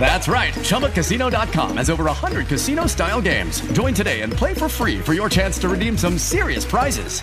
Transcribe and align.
That's 0.00 0.28
right. 0.28 0.54
ChumbaCasino.com 0.54 1.76
has 1.76 1.90
over 1.90 2.04
100 2.04 2.46
casino 2.46 2.86
style 2.86 3.20
games. 3.20 3.60
Join 3.72 3.92
today 3.92 4.22
and 4.22 4.32
play 4.32 4.54
for 4.54 4.68
free 4.68 4.98
for 5.00 5.12
your 5.14 5.28
chance 5.28 5.58
to 5.58 5.68
redeem 5.68 5.98
some 5.98 6.16
serious 6.16 6.64
prizes. 6.64 7.22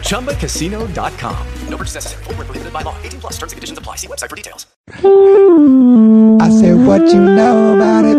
ChumbaCasino.com. 0.00 1.46
No 1.68 1.76
purchase 1.76 1.94
necessary. 1.94 2.24
Void 2.24 2.36
where 2.36 2.44
prohibited 2.46 2.72
by 2.72 2.82
law. 2.82 2.96
18 3.02 3.20
plus 3.20 3.34
terms 3.34 3.52
and 3.52 3.58
conditions 3.58 3.78
apply. 3.78 3.96
See 3.96 4.08
website 4.08 4.30
for 4.30 4.36
details. 4.36 4.66
I 4.88 6.48
said, 6.50 6.74
what 6.86 7.02
you 7.02 7.20
know 7.20 7.74
about 7.76 8.04
it? 8.04 8.16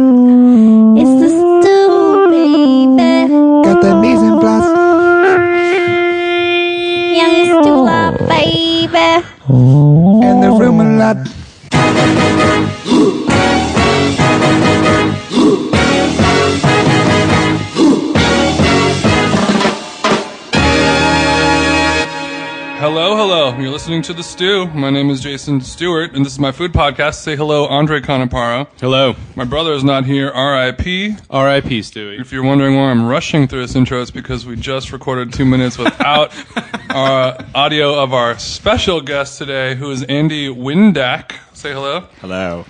It's 1.01 1.13
the 1.21 1.29
stew, 1.29 2.27
baby. 2.29 3.33
Got 3.63 3.81
the 3.81 3.95
mise 3.95 4.21
en 4.21 4.39
place. 4.39 4.69
Young 7.17 7.35
stew, 7.61 8.27
baby. 8.27 9.25
And 10.25 10.43
the 10.43 10.51
room 10.51 10.79
a 10.79 10.83
lot. 10.97 11.17
You're 23.57 23.71
listening 23.71 24.03
to 24.03 24.13
The 24.13 24.21
Stew. 24.21 24.67
My 24.67 24.91
name 24.91 25.09
is 25.09 25.19
Jason 25.19 25.61
Stewart, 25.61 26.13
and 26.13 26.23
this 26.23 26.33
is 26.33 26.37
my 26.37 26.51
food 26.51 26.73
podcast. 26.73 27.15
Say 27.15 27.35
hello, 27.35 27.65
Andre 27.65 27.99
Conaparo. 28.01 28.67
Hello. 28.79 29.15
My 29.35 29.45
brother 29.45 29.73
is 29.73 29.83
not 29.83 30.05
here, 30.05 30.27
RIP. 30.27 31.17
R.I.P. 31.31 31.79
Stewie. 31.79 32.21
If 32.21 32.31
you're 32.31 32.43
wondering 32.43 32.75
why 32.75 32.91
I'm 32.91 33.07
rushing 33.07 33.47
through 33.47 33.61
this 33.61 33.75
intro, 33.75 33.99
it's 33.99 34.11
because 34.11 34.45
we 34.45 34.57
just 34.57 34.91
recorded 34.91 35.33
two 35.33 35.43
minutes 35.43 35.79
without 35.79 36.35
our 36.91 37.35
audio 37.55 37.95
of 37.95 38.13
our 38.13 38.37
special 38.37 39.01
guest 39.01 39.39
today, 39.39 39.73
who 39.73 39.89
is 39.89 40.03
Andy 40.03 40.49
Windak. 40.49 41.31
Say 41.53 41.73
hello. 41.73 42.01
Hello. 42.21 42.63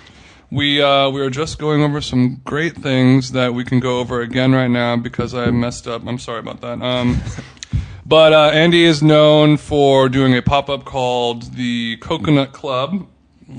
We 0.50 0.80
uh, 0.80 1.10
we 1.10 1.20
are 1.20 1.28
just 1.28 1.58
going 1.58 1.82
over 1.82 2.00
some 2.00 2.40
great 2.46 2.74
things 2.74 3.32
that 3.32 3.52
we 3.52 3.62
can 3.62 3.78
go 3.78 3.98
over 3.98 4.22
again 4.22 4.52
right 4.52 4.68
now 4.68 4.96
because 4.96 5.34
I 5.34 5.50
messed 5.50 5.86
up. 5.86 6.06
I'm 6.06 6.18
sorry 6.18 6.38
about 6.38 6.62
that. 6.62 6.80
Um, 6.80 7.20
but 8.08 8.32
uh, 8.32 8.50
Andy 8.54 8.84
is 8.84 9.02
known 9.02 9.58
for 9.58 10.08
doing 10.08 10.34
a 10.34 10.40
pop 10.40 10.70
up 10.70 10.86
called 10.86 11.54
the 11.54 11.98
Coconut 11.98 12.52
Club, 12.52 13.06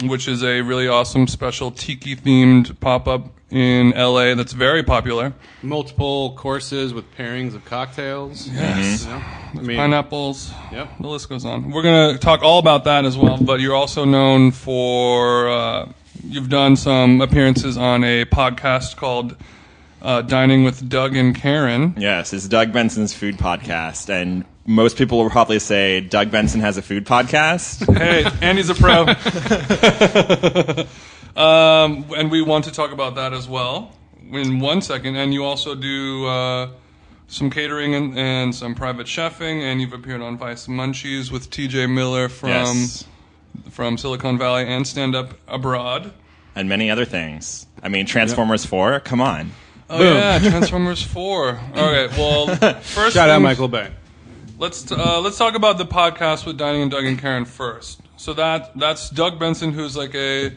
which 0.04 0.28
is 0.28 0.44
a 0.44 0.62
really 0.62 0.88
awesome 0.88 1.28
special 1.28 1.70
tiki 1.70 2.16
themed 2.16 2.80
pop 2.80 3.08
up 3.08 3.28
in 3.52 3.92
LA 3.92 4.34
that's 4.34 4.54
very 4.54 4.84
popular. 4.84 5.34
Multiple 5.62 6.34
courses 6.34 6.94
with 6.94 7.06
pairings 7.16 7.54
of 7.54 7.64
cocktails. 7.66 8.48
Yes. 8.48 9.04
You 9.04 9.10
know, 9.10 9.16
I 9.18 9.54
mean, 9.62 9.78
Pineapples. 9.78 10.52
Yep. 10.72 10.90
The 11.00 11.08
list 11.08 11.30
goes 11.30 11.46
on. 11.46 11.70
We're 11.72 11.84
going 11.84 12.14
to 12.14 12.20
talk 12.20 12.42
all 12.42 12.60
about 12.60 12.86
that 12.86 13.06
as 13.06 13.18
well, 13.18 13.38
but 13.38 13.60
you're 13.60 13.76
also 13.76 14.06
known 14.06 14.52
for, 14.52 15.50
uh, 15.50 15.92
you've 16.24 16.50
done 16.50 16.76
some 16.76 17.22
appearances 17.22 17.78
on 17.78 18.04
a 18.04 18.26
podcast 18.26 18.96
called 18.96 19.36
uh, 20.02 20.22
Dining 20.22 20.64
with 20.64 20.88
Doug 20.88 21.16
and 21.16 21.36
Karen. 21.36 21.94
Yes, 21.98 22.34
it's 22.34 22.48
Doug 22.48 22.72
Benson's 22.72 23.14
food 23.14 23.38
podcast, 23.38 24.10
and 24.10 24.46
most 24.66 24.98
people 24.98 25.18
will 25.18 25.30
probably 25.30 25.60
say 25.60 26.00
Doug 26.02 26.32
Benson 26.32 26.62
has 26.62 26.78
a 26.78 26.82
food 26.82 27.06
podcast. 27.06 27.86
Hey, 28.00 28.26
Andy's 28.42 28.70
a 28.70 28.76
pro. 28.76 29.02
um, 31.36 32.06
and 32.16 32.32
we 32.32 32.42
want 32.42 32.66
to 32.66 32.72
talk 32.72 32.92
about 32.92 33.16
that 33.16 33.34
as 33.34 33.48
well 33.48 33.94
in 34.32 34.60
one 34.60 34.82
second. 34.82 35.16
And 35.16 35.34
you 35.34 35.44
also 35.44 35.76
do 35.76 36.26
uh, 36.28 36.70
some 37.28 37.50
catering 37.50 37.94
and, 37.96 38.18
and 38.18 38.56
some 38.56 38.76
private 38.76 39.08
chefing, 39.08 39.62
and 39.62 39.82
you've 39.82 39.94
appeared 39.94 40.22
on 40.22 40.38
Vice 40.38 40.68
Munchies 40.68 41.32
with 41.32 41.50
TJ 41.50 41.92
Miller 41.94 42.30
from 42.30 42.50
yes, 42.50 43.06
from 43.70 43.98
Silicon 43.98 44.38
Valley 44.38 44.66
and 44.66 44.88
Stand 44.88 45.16
Up 45.16 45.34
Abroad. 45.48 46.14
and 46.56 46.70
many 46.70 46.90
other 46.90 47.06
things. 47.06 47.66
I 47.84 47.90
mean, 47.90 48.06
Transformers 48.06 48.66
Four. 48.66 49.00
Come 49.00 49.20
on. 49.22 49.52
Oh 49.90 50.04
yeah, 50.04 50.40
Transformers 50.40 51.02
Four. 51.02 51.60
All 51.76 51.92
right, 51.92 52.10
well, 52.12 52.48
first 52.82 53.16
Shout 53.16 53.30
out 53.30 53.36
things- 53.36 53.44
Michael 53.44 53.68
Bay. 53.68 53.92
Let's 54.58 54.92
uh, 54.92 55.22
let's 55.22 55.38
talk 55.38 55.56
about 55.56 55.78
the 55.78 55.86
podcast 55.86 56.46
with 56.46 56.58
Dining 56.58 56.82
and 56.82 56.92
Doug 56.92 57.06
and 57.06 57.18
Karen 57.18 57.46
first. 57.46 58.02
So 58.18 58.34
that 58.34 58.78
that's 58.78 59.10
Doug 59.10 59.40
Benson, 59.40 59.72
who's 59.72 59.96
like 59.96 60.14
a 60.16 60.52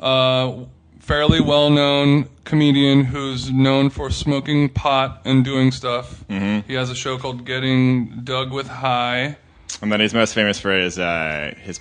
uh, 0.00 0.64
fairly 0.98 1.40
well-known 1.40 2.28
comedian 2.42 3.04
who's 3.04 3.50
known 3.50 3.90
for 3.90 4.10
smoking 4.10 4.68
pot 4.68 5.22
and 5.24 5.44
doing 5.44 5.70
stuff. 5.70 6.24
Mm-hmm. 6.28 6.66
He 6.66 6.74
has 6.74 6.90
a 6.90 6.96
show 6.96 7.16
called 7.16 7.44
Getting 7.44 8.22
Doug 8.24 8.52
with 8.52 8.66
High. 8.66 9.36
And 9.80 9.92
then 9.92 10.00
he's 10.00 10.12
most 10.12 10.34
famous 10.34 10.58
for 10.58 10.72
his 10.72 10.98
uh, 10.98 11.54
his 11.62 11.78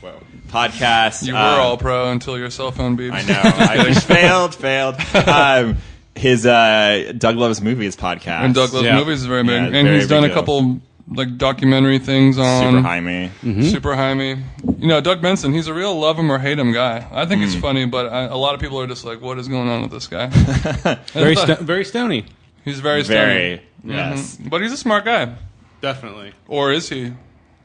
whoa, 0.00 0.20
podcast. 0.48 1.26
You 1.26 1.32
were 1.32 1.38
um, 1.40 1.60
all 1.60 1.76
pro 1.76 2.12
until 2.12 2.38
your 2.38 2.50
cell 2.50 2.70
phone 2.70 2.96
beeps. 2.96 3.12
I 3.12 3.22
know. 3.22 3.40
I 3.44 3.94
failed. 3.94 4.54
Failed. 4.54 4.96
Um, 5.26 5.78
his 6.20 6.44
uh, 6.46 7.12
Doug 7.16 7.36
Loves 7.36 7.60
Movies 7.62 7.96
podcast. 7.96 8.40
And 8.44 8.54
Doug 8.54 8.72
Loves 8.72 8.84
Yeah. 8.84 8.96
Movies 8.98 9.20
is 9.20 9.26
very 9.26 9.42
big, 9.42 9.52
Yeah, 9.52 9.64
and 9.78 9.86
very 9.88 9.96
he's 10.00 10.06
done 10.08 10.22
big 10.22 10.30
a 10.30 10.34
deal. 10.34 10.42
couple 10.42 10.80
like 11.12 11.36
documentary 11.38 11.98
things 11.98 12.38
on 12.38 12.62
Super 12.74 12.82
High 12.82 13.00
Me. 13.00 13.30
Super 13.62 13.96
High 13.96 14.14
Me. 14.14 14.36
You 14.78 14.86
know, 14.86 15.00
Doug 15.00 15.20
Benson, 15.20 15.52
he's 15.52 15.66
a 15.66 15.74
real 15.74 15.98
love 15.98 16.16
him 16.18 16.30
or 16.30 16.38
hate 16.38 16.58
him 16.58 16.72
guy. 16.72 17.04
I 17.10 17.26
think 17.26 17.40
Mm. 17.40 17.44
he's 17.46 17.56
funny, 17.56 17.86
but 17.86 18.12
I, 18.12 18.24
a 18.24 18.36
lot 18.36 18.54
of 18.54 18.60
people 18.60 18.80
are 18.80 18.86
just 18.86 19.04
like, 19.04 19.20
what 19.20 19.38
is 19.38 19.48
going 19.48 19.68
on 19.68 19.82
with 19.82 19.90
this 19.90 20.06
guy? 20.06 20.26
Very, 21.12 21.34
sto- 21.36 21.56
very 21.56 21.84
stony. 21.84 22.26
he's 22.64 22.78
very 22.80 23.02
Very. 23.02 23.62
stunning. 23.82 23.96
Yes. 23.96 24.36
But 24.36 24.60
he's 24.62 24.72
a 24.72 24.76
smart 24.76 25.04
guy. 25.04 25.34
Definitely. 25.80 26.32
Or 26.46 26.70
is 26.70 26.88
he? 26.90 27.12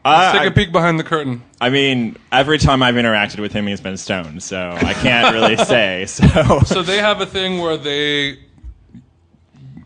Uh, 0.06 0.32
Take 0.40 0.48
a 0.50 0.52
peek 0.54 0.72
behind 0.72 1.00
the 1.00 1.04
curtain. 1.04 1.42
I 1.60 1.70
mean, 1.72 2.16
every 2.32 2.60
time 2.60 2.84
I've 2.84 2.94
interacted 2.96 3.40
with 3.40 3.52
him, 3.52 3.66
he's 3.66 3.82
been 3.82 3.98
stoned, 3.98 4.44
so 4.44 4.70
I 4.80 4.94
can't 4.94 5.34
really 5.34 5.58
say. 5.66 6.06
So, 6.06 6.60
So 6.66 6.82
they 6.84 6.98
have 7.00 7.22
a 7.22 7.26
thing 7.26 7.60
where 7.60 7.76
they 7.76 8.38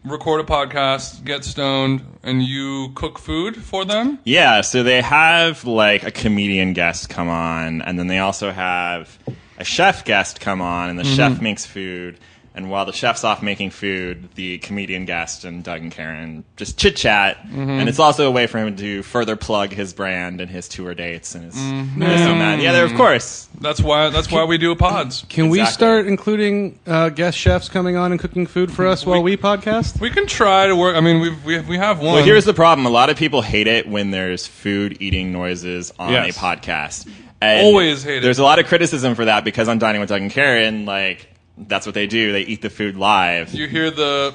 record 0.03 0.41
a 0.41 0.43
podcast, 0.43 1.23
get 1.23 1.43
stoned, 1.45 2.01
and 2.23 2.43
you 2.43 2.91
cook 2.95 3.17
food 3.19 3.55
for 3.63 3.85
them. 3.85 4.19
yeah, 4.25 4.61
so 4.61 4.83
they 4.83 5.01
have 5.01 5.63
like 5.65 6.03
a 6.03 6.11
comedian 6.11 6.73
guest 6.73 7.09
come 7.09 7.29
on, 7.29 7.81
and 7.83 7.97
then 7.97 8.07
they 8.07 8.19
also 8.19 8.51
have 8.51 9.17
a 9.57 9.63
chef 9.63 10.03
guest 10.05 10.39
come 10.41 10.61
on, 10.61 10.89
and 10.89 10.99
the 10.99 11.03
chef 11.05 11.41
makes 11.41 11.65
food. 11.65 12.17
And 12.55 12.69
while 12.69 12.85
the 12.85 12.91
chef's 12.91 13.23
off 13.23 13.41
making 13.41 13.69
food, 13.69 14.29
the 14.35 14.57
comedian 14.57 15.05
guest 15.05 15.45
and 15.45 15.63
Doug 15.63 15.81
and 15.81 15.91
Karen 15.91 16.43
just 16.57 16.77
chit 16.77 16.95
chat. 16.95 17.37
Mm-hmm. 17.43 17.69
And 17.69 17.87
it's 17.87 17.99
also 17.99 18.27
a 18.27 18.31
way 18.31 18.47
for 18.47 18.57
him 18.57 18.75
to 18.75 19.03
further 19.03 19.35
plug 19.35 19.71
his 19.71 19.93
brand 19.93 20.41
and 20.41 20.49
his 20.49 20.67
tour 20.67 20.93
dates 20.93 21.35
and 21.35 21.45
his 21.45 21.53
this 21.53 21.63
and 21.63 22.41
that. 22.41 22.59
Yeah, 22.59 22.71
there, 22.71 22.83
of 22.83 22.89
mm-hmm. 22.89 22.97
course. 22.97 23.47
That's 23.61 23.81
why. 23.81 24.09
That's 24.09 24.31
why 24.31 24.43
we 24.43 24.57
do 24.57 24.75
pods. 24.75 25.25
Can 25.29 25.49
we 25.49 25.65
start 25.65 26.07
including 26.07 26.79
uh, 26.87 27.09
guest 27.09 27.37
chefs 27.37 27.69
coming 27.69 27.95
on 27.95 28.11
and 28.11 28.19
cooking 28.19 28.47
food 28.47 28.71
for 28.71 28.87
us 28.87 29.05
while 29.05 29.21
we 29.21 29.37
podcast? 29.37 29.99
We 29.99 30.09
can 30.09 30.25
try 30.27 30.67
to 30.67 30.75
work. 30.75 30.95
I 30.95 31.01
mean, 31.01 31.21
we've, 31.21 31.45
we 31.45 31.59
we 31.61 31.77
have 31.77 31.99
one. 31.99 32.15
Well, 32.15 32.23
here's 32.23 32.45
the 32.45 32.53
problem. 32.53 32.85
A 32.85 32.89
lot 32.89 33.09
of 33.09 33.17
people 33.17 33.41
hate 33.41 33.67
it 33.67 33.87
when 33.87 34.11
there's 34.11 34.47
food 34.47 34.97
eating 35.01 35.31
noises 35.31 35.93
on 35.99 36.11
Yes. 36.11 36.35
a 36.35 36.39
podcast. 36.39 37.09
And 37.41 37.65
Always 37.65 38.03
hate 38.03 38.17
it. 38.17 38.23
There's 38.23 38.39
a 38.39 38.43
lot 38.43 38.59
of 38.59 38.65
criticism 38.65 39.15
for 39.15 39.25
that 39.25 39.45
because 39.45 39.69
on 39.69 39.79
Dining 39.79 40.01
with 40.01 40.09
Doug 40.09 40.21
and 40.21 40.31
Karen, 40.31 40.85
like, 40.85 41.28
that's 41.67 41.85
what 41.85 41.95
they 41.95 42.07
do. 42.07 42.31
They 42.31 42.41
eat 42.41 42.61
the 42.61 42.69
food 42.69 42.95
live. 42.95 43.53
you 43.53 43.67
hear 43.67 43.91
the 43.91 44.33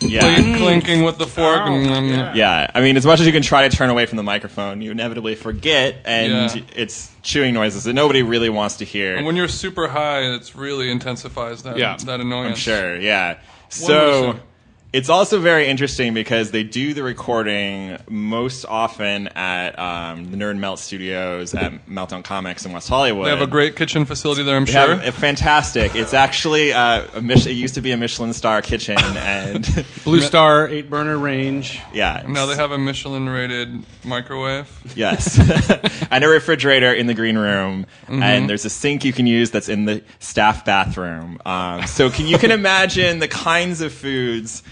yeah. 0.00 0.20
plate 0.20 0.56
clinking 0.56 1.02
with 1.02 1.18
the 1.18 1.26
fork, 1.26 1.60
and 1.66 1.90
um, 1.90 2.34
Yeah. 2.36 2.70
I 2.74 2.80
mean, 2.80 2.96
as 2.96 3.04
much 3.06 3.20
as 3.20 3.26
you 3.26 3.32
can 3.32 3.42
try 3.42 3.68
to 3.68 3.74
turn 3.76 3.90
away 3.90 4.06
from 4.06 4.16
the 4.16 4.22
microphone, 4.22 4.80
you 4.80 4.90
inevitably 4.90 5.34
forget, 5.34 5.96
and 6.04 6.54
Yeah. 6.54 6.62
it's 6.74 7.10
chewing 7.22 7.54
noises 7.54 7.84
that 7.84 7.92
nobody 7.92 8.22
really 8.22 8.48
wants 8.48 8.76
to 8.78 8.84
hear. 8.84 9.16
And 9.16 9.26
when 9.26 9.36
you're 9.36 9.48
super 9.48 9.88
high, 9.88 10.20
it's 10.20 10.56
really 10.56 10.90
intensifies 10.90 11.62
that 11.62 11.76
Yeah. 11.76 11.96
that 12.04 12.20
annoyance. 12.20 12.50
I'm 12.50 12.56
sure, 12.56 12.96
yeah. 13.00 13.36
Wonderful. 13.82 14.32
So 14.34 14.40
it's 14.92 15.08
also 15.08 15.38
very 15.38 15.68
interesting 15.68 16.14
because 16.14 16.50
they 16.50 16.64
do 16.64 16.94
the 16.94 17.02
recording 17.04 17.96
most 18.08 18.64
often 18.64 19.28
at 19.28 19.78
um, 19.78 20.32
the 20.32 20.36
Nerd 20.36 20.58
Melt 20.58 20.80
Studios 20.80 21.54
at 21.54 21.86
Meltdown 21.86 22.24
Comics 22.24 22.66
in 22.66 22.72
West 22.72 22.88
Hollywood. 22.88 23.26
They 23.26 23.30
have 23.30 23.40
a 23.40 23.46
great 23.46 23.76
kitchen 23.76 24.04
facility 24.04 24.42
there, 24.42 24.56
I'm 24.56 24.64
They 24.64 24.72
sure. 24.72 24.96
have 24.96 25.14
fantastic. 25.14 25.94
It's 25.94 26.12
actually 26.12 26.72
uh, 26.72 27.06
a 27.14 27.22
Mich- 27.22 27.46
it 27.46 27.52
used 27.52 27.74
to 27.76 27.80
be 27.80 27.92
a 27.92 27.96
Michelin 27.96 28.32
star 28.32 28.62
kitchen, 28.62 28.96
and 28.98 29.84
Blue 30.02 30.20
Star 30.20 30.66
eight 30.68 30.90
burner 30.90 31.16
range. 31.18 31.80
yeah, 31.92 32.24
now 32.26 32.46
they 32.46 32.56
have 32.56 32.72
a 32.72 32.78
Michelin 32.78 33.28
rated 33.28 33.84
microwave. 34.04 34.68
Yes. 34.96 35.38
and 36.10 36.24
a 36.24 36.28
refrigerator 36.28 36.92
in 36.92 37.06
the 37.06 37.14
green 37.14 37.38
room. 37.38 37.86
Mm-hmm. 38.06 38.22
And 38.22 38.50
there's 38.50 38.64
a 38.64 38.70
sink 38.70 39.04
you 39.04 39.12
can 39.12 39.28
use 39.28 39.52
that's 39.52 39.68
in 39.68 39.84
the 39.84 40.02
staff 40.18 40.64
bathroom. 40.64 41.40
Um, 41.46 41.86
so 41.86 42.10
can, 42.10 42.26
you 42.26 42.38
can 42.38 42.50
imagine 42.50 43.20
the 43.20 43.28
kinds 43.28 43.80
of 43.82 43.92
foods 43.92 44.64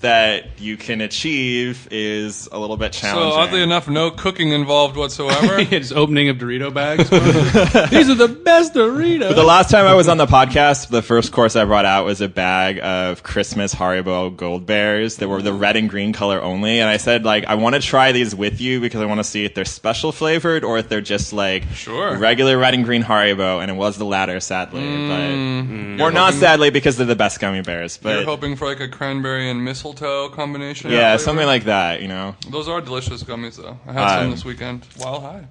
that 0.00 0.60
you 0.60 0.76
can 0.76 1.00
achieve 1.00 1.88
is 1.90 2.48
a 2.52 2.58
little 2.58 2.76
bit 2.76 2.92
challenging. 2.92 3.32
So 3.32 3.38
oddly 3.38 3.62
enough, 3.62 3.88
no 3.88 4.10
cooking 4.10 4.50
involved 4.52 4.96
whatsoever. 4.96 5.56
It's 5.76 5.90
opening 5.90 6.28
of 6.28 6.36
Dorito 6.36 6.72
bags. 6.72 7.10
These 7.90 8.08
are 8.08 8.14
the 8.14 8.28
best 8.28 8.72
Doritos. 8.74 9.34
the 9.34 9.42
last 9.42 9.70
time 9.70 9.86
I 9.86 9.94
was 9.94 10.08
on 10.08 10.16
the 10.16 10.26
podcast, 10.26 10.88
the 10.88 11.02
first 11.02 11.32
course 11.32 11.56
I 11.56 11.64
brought 11.64 11.84
out 11.84 12.04
was 12.04 12.20
a 12.20 12.28
bag 12.28 12.78
of 12.80 13.22
Christmas 13.22 13.74
Haribo 13.74 14.34
Gold 14.34 14.64
Bears 14.64 15.16
that 15.16 15.28
were 15.28 15.42
the 15.42 15.52
red 15.52 15.76
and 15.76 15.90
green 15.90 16.12
color 16.12 16.40
only. 16.40 16.78
And 16.78 16.88
I 16.88 16.98
said, 16.98 17.24
like, 17.24 17.46
I 17.46 17.54
want 17.54 17.74
to 17.74 17.80
try 17.80 18.12
these 18.12 18.34
with 18.34 18.60
you 18.60 18.80
because 18.80 19.00
I 19.00 19.06
want 19.06 19.18
to 19.18 19.24
see 19.24 19.44
if 19.44 19.54
they're 19.54 19.64
special 19.64 20.12
flavored 20.12 20.62
or 20.62 20.78
if 20.78 20.88
they're 20.88 21.00
just 21.00 21.32
like 21.32 21.64
Sure. 21.74 22.16
regular 22.16 22.56
red 22.58 22.74
and 22.74 22.84
green 22.84 23.02
Haribo. 23.02 23.60
And 23.60 23.70
it 23.70 23.74
was 23.74 23.98
the 23.98 24.04
latter, 24.04 24.38
sadly. 24.40 24.82
But, 24.82 25.30
mm. 25.30 26.00
or 26.00 26.12
not 26.12 26.34
sadly 26.34 26.70
because 26.70 26.96
they're 26.96 27.06
the 27.06 27.16
best 27.16 27.40
gummy 27.40 27.62
bears. 27.62 27.98
But 27.98 28.16
You're 28.16 28.24
hoping 28.24 28.56
for 28.56 28.66
like 28.66 28.80
a 28.80 28.88
cranberry 28.88 29.50
and 29.50 29.64
mistletoe 29.94 30.28
combination. 30.30 30.90
yeah, 30.90 31.10
flavor? 31.12 31.22
something 31.22 31.46
like 31.46 31.64
that, 31.64 32.02
you 32.02 32.08
know? 32.08 32.34
Those 32.50 32.68
are 32.68 32.80
delicious 32.80 33.22
gummies, 33.22 33.56
though. 33.56 33.78
I 33.86 33.92
had 33.92 34.18
some 34.20 34.26
Uh, 34.28 34.30
this 34.30 34.44
weekend. 34.44 34.86
Wild 34.98 35.22
high. 35.22 35.46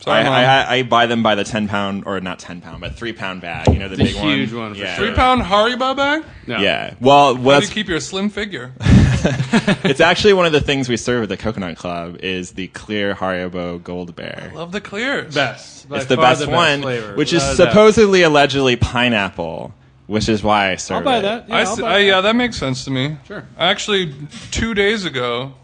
I, 0.00 0.04
Sorry, 0.04 0.24
Mom. 0.24 0.32
I, 0.34 0.44
I, 0.44 0.74
I 0.74 0.82
buy 0.82 1.06
them 1.06 1.22
by 1.22 1.34
the 1.34 1.44
10 1.44 1.66
pound, 1.68 2.02
or 2.04 2.20
not 2.20 2.38
10 2.38 2.60
pound, 2.60 2.80
but 2.82 2.94
3 2.94 3.12
pound 3.14 3.40
bag. 3.40 3.68
You 3.68 3.78
know, 3.78 3.88
the, 3.88 3.96
The 3.96 4.04
big 4.04 4.14
huge 4.16 4.52
one 4.52 4.74
for 4.74 4.80
yeah. 4.80 4.96
Three 4.96 5.12
pound 5.12 5.40
Haribo 5.42 5.96
bag? 5.96 6.24
No. 6.46 6.58
Yeah. 6.58 6.94
Well, 7.00 7.36
How 7.36 7.60
do 7.60 7.66
you 7.66 7.72
keep 7.72 7.88
your 7.88 8.00
slim 8.00 8.28
figure? 8.28 8.72
it's 8.80 10.00
actually 10.00 10.34
one 10.34 10.44
of 10.44 10.52
the 10.52 10.60
things 10.60 10.88
we 10.90 10.98
serve 10.98 11.22
at 11.22 11.28
the 11.30 11.38
Coconut 11.38 11.78
Club 11.78 12.18
is 12.20 12.52
the 12.52 12.66
clear 12.68 13.14
Haribo 13.14 13.82
Gold 13.82 14.14
Bear. 14.14 14.50
I 14.52 14.54
love 14.54 14.72
the 14.72 14.80
clear. 14.80 15.22
Best. 15.22 15.88
By 15.88 15.98
It's 15.98 16.06
the 16.06 16.16
far 16.16 16.24
best 16.34 16.46
one, 16.48 16.82
flavor. 16.82 17.14
which 17.14 17.32
is 17.32 17.42
Without 17.42 17.68
a 17.68 17.70
supposedly 17.70 18.22
allegedly 18.22 18.76
pineapple, 18.76 19.72
which 20.06 20.28
is 20.28 20.42
why 20.42 20.70
I 20.72 20.76
started. 20.76 21.08
I'll 21.08 21.14
buy 21.16 21.20
that. 21.20 21.48
Yeah, 21.48 21.54
I 21.56 21.62
I'll 21.62 21.76
buy 21.76 21.82
I- 21.94 21.98
that. 22.00 22.04
yeah, 22.06 22.20
that 22.20 22.36
makes 22.36 22.56
sense 22.56 22.84
to 22.84 22.90
me. 22.90 23.16
Sure. 23.26 23.46
Actually, 23.58 24.14
two 24.50 24.74
days 24.74 25.04
ago, 25.04 25.54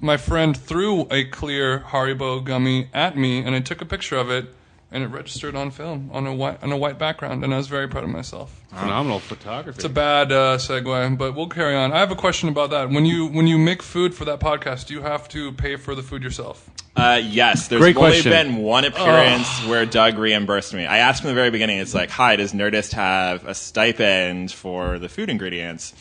my 0.00 0.16
friend 0.16 0.56
threw 0.56 1.06
a 1.10 1.24
clear 1.24 1.80
Haribo 1.80 2.42
gummy 2.44 2.88
at 2.92 3.16
me, 3.16 3.38
and 3.38 3.54
I 3.54 3.60
took 3.60 3.80
a 3.80 3.86
picture 3.86 4.16
of 4.16 4.30
it, 4.30 4.46
and 4.92 5.02
it 5.02 5.08
registered 5.08 5.56
on 5.56 5.70
film 5.70 6.10
on 6.12 6.26
a 6.26 6.34
white 6.34 6.62
on 6.62 6.70
a 6.72 6.76
white 6.76 6.98
background, 6.98 7.42
and 7.42 7.54
I 7.54 7.56
was 7.56 7.68
very 7.68 7.88
proud 7.88 8.04
of 8.04 8.10
myself. 8.10 8.60
Phenomenal 8.70 9.18
photography. 9.20 9.76
It's 9.78 9.84
a 9.84 9.88
bad 9.88 10.30
uh, 10.30 10.56
segue, 10.58 11.16
but 11.16 11.34
we'll 11.34 11.48
carry 11.48 11.74
on. 11.74 11.92
I 11.92 11.98
have 11.98 12.10
a 12.10 12.16
question 12.16 12.48
about 12.48 12.70
that. 12.70 12.90
When 12.90 13.06
you 13.06 13.26
when 13.28 13.46
you 13.46 13.56
make 13.58 13.82
food 13.82 14.14
for 14.14 14.24
that 14.26 14.40
podcast, 14.40 14.86
do 14.88 14.94
you 14.94 15.02
have 15.02 15.28
to 15.30 15.52
pay 15.52 15.76
for 15.76 15.94
the 15.94 16.02
food 16.02 16.22
yourself? 16.22 16.68
Uh, 16.96 17.20
yes, 17.24 17.66
there's 17.68 17.80
Great 17.80 17.96
only 17.96 18.10
question. 18.10 18.30
been 18.30 18.56
one 18.58 18.84
appearance 18.84 19.48
where 19.66 19.84
Doug 19.84 20.16
reimbursed 20.16 20.72
me. 20.74 20.86
I 20.86 20.98
asked 20.98 21.22
from 21.22 21.28
the 21.28 21.34
very 21.34 21.50
beginning, 21.50 21.78
it's 21.78 21.94
like, 21.94 22.08
hi, 22.08 22.36
does 22.36 22.52
Nerdist 22.52 22.92
have 22.92 23.44
a 23.46 23.54
stipend 23.54 24.52
for 24.52 25.00
the 25.00 25.08
food 25.08 25.28
ingredients? 25.28 25.92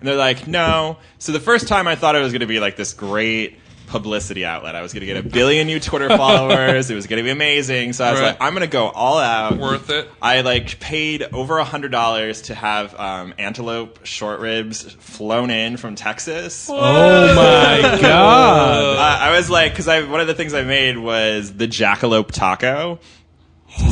And 0.00 0.08
they're 0.08 0.16
like, 0.16 0.46
no. 0.46 0.98
So 1.18 1.32
the 1.32 1.40
first 1.40 1.66
time 1.66 1.88
I 1.88 1.94
thought 1.94 2.14
it 2.14 2.20
was 2.20 2.32
going 2.32 2.40
to 2.40 2.46
be 2.46 2.60
like 2.60 2.76
this 2.76 2.92
great 2.92 3.58
publicity 3.86 4.44
outlet. 4.44 4.74
I 4.74 4.82
was 4.82 4.92
going 4.92 5.00
to 5.00 5.06
get 5.06 5.16
a 5.16 5.22
billion 5.22 5.66
new 5.66 5.78
Twitter 5.80 6.08
followers. 6.08 6.90
it 6.90 6.94
was 6.94 7.06
going 7.06 7.18
to 7.18 7.22
be 7.22 7.30
amazing. 7.30 7.92
So 7.92 8.04
I 8.04 8.10
was 8.12 8.20
Right. 8.20 8.26
like, 8.28 8.40
I'm 8.40 8.52
going 8.54 8.62
to 8.66 8.72
go 8.72 8.88
all 8.88 9.18
out. 9.18 9.58
Worth 9.58 9.90
it. 9.90 10.10
I 10.22 10.40
like 10.40 10.80
paid 10.80 11.22
over 11.32 11.58
a 11.58 11.64
hundred 11.64 11.92
dollars 11.92 12.42
to 12.42 12.54
have 12.54 12.98
um, 12.98 13.34
antelope 13.38 14.04
short 14.04 14.40
ribs 14.40 14.82
flown 14.94 15.50
in 15.50 15.76
from 15.76 15.94
Texas. 15.94 16.68
oh 16.70 16.74
my 17.34 17.98
god. 18.00 18.96
Uh, 18.96 19.24
I 19.24 19.36
was 19.36 19.48
like, 19.50 19.72
because 19.72 19.88
I 19.88 20.02
one 20.08 20.20
of 20.20 20.26
the 20.26 20.34
things 20.34 20.54
I 20.54 20.62
made 20.62 20.98
was 20.98 21.52
the 21.52 21.66
jackalope 21.68 22.30
taco. 22.32 22.98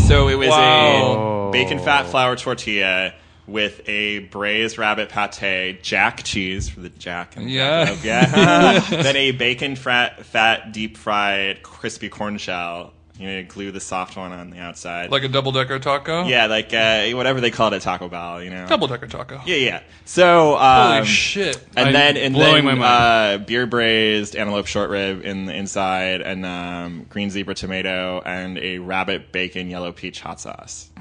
So 0.08 0.28
it 0.28 0.36
was 0.36 0.48
Wow. 0.48 1.48
a 1.48 1.50
bacon 1.52 1.78
fat 1.78 2.06
flour 2.06 2.36
tortilla 2.36 3.14
with 3.46 3.80
a 3.88 4.20
braised 4.20 4.78
rabbit 4.78 5.08
pate, 5.08 5.82
jack 5.82 6.22
cheese 6.22 6.68
for 6.68 6.80
the 6.80 6.88
jack 6.88 7.36
and 7.36 7.50
Yeah. 7.50 7.94
yeah. 8.02 8.78
then 8.90 9.16
a 9.16 9.32
bacon 9.32 9.76
fat, 9.76 10.24
fat 10.24 10.72
deep 10.72 10.96
fried 10.96 11.62
crispy 11.62 12.08
corn 12.08 12.38
shell. 12.38 12.92
You 13.18 13.28
know, 13.28 13.44
glue 13.46 13.70
the 13.70 13.78
soft 13.78 14.16
one 14.16 14.32
on 14.32 14.50
the 14.50 14.58
outside. 14.58 15.10
Like 15.10 15.22
a 15.22 15.28
double 15.28 15.52
decker 15.52 15.78
taco? 15.78 16.24
yeah, 16.24 16.46
like 16.46 16.72
uh, 16.72 17.10
whatever 17.10 17.40
they 17.42 17.50
call 17.50 17.68
it 17.72 17.74
at 17.76 17.82
Taco 17.82 18.08
Bell. 18.08 18.42
You 18.42 18.48
know. 18.50 18.66
Double 18.66 18.88
decker 18.88 19.06
taco. 19.06 19.40
Yeah, 19.44 19.56
yeah. 19.56 19.82
So 20.06 20.56
um, 20.56 20.94
Holy 20.94 21.06
shit. 21.06 21.56
and 21.76 21.88
I'm 21.88 21.92
then 21.92 22.16
and 22.16 22.34
blowing 22.34 22.64
then 22.64 22.64
my 22.64 22.74
mind. 22.74 23.42
uh, 23.42 23.44
beer 23.44 23.66
braised 23.66 24.34
antelope 24.34 24.66
short 24.66 24.88
rib 24.90 25.24
in 25.24 25.44
the 25.44 25.54
inside, 25.54 26.22
and 26.22 26.44
um, 26.46 27.06
green 27.10 27.30
zebra 27.30 27.54
tomato, 27.54 28.22
and 28.24 28.56
a 28.58 28.78
rabbit 28.78 29.30
bacon 29.30 29.68
yellow 29.68 29.92
peach 29.92 30.20
hot 30.20 30.40
sauce. 30.40 30.90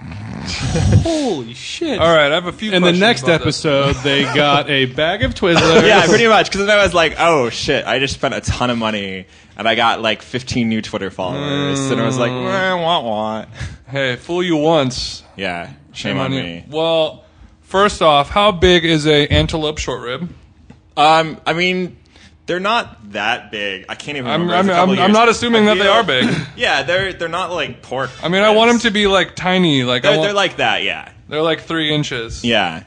Holy 1.03 1.53
shit. 1.53 1.99
All 1.99 2.13
right, 2.13 2.31
I 2.31 2.35
have 2.35 2.45
a 2.45 2.51
few. 2.51 2.71
In 2.71 2.81
the 2.81 2.87
questions 2.89 2.99
next 2.99 3.23
about 3.23 3.43
this. 3.43 3.65
episode, 3.65 3.95
they 4.03 4.23
got 4.35 4.69
a 4.69 4.85
bag 4.85 5.23
of 5.23 5.33
Twizzlers. 5.33 5.87
yeah, 5.87 6.05
pretty 6.05 6.27
much. 6.27 6.51
Because 6.51 6.67
then 6.67 6.77
I 6.77 6.83
was 6.83 6.93
like, 6.93 7.15
oh 7.19 7.49
shit, 7.49 7.85
I 7.85 7.99
just 7.99 8.13
spent 8.13 8.33
a 8.33 8.41
ton 8.41 8.69
of 8.69 8.77
money, 8.77 9.27
and 9.61 9.69
I 9.69 9.75
got 9.75 10.01
like 10.01 10.21
15 10.21 10.67
new 10.67 10.81
Twitter 10.81 11.09
followers, 11.11 11.79
and 11.91 12.01
I 12.01 12.05
was 12.05 12.17
like, 12.17 12.31
eh, 12.31 12.73
want 12.73 13.05
want. 13.05 13.49
Hey, 13.87 14.15
fool 14.15 14.41
you 14.43 14.57
once, 14.57 15.23
Yeah, 15.35 15.71
shame, 15.93 16.17
on 16.17 16.33
you. 16.33 16.41
me. 16.43 16.65
Well, 16.67 17.23
first 17.61 18.01
off, 18.01 18.29
how 18.29 18.51
big 18.51 18.83
is 18.85 19.05
a 19.05 19.27
antelope 19.27 19.77
short 19.77 20.01
rib? 20.01 20.29
Um, 20.97 21.39
I 21.45 21.53
mean. 21.53 21.97
They're 22.47 22.59
not 22.59 23.11
that 23.13 23.51
big. 23.51 23.85
I 23.87 23.95
can't 23.95 24.17
even 24.17 24.29
I'm, 24.29 24.41
remember. 24.41 24.73
I'm, 24.73 24.89
I'm, 24.89 24.99
I'm 24.99 25.11
not 25.13 25.29
assuming 25.29 25.65
that 25.67 25.77
they 25.77 25.87
are 25.87 26.03
big. 26.03 26.27
Yeah, 26.57 26.81
they're 26.83 27.13
they're 27.13 27.29
not 27.29 27.51
like 27.51 27.81
pork. 27.81 28.09
I 28.21 28.27
mean, 28.27 28.41
I 28.41 28.49
want 28.49 28.71
them 28.71 28.79
to 28.79 28.89
be 28.91 29.07
like 29.07 29.35
tiny, 29.35 29.83
like 29.83 30.01
They're, 30.01 30.17
want, 30.17 30.23
they're 30.23 30.33
like 30.33 30.57
that. 30.57 30.83
Yeah, 30.83 31.11
they're 31.29 31.43
like 31.43 31.61
three 31.61 31.93
inches. 31.93 32.43
yeah, 32.43 32.83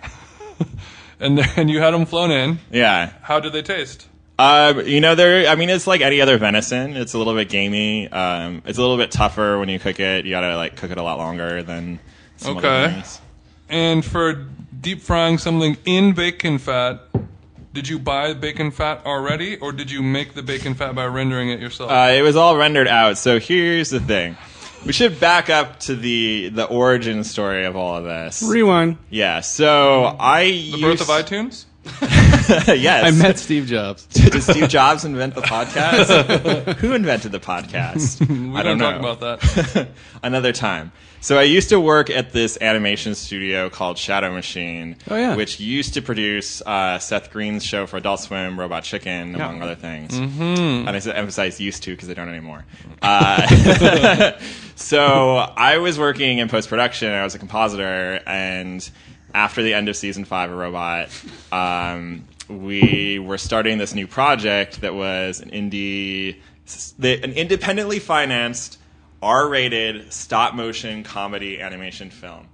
And 1.20 1.38
then 1.38 1.68
you 1.68 1.78
had 1.80 1.92
them 1.92 2.04
flown 2.04 2.30
in. 2.30 2.58
yeah. 2.70 3.12
How 3.22 3.40
did 3.40 3.52
they 3.54 3.62
taste? 3.62 4.06
Uh, 4.38 4.82
you 4.84 5.00
know, 5.00 5.14
they're. 5.14 5.48
I 5.48 5.54
mean, 5.54 5.70
it's 5.70 5.86
like 5.86 6.00
any 6.00 6.20
other 6.20 6.38
venison. 6.38 6.96
It's 6.96 7.14
a 7.14 7.18
little 7.18 7.34
bit 7.34 7.48
gamey. 7.48 8.08
Um, 8.08 8.62
it's 8.66 8.78
a 8.78 8.80
little 8.80 8.96
bit 8.96 9.10
tougher 9.12 9.58
when 9.58 9.68
you 9.68 9.78
cook 9.78 10.00
it. 10.00 10.24
You 10.24 10.32
gotta 10.32 10.56
like 10.56 10.76
cook 10.76 10.90
it 10.90 10.98
a 10.98 11.02
lot 11.02 11.18
longer 11.18 11.62
than. 11.62 12.00
Some 12.36 12.56
other 12.58 12.68
Okay. 12.68 12.92
things. 12.94 13.20
And 13.68 14.04
for 14.04 14.46
deep 14.80 15.00
frying 15.02 15.38
something 15.38 15.76
in 15.84 16.12
bacon 16.14 16.58
fat, 16.58 17.00
did 17.72 17.88
you 17.88 17.98
buy 18.00 18.34
bacon 18.34 18.72
fat 18.72 19.02
already, 19.06 19.56
or 19.58 19.70
did 19.70 19.88
you 19.90 20.02
make 20.02 20.34
the 20.34 20.42
bacon 20.42 20.74
fat 20.74 20.96
by 20.96 21.06
rendering 21.06 21.50
it 21.50 21.60
yourself? 21.60 21.90
Uh, 21.92 22.10
it 22.12 22.22
was 22.22 22.34
all 22.34 22.56
rendered 22.56 22.88
out. 22.88 23.18
So 23.18 23.38
here's 23.38 23.90
the 23.90 24.00
thing. 24.00 24.36
We 24.84 24.92
should 24.92 25.18
back 25.20 25.48
up 25.48 25.78
to 25.80 25.94
the 25.94 26.48
the 26.50 26.64
origin 26.64 27.22
story 27.22 27.64
of 27.66 27.76
all 27.76 27.96
of 27.96 28.04
this. 28.04 28.42
Rewind. 28.42 28.98
Yeah. 29.10 29.40
So 29.40 30.16
I 30.18 30.70
the 30.72 30.78
birth 30.82 31.00
of 31.00 31.06
iTunes? 31.06 31.66
yes. 32.68 33.04
I 33.04 33.10
met 33.10 33.38
Steve 33.38 33.66
Jobs. 33.66 34.06
Did 34.12 34.42
Steve 34.42 34.68
Jobs 34.68 35.04
invent 35.04 35.34
the 35.34 35.42
podcast? 35.42 36.74
Who 36.78 36.92
invented 36.92 37.32
the 37.32 37.40
podcast? 37.40 38.26
We 38.28 38.56
I 38.56 38.62
don't 38.62 38.78
don't 38.78 38.92
talk 38.92 39.00
know. 39.02 39.12
about 39.12 39.40
that. 39.40 39.88
Another 40.22 40.52
time. 40.52 40.92
So 41.20 41.38
I 41.38 41.44
used 41.44 41.70
to 41.70 41.80
work 41.80 42.10
at 42.10 42.32
this 42.32 42.58
animation 42.60 43.14
studio 43.14 43.70
called 43.70 43.96
Shadow 43.96 44.30
Machine, 44.34 44.96
Oh, 45.08 45.16
yeah. 45.16 45.34
which 45.36 45.58
used 45.58 45.94
to 45.94 46.02
produce 46.02 46.60
uh, 46.60 46.98
Seth 46.98 47.30
Green's 47.32 47.64
show 47.64 47.86
for 47.86 47.96
Adult 47.96 48.20
Swim, 48.20 48.60
Robot 48.60 48.82
Chicken, 48.84 49.34
among 49.34 49.62
other 49.62 49.74
things. 49.74 50.12
Mm-hmm. 50.12 50.86
And 50.86 50.90
I 50.90 50.98
emphasize 51.16 51.58
used 51.58 51.82
to 51.84 51.92
because 51.92 52.08
they 52.08 52.14
don't 52.14 52.28
anymore. 52.28 52.66
Uh, 53.00 54.38
so 54.76 55.36
I 55.36 55.78
was 55.78 55.98
working 55.98 56.38
in 56.38 56.48
post 56.48 56.68
production. 56.68 57.10
I 57.10 57.24
was 57.24 57.34
a 57.34 57.38
compositor, 57.38 58.20
and 58.26 58.86
after 59.32 59.62
the 59.62 59.72
end 59.72 59.88
of 59.88 59.96
season 59.96 60.26
five 60.26 60.50
of 60.50 60.58
Robot, 60.58 61.08
um, 61.50 62.26
we 62.48 63.18
were 63.18 63.38
starting 63.38 63.78
this 63.78 63.94
new 63.94 64.06
project 64.06 64.80
that 64.82 64.94
was 64.94 65.40
an 65.40 65.50
indie, 65.50 66.36
the- 66.98 67.22
an 67.22 67.32
independently 67.32 67.98
financed, 67.98 68.78
R-rated 69.22 70.12
stop 70.12 70.54
motion 70.54 71.02
comedy 71.02 71.60
animation 71.60 72.10
film. 72.10 72.48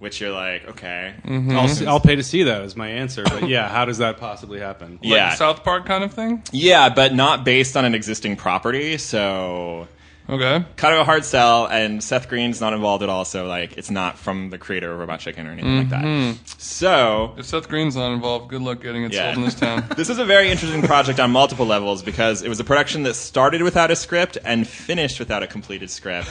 Which 0.00 0.20
you're 0.20 0.32
like, 0.32 0.68
okay, 0.68 1.14
mm-hmm. 1.24 1.56
I'll, 1.56 1.88
I'll 1.88 2.00
pay 2.00 2.16
to 2.16 2.22
see 2.22 2.42
that 2.42 2.60
is 2.62 2.76
my 2.76 2.88
answer. 2.88 3.22
But 3.24 3.48
yeah, 3.48 3.68
how 3.72 3.86
does 3.86 3.98
that 3.98 4.18
possibly 4.18 4.58
happen? 4.58 4.98
yeah, 5.00 5.28
Like 5.28 5.38
South 5.38 5.64
Park 5.64 5.86
kind 5.86 6.04
of 6.04 6.12
thing? 6.12 6.42
yeah, 6.52 6.90
but 6.90 7.14
not 7.14 7.44
based 7.44 7.74
on 7.76 7.86
an 7.86 7.94
existing 7.94 8.36
property. 8.36 8.98
So 8.98 9.88
Okay. 10.28 10.64
kind 10.76 10.94
of 10.94 11.00
a 11.00 11.04
hard 11.04 11.24
sell, 11.24 11.66
and 11.66 12.02
Seth 12.02 12.28
Green's 12.30 12.60
not 12.60 12.72
involved 12.72 13.02
at 13.02 13.08
all. 13.10 13.24
So 13.26 13.46
like, 13.46 13.76
it's 13.76 13.90
not 13.90 14.18
from 14.18 14.48
the 14.50 14.56
creator 14.58 14.90
of 14.92 14.98
Robot 14.98 15.20
Chicken 15.20 15.46
or 15.46 15.50
anything 15.50 15.76
like 15.78 15.90
that. 15.90 16.36
So 16.58 17.34
If 17.36 17.44
Seth 17.46 17.68
Green's 17.68 17.94
not 17.96 18.12
involved, 18.12 18.48
good 18.48 18.62
luck 18.62 18.80
getting 18.80 19.04
it 19.04 19.12
Yeah. 19.12 19.26
sold 19.26 19.36
in 19.38 19.44
this 19.44 19.54
town. 19.54 19.84
this 19.96 20.08
is 20.08 20.18
a 20.18 20.24
very 20.24 20.50
interesting 20.50 20.82
project 20.82 21.20
on 21.20 21.30
multiple 21.30 21.66
levels 21.66 22.02
because 22.02 22.42
it 22.42 22.48
was 22.48 22.58
a 22.58 22.64
production 22.64 23.02
that 23.02 23.14
started 23.14 23.62
without 23.62 23.90
a 23.90 23.96
script 23.96 24.38
and 24.44 24.66
finished 24.66 25.18
without 25.18 25.42
a 25.42 25.46
completed 25.46 25.90
script. 25.90 26.30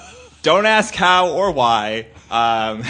Don't 0.42 0.66
ask 0.66 0.94
how 0.94 1.30
or 1.32 1.50
why. 1.52 2.06
Um, 2.30 2.82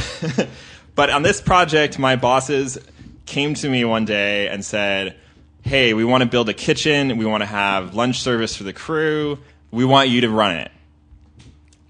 but 0.94 1.10
on 1.10 1.22
this 1.22 1.40
project, 1.40 1.98
my 1.98 2.16
bosses 2.16 2.78
came 3.26 3.54
to 3.54 3.68
me 3.68 3.84
one 3.84 4.04
day 4.04 4.48
and 4.48 4.64
said, 4.64 5.16
Hey, 5.62 5.94
we 5.94 6.04
want 6.04 6.22
to 6.22 6.28
build 6.28 6.48
a 6.48 6.54
kitchen. 6.54 7.16
We 7.18 7.24
want 7.24 7.40
to 7.42 7.46
have 7.46 7.94
lunch 7.94 8.20
service 8.20 8.56
for 8.56 8.64
the 8.64 8.72
crew. 8.72 9.38
We 9.72 9.84
want 9.84 10.08
you 10.08 10.20
to 10.20 10.28
run 10.28 10.56
it. 10.56 10.70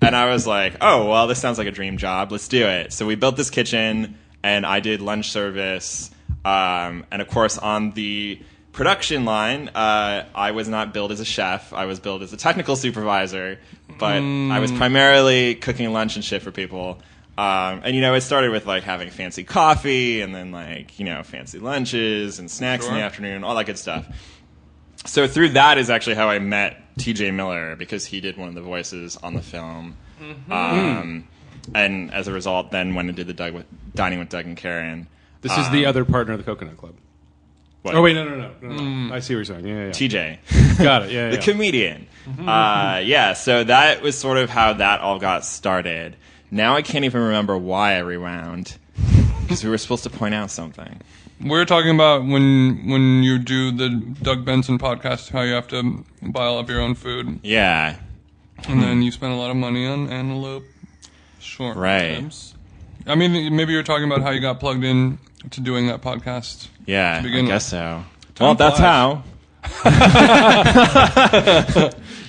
And 0.01 0.17
I 0.17 0.31
was 0.33 0.47
like, 0.47 0.77
oh, 0.81 1.09
well, 1.09 1.27
this 1.27 1.39
sounds 1.39 1.59
like 1.59 1.69
a 1.69 1.71
dream 1.71 1.97
job. 1.97 2.33
Let's 2.33 2.49
do 2.49 2.67
it. 2.67 2.93
So 2.93 3.07
we 3.07 3.15
built 3.15 3.37
this 3.37 3.51
kitchen, 3.51 4.19
and 4.43 4.65
I 4.65 4.81
did 4.81 5.01
lunch 5.01 5.31
service. 5.31 6.11
Um, 6.45 7.05
and 7.13 7.23
of 7.23 7.29
course, 7.29 7.57
on 7.59 7.93
the 7.93 8.41
production 8.73 9.25
line, 9.25 9.69
uh, 9.69 10.25
I 10.35 10.51
was 10.51 10.69
not 10.69 10.93
billed 10.93 11.13
as 11.13 11.21
a 11.21 11.25
chef. 11.25 11.73
I 11.73 11.85
was 11.85 12.01
billed 12.01 12.23
as 12.23 12.33
a 12.33 12.37
technical 12.37 12.75
supervisor, 12.75 13.59
but 13.99 14.23
I 14.23 14.59
was 14.59 14.73
primarily 14.73 15.55
cooking 15.55 15.93
lunch 15.93 16.17
and 16.17 16.25
shit 16.25 16.43
for 16.43 16.51
people. 16.51 17.01
Um, 17.39 17.81
and 17.85 17.95
you 17.95 18.03
know, 18.03 18.15
it 18.15 18.21
started 18.23 18.51
with 18.51 18.67
like 18.67 18.83
having 18.83 19.09
fancy 19.11 19.45
coffee, 19.45 20.21
and 20.21 20.35
then 20.35 20.51
like 20.53 20.99
you 20.99 21.05
know, 21.05 21.23
fancy 21.23 21.59
lunches 21.59 22.39
and 22.39 22.51
snacks 22.51 22.87
in 22.87 22.95
the 22.95 23.01
afternoon, 23.01 23.45
all 23.45 23.55
that 23.55 23.67
good 23.67 23.79
stuff. 23.79 24.07
So 25.05 25.27
through 25.27 25.51
that 25.51 25.79
is 25.79 25.91
actually 25.91 26.15
how 26.17 26.29
I 26.29 26.39
met 26.39 26.79
T.J. 26.99 27.31
Miller 27.33 27.77
because 27.77 28.05
he 28.05 28.21
did 28.21 28.37
one 28.37 28.49
of 28.49 28.55
the 28.55 28.61
voices 28.61 29.17
on 29.17 29.35
the 29.35 29.43
film. 29.43 29.97
Mm-hmm. 30.21 30.53
Um, 30.53 31.29
hmm. 31.67 31.77
and 31.77 32.15
as 32.15 32.29
a 32.29 32.33
result, 32.33 32.71
then 32.71 32.95
went 32.95 33.09
and 33.09 33.17
did 33.17 33.27
the 33.27 33.33
Doug 33.33 33.55
with, 33.55 33.67
dining 33.95 34.21
with 34.21 34.29
Doug 34.29 34.47
and 34.47 34.57
Karen. 34.57 35.09
This 35.41 35.57
is 35.59 35.69
the 35.71 35.87
um, 35.87 35.91
other 35.91 36.05
partner 36.05 36.35
of 36.35 36.39
the 36.39 36.45
Coconut 36.45 36.77
Club. 36.77 36.95
What? 37.83 37.97
Oh 37.97 38.03
wait, 38.03 38.15
no, 38.15 38.25
no, 38.25 38.37
no, 38.37 38.51
no, 38.63 38.69
no. 38.69 38.81
Mm. 38.81 39.13
I 39.13 39.19
see 39.19 39.35
what 39.35 39.39
you're 39.39 39.45
saying. 39.45 39.67
Yeah, 39.67 39.87
yeah, 39.87 39.91
TJ. 39.91 40.79
got 40.83 41.03
it. 41.03 41.11
Yeah, 41.11 41.31
the 41.31 41.37
yeah. 41.37 41.43
comedian. 41.43 42.07
Mm-hmm. 42.27 42.49
Uh, 42.49 42.99
yeah, 42.99 43.33
so 43.33 43.65
that 43.65 44.03
was 44.03 44.17
sort 44.17 44.39
of 44.39 44.51
how 44.51 44.75
that 44.75 45.01
all 45.01 45.19
got 45.19 45.45
started. 45.45 46.17
Now 46.53 46.77
I 46.77 46.83
can't 46.83 47.05
even 47.05 47.23
remember 47.23 47.59
why 47.59 47.95
I 47.95 47.99
rewound 47.99 48.77
because 49.41 49.65
we 49.65 49.71
were 49.71 49.79
supposed 49.79 50.05
to 50.05 50.11
point 50.11 50.35
out 50.35 50.53
something. 50.53 51.01
We're 51.45 51.65
talking 51.65 51.95
about 51.95 52.25
when 52.25 52.89
when 52.89 53.23
you 53.23 53.39
do 53.39 53.71
the 53.73 53.89
Doug 54.23 54.45
Benson 54.45 54.79
podcast, 54.79 55.31
how 55.31 55.43
you 55.43 55.55
have 55.55 55.69
to 55.69 56.05
buy 56.23 56.45
all 56.45 56.59
of 56.59 56.69
your 56.71 56.81
own 56.81 56.95
food, 56.95 57.41
Yeah, 57.43 57.97
and 58.69 58.83
then 58.83 59.03
you 59.03 59.11
spend 59.11 59.33
a 59.33 59.37
lot 59.37 59.51
of 59.51 59.57
money 59.57 59.87
on 59.87 60.09
antelope 60.09 60.65
short 61.41 61.77
Right. 61.77 62.19
ribs. 62.23 62.55
I 63.07 63.17
mean, 63.17 63.57
maybe 63.57 63.73
you're 63.73 63.83
talking 63.83 64.05
about 64.05 64.23
how 64.23 64.31
you 64.31 64.41
got 64.41 64.61
plugged 64.61 64.85
in 64.85 65.19
to 65.51 65.61
doing 65.61 65.89
that 65.89 66.01
podcast. 66.03 66.69
yeah, 66.87 67.17
I 67.19 67.23
begin 67.23 67.47
guess 67.47 67.67
so. 67.67 68.05
Well, 68.39 68.55
that's 68.55 68.79
flies. 68.79 68.81
how. 68.81 69.25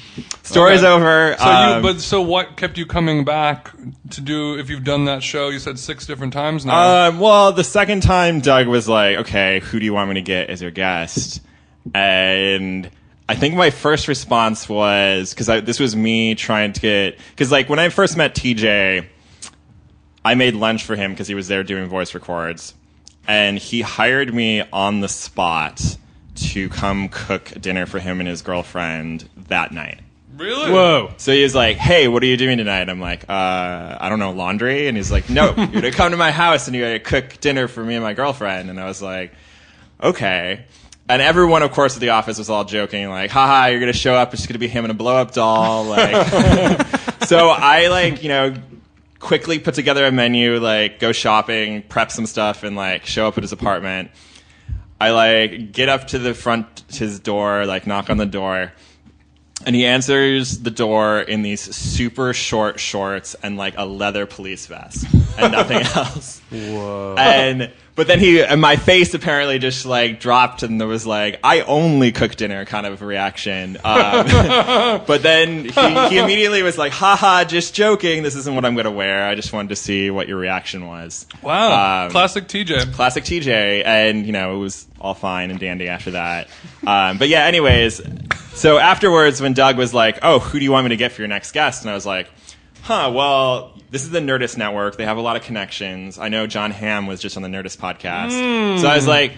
Story's 0.43 0.83
Okay. 0.83 0.87
over. 0.91 1.35
So 1.39 1.45
Um, 1.45 1.75
you, 1.77 1.81
but 1.93 2.01
so 2.01 2.21
what 2.21 2.57
kept 2.57 2.77
you 2.77 2.85
coming 2.85 3.23
back 3.23 3.71
to 4.11 4.21
do? 4.21 4.57
If 4.59 4.69
you've 4.69 4.83
done 4.83 5.05
that 5.05 5.23
show, 5.23 5.47
you 5.49 5.57
said 5.59 5.79
six 5.79 6.05
different 6.05 6.33
times 6.33 6.65
now. 6.65 7.07
Um, 7.07 7.19
well, 7.19 7.53
the 7.53 7.63
second 7.63 8.03
time 8.03 8.41
Doug 8.41 8.67
was 8.67 8.87
like, 8.89 9.17
"Okay, 9.19 9.61
who 9.61 9.79
do 9.79 9.85
you 9.85 9.93
want 9.93 10.09
me 10.09 10.15
to 10.15 10.21
get 10.21 10.49
as 10.49 10.61
your 10.61 10.71
guest?" 10.71 11.41
and 11.93 12.89
I 13.29 13.35
think 13.35 13.55
my 13.55 13.69
first 13.69 14.07
response 14.09 14.67
was 14.67 15.33
because 15.33 15.47
this 15.65 15.79
was 15.79 15.95
me 15.95 16.35
trying 16.35 16.73
to 16.73 16.81
get 16.81 17.17
because 17.29 17.51
like 17.51 17.69
when 17.69 17.79
I 17.79 17.87
first 17.89 18.17
met 18.17 18.35
TJ, 18.35 19.05
I 20.25 20.35
made 20.35 20.55
lunch 20.55 20.83
for 20.83 20.95
him 20.97 21.11
because 21.11 21.27
he 21.29 21.35
was 21.35 21.47
there 21.47 21.63
doing 21.63 21.87
voice 21.87 22.13
records, 22.13 22.73
and 23.27 23.57
he 23.57 23.81
hired 23.81 24.33
me 24.33 24.63
on 24.73 24.99
the 24.99 25.07
spot 25.09 25.97
to 26.35 26.67
come 26.67 27.07
cook 27.09 27.51
dinner 27.61 27.85
for 27.85 27.99
him 27.99 28.19
and 28.19 28.27
his 28.27 28.41
girlfriend 28.41 29.29
that 29.47 29.71
night. 29.71 29.99
Really? 30.35 30.71
Whoa. 30.71 31.13
So 31.17 31.31
he 31.31 31.43
was 31.43 31.55
like, 31.55 31.77
"Hey, 31.77 32.07
what 32.07 32.23
are 32.23 32.25
you 32.25 32.37
doing 32.37 32.57
tonight?" 32.57 32.89
I'm 32.89 32.99
like, 32.99 33.23
uh, 33.29 33.97
"I 33.99 34.07
don't 34.09 34.19
know, 34.19 34.31
laundry." 34.31 34.87
And 34.87 34.97
he's 34.97 35.11
like, 35.11 35.29
"No, 35.29 35.53
you're 35.57 35.67
gonna 35.67 35.91
come 35.91 36.11
to 36.11 36.17
my 36.17 36.31
house 36.31 36.67
and 36.67 36.75
you're 36.75 36.87
gonna 36.87 36.99
cook 36.99 37.39
dinner 37.39 37.67
for 37.67 37.83
me 37.83 37.95
and 37.95 38.03
my 38.03 38.13
girlfriend." 38.13 38.69
And 38.69 38.79
I 38.79 38.85
was 38.85 39.01
like, 39.01 39.33
"Okay." 40.01 40.65
And 41.09 41.21
everyone, 41.21 41.63
of 41.63 41.71
course, 41.71 41.95
at 41.95 41.99
the 41.99 42.09
office 42.09 42.37
was 42.37 42.49
all 42.49 42.63
joking, 42.63 43.09
like, 43.09 43.29
"Haha, 43.29 43.67
you're 43.67 43.79
gonna 43.79 43.93
show 43.93 44.15
up. 44.15 44.33
It's 44.33 44.47
gonna 44.47 44.59
be 44.59 44.67
him 44.67 44.85
and 44.85 44.91
a 44.91 44.95
blow 44.95 45.17
up 45.17 45.33
doll." 45.33 45.85
Like, 45.85 46.27
so 47.25 47.49
I 47.49 47.87
like, 47.87 48.23
you 48.23 48.29
know, 48.29 48.55
quickly 49.19 49.59
put 49.59 49.73
together 49.73 50.05
a 50.05 50.11
menu, 50.11 50.59
like, 50.59 50.99
go 50.99 51.11
shopping, 51.11 51.81
prep 51.83 52.11
some 52.11 52.25
stuff, 52.25 52.63
and 52.63 52.75
like 52.75 53.05
show 53.05 53.27
up 53.27 53.37
at 53.37 53.43
his 53.43 53.51
apartment. 53.51 54.11
I 54.99 55.11
like 55.11 55.73
get 55.73 55.89
up 55.89 56.07
to 56.07 56.19
the 56.19 56.33
front 56.33 56.83
his 56.89 57.19
door, 57.19 57.65
like 57.65 57.85
knock 57.85 58.09
on 58.09 58.15
the 58.15 58.25
door, 58.25 58.71
and 59.65 59.75
he 59.75 59.85
answers 59.85 60.59
the 60.59 60.71
door 60.71 61.19
in 61.21 61.41
these 61.41 61.61
super 61.61 62.33
short 62.33 62.79
shorts 62.79 63.35
and 63.43 63.57
like 63.57 63.75
a 63.77 63.85
leather 63.85 64.25
police 64.25 64.65
vest 64.67 65.05
and 65.37 65.51
nothing 65.51 65.81
else. 65.95 66.41
Whoa. 66.51 67.15
And 67.17 67.71
but 67.95 68.07
then 68.07 68.19
he 68.19 68.41
and 68.43 68.59
my 68.59 68.75
face 68.75 69.13
apparently 69.13 69.59
just 69.59 69.85
like 69.85 70.19
dropped 70.19 70.63
and 70.63 70.81
there 70.81 70.87
was 70.87 71.05
like 71.05 71.39
I 71.43 71.61
only 71.61 72.11
cook 72.11 72.35
dinner 72.35 72.65
kind 72.65 72.87
of 72.87 73.01
reaction. 73.03 73.77
Um, 73.83 74.25
but 75.05 75.21
then 75.21 75.65
he, 75.65 76.07
he 76.09 76.17
immediately 76.17 76.63
was 76.63 76.77
like, 76.77 76.91
haha, 76.91 77.43
just 77.43 77.75
joking. 77.75 78.23
This 78.23 78.35
isn't 78.35 78.55
what 78.55 78.65
I'm 78.65 78.75
gonna 78.75 78.91
wear. 78.91 79.27
I 79.27 79.35
just 79.35 79.53
wanted 79.53 79.69
to 79.69 79.75
see 79.75 80.09
what 80.09 80.27
your 80.27 80.37
reaction 80.37 80.87
was. 80.87 81.27
Wow, 81.43 82.05
Um, 82.05 82.11
classic 82.11 82.47
TJ. 82.47 82.93
classic 82.93 83.25
TJ, 83.25 83.83
and 83.85 84.25
you 84.25 84.31
know 84.31 84.55
it 84.55 84.59
was 84.59 84.87
all 84.99 85.13
fine 85.13 85.51
and 85.51 85.59
dandy 85.59 85.87
after 85.87 86.11
that. 86.11 86.47
Um, 86.87 87.17
but 87.19 87.27
yeah, 87.29 87.45
anyways, 87.45 88.01
so 88.55 88.77
afterwards, 88.77 89.41
when 89.41 89.53
Doug 89.53 89.77
was 89.77 89.93
like, 89.93 90.19
"Oh, 90.21 90.39
who 90.39 90.59
do 90.59 90.63
you 90.65 90.71
want 90.71 90.85
me 90.85 90.89
to 90.89 90.97
get 90.97 91.11
for 91.11 91.21
your 91.21 91.29
next 91.29 91.51
guest?" 91.51 91.83
and 91.83 91.91
I 91.91 91.93
was 91.93 92.05
like, 92.05 92.29
"Huh, 92.83 93.11
well." 93.13 93.69
This 93.91 94.01
is 94.05 94.09
the 94.09 94.21
Nerdist 94.21 94.57
Network. 94.57 94.97
They 94.97 95.05
have 95.05 95.17
a 95.17 95.21
lot 95.21 95.35
of 95.35 95.43
connections. 95.43 96.17
I 96.17 96.27
know 96.27 96.47
Jon 96.47 96.71
Hamm 96.71 97.05
was 97.05 97.21
just 97.21 97.37
on 97.37 97.43
the 97.43 97.47
Nerdist 97.49 97.77
podcast. 97.77 98.79
So 98.81 98.87
I 98.87 98.95
was 98.95 99.05
like, 99.05 99.33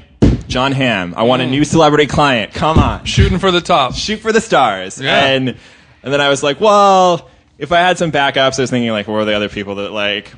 Jon 0.48 0.72
Hamm, 0.72 1.14
I 1.18 1.24
want 1.24 1.42
a 1.42 1.46
new 1.46 1.66
celebrity 1.66 2.06
client. 2.06 2.54
Come 2.54 2.80
on 2.80 3.04
Shooting 3.04 3.38
for 3.38 3.52
the 3.52 3.60
top. 3.60 3.96
shoot 3.96 4.22
for 4.22 4.32
the 4.32 4.40
stars. 4.40 4.98
Yeah. 5.02 5.26
And 5.26 5.50
and 5.50 6.14
then 6.14 6.22
I 6.22 6.30
was 6.30 6.42
like, 6.42 6.62
well, 6.62 7.30
if 7.58 7.74
I 7.74 7.80
had 7.80 7.98
some 7.98 8.14
backups, 8.14 8.58
I 8.58 8.62
was 8.64 8.70
thinking 8.70 8.92
like, 8.92 9.10
what 9.10 9.16
were 9.16 9.26
the 9.26 9.34
other 9.34 9.50
people 9.50 9.76
that 9.76 9.92
like 9.92 10.32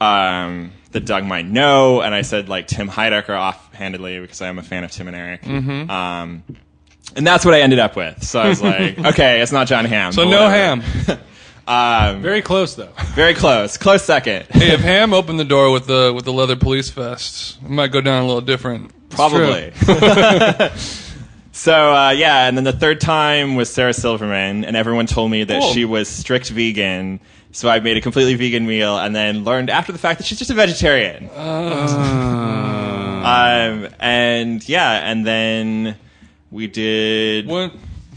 um, 0.00 0.70
that 0.92 1.04
Doug 1.04 1.24
might 1.24 1.46
know? 1.46 2.00
And 2.00 2.14
I 2.14 2.22
said 2.22 2.48
like 2.48 2.68
Tim 2.68 2.88
Heidecker 2.88 3.36
offhandedly 3.36 4.20
because 4.20 4.40
I 4.40 4.46
am 4.46 4.60
a 4.60 4.62
fan 4.62 4.84
of 4.84 4.92
Tim 4.92 5.08
and 5.08 5.16
Eric. 5.16 5.42
Mm-hmm. 5.42 5.90
Um, 5.90 6.44
and 7.16 7.26
that's 7.26 7.44
what 7.44 7.54
I 7.54 7.60
ended 7.60 7.78
up 7.78 7.96
with. 7.96 8.22
So 8.22 8.40
I 8.40 8.48
was 8.48 8.62
like, 8.62 8.98
okay, 9.12 9.40
it's 9.40 9.52
not 9.52 9.66
Jon 9.66 9.84
Hamm. 9.84 10.12
So 10.12 10.28
no 10.28 10.48
ham. 10.48 10.82
Um, 11.68 12.22
Very 12.22 12.40
close 12.40 12.74
though. 12.76 12.88
very 13.14 13.34
close, 13.34 13.76
close 13.76 14.02
second. 14.02 14.46
Hey, 14.48 14.72
if 14.72 14.80
Ham 14.80 15.12
opened 15.12 15.38
the 15.38 15.44
door 15.44 15.70
with 15.70 15.86
the 15.86 16.12
with 16.16 16.24
the 16.24 16.32
leather 16.32 16.56
police 16.56 16.88
vest, 16.88 17.58
it 17.62 17.68
might 17.68 17.92
go 17.92 18.00
down 18.00 18.22
a 18.22 18.26
little 18.26 18.40
different. 18.40 18.90
Probably. 19.10 19.74
so 21.52 21.92
uh, 21.94 22.14
yeah, 22.16 22.48
and 22.48 22.56
then 22.56 22.64
the 22.64 22.72
third 22.72 23.02
time 23.02 23.54
was 23.54 23.68
Sarah 23.68 23.92
Silverman, 23.92 24.64
and 24.64 24.78
everyone 24.78 25.04
told 25.06 25.30
me 25.30 25.44
that 25.44 25.60
Cool. 25.60 25.72
she 25.74 25.84
was 25.84 26.08
strict 26.08 26.48
vegan. 26.48 27.20
So 27.52 27.68
I 27.68 27.80
made 27.80 27.98
a 27.98 28.00
completely 28.00 28.34
vegan 28.36 28.66
meal, 28.66 28.96
and 28.96 29.14
then 29.14 29.44
learned 29.44 29.68
after 29.68 29.92
the 29.92 29.98
fact 29.98 30.20
that 30.20 30.24
she's 30.26 30.38
just 30.38 30.50
a 30.50 30.54
vegetarian. 30.54 31.28
Um, 33.24 33.88
and 34.00 34.66
yeah, 34.66 35.10
and 35.10 35.26
then 35.26 35.96
we 36.50 36.66
did. 36.66 37.46
When 37.46 37.70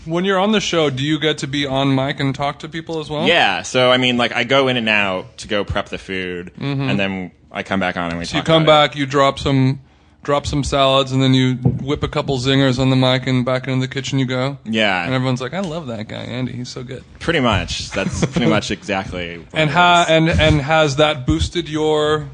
when 0.06 0.26
you're 0.26 0.40
on 0.40 0.52
the 0.52 0.62
show, 0.62 0.90
do 0.90 1.04
you 1.04 1.20
get 1.20 1.40
to 1.40 1.48
be 1.48 1.66
on 1.66 1.94
mic 1.94 2.20
and 2.20 2.34
talk 2.34 2.60
to 2.60 2.70
people 2.70 3.00
as 3.00 3.10
well? 3.10 3.28
Yeah, 3.28 3.62
so 3.62 3.92
I 3.92 3.98
mean, 3.98 4.18
like 4.18 4.32
I 4.32 4.44
go 4.44 4.68
in 4.68 4.78
and 4.78 4.90
out 4.90 5.38
to 5.40 5.48
go 5.48 5.64
prep 5.64 5.90
the 5.90 5.98
food, 5.98 6.52
mm-hmm. 6.58 6.90
and 6.90 7.00
then 7.00 7.32
I 7.52 7.64
come 7.64 7.80
back 7.80 7.98
on 7.98 8.10
and 8.10 8.18
we 8.20 8.26
So 8.26 8.38
you 8.38 8.44
come 8.44 8.64
about 8.64 8.86
it. 8.86 8.88
back, 8.92 8.96
you 8.98 9.06
drop 9.06 9.38
some 9.40 9.82
drop 10.24 10.46
some 10.46 10.64
salads, 10.64 11.12
and 11.12 11.22
then 11.22 11.34
you 11.34 11.56
whip 11.56 12.04
a 12.04 12.08
couple 12.08 12.38
zingers 12.38 12.78
on 12.80 12.90
the 12.92 12.96
mic, 12.96 13.26
and 13.28 13.44
back 13.44 13.68
into 13.68 13.80
the 13.86 13.92
kitchen 13.92 14.20
you 14.20 14.26
go. 14.26 14.58
Yeah. 14.66 15.04
And 15.04 15.14
everyone's 15.14 15.42
like, 15.42 15.54
"I 15.54 15.62
love 15.62 15.88
that 15.88 16.08
guy, 16.08 16.22
Andy. 16.22 16.54
He's 16.54 16.70
so 16.70 16.84
good." 16.84 17.04
Pretty 17.20 17.40
much. 17.40 17.90
That's 17.92 18.26
pretty 18.26 18.46
much 18.58 18.72
exactly. 18.72 19.40
What 19.40 19.48
And 19.54 19.70
ha- 19.70 20.06
and 20.08 20.30
and 20.30 20.62
has 20.62 20.96
that 20.98 21.26
boosted 21.28 21.70
your? 21.70 22.28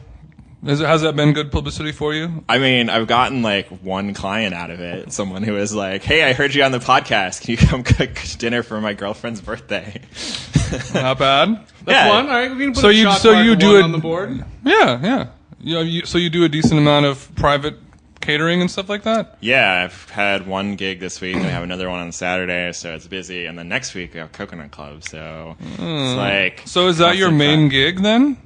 Has, 0.68 0.80
has 0.80 1.02
that 1.04 1.16
been 1.16 1.32
good 1.34 1.52
publicity 1.52 1.94
for 1.94 2.14
you? 2.14 2.44
I 2.50 2.58
mean, 2.58 2.90
I've 2.90 3.08
gotten 3.08 3.42
like 3.42 3.68
one 3.70 4.14
client 4.14 4.54
out 4.54 4.70
of 4.70 4.82
it. 4.82 5.14
Someone 5.14 5.42
who 5.44 5.54
was 5.54 5.74
like, 5.74 6.04
"Hey, 6.04 6.24
I 6.24 6.34
heard 6.34 6.54
you 6.54 6.64
on 6.64 6.72
the 6.74 6.80
podcast. 6.80 7.42
Can 7.42 7.52
you 7.52 7.58
come 7.58 7.84
cook 7.86 8.20
dinner 8.38 8.64
for 8.64 8.82
my 8.82 8.94
girlfriend's 8.94 9.40
birthday?" 9.40 10.02
Not 10.94 11.20
bad. 11.20 11.66
That's 11.86 11.88
Yeah. 11.88 12.10
one. 12.10 12.28
All 12.28 12.36
right, 12.36 12.52
we 12.52 12.66
can 12.66 12.74
put 12.74 12.82
So 12.82 12.90
a 12.90 12.92
you- 12.92 13.04
shot 13.04 13.22
so 13.22 13.40
you 13.42 13.56
do 13.56 13.78
it- 13.78 13.84
on 13.84 13.94
the 13.94 13.98
board. 13.98 14.44
Yeah, 14.66 15.00
yeah. 15.02 15.28
You 15.60 15.74
know, 15.76 15.82
you, 15.82 16.06
so 16.06 16.18
you 16.18 16.30
do 16.30 16.44
a 16.44 16.50
decent 16.50 16.80
amount 16.80 17.06
of 17.06 17.34
private 17.36 17.80
catering 18.20 18.60
and 18.60 18.70
stuff 18.70 18.90
like 18.90 19.04
that. 19.04 19.38
yeah, 19.40 19.86
I've 19.86 20.10
had 20.10 20.46
one 20.46 20.76
gig 20.76 21.00
this 21.00 21.22
week, 21.22 21.38
and 21.38 21.46
I 21.46 21.50
have 21.50 21.64
another 21.64 21.90
one 21.90 22.00
on 22.00 22.12
Saturday, 22.12 22.74
so 22.74 22.94
it's 22.94 23.08
busy. 23.08 23.46
And 23.46 23.58
then 23.58 23.70
next 23.70 23.96
week 23.96 24.14
we 24.14 24.20
have 24.20 24.34
Coconut 24.34 24.72
Club, 24.72 25.04
so 25.04 25.56
it's 25.60 25.78
hmm. 25.78 26.18
like. 26.18 26.64
So 26.66 26.88
is 26.90 26.98
that 26.98 27.16
your 27.16 27.32
main 27.32 27.62
fun. 27.62 27.70
gig 27.70 28.02
then? 28.02 28.38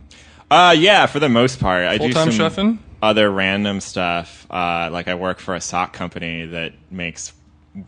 Uh, 0.52 0.76
yeah, 0.78 1.06
for 1.06 1.20
the 1.20 1.30
most 1.30 1.60
part, 1.62 1.86
I 1.88 1.98
do 1.98 2.12
Full-time 2.14 2.32
some 2.34 2.52
chefing? 2.52 2.78
other 3.02 3.32
random 3.32 3.80
stuff. 3.80 4.46
Uh, 4.52 4.90
like 4.92 5.08
I 5.08 5.16
work 5.16 5.40
for 5.40 5.56
a 5.56 5.62
sock 5.62 5.94
company 5.94 6.46
that 6.48 6.74
makes 6.92 7.32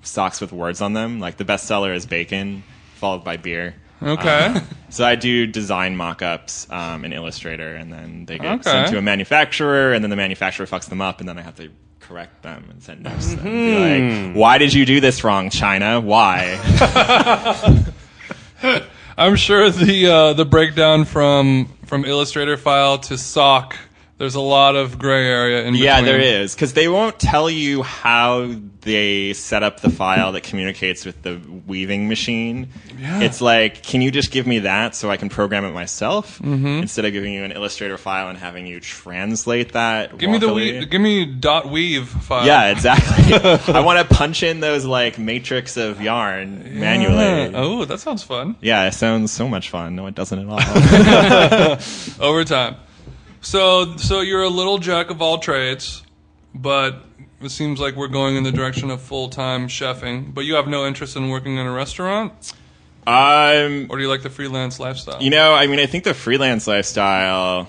socks 0.01 0.39
with 0.39 0.53
words 0.53 0.79
on 0.81 0.93
them. 0.93 1.19
Like 1.19 1.35
the 1.37 1.43
best 1.43 1.67
seller 1.67 1.93
is 1.93 2.05
bacon, 2.05 2.63
followed 2.95 3.23
by 3.25 3.35
beer. 3.37 3.75
Okay. 4.01 4.55
So 4.93 5.03
I 5.03 5.15
do 5.15 5.47
design 5.47 5.97
mock-ups 5.97 6.67
um, 6.69 7.03
in 7.03 7.13
Illustrator, 7.13 7.75
and 7.75 7.91
then 7.91 8.25
they 8.27 8.37
get 8.37 8.59
Okay. 8.59 8.61
sent 8.61 8.89
to 8.89 8.99
a 8.99 9.01
manufacturer, 9.01 9.91
and 9.91 10.03
then 10.03 10.11
the 10.11 10.15
manufacturer 10.15 10.67
fucks 10.67 10.87
them 10.87 11.01
up, 11.01 11.19
and 11.19 11.27
then 11.27 11.39
I 11.39 11.41
have 11.41 11.55
to 11.55 11.71
correct 11.99 12.43
them 12.43 12.67
and 12.69 12.83
send 12.83 13.01
notes 13.01 13.31
to 13.31 13.37
them. 13.37 13.47
and 13.47 13.55
Be 13.55 13.71
Mm-hmm. 13.73 14.27
like, 14.27 14.35
why 14.39 14.57
did 14.59 14.71
you 14.71 14.85
do 14.85 14.99
this 14.99 15.23
wrong, 15.23 15.49
China? 15.49 15.99
Why? 15.99 16.59
I'm 19.17 19.35
sure 19.35 19.71
the 19.71 20.07
uh, 20.07 20.33
the 20.33 20.45
breakdown 20.45 21.05
from 21.05 21.69
from 21.93 22.05
Illustrator 22.05 22.57
file 22.57 22.97
to 22.97 23.15
sock, 23.19 23.77
There's 24.23 24.35
a 24.35 24.39
lot 24.39 24.77
of 24.77 24.97
gray 24.97 25.27
area 25.27 25.65
in 25.65 25.75
Yeah, 25.75 25.99
between. 25.99 26.13
there 26.13 26.41
is 26.41 26.55
because 26.55 26.71
they 26.71 26.87
won't 26.87 27.19
tell 27.19 27.49
you 27.49 27.83
how 27.83 28.55
they 28.79 29.33
set 29.33 29.63
up 29.63 29.81
the 29.81 29.89
file 29.89 30.31
that 30.31 30.43
communicates 30.43 31.05
with 31.05 31.21
the 31.23 31.41
weaving 31.67 32.07
machine. 32.07 32.69
Yeah. 32.97 33.19
It's 33.19 33.41
like, 33.41 33.83
can 33.83 34.01
you 34.01 34.11
just 34.11 34.31
give 34.31 34.47
me 34.47 34.59
that 34.59 34.95
so 34.95 35.11
I 35.11 35.17
can 35.17 35.27
program 35.27 35.65
it 35.65 35.73
myself 35.73 36.39
mm-hmm. 36.39 36.65
instead 36.65 37.03
of 37.03 37.11
giving 37.11 37.33
you 37.33 37.43
an 37.43 37.51
Illustrator 37.51 37.97
file 37.97 38.29
and 38.29 38.37
having 38.37 38.65
you 38.65 38.79
translate 38.79 39.73
that? 39.73 40.17
Give 40.17 40.29
me 40.29 40.37
the 40.37 40.53
weave, 40.53 40.89
give 40.89 41.01
me 41.01 41.25
dot 41.25 41.67
weave 41.69 42.07
file. 42.07 42.45
Yeah, 42.45 42.67
exactly. 42.71 43.33
I 43.73 43.81
want 43.81 44.07
to 44.07 44.15
punch 44.15 44.41
in 44.41 44.61
those 44.61 44.85
like 44.85 45.19
matrix 45.19 45.75
of 45.75 46.01
yarn 46.01 46.79
manually. 46.79 47.53
Oh, 47.53 47.83
that 47.83 47.99
sounds 47.99 48.23
fun. 48.23 48.55
Yeah, 48.61 48.87
it 48.87 48.93
sounds 48.93 49.33
so 49.33 49.49
much 49.49 49.69
fun. 49.69 49.97
No, 49.97 50.07
it 50.07 50.15
doesn't 50.15 50.39
at 50.39 50.47
all. 50.47 51.77
Over 52.25 52.45
time. 52.45 52.77
So, 53.43 53.97
so 53.97 54.21
you're 54.21 54.41
a 54.41 54.49
little 54.49 54.77
jack 54.77 55.09
of 55.09 55.21
all 55.21 55.37
trades, 55.37 56.01
but 56.55 57.03
it 57.41 57.49
seems 57.49 57.79
like 57.79 57.95
we're 57.95 58.07
going 58.07 58.37
in 58.37 58.43
the 58.43 58.51
direction 58.53 58.89
of 58.89 59.01
full 59.01 59.27
time 59.29 59.67
chefing. 59.67 60.33
But 60.33 60.45
you 60.45 60.55
have 60.55 60.67
no 60.67 60.87
interest 60.87 61.15
in 61.17 61.29
working 61.29 61.57
in 61.57 61.67
a 61.67 61.71
restaurant, 61.71 62.53
um, 63.05 63.87
or 63.89 63.97
do 63.97 64.01
you 64.01 64.07
like 64.09 64.23
the 64.23 64.29
freelance 64.29 64.79
lifestyle? 64.79 65.21
you 65.21 65.29
know, 65.29 65.53
I 65.53 65.67
mean, 65.67 65.79
I 65.79 65.85
think 65.85 66.05
the 66.05 66.13
freelance 66.13 66.67
lifestyle 66.67 67.67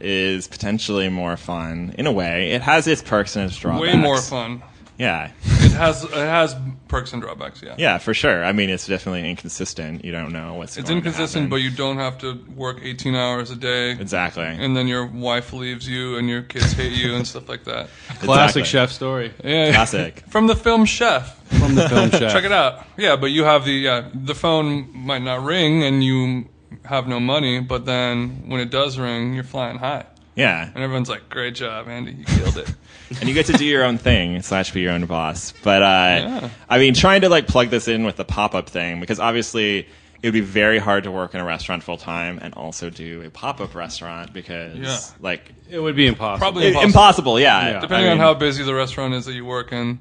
is 0.00 0.48
potentially 0.48 1.10
more 1.10 1.36
fun 1.36 1.94
in 1.98 2.06
a 2.06 2.12
way. 2.12 2.52
It 2.52 2.62
has 2.62 2.86
its 2.86 3.02
perks 3.02 3.36
and 3.36 3.44
its 3.50 3.56
drawbacks. 3.58 3.82
Way 3.82 3.96
more 3.96 4.20
fun. 4.20 4.62
Yeah, 4.98 5.30
It 5.44 5.72
has 5.72 6.04
it 6.04 6.10
has 6.12 6.54
perks 6.86 7.12
and 7.12 7.22
drawbacks. 7.22 7.62
Yeah. 7.62 7.74
yeah, 7.78 7.98
for 7.98 8.12
sure. 8.14 8.44
I 8.44 8.52
mean, 8.52 8.68
it's 8.70 8.86
definitely 8.86 9.28
inconsistent. 9.28 10.04
You 10.04 10.12
don't 10.12 10.32
know 10.32 10.54
what's. 10.54 10.76
It's 10.76 10.88
going 10.88 10.98
inconsistent, 10.98 11.44
happen. 11.44 11.50
but 11.50 11.56
you 11.56 11.70
don't 11.70 11.96
have 11.96 12.18
to 12.18 12.34
work 12.54 12.78
18 12.82 13.14
hours 13.14 13.50
a 13.50 13.56
day, 13.56 13.90
exactly. 13.92 14.44
and 14.44 14.76
then 14.76 14.86
your 14.86 15.06
wife 15.06 15.52
leaves 15.52 15.88
you, 15.88 16.16
and 16.18 16.28
your 16.28 16.42
kids 16.42 16.72
hate 16.72 16.92
you, 16.92 17.14
and 17.14 17.26
stuff 17.26 17.48
like 17.48 17.64
that. 17.64 17.88
Classic 18.20 18.60
Exactly. 18.60 18.64
chef 18.64 18.92
story 18.92 19.32
Yeah. 19.42 19.72
Classic. 19.72 20.22
From 20.28 20.46
the 20.46 20.54
film 20.56 20.84
Chef. 20.84 21.38
from 21.58 21.74
the 21.74 21.88
film 21.88 22.10
chef. 22.10 22.32
Check 22.32 22.44
it 22.44 22.52
out. 22.52 22.84
Yeah, 22.96 23.16
but 23.16 23.26
you 23.26 23.44
have 23.44 23.64
the 23.64 23.72
yeah, 23.72 24.08
the 24.14 24.34
phone 24.34 24.88
might 24.96 25.22
not 25.22 25.42
ring 25.42 25.82
and 25.82 26.04
you 26.04 26.48
have 26.84 27.08
no 27.08 27.18
money, 27.18 27.60
but 27.60 27.86
then 27.86 28.44
when 28.48 28.60
it 28.60 28.70
does 28.70 28.98
ring, 28.98 29.34
you're 29.34 29.44
flying 29.44 29.78
high. 29.78 30.04
Yeah, 30.34 30.64
And 30.74 30.82
everyone's 30.82 31.10
like, 31.10 31.28
"Great 31.28 31.54
job, 31.54 31.88
Andy. 31.88 32.12
You 32.12 32.24
killed 32.24 32.56
it." 32.56 32.74
and 33.20 33.28
you 33.28 33.34
get 33.34 33.46
to 33.46 33.52
do 33.52 33.66
your 33.66 33.84
own 33.84 33.98
thing 33.98 34.40
slash 34.42 34.72
be 34.72 34.80
your 34.80 34.92
own 34.92 35.04
boss. 35.04 35.52
But 35.62 35.82
uh, 35.82 36.48
I 36.70 36.78
mean, 36.78 36.94
trying 36.94 37.20
to 37.20 37.28
like 37.28 37.46
plug 37.46 37.68
this 37.68 37.86
in 37.86 38.04
with 38.04 38.16
the 38.16 38.24
pop 38.24 38.54
up 38.54 38.68
thing 38.70 38.98
because 39.00 39.20
obviously 39.20 39.80
it 40.22 40.26
would 40.28 40.32
be 40.32 40.40
very 40.40 40.78
hard 40.78 41.04
to 41.04 41.10
work 41.10 41.34
in 41.34 41.40
a 41.40 41.44
restaurant 41.44 41.82
full 41.82 41.96
time 41.98 42.38
and 42.40 42.54
also 42.54 42.88
do 42.88 43.22
a 43.22 43.30
pop 43.30 43.60
up 43.60 43.74
restaurant 43.74 44.32
because 44.32 44.78
Yeah. 44.78 44.98
like 45.20 45.52
It 45.68 45.80
would 45.80 45.96
be 45.96 46.06
impossible. 46.06 46.38
Probably 46.38 46.68
impossible. 46.68 46.86
impossible. 46.86 47.40
Yeah, 47.40 47.70
Yeah. 47.72 47.80
Depending 47.80 48.08
I 48.08 48.12
on 48.12 48.18
how 48.18 48.32
busy 48.32 48.62
the 48.64 48.74
restaurant 48.74 49.12
is 49.14 49.26
that 49.26 49.34
you 49.34 49.44
work 49.44 49.72
in, 49.72 49.98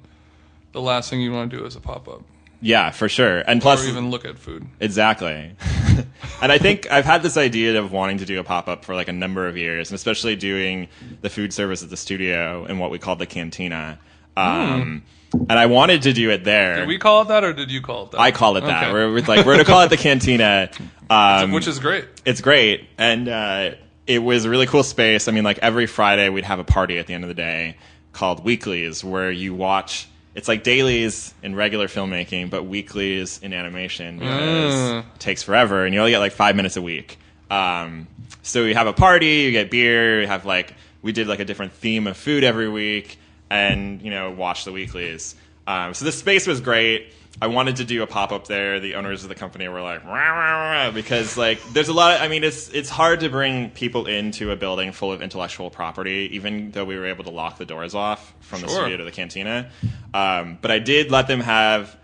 the 0.74 0.82
last 0.82 1.10
thing 1.10 1.20
you 1.22 1.32
want 1.34 1.50
to 1.52 1.58
do 1.58 1.66
is 1.66 1.76
a 1.76 1.82
pop 1.82 2.08
up 2.08 2.22
yeah, 2.62 2.91
for 2.91 3.10
sure. 3.10 3.39
And 3.39 3.60
or 3.60 3.63
plus, 3.63 3.88
even 3.88 4.10
look 4.12 4.24
at 4.25 4.38
food. 4.38 4.65
Exactly. 4.80 5.56
and 6.41 6.51
I 6.51 6.58
think 6.58 6.89
I've 6.91 7.06
had 7.06 7.24
this 7.24 7.38
idea 7.38 7.80
of 7.80 7.91
wanting 7.91 8.20
to 8.20 8.25
do 8.25 8.39
a 8.39 8.44
pop 8.44 8.68
up 8.68 8.86
for 8.86 8.96
like 8.96 9.08
a 9.08 9.13
number 9.13 9.48
of 9.48 9.58
years, 9.58 9.89
and 9.89 9.96
especially 9.96 10.36
doing 10.36 10.88
the 11.22 11.30
food 11.30 11.53
service 11.53 11.84
at 11.84 11.89
the 11.89 11.98
studio 11.98 12.65
in 12.65 12.77
what 12.80 12.91
we 12.91 13.00
call 13.00 13.15
the 13.15 13.25
cantina. 13.25 14.00
Um, 14.38 15.03
And 15.34 15.53
I 15.58 15.65
wanted 15.65 16.01
to 16.03 16.13
do 16.13 16.30
it 16.30 16.44
there. 16.44 16.75
Did 16.77 16.88
we 16.88 16.98
call 16.98 17.22
it 17.24 17.30
that, 17.30 17.44
or 17.44 17.53
did 17.53 17.72
you 17.72 17.82
call 17.82 18.06
it 18.06 18.12
that? 18.12 18.20
I 18.20 18.32
call 18.32 18.58
it 18.58 18.62
that. 18.62 18.84
Okay. 18.84 18.94
We're, 18.94 19.12
we're 19.12 19.22
like 19.22 19.46
we're 19.46 19.53
gonna 19.53 19.65
call 19.65 19.82
it 19.82 19.89
the 19.89 19.98
cantina. 20.08 20.70
Um, 21.10 21.51
which 21.51 21.68
is 21.68 21.80
great. 21.80 22.06
it's 22.25 22.39
great 22.41 22.88
and 22.98 23.27
uh, 23.27 23.72
it 24.08 24.20
was 24.20 24.46
a 24.46 24.50
really 24.50 24.65
cool 24.65 24.82
space 24.84 25.27
i 25.27 25.32
mean 25.34 25.44
like 25.44 25.58
every 25.60 25.86
friday 25.86 26.30
we'd 26.30 26.46
have 26.46 26.60
a 26.60 26.63
party 26.63 27.00
at 27.00 27.08
the 27.08 27.13
end 27.13 27.25
of 27.25 27.27
the 27.27 27.34
day 27.34 27.75
called 28.13 28.46
weeklies 28.46 29.03
where 29.03 29.30
you 29.30 29.53
watch 29.53 30.08
it's 30.36 30.48
like 30.48 30.64
dailies 30.64 31.34
in 31.44 31.56
regular 31.56 31.88
filmmaking 31.88 32.50
but 32.50 32.64
weeklies 32.64 33.40
in 33.44 33.54
animation 33.54 34.20
because 34.20 34.74
Mm. 34.74 35.00
it 35.00 35.20
takes 35.20 35.44
forever 35.44 35.86
and 35.86 35.94
you 35.94 36.00
only 36.00 36.12
get 36.12 36.20
like 36.20 36.32
five 36.32 36.56
minutes 36.56 36.78
a 36.78 36.82
week. 36.82 37.18
Um, 37.50 38.08
so 38.44 38.64
you 38.64 38.74
have 38.76 38.88
a 38.88 38.94
party 38.94 39.42
you 39.42 39.52
get 39.52 39.70
beer 39.70 40.22
you 40.22 40.28
have 40.28 40.46
like 40.46 40.74
we 41.02 41.12
did 41.12 41.28
like 41.28 41.40
a 41.40 41.46
different 41.46 41.74
theme 41.74 42.08
of 42.08 42.16
food 42.16 42.44
every 42.44 42.70
week 42.70 43.17
and 43.50 44.02
you 44.02 44.10
know 44.10 44.32
watch 44.32 44.63
the 44.65 44.72
weeklies. 44.72 45.36
Um, 45.67 45.94
so 45.94 46.06
the 46.06 46.12
space 46.12 46.48
was 46.48 46.62
great 46.62 47.13
I 47.39 47.48
wanted 47.48 47.78
to 47.78 47.86
do 47.86 48.04
a 48.04 48.08
pop 48.08 48.32
up 48.32 48.48
there. 48.48 48.80
The 48.80 48.96
owners 48.96 49.24
of 49.24 49.30
the 49.30 49.36
company 49.36 49.67
were 49.67 49.82
like, 49.82 50.04
"Rah, 50.04 50.12
rah, 50.12 50.86
rah," 50.86 50.91
because 50.91 51.38
like 51.38 51.62
there's 51.74 51.88
a 51.88 51.94
lot. 51.94 52.15
Of, 52.15 52.22
I 52.22 52.28
mean, 52.28 52.44
it's 52.44 52.70
it's 52.70 52.89
hard 52.89 53.22
to 53.22 53.30
bring 53.30 53.70
people 53.72 54.06
into 54.06 54.52
a 54.52 54.56
building 54.56 54.91
full 54.91 55.12
of 55.12 55.22
intellectual 55.22 55.70
property, 55.70 56.30
even 56.34 56.72
though 56.72 56.86
we 56.86 56.98
were 56.98 57.06
able 57.08 57.24
to 57.24 57.32
lock 57.32 57.58
the 57.58 57.65
doors 57.65 57.96
off 57.96 58.34
from 58.41 58.62
the 58.62 58.67
studio 58.82 58.98
to 58.98 59.04
the 59.04 59.12
cantina. 59.12 59.70
Um, 60.13 60.58
but 60.62 60.72
I 60.72 60.80
did 60.80 61.10
let 61.12 61.28
them 61.28 61.39
have 61.39 61.96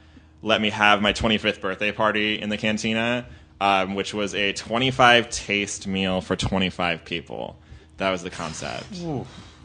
let 0.42 0.62
me 0.62 0.70
have 0.70 1.02
my 1.02 1.14
25th 1.14 1.62
birthday 1.62 1.92
party 1.92 2.40
in 2.40 2.50
the 2.50 2.58
cantina, 2.58 3.26
um, 3.60 3.96
which 3.96 4.14
was 4.14 4.34
a 4.36 4.54
25 4.54 5.30
taste 5.30 5.88
meal 5.88 6.22
for 6.22 6.36
25 6.36 7.04
people. 7.06 7.58
That 7.98 8.12
was 8.12 8.24
the 8.24 8.30
concept. 8.30 8.86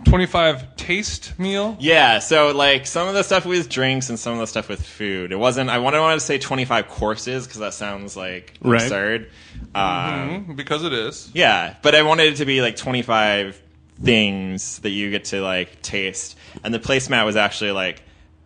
Twenty-five 0.04 0.76
taste 0.76 1.38
meal. 1.38 1.76
Yeah, 1.80 2.18
so 2.18 2.50
like 2.54 2.86
some 2.86 3.08
of 3.08 3.14
the 3.14 3.22
stuff 3.22 3.46
with 3.46 3.68
drinks 3.68 4.08
and 4.10 4.18
some 4.18 4.34
of 4.34 4.40
the 4.40 4.46
stuff 4.46 4.68
with 4.68 4.84
food. 4.84 5.32
It 5.32 5.36
wasn't. 5.36 5.70
I 5.70 5.78
wanted, 5.78 6.00
wanted 6.00 6.16
to 6.16 6.20
say 6.20 6.38
twenty 6.38 6.64
five 6.64 6.88
courses 6.88 7.46
because 7.46 7.60
that 7.60 7.72
sounds 7.74 8.16
like 8.16 8.54
Right. 8.60 8.82
absurd. 8.82 9.30
Um, 9.74 9.82
Mhm, 9.82 10.56
because 10.56 10.84
it 10.84 10.92
is. 10.92 11.30
Yeah, 11.32 11.76
but 11.82 11.94
I 11.94 12.02
wanted 12.02 12.32
it 12.32 12.36
to 12.36 12.44
be 12.44 12.60
like 12.60 12.76
twenty 12.76 13.02
five 13.02 13.60
things 14.02 14.80
that 14.80 14.90
you 14.90 15.10
get 15.10 15.26
to 15.26 15.40
like 15.40 15.80
taste. 15.82 16.36
And 16.64 16.74
the 16.74 16.78
placemat 16.80 17.24
was 17.24 17.36
actually 17.36 17.70
like 17.72 18.02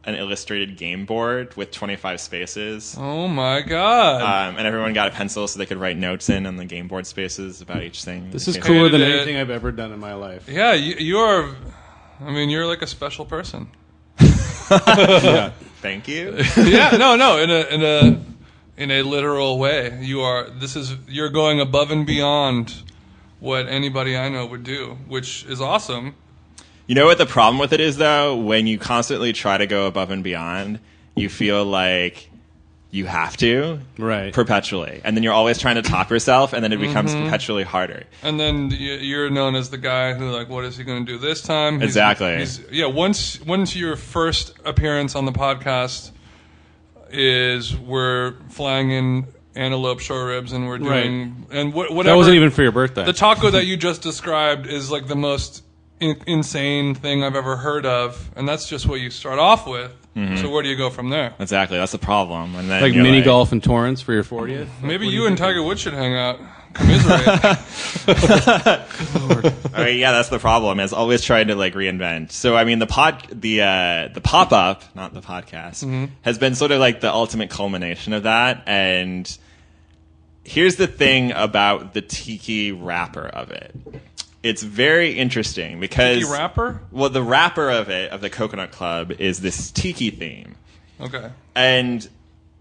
an 0.07 0.15
illustrated 0.15 0.77
game 0.77 1.05
board 1.05 1.55
with 1.57 1.71
twenty 1.73 1.97
five 1.97 2.21
spaces. 2.21 2.97
Oh 2.99 3.29
my 3.29 3.61
god. 3.61 4.23
Um, 4.23 4.57
and 4.57 4.67
everyone 4.67 4.93
got 4.93 5.09
a 5.09 5.11
pencil 5.11 5.47
so 5.49 5.59
they 5.59 5.67
could 5.67 5.79
write 5.79 5.97
notes 5.97 6.31
in 6.31 6.47
on 6.47 6.57
the 6.57 6.65
game 6.65 6.89
board 6.89 7.07
spaces 7.07 7.61
about 7.61 7.83
each 7.83 8.05
thing. 8.05 8.31
This 8.31 8.49
is 8.49 8.57
cooler 8.57 8.89
than 8.89 9.03
anything 9.03 9.37
I've 9.37 9.51
ever 9.51 9.73
done 9.73 9.93
in 9.93 9.99
my 9.99 10.15
life. 10.15 10.49
yeah, 10.49 10.73
you, 10.73 10.95
you're. 10.99 11.55
I 12.21 12.31
mean, 12.31 12.49
you're 12.49 12.67
like 12.67 12.81
a 12.81 12.87
special 12.87 13.27
person. 13.27 13.69
Thank 14.17 16.09
you. 16.09 16.37
yeah, 16.57 16.97
no, 16.97 17.17
no, 17.17 17.39
in 17.39 17.51
a 17.51 17.61
in 17.67 17.83
a 17.83 18.21
in 18.77 18.91
a 18.91 19.03
literal 19.03 19.59
way. 19.59 19.99
You 20.03 20.23
are 20.23 20.49
this 20.51 20.77
is 20.77 20.95
you're 21.09 21.29
going 21.31 21.61
above 21.61 21.91
and 21.91 22.07
beyond 22.07 22.83
what 23.39 23.69
anybody 23.69 24.17
I 24.17 24.29
know 24.29 24.47
would 24.47 24.65
do, 24.65 24.99
which 25.09 25.45
is 25.45 25.61
awesome. 25.61 26.15
You 26.87 26.95
know 26.95 27.07
what 27.07 27.19
the 27.19 27.27
problem 27.27 27.59
with 27.59 27.73
it 27.73 27.81
is 27.81 27.97
though? 27.97 28.37
When 28.37 28.67
you 28.67 28.79
constantly 28.79 29.33
try 29.33 29.59
to 29.59 29.67
go 29.67 29.87
above 29.87 30.11
and 30.11 30.23
beyond, 30.23 30.79
you 31.15 31.29
feel 31.29 31.65
like 31.65 32.31
you 32.93 33.05
have 33.07 33.37
to 33.39 33.81
Right. 33.99 34.33
perpetually. 34.33 35.01
And 35.05 35.17
then 35.17 35.23
you're 35.25 35.33
always 35.33 35.59
trying 35.59 35.75
to 35.75 35.83
top 35.83 36.09
yourself 36.11 36.53
and 36.53 36.63
then 36.63 36.73
it 36.73 36.79
becomes 36.79 37.13
Mm-hmm. 37.13 37.25
perpetually 37.25 37.65
harder. 37.65 38.05
And 38.23 38.39
then 38.39 38.71
you're 38.71 39.29
known 39.29 39.57
as 39.57 39.71
the 39.71 39.77
guy 39.79 40.15
who 40.15 40.31
like, 40.31 40.49
what 40.49 40.65
is 40.65 40.77
he 40.77 40.85
going 40.85 41.05
to 41.05 41.13
do 41.13 41.19
this 41.19 41.43
time? 41.43 41.75
He's- 41.81 41.89
Exactly. 41.91 42.37
he's- 42.37 42.61
yeah. 42.71 42.87
Once 42.87 43.41
once 43.45 43.75
your 43.77 43.97
first 43.97 44.53
appearance 44.65 45.15
on 45.17 45.25
the 45.25 45.33
podcast 45.33 46.13
is 47.11 47.77
we're 47.77 48.35
flying 48.51 48.91
in 48.91 49.27
antelope 49.55 50.01
shore 50.01 50.27
ribs 50.27 50.53
and 50.53 50.67
we're 50.69 50.79
doing 50.79 51.47
and 51.51 51.73
wh- 51.73 51.77
whatever. 51.91 52.03
That 52.05 52.17
wasn't 52.17 52.37
even 52.37 52.51
for 52.51 52.63
your 52.63 52.73
birthday. 52.73 53.05
The 53.05 53.13
taco 53.13 53.51
that 53.51 53.65
you 53.67 53.77
just 53.77 54.03
described 54.03 54.67
is 54.67 54.91
like 54.91 55.07
the 55.07 55.17
most 55.17 55.63
in- 56.01 56.21
insane 56.27 56.95
thing 56.95 57.25
I've 57.25 57.37
ever 57.37 57.57
heard 57.57 57.87
of, 57.87 58.31
and 58.37 58.49
that's 58.49 58.69
just 58.69 58.87
what 58.87 59.01
you 59.01 59.11
start 59.11 59.39
off 59.39 59.67
with. 59.67 59.93
Mm-hmm. 60.17 60.37
So 60.37 60.51
where 60.51 60.63
do 60.63 60.69
you 60.71 60.77
go 60.77 60.89
from 60.91 61.11
there? 61.11 61.35
Exactly. 61.39 61.77
That's 61.77 61.93
the 61.93 61.99
problem. 61.99 62.55
And 62.55 62.71
then 62.71 62.81
like 62.83 62.95
you're 62.95 63.03
mini 63.03 63.21
golf 63.23 63.53
in 63.53 63.61
Torrance 63.61 64.01
for 64.01 64.13
your 64.15 64.25
40th. 64.25 64.69
Maybe 64.83 65.07
you 65.09 65.27
and 65.27 65.37
Tiger 65.37 65.63
Woods 65.63 65.81
should 65.83 65.93
hang 65.93 66.15
out, 66.17 66.39
commiserate. 66.73 67.29
I 69.75 69.85
mean, 69.85 69.99
yeah, 69.99 70.13
that's 70.13 70.29
the 70.31 70.39
problem. 70.39 70.81
Is 70.81 70.93
always 70.93 71.23
trying 71.23 71.49
to 71.49 71.55
like 71.55 71.75
reinvent. 71.75 72.33
So 72.33 72.57
I 72.57 72.65
mean, 72.65 72.79
the 72.79 72.87
pod, 72.87 73.27
the 73.31 73.63
uh, 73.63 74.09
the 74.15 74.21
pop 74.23 74.53
up, 74.53 74.83
not 74.95 75.13
the 75.15 75.21
podcast, 75.21 75.85
Mm-hmm. 75.85 76.07
has 76.23 76.39
been 76.39 76.55
sort 76.55 76.71
of 76.71 76.81
like 76.81 77.01
the 77.01 77.13
ultimate 77.13 77.51
culmination 77.51 78.13
of 78.15 78.23
that. 78.25 78.63
And 78.67 79.37
here's 80.45 80.77
the 80.77 80.87
thing 80.87 81.33
about 81.33 81.93
the 81.93 82.01
tiki 82.01 82.73
wrapper 82.73 83.27
of 83.27 83.51
it. 83.51 83.75
It's 84.47 84.63
very 84.63 85.13
interesting 85.19 85.81
because 85.81 86.21
Tiki 86.21 86.31
rapper? 86.31 86.81
Well, 86.93 87.11
the 87.11 87.23
wrapper 87.23 87.71
of 87.71 87.89
it 87.91 88.11
of 88.13 88.21
the 88.21 88.31
Coconut 88.31 88.71
Club 88.71 89.13
is 89.19 89.41
this 89.41 89.71
tiki 89.71 90.11
theme 90.11 90.55
Okay. 91.01 91.31
and 91.55 92.09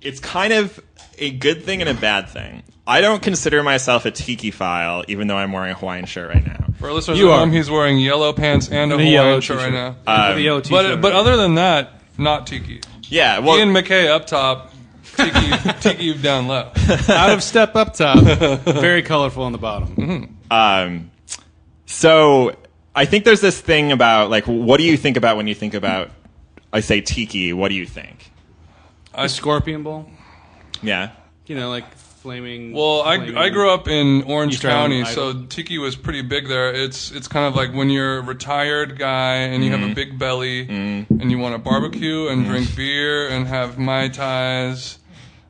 it's 0.01 0.19
kind 0.19 0.51
of 0.53 0.79
a 1.17 1.31
good 1.31 1.63
thing 1.63 1.81
and 1.81 1.89
a 1.89 1.93
bad 1.93 2.29
thing. 2.29 2.63
I 2.87 3.01
don't 3.01 3.21
consider 3.23 3.63
myself 3.63 4.05
a 4.05 4.11
tiki 4.11 4.51
file, 4.51 5.03
even 5.07 5.27
though 5.27 5.37
I'm 5.37 5.51
wearing 5.51 5.71
a 5.71 5.73
Hawaiian 5.75 6.05
shirt 6.05 6.29
right 6.33 6.45
now. 6.45 6.65
For 6.79 6.87
our 6.89 6.93
listeners 6.93 7.17
You 7.17 7.29
at 7.31 7.33
are. 7.35 7.39
home, 7.39 7.51
he's 7.51 7.69
wearing 7.69 7.97
yellow 7.97 8.31
pants 8.33 8.67
and 8.67 8.75
a 8.77 8.81
And 8.81 8.91
a 8.93 8.95
Hawaiian 8.97 9.11
yellow 9.13 9.39
shirt 9.39 9.57
right 9.57 9.69
t-shirt. 9.71 9.95
now. 10.05 10.33
the 10.35 10.41
yellow 10.41 10.61
t-shirt. 10.61 11.01
But 11.01 11.01
but 11.01 11.13
other 11.13 11.37
than 11.37 11.55
that, 11.55 11.93
not 12.17 12.45
tiki. 12.47 12.81
Yeah, 13.09 13.39
well, 13.39 13.57
Ian 13.57 13.69
MacKaye 13.73 14.07
up 14.07 14.27
top, 14.27 14.71
tiki 15.15 15.51
tiki 15.81 16.13
down 16.21 16.47
low. 16.47 16.71
out 17.09 17.29
of 17.31 17.41
step 17.41 17.75
up 17.75 17.93
top, 17.95 18.19
very 18.65 19.01
colorful 19.01 19.43
on 19.43 19.51
the 19.51 19.57
bottom. 19.57 20.37
um, 20.51 21.11
so 21.85 22.55
I 22.95 23.05
think 23.05 23.25
there's 23.25 23.41
this 23.41 23.59
thing 23.59 23.91
about 23.91 24.29
like, 24.29 24.45
what 24.45 24.77
do 24.77 24.83
you 24.83 24.97
think 24.97 25.17
about 25.17 25.37
when 25.37 25.47
you 25.47 25.55
think 25.55 25.73
about, 25.73 26.11
I 26.73 26.79
say 26.81 27.01
tiki. 27.01 27.53
What 27.53 27.69
do 27.69 27.75
you 27.75 27.85
think? 27.85 28.31
A 29.13 29.29
scorpion 29.29 29.83
bowl. 29.83 30.09
Yeah. 30.81 31.11
You 31.45 31.55
know, 31.55 31.69
like 31.69 31.89
flaming. 31.95 32.73
Well, 32.73 33.01
I, 33.03 33.17
flaming- 33.17 33.37
I 33.37 33.49
grew 33.49 33.69
up 33.69 33.87
in 33.87 34.23
Orange 34.23 34.55
East 34.55 34.65
Island 34.65 35.05
County, 35.05 35.13
so 35.15 35.43
tiki 35.45 35.77
was 35.77 35.95
pretty 35.95 36.21
big 36.23 36.47
there. 36.47 36.73
It's 36.73 37.11
it's 37.11 37.27
kind 37.27 37.45
of 37.45 37.55
like 37.55 37.71
when 37.73 37.89
you're 37.89 38.17
a 38.17 38.21
retired 38.21 38.97
guy 38.97 39.35
and 39.35 39.63
you 39.63 39.71
have 39.71 39.79
Mm-hmm. 39.79 39.91
a 39.91 39.95
big 39.95 40.17
belly 40.19 40.67
and 40.67 41.31
you 41.31 41.37
want 41.37 41.53
to 41.53 41.59
barbecue 41.59 42.27
and 42.27 42.45
drink 42.45 42.75
beer 42.75 43.29
and 43.29 43.47
have 43.47 43.77
mai 43.77 44.07
tais, 44.09 44.97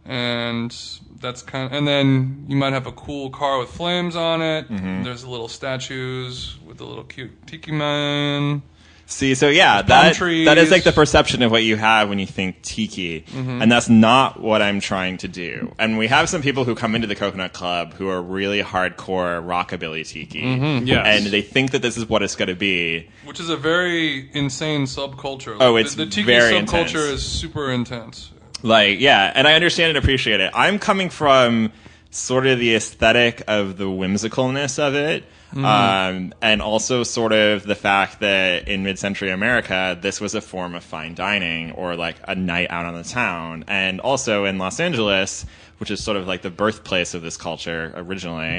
and 0.04 0.76
that's 1.20 1.42
kind. 1.42 1.66
Of, 1.68 1.74
and 1.78 1.88
then 1.88 2.46
you 2.48 2.56
might 2.56 2.74
have 2.74 2.88
a 2.88 2.92
cool 2.92 3.30
car 3.30 3.60
with 3.60 3.70
flames 3.70 4.16
on 4.16 4.42
it. 4.42 4.70
Mm-hmm. 4.70 5.04
There's 5.04 5.26
little 5.26 5.48
statues 5.48 6.58
with 6.66 6.78
the 6.78 6.86
little 6.86 7.04
cute 7.04 7.46
tiki 7.48 7.72
man. 7.72 8.62
See, 9.08 9.36
so 9.36 9.50
yeah, 9.50 9.84
that 9.84 9.88
that 9.88 10.12
is. 10.14 10.18
Mm-hmm. 10.66 10.72
like 10.72 10.84
the 10.84 10.92
perception 10.92 11.44
of 11.44 11.52
what 11.52 11.62
you 11.62 11.76
have 11.76 12.10
when 12.10 12.18
you 12.18 12.26
think 12.26 12.64
tiki, 12.64 13.24
and 13.36 13.72
that's 13.72 13.88
not 13.88 14.42
what 14.42 14.64
I'm 14.64 14.80
trying 14.80 15.18
to 15.18 15.28
do. 15.28 15.76
And 15.78 16.00
we 16.00 16.08
have 16.08 16.28
some 16.28 16.42
people 16.42 16.64
who 16.64 16.74
come 16.74 16.96
into 16.96 17.06
the 17.06 17.16
Coconut 17.16 17.54
Club 17.54 17.94
who 17.94 18.10
are 18.10 18.20
really 18.20 18.64
hardcore 18.64 19.46
rockabilly 19.46 20.08
tiki, 20.08 20.42
Mm-hmm. 20.42 20.88
Yes. 20.88 21.06
and 21.24 21.32
they 21.32 21.44
think 21.44 21.70
that 21.72 21.84
this 21.84 21.98
is 21.98 22.10
what 22.10 22.24
it's 22.24 22.36
going 22.36 22.48
to 22.50 22.56
be. 22.56 23.08
Which 23.26 23.40
is 23.40 23.50
a 23.50 23.58
very 23.58 24.28
insane 24.34 24.86
subculture. 24.86 25.56
Oh, 25.60 25.74
The- 25.76 25.82
it's 25.82 25.94
the, 25.94 26.08
tiki 26.08 26.24
very 26.24 26.54
subculture 26.54 26.62
intense. 26.88 26.96
is 26.96 27.24
super 27.24 27.70
intense. 27.72 28.32
Like, 28.66 29.00
yeah, 29.00 29.32
and 29.34 29.48
I 29.48 29.54
understand 29.54 29.90
and 29.90 29.98
appreciate 29.98 30.40
it. 30.40 30.52
I'm 30.56 30.80
coming 30.80 31.10
from 31.10 31.72
sort 32.10 32.48
of 32.48 32.60
the 32.60 32.76
aesthetic 32.76 33.44
of 33.48 33.78
the 33.78 33.86
whimsicalness 33.86 34.80
of 34.80 34.96
it. 34.96 35.24
Um, 35.56 36.34
and 36.42 36.62
also 36.62 37.04
sort 37.04 37.32
of 37.32 37.64
the 37.64 37.76
fact 37.76 38.20
that 38.20 38.68
in 38.68 38.84
mid-century 38.84 39.30
America, 39.30 39.98
this 40.02 40.20
was 40.20 40.36
a 40.36 40.42
form 40.42 40.76
of 40.76 40.84
fine 40.84 41.16
dining 41.16 41.72
or 41.74 41.96
like 41.96 42.18
a 42.28 42.36
night 42.36 42.72
out 42.72 42.86
on 42.86 42.96
the 42.96 43.04
town. 43.04 43.64
And 43.68 44.02
also 44.02 44.44
in 44.46 44.58
Los 44.58 44.80
Angeles, 44.82 45.46
which 45.78 45.92
is 45.92 46.04
sort 46.04 46.18
of 46.18 46.28
like 46.28 46.42
the 46.42 46.50
birthplace 46.50 47.14
of 47.14 47.22
this 47.22 47.38
culture 47.38 47.94
originally. 47.96 48.58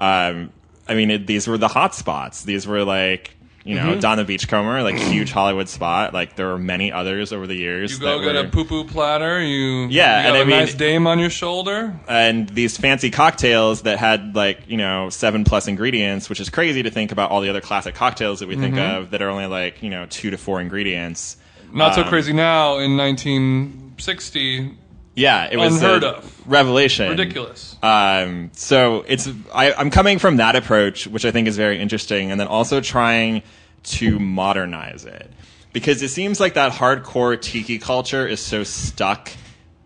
Um, 0.00 0.50
I 0.88 0.94
mean, 0.94 1.10
it, 1.10 1.26
these 1.26 1.46
were 1.46 1.56
the 1.56 1.68
hot 1.68 1.94
spots. 1.94 2.42
These 2.42 2.66
were 2.66 2.84
like, 2.84 3.34
you 3.66 3.74
know, 3.74 4.00
Don 4.00 4.16
the 4.18 4.24
Beachcomber, 4.24 4.82
like 4.82 4.96
huge 4.96 5.32
Hollywood 5.32 5.68
spot. 5.68 6.14
Like 6.14 6.36
there 6.36 6.46
were 6.46 6.58
many 6.58 6.92
others 6.92 7.32
over 7.32 7.46
the 7.46 7.54
years. 7.56 7.92
You 7.92 7.98
go 7.98 8.18
that 8.20 8.24
get 8.24 8.34
were- 8.34 8.48
a 8.48 8.50
poo 8.50 8.64
poo 8.64 8.84
platter. 8.84 9.40
You 9.42 9.86
Yeah, 9.88 10.22
you 10.22 10.26
and 10.28 10.34
got 10.34 10.36
I 10.36 10.42
a 10.42 10.44
mean- 10.46 10.56
nice 10.60 10.74
dame 10.74 11.06
on 11.06 11.18
your 11.18 11.30
shoulder. 11.30 11.98
and 12.08 12.48
these 12.48 12.76
fancy 12.78 13.10
cocktails 13.10 13.82
that 13.82 13.98
had 13.98 14.36
like 14.36 14.60
you 14.68 14.76
know 14.76 15.10
seven 15.10 15.42
plus 15.44 15.66
ingredients, 15.68 16.28
which 16.28 16.38
is 16.40 16.48
crazy 16.48 16.82
to 16.84 16.90
think 16.90 17.10
about 17.12 17.30
all 17.30 17.40
the 17.40 17.48
other 17.50 17.60
classic 17.60 17.94
cocktails 17.94 18.38
that 18.40 18.48
we 18.48 18.56
think 18.56 18.74
Mm-hmm. 18.76 18.96
of 19.02 19.10
that 19.10 19.20
are 19.20 19.28
only 19.30 19.46
like 19.46 19.82
you 19.82 19.90
know 19.90 20.06
two 20.06 20.30
to 20.30 20.38
four 20.38 20.60
ingredients. 20.60 21.36
Not 21.72 21.94
so 21.96 22.02
Um, 22.02 22.08
crazy 22.08 22.32
now 22.32 22.78
in 22.78 22.96
1960. 22.96 24.74
Yeah, 25.16 25.48
it 25.50 25.56
was 25.56 25.74
Unheard 25.82 26.04
a 26.04 26.16
of. 26.18 26.42
revelation. 26.46 27.10
Ridiculous. 27.10 27.76
Um, 27.82 28.50
so 28.52 29.04
it's 29.08 29.28
I, 29.52 29.72
I'm 29.72 29.90
coming 29.90 30.18
from 30.18 30.36
that 30.36 30.54
approach, 30.56 31.06
which 31.08 31.24
I 31.24 31.30
think 31.32 31.48
is 31.48 31.56
very 31.56 31.80
interesting, 31.80 32.30
and 32.30 32.38
then 32.38 32.46
also 32.46 32.80
trying 32.80 33.42
to 33.84 34.18
modernize 34.18 35.04
it 35.04 35.30
because 35.72 36.02
it 36.02 36.08
seems 36.10 36.38
like 36.40 36.54
that 36.54 36.72
hardcore 36.72 37.40
tiki 37.40 37.78
culture 37.78 38.26
is 38.26 38.40
so 38.40 38.62
stuck 38.64 39.30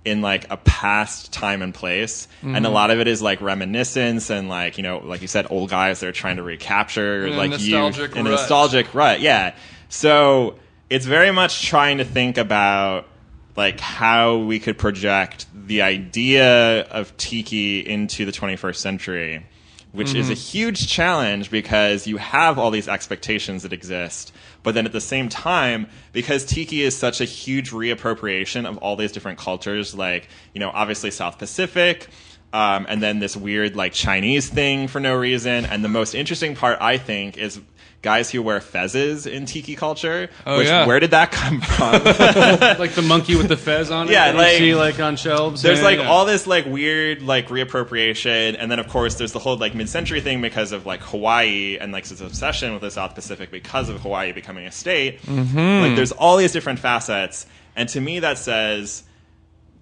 in 0.04 0.22
like 0.22 0.50
a 0.50 0.56
past 0.56 1.30
time 1.32 1.60
and 1.62 1.74
place, 1.74 2.26
and 2.42 2.56
Mm-hmm. 2.56 2.64
a 2.64 2.70
lot 2.70 2.90
of 2.90 2.98
it 3.00 3.06
is 3.06 3.20
like 3.22 3.40
reminiscence 3.40 4.30
and 4.30 4.48
like 4.48 4.78
you 4.78 4.82
know, 4.82 4.98
like 5.04 5.20
you 5.22 5.28
said, 5.28 5.46
old 5.50 5.70
guys 5.70 6.00
that 6.00 6.08
are 6.08 6.12
trying 6.12 6.36
to 6.36 6.42
recapture 6.42 7.26
In 7.26 7.36
like 7.36 7.50
nostalgic 7.50 8.08
youth 8.10 8.16
in 8.16 8.26
a 8.26 8.30
nostalgic 8.30 8.94
rut. 8.94 9.20
Yeah, 9.20 9.54
so 9.90 10.56
it's 10.88 11.06
very 11.06 11.30
much 11.30 11.62
trying 11.66 11.98
to 11.98 12.04
think 12.04 12.38
about 12.38 13.06
like 13.56 13.80
how 13.80 14.38
we 14.38 14.58
could 14.58 14.78
project 14.78 15.46
the 15.54 15.82
idea 15.82 16.82
of 16.82 17.16
tiki 17.16 17.80
into 17.80 18.24
the 18.24 18.32
21st 18.32 18.76
century 18.76 19.46
which 19.92 20.14
is 20.14 20.30
a 20.30 20.34
huge 20.34 20.86
challenge 20.86 21.50
because 21.50 22.06
you 22.06 22.16
have 22.16 22.58
all 22.58 22.70
these 22.70 22.86
expectations 22.88 23.64
that 23.64 23.72
exist 23.72 24.32
but 24.62 24.74
then 24.74 24.86
at 24.86 24.92
the 24.92 25.00
same 25.00 25.28
time 25.28 25.86
because 26.12 26.44
tiki 26.44 26.82
is 26.82 26.96
such 26.96 27.20
a 27.20 27.24
huge 27.24 27.70
reappropriation 27.70 28.68
of 28.68 28.78
all 28.78 28.96
these 28.96 29.12
different 29.12 29.38
cultures 29.38 29.94
like 29.94 30.28
you 30.54 30.60
know 30.60 30.70
obviously 30.72 31.10
south 31.10 31.38
pacific 31.38 32.08
um, 32.52 32.84
and 32.88 33.02
then 33.02 33.18
this 33.18 33.36
weird 33.36 33.74
like 33.74 33.92
chinese 33.92 34.48
thing 34.48 34.86
for 34.86 35.00
no 35.00 35.16
reason 35.16 35.64
and 35.64 35.84
the 35.84 35.88
most 35.88 36.14
interesting 36.14 36.54
part 36.54 36.78
i 36.80 36.96
think 36.96 37.36
is 37.36 37.60
guys 38.02 38.30
who 38.30 38.42
wear 38.42 38.60
fezzes 38.60 39.30
in 39.30 39.44
tiki 39.44 39.76
culture 39.76 40.30
Oh, 40.46 40.56
which 40.56 40.68
yeah. 40.68 40.86
where 40.86 41.00
did 41.00 41.10
that 41.10 41.30
come 41.32 41.60
from 41.76 41.92
like 42.78 42.92
the 42.92 43.04
monkey 43.06 43.36
with 43.36 43.48
the 43.48 43.56
fez 43.58 43.90
on 43.90 44.08
it. 44.08 44.12
Yeah, 44.12 44.30
like- 44.32 44.56
see 44.56 44.74
like 44.74 44.98
on 45.00 45.16
shelves. 45.16 45.60
there's 45.60 45.80
Yeah, 45.80 45.84
like 45.84 45.98
yeah. 45.98 46.08
all 46.08 46.24
this 46.24 46.46
like 46.46 46.64
weird 46.64 47.20
like 47.20 47.48
reappropriation 47.48 48.56
and 48.58 48.70
then 48.70 48.78
of 48.78 48.88
course 48.88 49.16
there's 49.16 49.32
the 49.32 49.38
whole 49.38 49.56
like 49.58 49.74
mid-century 49.74 50.20
thing 50.22 50.40
because 50.40 50.72
of 50.72 50.86
like 50.86 51.00
hawaii 51.00 51.76
and 51.78 51.92
like 51.92 52.04
this 52.06 52.20
obsession 52.22 52.72
with 52.72 52.80
the 52.82 52.90
south 52.90 53.14
pacific 53.14 53.50
because 53.50 53.88
of 53.90 54.00
hawaii 54.00 54.32
becoming 54.32 54.66
a 54.66 54.72
state 54.72 55.20
Mm-hmm. 55.22 55.82
like 55.82 55.94
there's 55.96 56.12
all 56.12 56.36
these 56.38 56.52
different 56.52 56.78
facets 56.78 57.44
and 57.76 57.88
to 57.90 58.00
me 58.00 58.20
that 58.20 58.38
says 58.38 59.02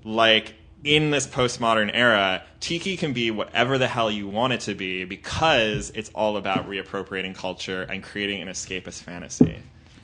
like 0.05 0.55
in 0.85 1.11
this 1.11 1.27
postmodern 1.27 1.91
era 1.93 2.43
tiki 2.61 2.97
can 2.97 3.13
be 3.13 3.31
whatever 3.31 3.79
the 3.79 3.89
hell 3.89 4.11
you 4.11 4.29
want 4.29 4.53
it 4.53 4.61
to 4.61 4.75
be 4.75 5.05
because 5.05 5.91
it's 5.95 6.09
all 6.15 6.37
about 6.37 6.69
reappropriating 6.69 7.35
culture 7.35 7.83
and 7.83 8.03
creating 8.03 8.41
an 8.41 8.49
escapist 8.49 9.03
fantasy 9.03 9.59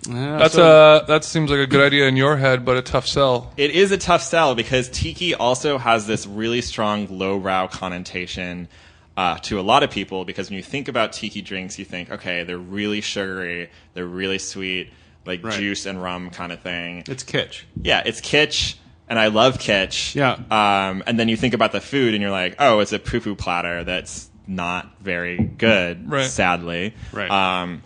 Yeah, 0.08 0.36
That's 0.36 0.54
so- 0.54 1.00
a 1.02 1.06
that 1.06 1.24
seems 1.24 1.50
like 1.50 1.60
a 1.60 1.66
good 1.66 1.80
idea 1.86 2.06
in 2.08 2.16
your 2.16 2.36
head, 2.36 2.64
but 2.64 2.76
a 2.76 2.82
tough 2.82 3.06
sell. 3.06 3.52
It 3.56 3.70
is 3.70 3.90
a 3.92 3.96
tough 3.96 4.22
sell 4.22 4.54
because 4.54 4.88
tiki 4.90 5.34
also 5.34 5.78
has 5.78 6.06
this 6.06 6.26
really 6.26 6.60
strong 6.60 7.06
lowbrow 7.08 7.68
connotation 7.68 8.68
uh, 9.16 9.38
to 9.38 9.58
a 9.60 9.62
lot 9.62 9.82
of 9.82 9.90
people. 9.90 10.24
Because 10.26 10.50
when 10.50 10.56
you 10.58 10.62
think 10.62 10.88
about 10.88 11.12
tiki 11.14 11.40
drinks, 11.40 11.78
you 11.78 11.84
think, 11.86 12.10
okay, 12.10 12.42
they're 12.44 12.58
really 12.58 13.00
sugary, 13.00 13.70
they're 13.94 14.04
really 14.06 14.38
sweet, 14.38 14.90
like 15.24 15.42
Right. 15.42 15.54
juice 15.54 15.86
and 15.86 16.02
rum 16.02 16.28
kind 16.30 16.52
of 16.52 16.60
thing. 16.60 17.04
It's 17.06 17.24
kitsch. 17.24 17.62
Yeah, 17.80 18.02
it's 18.04 18.20
kitsch, 18.20 18.74
and 19.08 19.18
I 19.18 19.26
love 19.28 19.58
kitsch. 19.58 20.14
Yeah. 20.14 20.32
Um, 20.50 21.02
and 21.06 21.18
then 21.18 21.28
you 21.28 21.36
think 21.36 21.54
about 21.54 21.72
the 21.72 21.80
food, 21.80 22.14
and 22.14 22.22
you're 22.22 22.30
like, 22.30 22.56
oh, 22.58 22.80
it's 22.80 22.92
a 22.92 22.98
poo 22.98 23.20
poo 23.20 23.34
platter 23.34 23.84
that's 23.84 24.30
not 24.46 24.98
very 25.00 25.38
good, 25.38 26.10
Right. 26.10 26.26
sadly. 26.26 26.94
Right. 27.12 27.30
Um, 27.30 27.82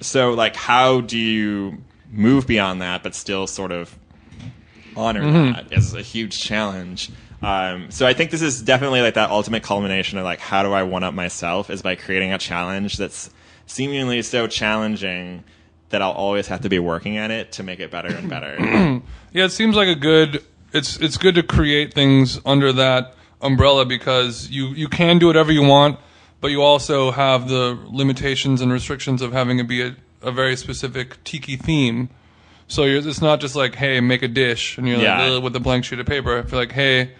so, 0.00 0.32
like, 0.32 0.56
how 0.56 1.00
do 1.00 1.18
you 1.18 1.78
move 2.10 2.46
beyond 2.46 2.82
that, 2.82 3.02
but 3.02 3.14
still 3.14 3.46
sort 3.46 3.72
of 3.72 3.96
honor 4.96 5.22
Mm-hmm. 5.22 5.52
that 5.52 5.72
is 5.72 5.94
a 5.94 6.02
huge 6.02 6.40
challenge. 6.42 7.10
Um, 7.42 7.90
so 7.90 8.06
I 8.06 8.14
think 8.14 8.30
this 8.30 8.40
is 8.42 8.62
definitely 8.62 9.02
like 9.02 9.14
that 9.14 9.28
ultimate 9.30 9.62
culmination 9.62 10.16
of 10.18 10.24
like 10.24 10.38
how 10.40 10.62
do 10.62 10.72
I 10.72 10.84
one 10.84 11.04
up 11.04 11.12
myself 11.12 11.68
is 11.68 11.82
by 11.82 11.94
creating 11.94 12.32
a 12.32 12.38
challenge 12.38 12.96
that's 12.96 13.28
seemingly 13.66 14.22
so 14.22 14.46
challenging 14.46 15.44
that 15.90 16.02
I'll 16.02 16.12
always 16.12 16.48
have 16.48 16.62
to 16.62 16.68
be 16.68 16.78
working 16.78 17.16
at 17.16 17.30
it 17.30 17.52
to 17.52 17.62
make 17.62 17.80
it 17.80 17.90
better 17.90 18.08
and 18.08 18.28
better. 18.28 19.02
Yeah, 19.32 19.44
it 19.44 19.50
seems 19.52 19.76
like 19.76 19.88
a 19.88 19.94
good. 19.94 20.42
It's 20.72 20.96
it's 20.98 21.18
good 21.18 21.34
to 21.34 21.42
create 21.42 21.92
things 21.92 22.40
under 22.46 22.72
that 22.72 23.14
umbrella 23.42 23.84
because 23.84 24.48
you 24.48 24.68
you 24.68 24.88
can 24.88 25.18
do 25.18 25.26
whatever 25.26 25.52
you 25.52 25.62
want, 25.62 25.98
but 26.40 26.48
you 26.48 26.62
also 26.62 27.10
have 27.10 27.46
the 27.48 27.78
limitations 27.86 28.62
and 28.62 28.72
restrictions 28.72 29.20
of 29.20 29.32
having 29.32 29.58
it 29.58 29.64
be 29.68 29.82
a, 29.82 29.94
a 30.22 30.32
very 30.32 30.56
specific 30.56 31.22
tiki 31.24 31.56
theme. 31.56 32.08
So 32.66 32.84
you're, 32.84 33.06
it's 33.06 33.20
not 33.20 33.40
just 33.40 33.54
like, 33.54 33.74
hey, 33.74 34.00
make 34.00 34.22
a 34.22 34.28
dish, 34.28 34.78
and 34.78 34.88
you're 34.88 34.98
Yeah. 35.00 35.22
like 35.26 35.42
with 35.42 35.54
a 35.54 35.60
blank 35.60 35.84
sheet 35.84 35.98
of 36.00 36.06
paper. 36.06 36.38
I 36.38 36.42
feel 36.42 36.58
like, 36.58 36.72
hey, 36.72 37.10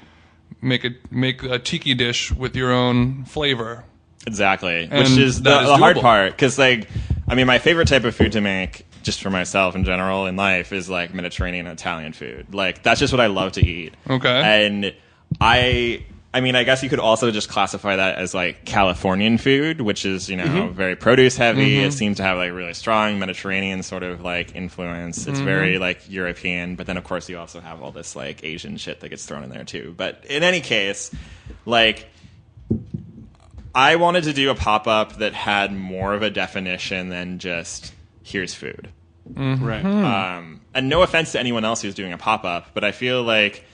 make 0.63 0.85
a 0.87 0.91
make 1.11 1.43
a 1.43 1.59
tiki 1.59 1.93
dish 1.95 2.33
with 2.33 2.57
your 2.57 2.73
own 2.73 3.27
flavor. 3.27 3.85
Exactly, 4.27 4.89
And 4.91 4.93
which 4.93 5.19
is 5.19 5.43
the, 5.43 5.61
is 5.61 5.69
the 5.69 5.77
hard 5.77 5.99
part. 5.99 6.33
Because, 6.33 6.59
like, 6.59 6.89
I 7.29 7.35
mean, 7.35 7.47
my 7.47 7.59
favorite 7.59 7.89
type 7.89 8.05
of 8.05 8.15
food 8.15 8.33
to 8.33 8.41
make, 8.41 8.87
just 9.03 9.21
for 9.23 9.31
myself 9.31 9.75
in 9.75 9.85
general 9.85 10.27
in 10.27 10.37
life, 10.37 10.73
is 10.73 10.89
like 10.89 11.13
Mediterranean 11.13 11.67
Italian 11.67 12.13
food. 12.13 12.55
Like, 12.55 12.83
that's 12.83 13.01
just 13.01 13.13
what 13.13 13.21
I 13.21 13.27
love 13.27 13.53
to 13.53 13.67
eat. 13.67 13.95
Okay. 14.09 14.29
And 14.65 14.95
I, 15.41 16.05
I 16.33 16.41
mean, 16.41 16.55
I 16.55 16.63
guess 16.65 16.83
you 16.85 16.89
could 16.89 17.01
also 17.01 17.31
just 17.33 17.49
classify 17.49 17.97
that 17.97 18.19
as 18.19 18.33
like 18.35 18.65
Californian 18.65 19.39
food, 19.39 19.81
which 19.81 20.05
is 20.07 20.29
you 20.31 20.37
know 20.37 20.45
Mm-hmm. 20.45 20.75
very 20.75 20.95
produce 20.95 21.37
heavy. 21.37 21.79
It 21.81 21.93
seems 21.93 22.19
to 22.19 22.23
have 22.23 22.37
like 22.37 22.53
really 22.53 22.75
strong 22.75 23.19
Mediterranean 23.19 23.83
sort 23.83 24.03
of 24.05 24.21
like 24.23 24.55
influence. 24.55 25.27
It's 25.27 25.39
Mm-hmm. 25.39 25.45
very 25.45 25.79
like 25.79 26.09
European, 26.11 26.77
but 26.77 26.87
then 26.87 26.97
of 26.97 27.05
course 27.05 27.29
you 27.29 27.39
also 27.39 27.61
have 27.61 27.83
all 27.83 27.91
this 27.91 28.15
like 28.15 28.45
Asian 28.45 28.77
shit 28.77 29.01
that 29.01 29.09
gets 29.09 29.25
thrown 29.27 29.43
in 29.43 29.51
there 29.51 29.65
too. 29.65 29.95
But 29.97 30.25
in 30.29 30.43
any 30.43 30.61
case, 30.61 31.11
like. 31.65 32.09
I 33.77 33.97
wanted 33.97 34.25
to 34.25 34.33
do 34.33 34.49
a 34.49 34.55
pop 34.55 34.87
up 34.87 35.19
that 35.19 35.35
had 35.35 35.71
more 35.71 36.15
of 36.15 36.23
a 36.23 36.31
definition 36.31 37.11
than 37.11 37.39
just 37.39 37.93
here's 38.23 38.55
food. 38.55 38.89
Right. 39.27 39.85
Um, 39.85 40.63
and 40.73 40.89
no 40.89 41.03
offense 41.03 41.33
to 41.33 41.41
anyone 41.41 41.65
else 41.67 41.83
who's 41.83 41.95
doing 41.95 42.15
a 42.15 42.19
pop 42.19 42.45
up, 42.45 42.69
but 42.73 42.85
I 42.85 42.93
feel 42.93 43.23
like 43.23 43.65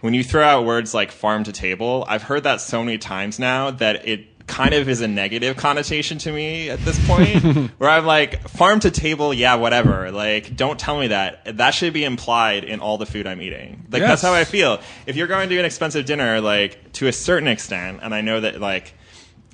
when 0.00 0.14
you 0.14 0.24
throw 0.24 0.42
out 0.42 0.64
words 0.64 0.94
like 0.94 1.12
farm 1.12 1.44
to 1.44 1.52
table, 1.52 2.06
I've 2.08 2.22
heard 2.22 2.44
that 2.44 2.62
so 2.62 2.82
many 2.82 2.96
times 2.96 3.38
now 3.38 3.72
that 3.72 4.08
it 4.08 4.46
kind 4.46 4.72
of 4.72 4.88
is 4.88 5.02
a 5.02 5.08
negative 5.08 5.56
connotation 5.58 6.18
to 6.18 6.32
me 6.32 6.70
at 6.70 6.80
this 6.80 6.98
point 7.06 7.70
where 7.78 7.90
I'm 7.90 8.06
like 8.06 8.48
farm 8.48 8.80
to 8.80 8.90
table 8.90 9.34
yeah 9.34 9.56
whatever. 9.56 10.10
Like 10.10 10.56
don't 10.56 10.78
tell 10.78 10.98
me 10.98 11.08
that. 11.08 11.58
That 11.58 11.72
should 11.72 11.92
be 11.92 12.04
implied 12.04 12.64
in 12.64 12.80
all 12.80 12.96
the 12.96 13.06
food 13.06 13.26
I'm 13.26 13.42
eating. 13.42 13.86
Like 13.90 14.00
that's 14.00 14.22
how 14.22 14.32
I 14.32 14.44
feel. 14.44 14.80
If 15.06 15.16
you're 15.16 15.26
going 15.26 15.50
to 15.50 15.58
an 15.58 15.66
expensive 15.66 16.06
dinner 16.06 16.40
like 16.40 16.92
to 16.94 17.06
a 17.06 17.12
certain 17.12 17.48
extent 17.48 18.00
and 18.02 18.14
I 18.14 18.22
know 18.22 18.40
that 18.40 18.58
like 18.58 18.94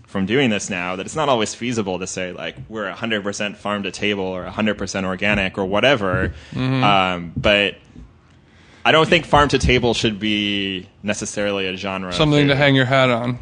from 0.08 0.26
doing 0.26 0.50
this 0.50 0.68
now 0.68 0.96
that 0.96 1.06
it's 1.06 1.14
not 1.14 1.28
always 1.28 1.54
feasible 1.54 1.98
to 2.00 2.06
say 2.06 2.32
like 2.32 2.56
we're 2.68 2.90
100% 2.92 3.56
farm 3.56 3.84
to 3.84 3.90
table 3.92 4.24
or 4.24 4.44
100% 4.44 5.04
organic 5.04 5.56
or 5.58 5.64
whatever 5.66 6.32
um, 6.56 7.32
but 7.36 7.76
I 8.84 8.90
don't 8.90 9.06
think 9.08 9.26
farm 9.26 9.48
to 9.50 9.58
table 9.58 9.92
should 9.94 10.18
be 10.18 10.88
necessarily 11.02 11.66
a 11.66 11.76
genre 11.76 12.12
Something 12.12 12.48
to 12.48 12.56
hang 12.56 12.74
your 12.74 12.86
hat 12.86 13.10
on. 13.10 13.38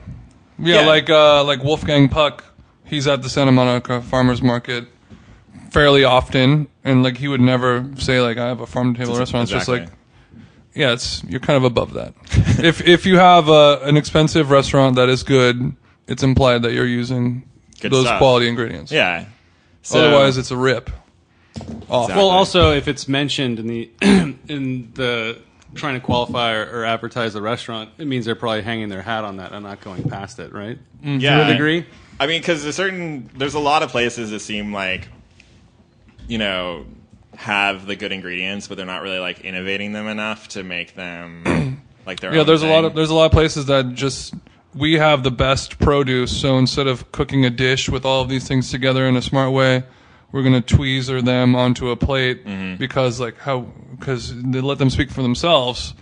Yeah, 0.59 0.81
Yeah. 0.81 0.87
like 0.87 1.09
uh, 1.09 1.45
like 1.45 1.63
Wolfgang 1.63 2.09
Puck. 2.09 2.45
He's 2.85 3.07
at 3.07 3.23
the 3.23 3.29
Santa 3.29 3.53
Monica 3.53 4.03
Farmers 4.03 4.43
Market 4.43 4.87
fairly 5.71 6.03
often, 6.05 6.67
and 6.83 7.03
like 7.05 7.17
he 7.19 7.29
would 7.29 7.41
never 7.41 7.89
say 7.97 8.21
like 8.21 8.39
I 8.39 8.47
have 8.49 8.61
a 8.61 8.67
farm 8.67 8.95
to 8.95 9.01
table 9.01 9.17
restaurant. 9.19 9.45
It's 9.45 9.53
just 9.53 9.69
like 9.69 9.89
yeah, 10.75 10.93
it's 10.93 11.23
you're 11.25 11.39
kind 11.41 11.57
of 11.59 11.65
above 11.65 11.93
that. 11.95 12.15
if 12.65 12.81
if 12.87 13.07
you 13.07 13.19
have 13.19 13.49
a, 13.49 13.81
an 13.83 13.97
expensive 13.97 14.51
restaurant 14.51 14.97
that 14.97 15.09
is 15.09 15.23
good, 15.23 15.77
it's 16.09 16.23
implied 16.23 16.63
that 16.63 16.73
you're 16.73 16.87
using 16.87 17.49
Good 17.81 17.93
those 17.93 18.07
stuff. 18.07 18.19
quality 18.19 18.49
ingredients. 18.49 18.91
yeah 18.93 19.27
so, 19.83 20.01
Otherwise, 20.01 20.37
it's 20.37 20.51
a 20.51 20.57
rip. 20.57 20.91
Off. 21.89 22.05
Exactly. 22.07 22.17
Well, 22.17 22.29
also 22.31 22.73
if 22.73 22.89
it's 22.89 23.07
mentioned 23.07 23.61
in 23.61 23.67
the 23.69 23.91
in 24.49 24.91
the 24.95 25.39
trying 25.75 25.95
to 25.95 26.01
qualify 26.05 26.55
or, 26.55 26.81
or 26.81 26.85
advertise 26.85 27.35
the 27.35 27.41
restaurant, 27.43 27.91
it 27.97 28.07
means 28.09 28.25
they're 28.25 28.35
probably 28.35 28.63
hanging 28.63 28.89
their 28.89 29.03
hat 29.03 29.23
on 29.25 29.37
that 29.37 29.53
and 29.53 29.65
not 29.65 29.81
going 29.81 30.03
past 30.09 30.39
it, 30.41 30.53
right? 30.53 30.79
Mm-hmm. 30.99 31.19
yeah 31.21 31.37
To 31.45 31.51
a 31.51 31.53
degree. 31.53 31.87
I 32.19 32.27
mean, 32.27 32.41
because 32.41 32.63
there's 32.65 32.75
certain 32.75 33.31
there's 33.37 33.55
a 33.55 33.61
lot 33.61 33.83
of 33.85 33.91
places 33.91 34.31
that 34.33 34.41
seem 34.41 34.73
like, 34.73 35.09
you 36.27 36.39
know, 36.39 36.85
have 37.37 37.87
the 37.87 37.95
good 37.97 38.11
ingredients, 38.13 38.67
but 38.69 38.77
they're 38.77 38.87
not 38.87 39.03
really 39.03 39.19
like 39.21 39.41
innovating 39.43 39.93
them 39.93 40.09
enough 40.09 40.49
to 40.49 40.65
make 40.65 40.95
them 40.95 41.81
like 42.07 42.19
their 42.21 42.35
Yeah, 42.35 42.41
own 42.41 42.47
there's 42.47 42.63
a 42.63 42.67
lot 42.69 42.85
of 42.85 42.95
there's 42.95 43.11
a 43.11 43.15
lot 43.15 43.27
of 43.27 43.33
places 43.33 43.67
that 43.67 43.95
just 43.95 44.35
we 44.77 44.95
have 44.95 45.23
the 45.23 45.31
best 45.31 45.79
produce. 45.79 46.37
So 46.39 46.59
instead 46.59 46.87
of 46.87 47.11
cooking 47.13 47.45
a 47.45 47.51
dish 47.51 47.89
with 47.89 48.05
all 48.05 48.23
of 48.23 48.29
these 48.29 48.47
things 48.47 48.71
together 48.71 49.07
in 49.07 49.17
a 49.17 49.23
smart 49.23 49.53
way, 49.53 49.85
we're 50.33 50.43
gonna 50.43 50.61
tweezer 50.63 51.25
them 51.25 51.55
onto 51.57 51.91
a 51.91 51.97
plate 51.97 52.45
Mm-hmm. 52.45 52.77
because 52.77 53.19
like 53.21 53.39
how 53.39 53.61
because 53.93 54.35
they 54.43 54.61
let 54.61 54.79
them 54.79 54.91
speak 54.91 55.11
for 55.11 55.23
themselves, 55.23 55.95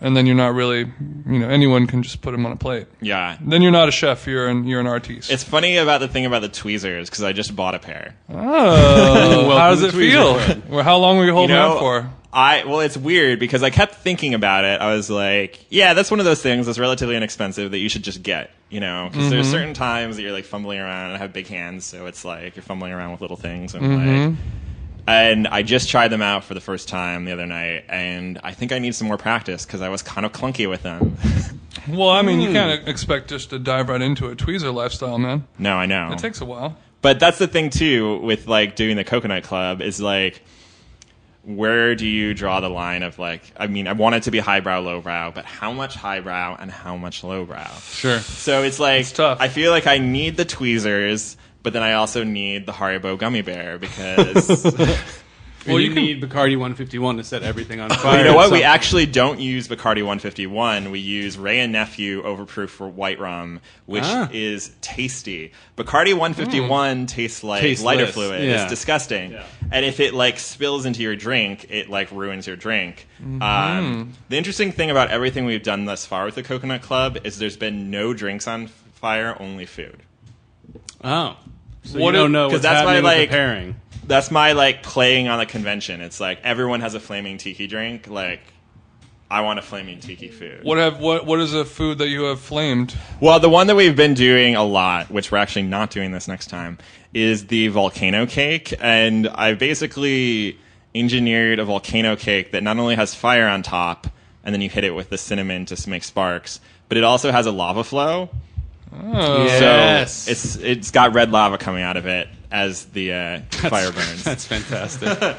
and 0.00 0.16
then 0.16 0.26
you're 0.26 0.36
not 0.36 0.54
really 0.54 0.80
you 1.26 1.38
know 1.40 1.48
anyone 1.48 1.86
can 1.86 2.02
just 2.02 2.20
put 2.20 2.30
them 2.32 2.46
on 2.46 2.52
a 2.52 2.56
plate. 2.56 2.86
yeah. 3.00 3.36
Then 3.40 3.62
you're 3.62 3.72
not 3.72 3.88
a 3.88 3.92
chef. 3.92 4.26
You're 4.26 4.48
an 4.48 4.64
you're 4.66 4.80
an 4.80 4.86
artiste. 4.86 5.30
It's 5.32 5.42
funny 5.44 5.76
about 5.78 5.98
the 6.00 6.08
thing 6.08 6.24
about 6.26 6.42
the 6.42 6.48
tweezers 6.48 7.08
because 7.10 7.24
I 7.24 7.32
just 7.32 7.56
bought 7.56 7.74
a 7.74 7.78
pair. 7.80 8.14
oh, 8.28 9.50
how 9.58 9.70
does 9.70 9.82
it 9.82 9.92
feel? 9.92 10.34
Well, 10.68 10.84
how 10.84 10.98
long 10.98 11.16
were 11.16 11.24
you 11.24 11.28
You 11.30 11.34
holding 11.34 11.56
know, 11.56 11.72
out 11.72 11.78
for? 11.80 12.10
I 12.32 12.64
well, 12.64 12.80
it's 12.80 12.96
weird 12.96 13.40
because 13.40 13.62
I 13.62 13.70
kept 13.70 13.96
thinking 13.96 14.34
about 14.34 14.64
it. 14.64 14.80
I 14.80 14.94
was 14.94 15.10
like, 15.10 15.64
yeah, 15.68 15.94
that's 15.94 16.10
one 16.10 16.20
of 16.20 16.26
those 16.26 16.40
things 16.42 16.66
that's 16.66 16.78
relatively 16.78 17.16
inexpensive 17.16 17.70
that 17.72 17.78
you 17.78 17.88
should 17.88 18.04
just 18.04 18.22
get. 18.22 18.50
You 18.68 18.78
know, 18.78 19.08
because 19.10 19.30
there's 19.30 19.50
certain 19.50 19.74
times 19.74 20.14
that 20.16 20.22
you're 20.22 20.30
like 20.32 20.44
fumbling 20.44 20.78
around 20.78 21.06
and 21.06 21.14
I 21.16 21.18
have 21.18 21.32
big 21.32 21.48
hands, 21.48 21.84
so 21.84 22.06
it's 22.06 22.24
like 22.24 22.54
you're 22.54 22.62
fumbling 22.62 22.92
around 22.92 23.10
with 23.12 23.20
little 23.20 23.36
things 23.36 23.74
and 23.74 24.28
like. 24.30 24.36
And 25.08 25.48
I 25.48 25.62
just 25.62 25.88
tried 25.88 26.08
them 26.08 26.22
out 26.22 26.44
for 26.44 26.54
the 26.54 26.60
first 26.60 26.86
time 26.88 27.24
the 27.24 27.32
other 27.32 27.46
night, 27.46 27.84
and 27.88 28.38
I 28.44 28.52
think 28.52 28.70
I 28.70 28.78
need 28.78 28.94
some 28.94 29.08
more 29.08 29.16
practice 29.16 29.66
because 29.66 29.80
I 29.80 29.88
was 29.88 30.02
kind 30.02 30.24
of 30.24 30.32
clunky 30.32 30.68
with 30.68 30.82
them. 30.82 31.16
Well, 31.88 32.10
I 32.10 32.22
mean, 32.22 32.40
Hmm. 32.40 32.46
you 32.46 32.52
can't 32.52 32.88
expect 32.88 33.28
just 33.30 33.50
to 33.50 33.58
dive 33.58 33.88
right 33.88 34.02
into 34.02 34.26
a 34.28 34.36
tweezer 34.36 34.72
lifestyle, 34.74 35.18
man. 35.18 35.46
no, 35.58 35.76
I 35.76 35.86
know. 35.86 36.10
It 36.12 36.18
takes 36.18 36.40
a 36.40 36.44
while. 36.44 36.76
But 37.00 37.18
that's 37.20 37.38
the 37.38 37.46
thing 37.46 37.70
too 37.70 38.18
with 38.18 38.46
like 38.48 38.76
doing 38.76 38.96
the 38.96 39.04
coconut 39.04 39.44
club 39.44 39.80
is 39.80 40.00
like 40.00 40.42
where 41.42 41.94
do 41.94 42.06
you 42.06 42.34
draw 42.34 42.60
the 42.60 42.68
line 42.68 43.02
of 43.02 43.18
like 43.18 43.42
I 43.56 43.66
mean 43.66 43.88
I 43.88 43.92
want 43.94 44.14
it 44.14 44.24
to 44.24 44.30
be 44.30 44.38
highbrow 44.38 44.80
lowbrow 44.80 45.32
but 45.34 45.44
how 45.46 45.72
much 45.72 45.94
highbrow 45.94 46.56
and 46.60 46.70
how 46.70 46.96
much 46.96 47.24
lowbrow 47.24 47.66
Sure. 47.92 48.18
so 48.20 48.62
it's 48.62 48.78
like 48.78 49.00
it's 49.00 49.12
tough. 49.12 49.38
I 49.40 49.48
feel 49.48 49.70
like 49.70 49.86
I 49.86 49.98
need 49.98 50.36
the 50.36 50.44
tweezers 50.44 51.36
but 51.62 51.72
then 51.72 51.82
I 51.82 51.94
also 51.94 52.24
need 52.24 52.66
the 52.66 52.72
Haribo 52.72 53.18
gummy 53.18 53.42
bear 53.42 53.78
because 53.78 54.62
Well, 55.66 55.78
you 55.78 55.88
you, 55.88 55.94
can- 55.94 56.02
need 56.04 56.22
Bacardi 56.22 56.52
151 56.56 57.18
to 57.18 57.24
set 57.24 57.42
everything 57.42 57.80
on 57.80 57.90
fire. 57.90 58.18
you 58.18 58.24
know 58.24 58.34
what 58.34 58.50
we 58.50 58.62
actually 58.62 59.04
don't 59.06 59.40
use 59.40 59.68
Bacardi 59.68 59.98
151 60.02 60.90
we 60.90 60.98
use 61.00 61.36
Wray 61.36 61.60
and 61.60 61.72
Nephew 61.72 62.22
overproof 62.22 62.70
for 62.70 62.88
white 62.88 63.18
rum 63.20 63.60
which 63.86 64.04
Ah. 64.04 64.28
is 64.32 64.72
tasty 64.80 65.52
Bacardi 65.76 66.14
151 66.14 67.06
tastes 67.06 67.44
like 67.44 67.60
Tasteless, 67.60 67.84
lighter 67.84 68.06
fluid 68.06 68.42
yeah. 68.44 68.62
it's 68.62 68.70
disgusting 68.70 69.36
and 69.70 69.84
if 69.84 70.00
it 70.00 70.14
like 70.14 70.38
spills 70.38 70.86
into 70.86 71.02
your 71.02 71.14
drink 71.14 71.66
it 71.70 71.90
like 71.90 72.10
ruins 72.10 72.46
your 72.46 72.56
drink 72.56 73.06
Mm-hmm. 73.22 73.42
um, 73.42 74.12
the 74.30 74.38
interesting 74.38 74.72
thing 74.72 74.90
about 74.90 75.10
everything 75.10 75.44
we've 75.44 75.62
done 75.62 75.84
thus 75.84 76.06
far 76.06 76.24
with 76.24 76.36
the 76.36 76.42
coconut 76.42 76.80
club 76.80 77.18
is 77.24 77.38
there's 77.38 77.58
been 77.58 77.90
no 77.90 78.14
drinks 78.14 78.48
on 78.48 78.66
fire 78.68 79.36
only 79.38 79.66
food 79.66 79.98
Oh. 81.04 81.36
So 81.82 81.98
What 81.98 82.08
you 82.08 82.12
don't 82.20 82.26
if- 82.26 82.32
know 82.32 82.46
'cause 82.46 82.52
what's 82.54 82.62
that's 82.62 82.84
why, 82.84 82.94
happening 82.94 83.04
with 83.04 83.04
like- 83.04 83.30
the 83.30 83.34
pairing. 83.36 83.76
That's 84.10 84.30
my 84.30 84.52
like 84.52 84.82
playing 84.82 85.28
on 85.28 85.38
the 85.38 85.46
convention 85.46 86.00
it's 86.00 86.20
like 86.20 86.40
everyone 86.42 86.80
has 86.80 86.94
a 86.94 87.00
flaming 87.00 87.38
tiki 87.38 87.66
drink 87.66 88.08
like 88.08 88.40
i 89.30 89.40
want 89.40 89.58
a 89.58 89.62
flaming 89.62 90.00
tiki 90.00 90.28
food 90.28 90.64
What 90.64 90.78
have 90.78 91.00
what 91.00 91.24
what 91.24 91.38
is 91.38 91.54
a 91.54 91.64
food 91.64 91.98
that 91.98 92.08
you 92.08 92.24
have 92.24 92.40
flamed? 92.40 92.96
Well, 93.20 93.38
the 93.38 93.48
one 93.48 93.68
that 93.68 93.76
we've 93.76 93.94
been 93.94 94.14
doing 94.14 94.56
a 94.56 94.64
lot, 94.64 95.10
which 95.10 95.30
we're 95.30 95.38
actually 95.38 95.62
not 95.62 95.90
doing 95.90 96.10
this 96.10 96.26
next 96.26 96.48
time, 96.48 96.78
is 97.14 97.46
the 97.46 97.68
volcano 97.68 98.26
cake. 98.26 98.74
And 98.80 99.28
I 99.28 99.54
basically 99.54 100.58
engineered 100.94 101.60
a 101.60 101.64
volcano 101.64 102.16
cake 102.16 102.50
that 102.52 102.64
not 102.64 102.78
only 102.78 102.96
has 102.96 103.14
fire 103.14 103.46
on 103.46 103.62
top, 103.62 104.08
and 104.42 104.52
then 104.52 104.60
you 104.60 104.68
hit 104.68 104.82
it 104.82 104.94
with 104.94 105.10
the 105.10 105.18
cinnamon 105.18 105.64
to 105.66 105.88
make 105.88 106.02
sparks, 106.02 106.60
but 106.88 106.98
it 106.98 107.04
also 107.04 107.30
has 107.30 107.46
a 107.46 107.52
lava 107.52 107.84
flow. 107.84 108.30
Oh. 108.92 109.44
Yes. 109.44 110.12
So 110.12 110.30
it's 110.32 110.56
it's 110.56 110.90
got 110.90 111.14
red 111.14 111.30
lava 111.30 111.56
coming 111.56 111.84
out 111.84 111.96
of 111.96 112.06
it 112.06 112.26
as 112.50 112.86
the 112.86 113.12
uh, 113.12 113.40
fire 113.50 113.92
burns. 113.92 114.24
That's 114.24 114.44
fantastic. 114.46 115.36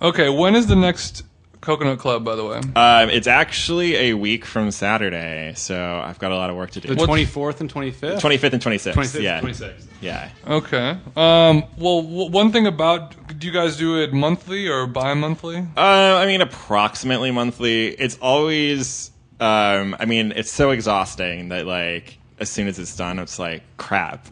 Okay, 0.00 0.28
when 0.28 0.54
is 0.54 0.66
the 0.66 0.76
next 0.76 1.22
coconut 1.60 1.98
club? 2.00 2.24
By 2.24 2.34
the 2.34 2.44
way, 2.44 2.56
Um, 2.74 3.08
it's 3.10 3.26
actually 3.28 3.94
a 3.96 4.14
week 4.14 4.44
from 4.44 4.70
Saturday, 4.72 5.52
so 5.56 6.02
I've 6.04 6.18
got 6.18 6.32
a 6.32 6.36
lot 6.36 6.50
of 6.50 6.56
work 6.56 6.72
to 6.72 6.80
do. 6.80 6.88
the 6.88 6.94
24th 6.96 7.60
and 7.60 7.72
25th? 7.72 8.20
25th 8.20 8.52
and 8.54 8.62
26th. 8.62 8.92
25th, 8.94 9.20
yeah. 9.22 9.40
26th. 9.40 9.86
Yeah. 10.00 10.30
okay. 10.48 10.98
Um, 11.16 11.62
well, 11.78 12.02
w- 12.02 12.30
one 12.30 12.50
thing 12.50 12.66
about 12.66 13.14
do 13.38 13.46
you 13.46 13.52
guys 13.52 13.76
do 13.76 14.00
it 14.02 14.12
monthly 14.12 14.66
or 14.68 14.86
bi-monthly? 14.88 15.58
Uh, 15.76 15.80
I 15.80 16.26
mean, 16.26 16.40
approximately 16.40 17.30
monthly. 17.30 17.88
It's 17.90 18.18
always. 18.18 19.10
Um, 19.38 19.96
I 19.98 20.04
mean, 20.04 20.32
it's 20.36 20.50
so 20.52 20.70
exhausting 20.70 21.48
that 21.50 21.66
like 21.66 22.18
as 22.42 22.50
soon 22.50 22.66
as 22.66 22.78
it's 22.78 22.96
done, 22.96 23.18
it's 23.18 23.38
like 23.38 23.62
crap. 23.76 24.26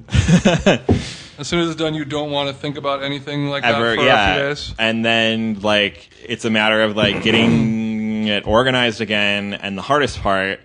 As 1.39 1.49
soon 1.49 1.61
as 1.61 1.71
it's 1.71 1.77
done, 1.77 1.95
you 1.95 2.05
don't 2.05 2.31
want 2.31 2.51
to 2.51 2.55
think 2.55 2.77
about 2.77 3.03
anything 3.03 3.47
like 3.47 3.65
Ever, 3.65 3.97
that 3.97 3.97
for 3.97 4.03
a 4.03 4.35
few 4.35 4.43
days. 4.43 4.75
And 4.79 5.03
then 5.03 5.61
like 5.61 6.11
it's 6.23 6.45
a 6.45 6.51
matter 6.51 6.83
of 6.83 6.97
like 6.97 7.23
getting 7.23 8.27
it 8.29 8.47
organized 8.47 9.01
again, 9.01 9.55
and 9.55 9.79
the 9.79 9.83
hardest 9.83 10.21
part 10.21 10.61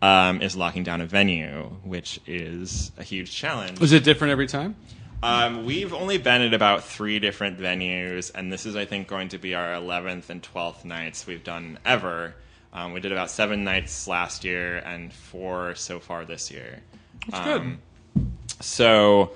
um, 0.00 0.40
is 0.40 0.56
locking 0.56 0.84
down 0.84 1.00
a 1.00 1.06
venue, 1.06 1.64
which 1.82 2.20
is 2.28 2.92
a 2.96 3.02
huge 3.02 3.34
challenge. 3.34 3.80
Was 3.80 3.92
it 3.92 4.04
different 4.04 4.30
every 4.30 4.46
time? 4.46 4.76
Um, 5.22 5.64
we've 5.66 5.92
only 5.92 6.18
been 6.18 6.42
at 6.42 6.54
about 6.54 6.84
three 6.84 7.18
different 7.18 7.58
venues, 7.58 8.30
and 8.32 8.52
this 8.52 8.66
is, 8.66 8.76
I 8.76 8.84
think, 8.84 9.08
going 9.08 9.30
to 9.30 9.38
be 9.38 9.54
our 9.54 9.72
11th 9.72 10.30
and 10.30 10.42
12th 10.42 10.84
nights 10.84 11.26
we've 11.26 11.44
done 11.44 11.78
ever. 11.84 12.36
Um, 12.72 12.92
we 12.92 13.00
did 13.00 13.10
about 13.10 13.30
seven 13.30 13.64
nights 13.64 14.06
last 14.06 14.44
year 14.44 14.78
and 14.78 15.12
four 15.12 15.74
so 15.74 15.98
far 15.98 16.24
this 16.24 16.50
year. 16.50 16.80
That's 17.28 17.44
good. 17.44 17.78
So, 18.60 19.32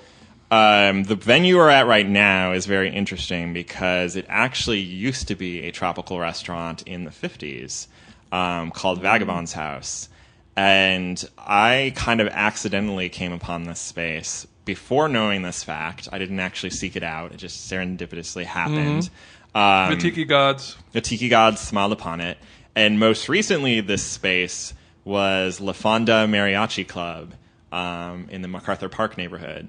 um, 0.51 1.03
the 1.03 1.15
venue 1.15 1.57
we're 1.57 1.69
at 1.69 1.87
right 1.87 2.07
now 2.07 2.51
is 2.51 2.65
very 2.65 2.89
interesting 2.89 3.53
because 3.53 4.15
it 4.15 4.25
actually 4.29 4.79
used 4.79 5.27
to 5.29 5.35
be 5.35 5.63
a 5.63 5.71
tropical 5.71 6.19
restaurant 6.19 6.83
in 6.83 7.03
the 7.03 7.11
50s 7.11 7.87
um, 8.31 8.71
called 8.71 9.01
Vagabond's 9.01 9.53
House. 9.53 10.09
And 10.55 11.23
I 11.37 11.93
kind 11.95 12.21
of 12.21 12.27
accidentally 12.27 13.09
came 13.09 13.33
upon 13.33 13.63
this 13.63 13.79
space. 13.79 14.47
Before 14.63 15.09
knowing 15.09 15.41
this 15.41 15.63
fact, 15.63 16.07
I 16.11 16.17
didn't 16.17 16.39
actually 16.39 16.69
seek 16.69 16.95
it 16.95 17.03
out. 17.03 17.33
It 17.33 17.37
just 17.37 17.69
serendipitously 17.69 18.45
happened. 18.45 19.09
Um, 19.53 19.91
the 19.91 19.97
Tiki 19.97 20.25
Gods. 20.25 20.77
the 20.91 21.01
Tiki 21.01 21.29
Gods 21.29 21.61
smiled 21.61 21.91
upon 21.91 22.21
it. 22.21 22.37
And 22.75 22.99
most 22.99 23.29
recently, 23.29 23.81
this 23.81 24.03
space 24.03 24.73
was 25.03 25.59
La 25.59 25.73
Fonda 25.73 26.25
Mariachi 26.27 26.87
Club 26.87 27.33
um, 27.75 28.27
in 28.29 28.41
the 28.41 28.47
MacArthur 28.47 28.87
Park 28.89 29.17
neighborhood. 29.17 29.67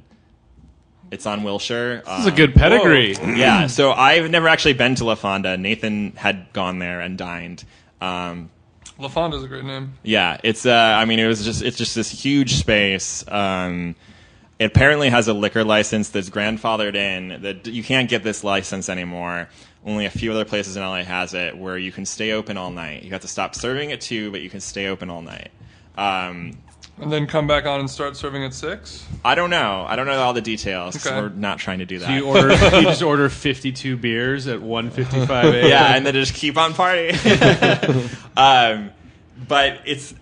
It's 1.10 1.26
on 1.26 1.42
Wilshire. 1.42 2.02
This 2.04 2.20
is 2.20 2.26
a 2.26 2.32
good 2.32 2.54
pedigree. 2.54 3.16
yeah, 3.36 3.66
so 3.68 3.92
I've 3.92 4.30
never 4.30 4.48
actually 4.48 4.74
been 4.74 4.94
to 4.96 5.04
La 5.04 5.14
Fonda. 5.14 5.56
Nathan 5.56 6.12
had 6.16 6.52
gone 6.52 6.78
there 6.78 7.00
and 7.00 7.16
dined. 7.16 7.64
Um, 8.00 8.50
La 8.98 9.08
Fonda's 9.08 9.44
a 9.44 9.48
great 9.48 9.64
name. 9.64 9.94
yeah, 10.02 10.38
it's. 10.42 10.66
Uh, 10.66 10.72
I 10.72 11.04
mean, 11.04 11.18
it 11.18 11.26
was 11.26 11.44
just. 11.44 11.62
It's 11.62 11.76
just 11.76 11.94
this 11.94 12.10
huge 12.10 12.54
space. 12.54 13.24
Um, 13.28 13.94
it 14.58 14.64
apparently 14.64 15.10
has 15.10 15.28
a 15.28 15.34
liquor 15.34 15.64
license 15.64 16.08
that's 16.08 16.30
grandfathered 16.30 16.96
in. 16.96 17.42
That 17.42 17.66
you 17.66 17.84
can't 17.84 18.08
get 18.08 18.22
this 18.24 18.42
license 18.42 18.88
anymore. 18.88 19.48
Only 19.84 20.06
a 20.06 20.10
few 20.10 20.32
other 20.32 20.44
places 20.44 20.76
in 20.76 20.82
LA 20.82 21.04
has 21.04 21.34
it, 21.34 21.56
where 21.56 21.78
you 21.78 21.92
can 21.92 22.04
stay 22.06 22.32
open 22.32 22.56
all 22.56 22.70
night. 22.72 23.04
You 23.04 23.10
have 23.10 23.20
to 23.20 23.28
stop 23.28 23.54
serving 23.54 23.92
at 23.92 24.00
two, 24.00 24.32
but 24.32 24.40
you 24.40 24.50
can 24.50 24.60
stay 24.60 24.88
open 24.88 25.08
all 25.10 25.22
night. 25.22 25.50
Um, 25.96 26.58
And 26.98 27.12
then 27.12 27.26
come 27.26 27.46
back 27.46 27.66
on 27.66 27.80
and 27.80 27.90
start 27.90 28.16
serving 28.16 28.42
at 28.42 28.54
six. 28.54 29.04
I 29.24 29.34
don't 29.34 29.50
know. 29.50 29.84
I 29.86 29.96
don't 29.96 30.06
know 30.06 30.18
all 30.18 30.32
the 30.32 30.40
details. 30.40 30.96
'cause 30.96 31.06
Okay. 31.06 31.20
We're 31.20 31.28
not 31.28 31.58
trying 31.58 31.80
to 31.80 31.84
do 31.86 31.98
that. 31.98 32.10
You 32.10 32.24
order, 32.26 32.50
you 32.76 32.82
just 32.82 33.02
order 33.02 33.28
52 33.28 33.96
beers 33.98 34.46
at 34.46 34.62
one 34.62 34.88
fifty-five 34.90 35.52
a.m. 35.54 35.68
yeah, 35.68 35.94
and 35.94 36.06
then 36.06 36.14
just 36.14 36.32
keep 36.34 36.56
on 36.56 36.72
partying. 36.72 37.12
um, 38.36 38.90
but 39.46 39.80
it's 39.84 40.14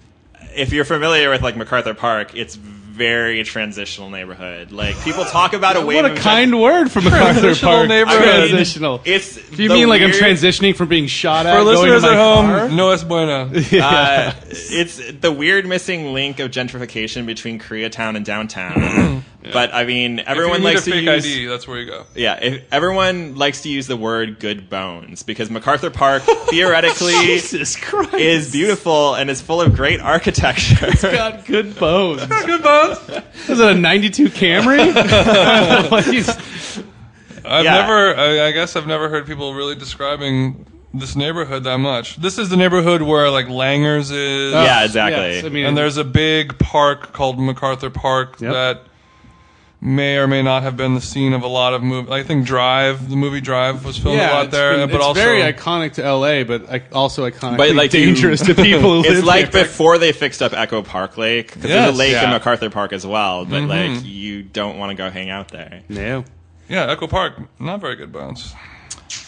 if 0.56 0.72
you're 0.72 0.84
familiar 0.84 1.30
with 1.30 1.42
like 1.42 1.56
MacArthur 1.56 1.94
Park, 1.94 2.34
it's 2.34 2.58
very 2.94 3.42
transitional 3.42 4.08
neighborhood. 4.08 4.70
Like 4.70 4.96
people 5.00 5.24
talk 5.24 5.52
about 5.52 5.76
a 5.76 5.80
wave 5.84 6.02
What 6.02 6.12
a 6.12 6.14
of 6.14 6.18
kind 6.18 6.60
word 6.60 6.90
from 6.92 7.04
MacArthur 7.04 7.40
Transitional 7.40 7.72
Park. 7.72 7.88
neighborhood. 7.88 8.18
I 8.22 8.40
mean, 8.40 8.48
Transitional. 8.50 9.00
It's 9.04 9.34
Do 9.50 9.62
you 9.62 9.68
the 9.68 9.74
mean 9.74 9.88
like 9.88 10.00
I'm 10.02 10.10
transitioning 10.10 10.76
from 10.76 10.88
being 10.88 11.08
shot 11.08 11.46
at? 11.46 11.58
For 11.58 11.64
going 11.64 11.76
to 11.76 11.80
listeners 11.82 12.02
my 12.02 12.12
at 12.12 12.16
home, 12.16 12.46
car? 12.46 12.68
no 12.70 12.90
es 12.90 13.02
bueno. 13.04 13.50
Uh, 13.74 14.32
it's 14.46 15.00
the 15.20 15.32
weird 15.32 15.66
missing 15.66 16.12
link 16.12 16.38
of 16.38 16.50
gentrification 16.50 17.26
between 17.26 17.58
Koreatown 17.58 18.16
and 18.16 18.24
downtown. 18.24 19.24
But 19.52 19.74
I 19.74 19.84
mean, 19.84 20.20
everyone 20.20 20.56
if 20.56 20.58
you 20.62 20.64
need 20.64 20.74
likes 20.74 20.80
a 20.82 20.84
to 20.84 20.90
fake 20.92 21.04
use 21.04 21.26
ID, 21.26 21.46
that's 21.46 21.68
where 21.68 21.78
you 21.80 21.86
go. 21.86 22.06
yeah. 22.14 22.38
If, 22.42 22.64
everyone 22.72 23.34
likes 23.36 23.60
to 23.62 23.68
use 23.68 23.86
the 23.86 23.96
word 23.96 24.40
"good 24.40 24.70
bones" 24.70 25.22
because 25.22 25.50
MacArthur 25.50 25.90
Park 25.90 26.22
theoretically 26.48 27.12
is 27.14 28.50
beautiful 28.52 29.14
and 29.14 29.28
is 29.28 29.40
full 29.42 29.60
of 29.60 29.74
great 29.76 30.00
architecture. 30.00 30.86
It's 30.88 31.02
got 31.02 31.44
good 31.46 31.78
bones. 31.78 32.24
Good 32.26 32.62
bones. 32.62 32.98
Is 33.48 33.60
it 33.60 33.72
a 33.72 33.74
92 33.74 34.26
Camry? 34.28 34.92
Like 35.90 36.84
I've 37.46 37.64
Yeah. 37.64 37.72
never. 37.82 38.16
I, 38.16 38.46
I 38.46 38.50
guess 38.52 38.76
I've 38.76 38.86
never 38.86 39.08
heard 39.08 39.26
people 39.26 39.54
really 39.54 39.74
describing 39.74 40.66
this 40.94 41.14
neighborhood 41.16 41.64
that 41.64 41.78
much. 41.78 42.16
This 42.16 42.38
is 42.38 42.48
the 42.48 42.56
neighborhood 42.56 43.02
where 43.02 43.28
like 43.30 43.46
Langer's 43.46 44.10
is. 44.10 44.52
yeah, 44.54 44.84
exactly. 44.84 45.34
Yes, 45.36 45.44
I 45.44 45.48
mean, 45.50 45.66
And 45.66 45.76
there's 45.76 45.96
a 45.96 46.04
big 46.04 46.58
park 46.58 47.12
called 47.12 47.38
MacArthur 47.38 47.90
Park 47.90 48.40
Yep. 48.40 48.52
that 48.52 48.82
may 49.84 50.16
or 50.16 50.26
may 50.26 50.42
not 50.42 50.62
have 50.62 50.76
been 50.78 50.94
the 50.94 51.00
scene 51.00 51.34
of 51.34 51.42
a 51.42 51.46
lot 51.46 51.74
of 51.74 51.82
movie. 51.82 52.10
I 52.10 52.22
think 52.22 52.46
Drive, 52.46 53.10
the 53.10 53.16
movie 53.16 53.40
Drive, 53.42 53.84
was 53.84 53.98
filmed 53.98 54.18
a 54.18 54.22
lot 54.26 54.44
it's 54.46 54.52
there, 54.52 54.78
been- 54.78 54.88
but 54.88 54.96
it's 54.96 55.04
also 55.04 55.20
very 55.20 55.40
iconic 55.52 55.92
to 55.94 56.02
LA, 56.02 56.42
but 56.42 56.90
also 56.92 57.28
iconic, 57.30 57.58
But, 57.58 57.74
like, 57.74 57.92
you- 57.92 58.06
dangerous 58.06 58.40
to 58.46 58.54
people 58.56 58.80
who 58.94 59.00
It's 59.00 59.10
live 59.16 59.24
like 59.24 59.50
there. 59.52 59.64
before 59.64 59.98
they 59.98 60.12
fixed 60.12 60.40
up 60.42 60.54
Echo 60.54 60.80
Park 60.82 61.18
Lake. 61.18 61.52
'cause 61.52 61.62
there's 61.62 61.74
Yes, 61.74 61.94
a 61.94 61.96
lake 61.98 62.16
in. 62.16 62.30
MacArthur 62.30 62.70
Park 62.70 62.92
as 62.94 63.06
well, 63.06 63.44
but 63.44 63.62
like 63.64 64.02
you 64.04 64.42
don't 64.42 64.78
want 64.78 64.90
to 64.90 64.94
go 64.96 65.10
hang 65.10 65.28
out 65.28 65.48
there. 65.48 65.82
No. 65.90 66.24
yeah, 66.68 66.90
Echo 66.90 67.06
Park, 67.06 67.34
not 67.60 67.80
very 67.82 67.96
good 67.96 68.10
bones. 68.10 68.54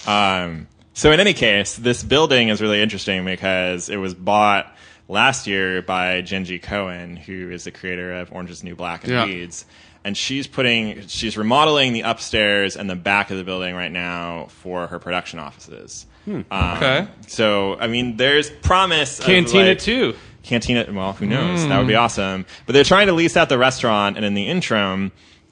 Um, 0.06 0.68
so 0.94 1.12
in 1.12 1.20
any 1.20 1.34
case, 1.34 1.76
this 1.76 2.02
building 2.02 2.48
is 2.48 2.62
really 2.62 2.80
interesting 2.80 3.24
because 3.24 3.88
it 3.88 3.96
was 3.98 4.14
bought 4.14 4.74
last 5.08 5.46
year 5.46 5.82
by 5.82 6.22
Jenji 6.22 6.60
Kohan, 6.62 7.18
who 7.18 7.50
is 7.50 7.64
the 7.64 7.70
creator 7.70 8.14
of 8.14 8.32
Orange 8.32 8.50
is 8.50 8.60
the 8.60 8.64
New 8.68 8.74
Black 8.74 9.04
and 9.04 9.12
Yeah. 9.12 9.24
Weeds. 9.26 9.66
And 10.06 10.16
she's 10.16 10.46
putting, 10.46 11.08
she's 11.08 11.36
remodeling 11.36 11.92
the 11.92 12.02
upstairs 12.02 12.76
and 12.76 12.88
the 12.88 12.94
back 12.94 13.32
of 13.32 13.38
the 13.38 13.42
building 13.42 13.74
right 13.74 13.90
now 13.90 14.46
for 14.50 14.86
her 14.86 15.00
production 15.00 15.40
offices. 15.40 16.06
Um, 16.28 16.44
Okay. 16.50 17.08
So, 17.26 17.76
I 17.80 17.88
mean, 17.88 18.16
there's 18.16 18.48
promise. 18.48 19.18
Cantina 19.18 19.70
like- 19.70 19.78
too. 19.80 20.14
Cantina. 20.44 20.86
Well, 20.92 21.12
who 21.12 21.26
knows? 21.26 21.66
That 21.66 21.78
would 21.78 21.88
be 21.88 21.96
awesome. 21.96 22.46
But 22.66 22.74
they're 22.74 22.84
trying 22.84 23.08
to 23.08 23.14
lease 23.14 23.36
out 23.36 23.48
the 23.48 23.58
restaurant, 23.58 24.16
and 24.16 24.24
in 24.24 24.34
the 24.34 24.46
interim, 24.46 25.10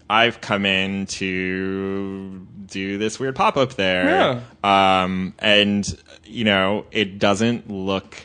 I've 0.08 0.40
come 0.40 0.64
in 0.66 1.06
to 1.06 2.46
do 2.66 2.96
this 2.98 3.18
weird 3.18 3.34
pop 3.34 3.56
up 3.56 3.74
there. 3.74 4.08
Um, 4.62 5.34
and 5.40 6.00
you 6.24 6.44
know, 6.44 6.86
it 6.92 7.18
doesn't 7.18 7.68
look 7.68 8.16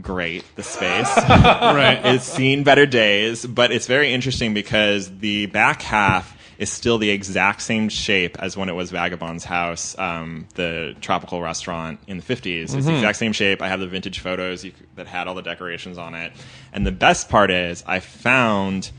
great. 0.00 0.44
The 0.56 0.62
space. 0.62 1.10
Right. 1.74 2.00
it's 2.04 2.24
seen 2.24 2.62
better 2.62 2.86
days, 2.86 3.44
but 3.46 3.72
it's 3.72 3.86
very 3.86 4.12
interesting 4.12 4.54
because 4.54 5.18
the 5.18 5.46
back 5.46 5.82
half 5.82 6.36
is 6.58 6.70
still 6.70 6.98
the 6.98 7.10
exact 7.10 7.62
same 7.62 7.88
shape 7.88 8.36
as 8.38 8.56
when 8.56 8.68
it 8.68 8.72
was 8.74 8.90
Vagabond's 8.90 9.44
house, 9.44 9.98
um, 9.98 10.46
the 10.54 10.94
tropical 11.00 11.40
restaurant 11.42 11.98
in 12.06 12.18
the 12.18 12.22
50s. 12.22 12.74
It's 12.74 12.86
the 12.86 12.94
exact 12.94 13.18
same 13.18 13.32
shape. 13.32 13.60
I 13.60 13.68
have 13.68 13.80
the 13.80 13.88
vintage 13.88 14.20
photos 14.20 14.64
you, 14.64 14.72
that 14.94 15.06
had 15.06 15.26
all 15.26 15.34
the 15.34 15.42
decorations 15.42 15.98
on 15.98 16.14
it. 16.14 16.32
And 16.72 16.86
the 16.86 16.92
best 16.92 17.28
part 17.28 17.50
is, 17.50 17.82
I 17.86 18.00
found 18.00 18.90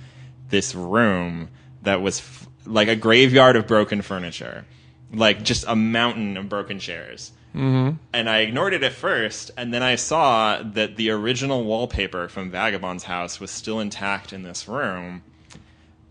this 0.49 0.75
room 0.75 1.49
that 1.83 2.01
was 2.01 2.19
f- 2.19 2.47
like 2.65 2.87
a 2.87 2.95
graveyard 2.95 3.55
of 3.55 3.67
broken 3.67 4.01
furniture, 4.01 4.65
like 5.13 5.43
just 5.43 5.63
a 5.67 5.75
mountain 5.75 6.35
of 6.35 6.49
broken 6.49 6.79
chairs 6.79 7.31
and 7.55 8.29
I 8.29 8.39
ignored 8.39 8.73
it 8.73 8.83
at 8.83 8.91
first, 8.93 9.51
and 9.57 9.73
then 9.73 9.81
I 9.81 9.95
saw 9.95 10.61
that 10.61 10.95
the 10.97 11.09
original 11.11 11.63
wallpaper 11.63 12.27
from 12.27 12.51
Vagabond's 12.51 13.05
house 13.05 13.39
was 13.39 13.49
still 13.51 13.79
intact 13.79 14.33
in 14.33 14.43
this 14.43 14.67
room. 14.67 15.23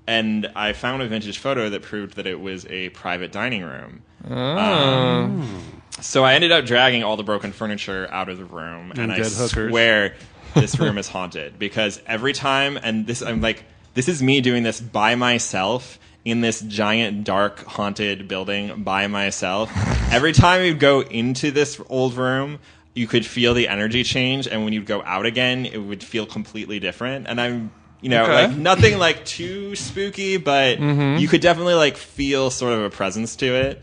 And 0.06 0.50
I 0.54 0.72
found 0.74 1.00
a 1.02 1.06
vintage 1.08 1.38
photo 1.38 1.70
that 1.70 1.82
proved 1.82 2.16
that 2.16 2.26
it 2.26 2.38
was 2.40 2.66
a 2.66 2.90
private 2.90 3.32
dining 3.32 3.62
room. 3.62 4.02
Um, 4.30 5.62
so 6.00 6.24
I 6.24 6.34
ended 6.34 6.52
up 6.52 6.64
dragging 6.66 7.02
all 7.02 7.16
the 7.16 7.22
broken 7.22 7.52
furniture 7.52 8.08
out 8.10 8.28
of 8.28 8.36
the 8.38 8.44
room, 8.44 8.90
and, 8.90 8.98
And 9.00 9.12
I 9.12 9.16
hookers. 9.18 9.70
swear 9.70 10.14
this 10.54 10.78
room 10.78 10.98
is 10.98 11.08
haunted 11.08 11.58
because 11.58 12.00
every 12.06 12.32
time, 12.32 12.78
and 12.82 13.06
this 13.06 13.22
I'm 13.22 13.40
like, 13.40 13.64
this 13.94 14.08
is 14.08 14.22
me 14.22 14.40
doing 14.40 14.62
this 14.62 14.80
by 14.80 15.14
myself 15.14 15.98
in 16.24 16.40
this 16.40 16.60
giant 16.62 17.24
dark 17.24 17.64
haunted 17.64 18.26
building 18.28 18.82
by 18.82 19.06
myself. 19.06 19.70
Every 20.10 20.32
time 20.32 20.64
you'd 20.64 20.80
go 20.80 21.00
into 21.02 21.50
this 21.50 21.80
old 21.88 22.14
room, 22.14 22.58
you 22.94 23.06
could 23.06 23.26
feel 23.26 23.54
the 23.54 23.68
energy 23.68 24.04
change, 24.04 24.46
and 24.46 24.64
when 24.64 24.72
you'd 24.72 24.86
go 24.86 25.02
out 25.02 25.26
again, 25.26 25.66
it 25.66 25.78
would 25.78 26.02
feel 26.02 26.24
completely 26.26 26.78
different. 26.80 27.26
And 27.28 27.40
I'm, 27.40 27.72
you 28.00 28.08
know, 28.08 28.22
Okay. 28.24 28.46
like 28.46 28.56
nothing 28.56 28.98
like 28.98 29.24
too 29.24 29.74
spooky, 29.76 30.36
but 30.38 30.78
you 30.78 31.28
could 31.28 31.40
definitely 31.40 31.74
like 31.74 31.96
feel 31.96 32.50
sort 32.50 32.72
of 32.72 32.82
a 32.84 32.90
presence 32.90 33.36
to 33.36 33.46
it. 33.46 33.82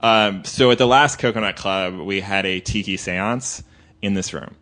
Um, 0.00 0.44
so 0.44 0.70
at 0.70 0.78
the 0.78 0.86
last 0.86 1.18
Coconut 1.18 1.56
Club, 1.56 1.94
we 1.98 2.20
had 2.20 2.46
a 2.46 2.60
tiki 2.60 2.96
seance 2.96 3.62
in 4.02 4.14
this 4.14 4.32
room 4.32 4.54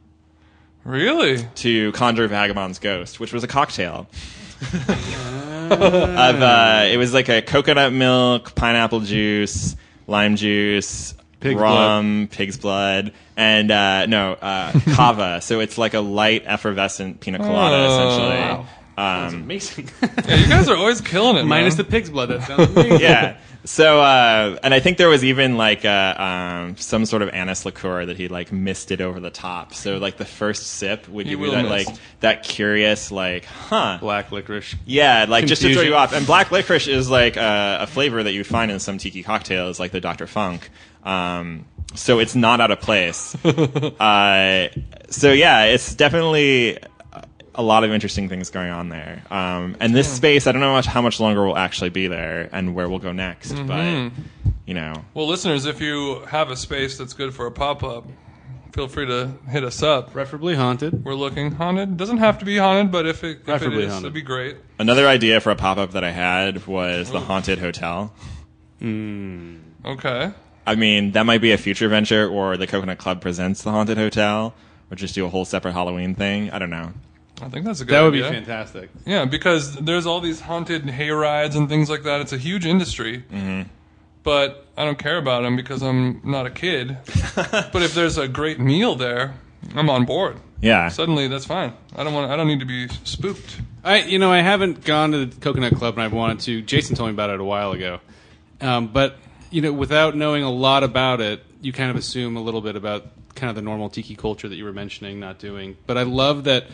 Really? 0.85 1.47
to 1.57 1.93
conjure 1.93 2.27
Vagabond's 2.29 2.79
ghost, 2.79 3.19
which 3.21 3.33
was 3.33 3.43
a 3.45 3.49
cocktail. 3.49 4.07
of 5.73 6.43
uh, 6.43 6.85
it 6.91 6.97
was 6.97 7.13
like 7.15 7.29
a 7.29 7.43
coconut 7.43 7.93
milk, 7.93 8.55
pineapple 8.55 9.01
juice, 9.01 9.77
lime 10.07 10.37
juice, 10.37 11.15
Pig's 11.41 11.61
rum, 11.61 12.29
pig's 12.31 12.57
blood, 12.57 13.13
and 13.37 13.71
uh, 13.71 14.07
no 14.07 14.33
uh, 14.33 14.73
kava. 14.95 15.41
so 15.43 15.61
it's 15.61 15.77
like 15.79 15.95
a 15.95 16.01
light 16.01 16.45
effervescent 16.47 17.21
pina 17.21 17.39
colada, 17.39 17.77
Oh, 17.77 18.09
essentially. 18.09 18.67
That's 18.97 19.35
Um, 19.35 19.43
amazing. 19.43 19.91
Yeah, 20.27 20.35
you 20.37 20.49
guys 20.49 20.69
are 20.69 20.77
always 20.77 21.01
killing 21.01 21.37
it. 21.37 21.45
Minus 21.45 21.75
the 21.77 21.83
man. 21.85 21.91
pig's 21.93 22.11
blood. 22.11 22.31
That 22.31 22.43
sounds 22.45 22.71
amazing. 22.77 23.01
yeah. 23.01 23.37
So, 23.65 24.01
uh, 24.01 24.59
and 24.63 24.73
I 24.73 24.79
think 24.81 24.97
there 24.97 25.09
was 25.09 25.25
even 25.25 25.57
like 25.57 25.85
uh 25.85 26.15
um, 26.17 26.77
some 26.77 27.05
sort 27.05 27.23
of 27.23 27.31
anise 27.31 27.65
liqueur 27.67 28.07
that 28.07 28.17
he 28.17 28.29
like 28.29 28.53
misted 28.53 29.01
over 29.01 29.19
the 29.19 29.31
top. 29.31 29.75
So, 29.75 29.99
like 29.99 30.17
the 30.19 30.25
first 30.25 30.67
sip 30.69 31.09
would 31.09 31.27
He 31.27 31.33
give 31.33 31.41
you 31.41 31.47
will 31.47 31.53
that 31.53 31.65
like 31.67 31.89
that 32.21 32.45
curious 32.45 33.11
like, 33.11 33.45
huh, 33.45 33.99
Black 34.01 34.31
licorice. 34.31 34.77
Yeah, 34.87 35.27
like 35.29 35.47
just 35.47 35.63
to 35.63 35.69
throw 35.69 35.75
Confusion. 35.83 35.93
you 35.93 35.97
off. 35.97 36.13
And 36.13 36.25
black 36.27 36.51
licorice 36.53 36.87
is 36.87 37.11
like 37.11 37.37
uh, 37.37 37.79
a 37.81 37.87
flavor 37.89 38.23
that 38.23 38.33
you 38.33 38.45
find 38.45 38.71
in 38.71 38.79
some 38.79 38.99
tiki 38.99 39.23
cocktails, 39.25 39.81
like 39.81 39.91
the 39.91 40.01
Dr. 40.01 40.27
Funk. 40.29 40.71
Um, 41.03 41.65
so 41.95 42.21
it's 42.21 42.35
not 42.37 42.61
out 42.61 42.71
of 42.71 42.81
place. 42.81 43.35
uh, 43.45 44.69
so 45.11 45.33
yeah, 45.33 45.65
it's 45.65 45.95
definitely 45.95 46.79
a 47.57 47.63
lot 47.63 47.85
of 47.85 47.93
interesting 47.93 48.29
things 48.29 48.51
going 48.51 48.71
on 48.71 48.89
there. 48.89 49.23
Um, 49.31 49.77
and 49.81 49.95
this 49.95 50.13
space, 50.13 50.47
I 50.47 50.53
don't 50.53 50.61
know 50.61 50.73
much, 50.73 50.87
how 50.87 51.03
much 51.03 51.19
longer 51.21 51.45
we'll 51.45 51.57
actually 51.57 51.91
be 51.91 52.07
there 52.07 52.49
and 52.53 52.75
where 52.75 52.89
we'll 52.89 52.99
go 52.99 53.13
next, 53.13 53.53
but 53.67 54.11
you 54.67 54.75
know. 54.75 55.05
Well, 55.15 55.27
listeners, 55.27 55.67
if 55.67 55.81
you 55.81 56.21
have 56.29 56.51
a 56.51 56.57
space 56.57 56.99
that's 56.99 57.13
good 57.13 57.35
for 57.35 57.47
a 57.47 57.51
pop 57.53 57.83
up, 57.83 58.07
feel 58.73 58.89
free 58.89 59.07
to 59.07 59.33
hit 59.49 59.65
us 59.65 59.83
up. 59.83 60.13
Preferably 60.13 60.55
haunted. 60.55 61.05
We're 61.05 61.15
looking 61.15 61.53
haunted. 61.53 61.97
Doesn't 61.97 62.19
have 62.19 62.39
to 62.41 62.45
be 62.45 62.59
haunted, 62.59 62.93
but 62.93 63.07
if 63.07 63.25
it, 63.25 63.29
if 63.29 63.37
it 63.39 63.45
Preferably 63.45 63.85
is, 63.85 63.91
haunted. 63.93 64.05
it'd 64.07 64.15
be 64.15 64.23
great. 64.23 64.57
Another 64.79 65.07
idea 65.09 65.41
for 65.41 65.51
a 65.51 65.57
pop 65.57 65.79
up 65.79 65.93
that 65.93 66.05
I 66.05 66.11
had 66.11 66.67
was 66.67 67.11
the 67.11 67.21
haunted 67.21 67.59
hotel. 67.59 68.13
Okay. 68.83 70.33
I 70.67 70.75
mean, 70.75 71.13
that 71.13 71.25
might 71.27 71.41
be 71.41 71.53
a 71.53 71.59
future 71.59 71.89
venture, 71.89 72.29
or 72.29 72.57
the 72.57 72.67
Coconut 72.67 72.99
Club 72.99 73.21
presents 73.21 73.63
the 73.63 73.71
Haunted 73.71 73.97
Hotel, 73.99 74.53
or 74.91 74.97
just 74.97 75.15
do 75.15 75.25
a 75.25 75.29
whole 75.29 75.45
separate 75.45 75.73
Halloween 75.73 76.15
thing. 76.15 76.51
I 76.51 76.59
don't 76.59 76.71
know. 76.71 76.93
I 77.43 77.49
think 77.49 77.67
that's 77.67 77.81
a 77.81 77.85
good 77.85 77.95
idea. 77.95 78.23
That 78.23 78.29
would 78.29 78.33
be 78.33 78.37
fantastic. 78.37 78.91
Yeah, 79.05 79.25
because 79.25 79.77
there's 79.77 80.07
all 80.07 80.21
these 80.21 80.41
haunted 80.41 80.89
hay 80.89 81.11
rides 81.11 81.57
and 81.57 81.69
things 81.69 81.91
like 81.91 82.05
that. 82.05 82.21
It's 82.21 82.33
a 82.33 82.39
huge 82.39 82.65
industry. 82.65 83.25
Mm-hmm. 83.31 83.69
But 84.23 84.67
I 84.77 84.85
don't 84.85 84.99
care 84.99 85.19
about 85.19 85.43
them 85.43 85.55
because 85.55 85.83
I'm 85.83 86.21
not 86.25 86.47
a 86.47 86.51
kid. 86.51 86.97
but 87.37 87.83
if 87.83 87.95
there's 87.95 88.19
a 88.19 88.27
great 88.27 88.59
meal 88.59 88.97
there, 88.97 89.35
I'm 89.75 89.89
on 89.89 90.05
board. 90.05 90.39
Yeah. 90.61 90.89
Suddenly, 90.89 91.29
that's 91.29 91.45
fine. 91.45 91.75
I 91.95 92.05
don't 92.05 92.15
want. 92.15 92.31
I 92.31 92.37
don't 92.37 92.49
need 92.49 92.61
to 92.61 92.67
be 92.67 92.89
spooked. 93.05 93.61
I, 93.85 94.03
you 94.03 94.19
know, 94.19 94.33
I 94.33 94.41
haven't 94.41 94.85
gone 94.85 95.13
to 95.13 95.27
the 95.27 95.41
Coconut 95.41 95.77
Club, 95.77 95.95
and 95.95 96.03
I've 96.03 96.13
wanted 96.13 96.41
to. 96.41 96.63
Jason 96.63 96.97
told 96.97 97.09
me 97.09 97.15
about 97.15 97.31
it 97.31 97.39
a 97.39 97.45
while 97.45 97.73
ago, 97.73 98.01
um, 98.61 98.89
but 98.89 99.17
you 99.51 99.61
know, 99.61 99.73
without 99.73 100.17
knowing 100.17 100.43
a 100.43 100.51
lot 100.51 100.83
about 100.83 101.21
it, 101.21 101.43
you 101.61 101.73
kind 101.73 101.91
of 101.91 101.97
assume 101.97 102.37
a 102.37 102.41
little 102.41 102.61
bit 102.61 102.75
about 102.77 103.07
kind 103.35 103.51
of 103.51 103.57
the 103.57 103.63
normal 103.63 103.89
tiki 103.89 104.17
culture 104.17 104.49
that 104.49 104.57
you 104.57 104.65
were 104.65 104.73
mentioning, 104.73 105.21
not 105.21 105.39
doing. 105.39 105.77
But 105.87 105.99
I 105.99 106.03
love 106.03 106.45
that, 106.45 106.67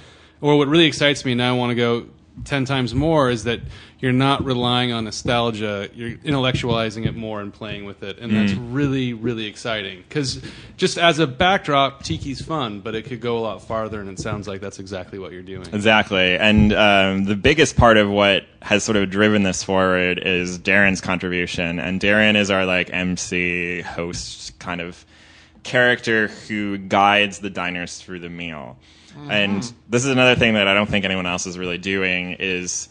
or 0.43 0.59
what 0.59 0.69
really 0.69 0.85
excites 0.85 1.25
me, 1.25 1.33
and 1.33 1.43
I 1.43 1.53
want 1.53 1.71
to 1.71 1.75
go 1.75 2.07
ten 2.45 2.65
times 2.65 2.95
more, 2.95 3.31
is 3.31 3.45
that 3.45 3.61
you're 4.01 4.13
not 4.13 4.45
relying 4.45 4.93
on 4.93 5.05
nostalgia. 5.05 5.89
You're 5.95 6.17
intellectualizing 6.19 7.07
it 7.07 7.15
more 7.15 7.41
and 7.41 7.55
playing 7.55 7.85
with 7.85 8.03
it, 8.03 8.19
and 8.19 8.35
that's 8.35 8.53
really, 8.53 9.13
really 9.13 9.47
exciting. 9.47 10.03
Because 10.09 10.43
just 10.77 10.99
as 10.99 11.21
a 11.21 11.27
backdrop, 11.29 12.03
tiki's 12.03 12.43
fun, 12.43 12.81
but 12.81 12.97
it 12.97 13.05
could 13.05 13.21
go 13.21 13.39
a 13.39 13.41
lot 13.41 13.63
farther, 13.63 14.01
and 14.01 14.11
it 14.11 14.19
sounds 14.19 14.49
like 14.49 14.61
that's 14.61 14.81
exactly 14.81 15.21
what 15.21 15.31
you're 15.31 15.43
doing. 15.43 15.67
Exactly. 15.73 16.37
And 16.37 16.73
um, 16.73 17.25
the 17.25 17.37
biggest 17.37 17.77
part 17.77 17.97
of 17.97 18.11
what 18.11 18.45
has 18.61 18.83
sort 18.83 18.97
of 18.97 19.09
driven 19.09 19.45
this 19.45 19.63
forward 19.63 20.19
is 20.19 20.59
Darren's 20.59 21.01
contribution. 21.01 21.79
And 21.79 22.01
Darren 22.01 22.35
is 22.35 22.51
our 22.51 22.67
like 22.67 22.93
MC 22.93 23.83
host 23.83 24.59
kind 24.59 24.81
of 24.81 25.07
character 25.63 26.27
who 26.27 26.77
guides 26.77 27.39
the 27.39 27.51
diners 27.51 27.99
through 27.99 28.19
the 28.19 28.29
meal. 28.29 28.79
And 29.29 29.63
mm-hmm. 29.63 29.77
this 29.89 30.05
is 30.05 30.11
another 30.11 30.35
thing 30.35 30.55
that 30.55 30.69
I 30.69 30.75
don't 30.75 30.89
think 30.89 31.05
anyone 31.05 31.27
else 31.27 31.47
is 31.47 31.59
really 31.59 31.79
doing 31.79 32.37
is 32.39 32.89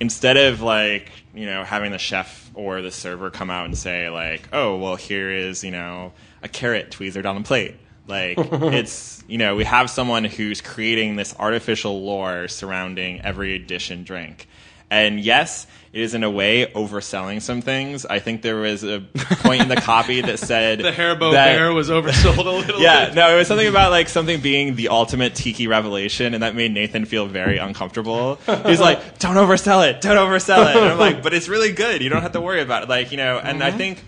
instead 0.00 0.36
of 0.36 0.60
like, 0.60 1.10
you 1.34 1.46
know, 1.46 1.64
having 1.64 1.92
the 1.92 1.98
chef 1.98 2.50
or 2.54 2.82
the 2.82 2.90
server 2.90 3.30
come 3.30 3.50
out 3.50 3.66
and 3.66 3.76
say 3.76 4.08
like, 4.10 4.48
"Oh, 4.52 4.76
well 4.76 4.96
here 4.96 5.30
is, 5.30 5.64
you 5.64 5.70
know, 5.70 6.12
a 6.42 6.48
carrot 6.48 6.90
tweezered 6.90 7.26
on 7.26 7.36
the 7.36 7.42
plate." 7.42 7.76
Like 8.06 8.36
it's 8.38 9.24
you 9.26 9.38
know 9.38 9.56
we 9.56 9.64
have 9.64 9.88
someone 9.90 10.24
who's 10.24 10.60
creating 10.60 11.16
this 11.16 11.34
artificial 11.38 12.02
lore 12.02 12.48
surrounding 12.48 13.20
every 13.22 13.58
dish 13.58 13.90
and 13.90 14.04
drink, 14.04 14.48
and 14.90 15.18
yes, 15.18 15.66
is 15.94 16.12
in 16.12 16.24
a 16.24 16.30
way 16.30 16.66
overselling 16.74 17.40
some 17.40 17.62
things. 17.62 18.04
I 18.04 18.18
think 18.18 18.42
there 18.42 18.56
was 18.56 18.82
a 18.82 19.00
point 19.42 19.62
in 19.62 19.68
the 19.68 19.76
copy 19.76 20.20
that 20.20 20.38
said 20.40 20.80
The 20.80 20.90
Haribo 20.90 21.32
that- 21.32 21.56
bear 21.56 21.72
was 21.72 21.88
oversold 21.88 22.38
a 22.38 22.50
little 22.50 22.80
yeah, 22.80 23.06
bit. 23.06 23.14
no, 23.14 23.32
it 23.34 23.38
was 23.38 23.46
something 23.48 23.68
about 23.68 23.90
like 23.92 24.08
something 24.08 24.40
being 24.40 24.74
the 24.74 24.88
ultimate 24.88 25.34
tiki 25.34 25.66
revelation, 25.68 26.34
and 26.34 26.42
that 26.42 26.54
made 26.56 26.72
Nathan 26.72 27.04
feel 27.04 27.26
very 27.26 27.58
uncomfortable. 27.58 28.36
He's 28.66 28.80
like, 28.80 29.18
"Don't 29.20 29.36
oversell 29.36 29.88
it, 29.88 30.00
don't 30.00 30.16
oversell 30.16 30.68
it." 30.70 30.76
And 30.76 30.86
I'm 30.90 30.98
like, 30.98 31.22
"But 31.22 31.32
it's 31.32 31.48
really 31.48 31.72
good. 31.72 32.02
You 32.02 32.10
don't 32.10 32.22
have 32.22 32.32
to 32.32 32.40
worry 32.40 32.60
about 32.60 32.82
it." 32.82 32.88
Like 32.88 33.12
you 33.12 33.16
know, 33.16 33.38
and 33.38 33.62
I 33.62 33.70
think 33.70 34.02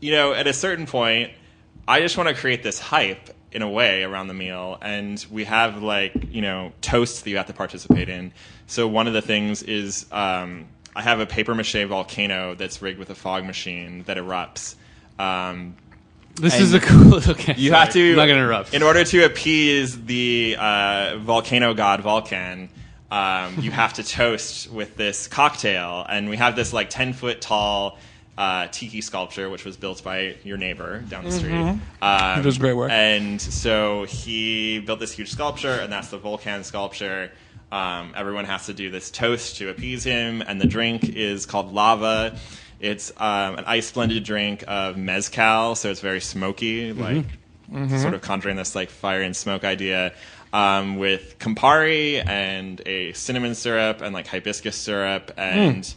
you 0.00 0.12
know, 0.12 0.32
at 0.34 0.46
a 0.46 0.52
certain 0.52 0.86
point, 0.86 1.30
I 1.88 2.00
just 2.00 2.16
want 2.16 2.28
to 2.28 2.34
create 2.34 2.62
this 2.62 2.78
hype 2.78 3.30
in 3.52 3.62
a 3.62 3.68
way 3.68 4.02
around 4.02 4.28
the 4.28 4.34
meal, 4.34 4.78
and 4.82 5.24
we 5.30 5.44
have 5.44 5.82
like 5.82 6.12
you 6.30 6.42
know 6.42 6.72
toasts 6.82 7.22
that 7.22 7.30
you 7.30 7.36
have 7.38 7.46
to 7.46 7.52
participate 7.54 8.08
in. 8.08 8.32
So 8.66 8.86
one 8.88 9.06
of 9.06 9.12
the 9.12 9.22
things 9.22 9.62
is 9.62 10.06
um, 10.12 10.66
I 10.94 11.02
have 11.02 11.20
a 11.20 11.26
paper 11.26 11.54
mache 11.54 11.84
volcano 11.86 12.54
that's 12.54 12.82
rigged 12.82 12.98
with 12.98 13.10
a 13.10 13.14
fog 13.14 13.44
machine 13.44 14.02
that 14.04 14.16
erupts. 14.16 14.74
Um, 15.18 15.76
This 16.34 16.58
is 16.58 16.74
a 16.74 16.80
cool. 16.80 17.14
Okay, 17.28 17.54
you 17.56 17.70
sorry. 17.70 17.80
have 17.84 17.92
to 17.94 18.10
I'm 18.10 18.16
not 18.16 18.26
gonna 18.26 18.40
interrupt. 18.40 18.74
in 18.74 18.82
order 18.82 19.04
to 19.04 19.24
appease 19.24 20.02
the 20.04 20.56
uh, 20.58 21.16
volcano 21.18 21.74
god 21.74 22.00
Vulcan. 22.00 22.68
Um, 23.10 23.58
you 23.60 23.70
have 23.82 23.94
to 23.94 24.02
toast 24.02 24.70
with 24.70 24.96
this 24.96 25.26
cocktail, 25.28 26.04
and 26.08 26.28
we 26.30 26.36
have 26.36 26.56
this 26.56 26.72
like 26.72 26.88
ten 26.90 27.12
foot 27.12 27.40
tall 27.42 27.98
uh, 28.38 28.66
tiki 28.72 29.02
sculpture, 29.02 29.50
which 29.50 29.64
was 29.66 29.76
built 29.76 30.02
by 30.02 30.36
your 30.44 30.56
neighbor 30.56 31.00
down 31.08 31.24
the 31.24 31.32
street. 31.32 31.52
Um, 32.00 32.36
He 32.38 32.42
does 32.42 32.56
great 32.56 32.72
work. 32.72 32.90
And 32.90 33.38
so 33.40 34.04
he 34.04 34.80
built 34.80 35.00
this 35.00 35.12
huge 35.12 35.30
sculpture, 35.30 35.72
and 35.74 35.92
that's 35.92 36.08
the 36.08 36.16
Vulcan 36.18 36.64
sculpture. 36.64 37.30
Um, 37.72 38.12
everyone 38.14 38.44
has 38.44 38.66
to 38.66 38.74
do 38.74 38.90
this 38.90 39.10
toast 39.10 39.56
to 39.56 39.70
appease 39.70 40.04
him, 40.04 40.42
and 40.42 40.60
the 40.60 40.66
drink 40.66 41.08
is 41.08 41.46
called 41.46 41.72
lava. 41.72 42.36
It's 42.80 43.10
um, 43.16 43.56
an 43.56 43.64
ice 43.66 43.90
blended 43.92 44.24
drink 44.24 44.62
of 44.68 44.96
mezcal, 44.96 45.74
so 45.74 45.90
it's 45.90 46.00
very 46.00 46.20
smoky, 46.20 46.92
like 46.92 47.24
sort 48.00 48.12
of 48.14 48.20
conjuring 48.20 48.56
this 48.56 48.74
like 48.74 48.90
fire 48.90 49.22
and 49.22 49.34
smoke 49.34 49.64
idea. 49.64 50.12
Um, 50.52 50.98
with 50.98 51.38
Campari 51.38 52.22
and 52.28 52.82
a 52.84 53.14
cinnamon 53.14 53.54
syrup 53.54 54.02
and 54.02 54.12
like 54.12 54.26
hibiscus 54.26 54.76
syrup 54.76 55.32
and 55.38 55.94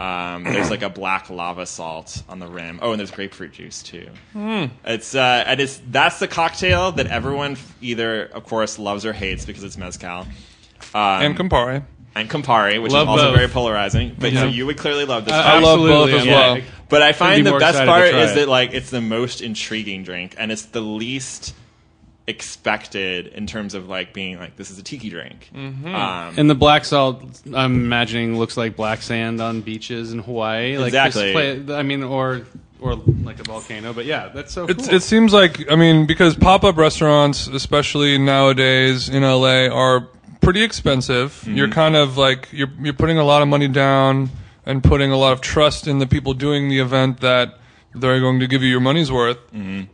um, 0.00 0.44
there's 0.52 0.70
like 0.70 0.80
a 0.80 0.88
black 0.88 1.28
lava 1.28 1.66
salt 1.66 2.22
on 2.26 2.38
the 2.38 2.46
rim. 2.46 2.78
Oh, 2.80 2.92
and 2.92 2.98
there's 2.98 3.10
grapefruit 3.10 3.52
juice 3.52 3.82
too. 3.82 4.08
It's 4.86 5.14
uh, 5.14 5.44
and 5.46 5.60
it's 5.60 5.82
that's 5.90 6.20
the 6.20 6.28
cocktail 6.28 6.92
that 6.92 7.08
everyone 7.08 7.58
either, 7.82 8.24
of 8.26 8.44
course, 8.44 8.78
loves 8.78 9.04
or 9.04 9.12
hates 9.12 9.44
because 9.44 9.62
it's 9.62 9.76
mezcal. 9.76 10.26
Um, 10.94 11.22
and 11.22 11.36
Campari. 11.38 11.82
and 12.14 12.28
Campari, 12.30 12.80
which 12.82 12.92
Love 12.92 13.06
is 13.06 13.10
also 13.10 13.24
both. 13.30 13.36
very 13.36 13.48
polarizing. 13.48 14.16
But 14.18 14.32
Yeah. 14.32 14.40
so 14.42 14.46
you 14.46 14.66
would 14.66 14.76
clearly 14.78 15.04
love 15.04 15.24
this. 15.24 15.34
Uh, 15.34 15.36
I 15.36 15.58
love 15.60 15.78
both 15.80 16.10
as 16.10 16.26
well. 16.26 16.50
like- 16.54 16.64
But 16.88 17.02
I 17.02 17.12
be 17.12 17.18
find 17.18 17.46
the 17.46 17.58
best 17.58 17.84
part 17.84 18.06
is 18.14 18.32
it. 18.32 18.34
that 18.36 18.48
like 18.48 18.72
it's 18.72 18.90
the 18.90 19.00
most 19.02 19.40
intriguing 19.42 20.02
drink, 20.04 20.34
and 20.38 20.50
it's 20.50 20.62
the 20.62 20.80
least 20.80 21.54
expected 22.26 23.28
in 23.28 23.46
terms 23.46 23.72
of 23.74 23.88
like 23.88 24.12
being 24.12 24.38
like 24.38 24.54
this 24.56 24.70
is 24.70 24.78
a 24.78 24.82
tiki 24.82 25.08
drink. 25.10 25.50
Mm-hmm. 25.54 25.94
Um, 25.94 26.34
And 26.36 26.48
the 26.50 26.54
black 26.54 26.84
salt, 26.84 27.22
I'm 27.54 27.74
imagining, 27.74 28.38
looks 28.38 28.56
like 28.56 28.76
black 28.76 29.00
sand 29.02 29.40
on 29.40 29.62
beaches 29.62 30.12
in 30.12 30.18
Hawaii. 30.20 30.76
Like 30.76 30.88
Exactly. 30.88 31.32
play- 31.32 31.74
I 31.74 31.82
mean, 31.82 32.02
or 32.02 32.42
or 32.80 32.94
like 33.24 33.40
a 33.40 33.42
volcano. 33.42 33.92
But 33.92 34.04
yeah, 34.04 34.28
that's 34.32 34.52
so 34.52 34.66
It's, 34.66 34.86
cool. 34.86 34.94
It 34.96 35.02
seems 35.02 35.32
like 35.32 35.70
I 35.70 35.76
mean 35.76 36.06
because 36.06 36.36
pop-up 36.36 36.76
restaurants, 36.76 37.46
especially 37.48 38.18
nowadays 38.18 39.08
in 39.08 39.22
LA, 39.24 39.66
are 39.68 40.06
pretty 40.40 40.62
expensive. 40.62 41.32
Mm-hmm. 41.42 41.56
You're 41.56 41.68
kind 41.68 41.96
of 41.96 42.16
like 42.16 42.48
you're 42.52 42.70
you're 42.80 42.94
putting 42.94 43.18
a 43.18 43.24
lot 43.24 43.42
of 43.42 43.48
money 43.48 43.68
down 43.68 44.30
and 44.66 44.82
putting 44.82 45.10
a 45.10 45.16
lot 45.16 45.32
of 45.32 45.40
trust 45.40 45.86
in 45.86 45.98
the 45.98 46.06
people 46.06 46.34
doing 46.34 46.68
the 46.68 46.78
event 46.78 47.20
that 47.20 47.58
they're 47.94 48.20
going 48.20 48.40
to 48.40 48.46
give 48.46 48.62
you 48.62 48.68
your 48.68 48.80
money's 48.80 49.10
worth. 49.10 49.38
Mm-hmm. 49.52 49.84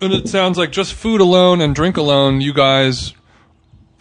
And 0.00 0.12
it 0.12 0.28
sounds 0.28 0.58
like 0.58 0.72
just 0.72 0.94
food 0.94 1.20
alone 1.20 1.60
and 1.60 1.74
drink 1.74 1.96
alone, 1.96 2.40
you 2.40 2.52
guys 2.52 3.14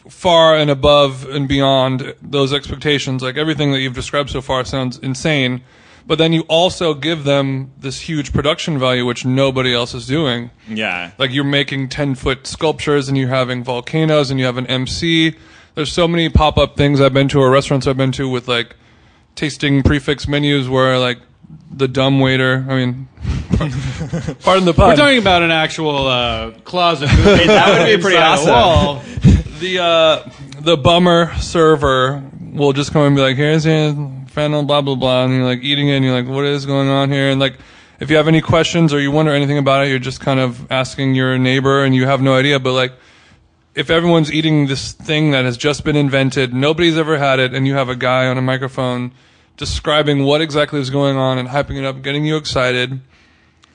far 0.09 0.55
and 0.55 0.69
above 0.69 1.27
and 1.29 1.47
beyond 1.47 2.15
those 2.21 2.53
expectations. 2.53 3.21
Like 3.21 3.37
everything 3.37 3.71
that 3.71 3.79
you've 3.79 3.93
described 3.93 4.29
so 4.29 4.41
far 4.41 4.65
sounds 4.65 4.97
insane. 4.99 5.61
But 6.07 6.17
then 6.17 6.33
you 6.33 6.41
also 6.47 6.95
give 6.95 7.23
them 7.23 7.71
this 7.77 8.01
huge 8.01 8.33
production 8.33 8.79
value, 8.79 9.05
which 9.05 9.23
nobody 9.23 9.73
else 9.73 9.93
is 9.93 10.07
doing. 10.07 10.49
yeah, 10.67 11.11
Like 11.19 11.31
you're 11.31 11.43
making 11.43 11.89
10 11.89 12.15
foot 12.15 12.47
sculptures 12.47 13.07
and 13.07 13.17
you're 13.17 13.29
having 13.29 13.63
volcanoes 13.63 14.31
and 14.31 14.39
you 14.39 14.45
have 14.47 14.57
an 14.57 14.65
MC. 14.67 15.35
There's 15.75 15.91
so 15.91 16.07
many 16.07 16.29
pop 16.29 16.57
up 16.57 16.75
things 16.75 16.99
I've 16.99 17.13
been 17.13 17.27
to 17.29 17.39
or 17.39 17.49
restaurants 17.49 17.87
I've 17.87 17.97
been 17.97 18.11
to 18.13 18.27
with 18.27 18.47
like 18.47 18.75
tasting 19.35 19.83
prix 19.83 19.99
fixe 19.99 20.27
menus 20.27 20.67
where 20.67 20.99
like 20.99 21.19
the 21.71 21.87
dumb 21.87 22.19
waiter, 22.19 22.65
I 22.69 22.75
mean, 22.75 23.07
pardon 24.41 24.65
the 24.65 24.73
pun. 24.75 24.89
We're 24.89 24.95
talking 24.95 25.19
about 25.19 25.43
an 25.43 25.51
actual 25.51 26.07
uh, 26.07 26.51
closet. 26.63 27.07
that 27.07 27.79
would 27.79 27.95
be 27.95 28.01
pretty 28.01 28.17
awesome. 28.17 28.49
wall. 28.49 29.01
the 29.59 29.79
uh, 29.79 30.29
the 30.59 30.77
bummer 30.77 31.33
server 31.37 32.23
will 32.39 32.73
just 32.73 32.91
come 32.91 33.03
and 33.03 33.15
be 33.15 33.21
like, 33.21 33.37
"Here's 33.37 33.65
your 33.65 34.11
fennel, 34.27 34.63
blah 34.63 34.81
blah 34.81 34.95
blah," 34.95 35.25
and 35.25 35.33
you're 35.33 35.45
like 35.45 35.61
eating 35.63 35.89
it, 35.89 35.95
and 35.95 36.05
you're 36.05 36.13
like, 36.13 36.27
"What 36.27 36.45
is 36.45 36.65
going 36.65 36.89
on 36.89 37.11
here?" 37.11 37.29
And 37.29 37.39
like, 37.39 37.57
if 37.99 38.09
you 38.09 38.17
have 38.17 38.27
any 38.27 38.41
questions 38.41 38.93
or 38.93 38.99
you 38.99 39.11
wonder 39.11 39.31
anything 39.31 39.57
about 39.57 39.85
it, 39.85 39.89
you're 39.89 39.99
just 39.99 40.19
kind 40.19 40.39
of 40.39 40.71
asking 40.71 41.15
your 41.15 41.37
neighbor, 41.37 41.83
and 41.83 41.95
you 41.95 42.05
have 42.05 42.21
no 42.21 42.35
idea. 42.35 42.59
But 42.59 42.73
like, 42.73 42.93
if 43.75 43.89
everyone's 43.89 44.31
eating 44.31 44.67
this 44.67 44.91
thing 44.91 45.31
that 45.31 45.45
has 45.45 45.57
just 45.57 45.83
been 45.83 45.95
invented, 45.95 46.53
nobody's 46.53 46.97
ever 46.97 47.17
had 47.17 47.39
it, 47.39 47.53
and 47.53 47.65
you 47.67 47.73
have 47.75 47.89
a 47.89 47.95
guy 47.95 48.27
on 48.27 48.37
a 48.37 48.41
microphone 48.41 49.11
describing 49.57 50.23
what 50.23 50.41
exactly 50.41 50.79
is 50.79 50.89
going 50.89 51.17
on 51.17 51.37
and 51.37 51.49
hyping 51.49 51.77
it 51.77 51.85
up, 51.85 52.01
getting 52.01 52.25
you 52.25 52.35
excited. 52.37 52.99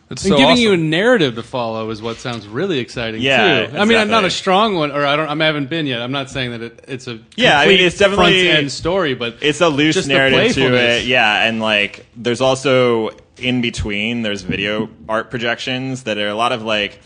It's 0.08 0.22
And 0.24 0.32
so 0.32 0.36
giving 0.36 0.52
awesome. 0.52 0.62
you 0.62 0.72
a 0.72 0.76
narrative 0.76 1.34
to 1.34 1.42
follow 1.42 1.90
is 1.90 2.00
what 2.00 2.18
sounds 2.18 2.46
really 2.46 2.78
exciting 2.78 3.20
Yeah, 3.20 3.66
too. 3.66 3.76
I 3.76 3.84
mean, 3.86 3.98
I'm 3.98 4.08
not 4.08 4.24
a 4.24 4.30
strong 4.30 4.76
one, 4.76 4.92
or 4.92 5.04
I 5.04 5.16
don't. 5.16 5.42
I 5.42 5.44
haven't 5.44 5.68
been 5.68 5.84
yet. 5.86 6.00
I'm 6.00 6.12
not 6.12 6.30
saying 6.30 6.52
that 6.52 6.62
it, 6.62 6.84
it's 6.86 7.08
a 7.08 7.18
Yeah, 7.34 7.58
I 7.58 7.66
mean, 7.66 7.80
it's 7.80 7.98
definitely- 7.98 8.44
front 8.44 8.58
end 8.58 8.72
story, 8.72 9.14
but 9.14 9.38
it's 9.40 9.60
a 9.60 9.68
loose 9.68 10.06
narrative 10.06 10.54
to 10.54 10.74
it. 10.76 11.06
Yeah, 11.06 11.42
and 11.44 11.60
like 11.60 12.06
there's 12.16 12.40
also 12.40 13.10
in 13.38 13.60
between 13.60 14.22
there's 14.22 14.42
video 14.42 14.88
art 15.08 15.28
projections 15.30 16.04
that 16.04 16.18
are 16.18 16.28
a 16.28 16.34
lot 16.36 16.52
of 16.52 16.62
like 16.62 17.00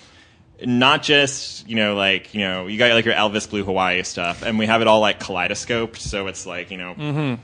not 0.64 1.02
just 1.02 1.68
you 1.68 1.76
know 1.76 1.94
like 1.94 2.34
you 2.34 2.40
know 2.40 2.66
you 2.66 2.78
got 2.78 2.92
like 2.92 3.04
your 3.04 3.14
Elvis 3.14 3.48
Blue 3.48 3.64
Hawaii 3.64 4.02
stuff, 4.02 4.42
and 4.42 4.58
we 4.58 4.66
have 4.66 4.80
it 4.80 4.86
all 4.86 5.00
like 5.00 5.20
kaleidoscoped, 5.20 6.00
so 6.00 6.26
it's 6.26 6.46
like 6.46 6.70
you 6.70 6.78
know. 6.78 6.94
Mm-hmm. 6.94 7.42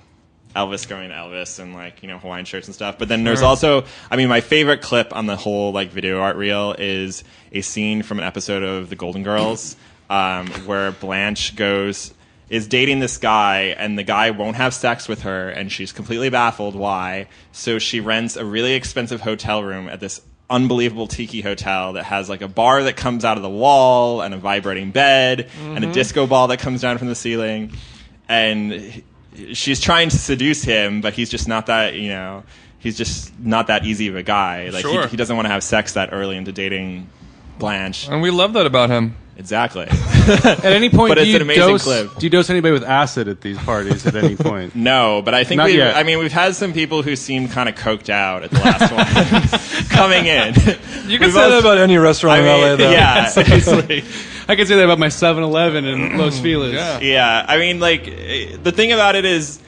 Elvis 0.55 0.89
going 0.89 1.11
to 1.11 1.14
Elvis 1.14 1.59
and 1.59 1.75
like 1.75 2.03
you 2.03 2.09
know 2.09 2.19
Hawaiian 2.19 2.47
shirts 2.47 2.67
and 2.67 2.75
stuff. 2.75 2.97
But 2.97 3.09
then 3.09 3.25
there's 3.25 3.43
also, 3.43 3.85
I 4.11 4.17
mean, 4.17 4.31
my 4.31 4.41
favorite 4.41 4.81
clip 4.81 5.14
on 5.14 5.27
the 5.27 5.37
whole 5.37 5.71
like 5.71 5.91
video 5.91 6.19
art 6.21 6.37
reel 6.37 6.75
is 6.79 7.25
a 7.53 7.61
scene 7.61 8.03
from 8.03 8.19
an 8.19 8.25
episode 8.25 8.62
of 8.62 8.89
The 8.89 8.97
Golden 8.97 9.23
Girls 9.23 9.77
um, 10.11 10.47
where 10.64 10.93
Blanche 10.93 11.57
goes 11.57 12.14
is 12.49 12.69
dating 12.69 13.01
this 13.01 13.19
guy 13.19 13.75
and 13.77 13.99
the 13.99 14.03
guy 14.03 14.31
won't 14.31 14.57
have 14.57 14.73
sex 14.73 15.09
with 15.09 15.23
her 15.23 15.49
and 15.49 15.71
she's 15.71 15.93
completely 15.93 16.31
baffled 16.31 16.75
why. 16.75 17.27
So 17.53 17.79
she 17.79 18.01
rents 18.01 18.37
a 18.37 18.45
really 18.45 18.75
expensive 18.75 19.21
hotel 19.21 19.62
room 19.62 19.89
at 19.89 20.01
this 20.01 20.21
unbelievable 20.49 21.09
tiki 21.09 21.40
hotel 21.40 21.94
that 21.94 22.05
has 22.05 22.28
like 22.28 22.40
a 22.40 22.49
bar 22.49 22.84
that 22.84 22.97
comes 22.97 23.24
out 23.24 23.36
of 23.36 23.42
the 23.42 23.51
wall 23.51 24.20
and 24.22 24.32
a 24.32 24.36
vibrating 24.36 24.92
bed 24.92 25.49
and 25.61 25.78
a 25.78 25.80
mm-hmm. 25.80 25.92
disco 25.92 26.26
ball 26.26 26.49
that 26.49 26.61
comes 26.61 26.80
down 26.80 26.99
from 26.99 27.09
the 27.09 27.14
ceiling 27.14 27.72
and 28.28 29.03
she's 29.53 29.80
trying 29.80 30.09
to 30.09 30.18
seduce 30.18 30.62
him, 30.62 31.01
but 31.01 31.14
he's 31.14 31.30
just 31.30 31.49
not 31.49 31.66
that 31.66 31.94
you 31.94 32.09
know. 32.09 32.44
He's 32.78 32.97
just 32.97 33.36
not 33.40 33.66
that 33.66 33.84
easy 33.84 34.09
of 34.09 34.16
a 34.16 34.22
guy. 34.22 34.68
Like 34.68 34.82
Sure. 34.82 35.03
he, 35.03 35.09
he 35.09 35.16
doesn't 35.16 35.34
want 35.34 35.47
to 35.47 35.51
have 35.51 35.64
sex 35.64 35.94
that 35.94 36.11
early 36.12 36.36
into 36.36 36.53
dating 36.53 37.09
Blanche. 37.59 38.09
And 38.09 38.22
we 38.22 38.30
love 38.30 38.53
that 38.53 38.66
about 38.66 38.90
him. 38.90 39.16
Exactly. 39.39 39.87
At 39.91 40.64
any 40.64 40.89
point, 40.89 41.11
But 41.11 41.16
do 41.16 41.20
it's 41.20 41.28
you 41.30 41.37
an 41.37 41.43
amazing 41.43 41.62
dose? 41.68 41.82
clip. 41.84 42.16
Do 42.16 42.24
you 42.26 42.30
dose 42.30 42.49
anybody 42.49 42.72
with 42.72 42.82
acid 42.84 43.28
at 43.28 43.43
these 43.43 43.59
parties 43.59 44.07
at 44.07 44.16
any 44.16 44.34
point? 44.34 44.74
No, 44.87 45.20
but 45.22 45.34
I 45.34 45.45
think 45.45 45.59
Not 45.59 45.66
we. 45.66 45.76
yet. 45.76 45.95
I 45.95 46.03
mean, 46.05 46.18
we've 46.18 46.32
had 46.32 46.55
some 46.57 46.72
people 46.72 47.03
who 47.03 47.16
seemed 47.16 47.51
kind 47.51 47.68
of 47.68 47.74
coked 47.74 48.09
out 48.09 48.45
at 48.45 48.51
the 48.51 48.59
last 48.61 48.91
one 49.82 49.89
coming 49.91 50.26
in. 50.26 50.55
You 50.55 51.18
can 51.18 51.26
We've 51.26 51.32
say 51.34 51.51
that 51.51 51.59
about 51.61 51.78
any 51.78 51.97
restaurant 51.99 52.41
I 52.41 52.55
in 52.55 52.61
LA, 52.61 52.76
though. 52.76 52.91
yeah, 52.91 53.26
Seriously. 53.26 54.05
I 54.49 54.57
can 54.57 54.66
say 54.66 54.76
that 54.76 54.84
about 54.84 54.99
my 54.99 55.09
7-Eleven 55.09 55.84
in 55.84 56.16
Los 56.18 56.39
Feliz. 56.41 56.72
Yeah. 56.72 57.01
yeah. 57.01 57.45
I 57.47 57.59
mean, 57.59 57.78
like 57.78 58.09
eh, 58.09 58.57
the 58.62 58.72
thing 58.72 58.93
about 58.93 59.16
it 59.16 59.24
is, 59.24 59.59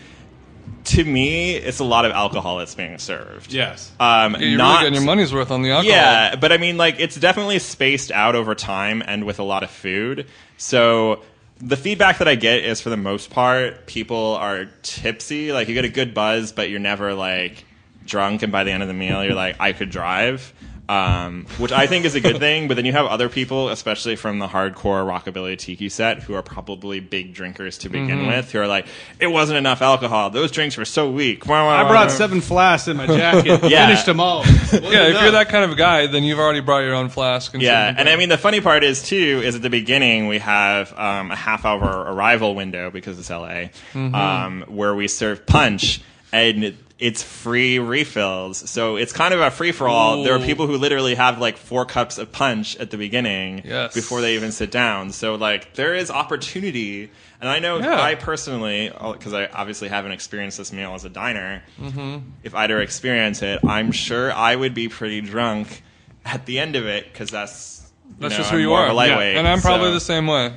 to 0.89 1.05
me, 1.05 1.55
it's 1.55 1.81
a 1.81 1.85
lot 1.85 2.05
of 2.05 2.13
alcohol 2.13 2.59
that's 2.59 2.75
being 2.75 2.97
served. 2.99 3.53
Yes. 3.53 3.91
Um, 4.01 4.35
Yeah, 4.35 4.39
you're 4.39 4.59
not, 4.59 4.71
really 4.71 4.85
getting 4.85 4.95
your 4.95 5.07
money's 5.07 5.33
worth 5.33 5.51
on 5.51 5.63
the 5.63 5.71
alcohol. 5.71 5.95
Yeah, 5.95 6.37
but 6.37 6.51
I 6.51 6.57
mean, 6.57 6.77
like, 6.79 6.99
it's 6.99 7.17
definitely 7.17 7.59
spaced 7.59 8.11
out 8.11 8.35
over 8.35 8.55
time 8.55 9.03
and 9.07 9.25
with 9.25 9.39
a 9.39 9.43
lot 9.43 9.63
of 9.63 9.71
food. 9.71 10.27
So 10.57 11.23
the 11.61 11.77
feedback 11.77 12.19
that 12.19 12.29
I 12.29 12.37
get 12.37 12.65
is, 12.65 12.81
for 12.81 12.89
the 12.89 12.97
most 12.97 13.29
part, 13.31 13.87
people 13.87 14.37
are 14.37 14.67
tipsy. 14.83 15.53
Like, 15.53 15.69
you 15.69 15.75
get 15.75 15.85
a 15.85 15.91
good 15.91 16.15
buzz, 16.15 16.53
but 16.53 16.71
you're 16.71 16.81
never 16.81 17.13
like 17.13 17.65
drunk. 18.07 18.43
And 18.43 18.51
by 18.51 18.65
the 18.65 18.71
end 18.71 18.83
of 18.83 18.89
the 18.89 18.95
meal, 18.95 19.23
you're 19.25 19.35
like, 19.35 19.57
I 19.61 19.73
could 19.73 19.91
drive. 19.91 20.55
Um, 20.89 21.45
which 21.59 21.71
I 21.71 21.87
think 21.87 22.07
is 22.07 22.15
a 22.15 22.21
good 22.21 22.39
thing, 22.39 22.67
but 22.67 22.75
then 22.79 22.87
you 22.87 22.93
have 22.93 23.05
other 23.05 23.29
people, 23.29 23.69
especially 23.69 24.17
from 24.17 24.39
the 24.39 24.47
hardcore 24.47 25.05
rockabilly 25.05 25.59
tiki 25.59 25.91
set, 25.91 26.23
who 26.23 26.33
are 26.33 26.41
probably 26.43 26.99
big 26.99 27.35
drinkers 27.35 27.77
to 27.79 27.91
begin 27.91 28.09
Mm-hmm. 28.21 28.27
with, 28.29 28.53
who 28.53 28.61
are 28.61 28.67
like, 28.67 28.87
"It 29.21 29.27
wasn't 29.27 29.59
enough 29.59 29.83
alcohol; 29.83 30.31
those 30.31 30.51
drinks 30.51 30.79
were 30.79 30.87
so 30.87 31.11
weak." 31.11 31.47
I 31.47 31.87
brought 31.87 32.11
seven 32.11 32.41
flasks 32.41 32.89
in 32.89 32.97
my 32.97 33.07
jacket. 33.19 33.69
Yeah. 33.69 33.87
Finished 33.89 34.07
them 34.07 34.19
all. 34.19 34.45
Yeah, 34.73 35.09
if 35.09 35.21
you're 35.23 35.31
that 35.33 35.49
kind 35.51 35.71
of 35.71 35.77
guy, 35.77 36.07
then 36.07 36.25
you've 36.25 36.39
already 36.39 36.61
brought 36.61 36.81
your 36.81 36.95
own 36.95 37.11
flask. 37.11 37.53
And 37.53 37.63
Yeah, 37.63 37.95
and 37.95 38.09
I 38.09 38.17
mean 38.17 38.29
the 38.31 38.39
funny 38.39 38.61
part 38.63 38.83
is 38.83 39.03
too 39.03 39.43
is 39.45 39.57
at 39.57 39.63
the 39.63 39.71
beginning 39.71 40.27
we 40.29 40.39
have 40.39 40.99
um, 40.99 41.31
a 41.31 41.37
half 41.37 41.65
hour 41.67 41.81
arrival 41.85 42.55
window 42.55 42.91
because 42.91 43.19
it's 43.19 43.29
LA, 43.31 43.69
Mm-hmm. 43.93 44.15
um, 44.15 44.65
where 44.69 44.95
we 44.95 45.07
serve 45.09 45.45
punch 45.47 46.01
and 46.33 46.77
it's 46.99 47.23
free 47.23 47.79
refills. 47.79 48.69
So 48.69 48.97
it's 48.97 49.13
kind 49.13 49.33
of 49.33 49.39
a 49.41 49.51
free 49.53 49.71
for 49.71 49.87
all. 49.89 50.25
There 50.25 50.35
are 50.35 50.41
people 50.41 50.67
who 50.67 50.77
literally 50.77 51.15
have 51.15 51.39
like 51.41 51.57
four 51.57 51.85
cups 51.85 52.19
of 52.19 52.33
punch 52.33 52.77
at 52.79 52.91
the 52.91 52.97
beginning 52.97 53.63
Yes. 53.65 53.95
before 53.95 54.21
they 54.21 54.35
even 54.35 54.51
sit 54.51 54.71
down. 54.73 55.13
So 55.13 55.37
like 55.37 55.75
there 55.75 55.95
is 55.95 56.11
opportunity. 56.11 57.11
And 57.41 57.49
I 57.49 57.61
know 57.61 57.79
Yeah. 57.79 58.01
I 58.03 58.17
personally, 58.17 58.91
because 59.13 59.33
I 59.33 59.47
obviously 59.47 59.87
haven't 59.89 60.11
experienced 60.11 60.59
this 60.59 60.73
meal 60.73 60.93
as 60.95 61.05
a 61.05 61.09
diner, 61.09 61.63
Mm-hmm. 61.81 62.19
if 62.43 62.55
I'd 62.57 62.71
ever 62.73 62.81
experience 62.81 63.43
it, 63.43 63.61
I'm 63.65 63.93
sure 63.93 64.33
I 64.33 64.57
would 64.57 64.75
be 64.75 64.89
pretty 64.89 65.21
drunk 65.21 65.85
at 66.25 66.47
the 66.47 66.59
end 66.59 66.75
of 66.75 66.85
it 66.87 67.05
because 67.13 67.31
that's 67.31 67.77
you 68.09 68.15
That's 68.21 68.33
know, 68.33 68.39
just 68.39 68.51
I'm 68.51 68.57
who 68.57 68.63
you 68.63 68.69
more 68.71 68.81
are. 68.81 68.93
lightweight. 68.93 69.37
And 69.37 69.47
I'm 69.47 69.61
probably 69.61 69.89
so- 69.91 69.95
the 69.95 70.01
same 70.01 70.27
way. 70.27 70.53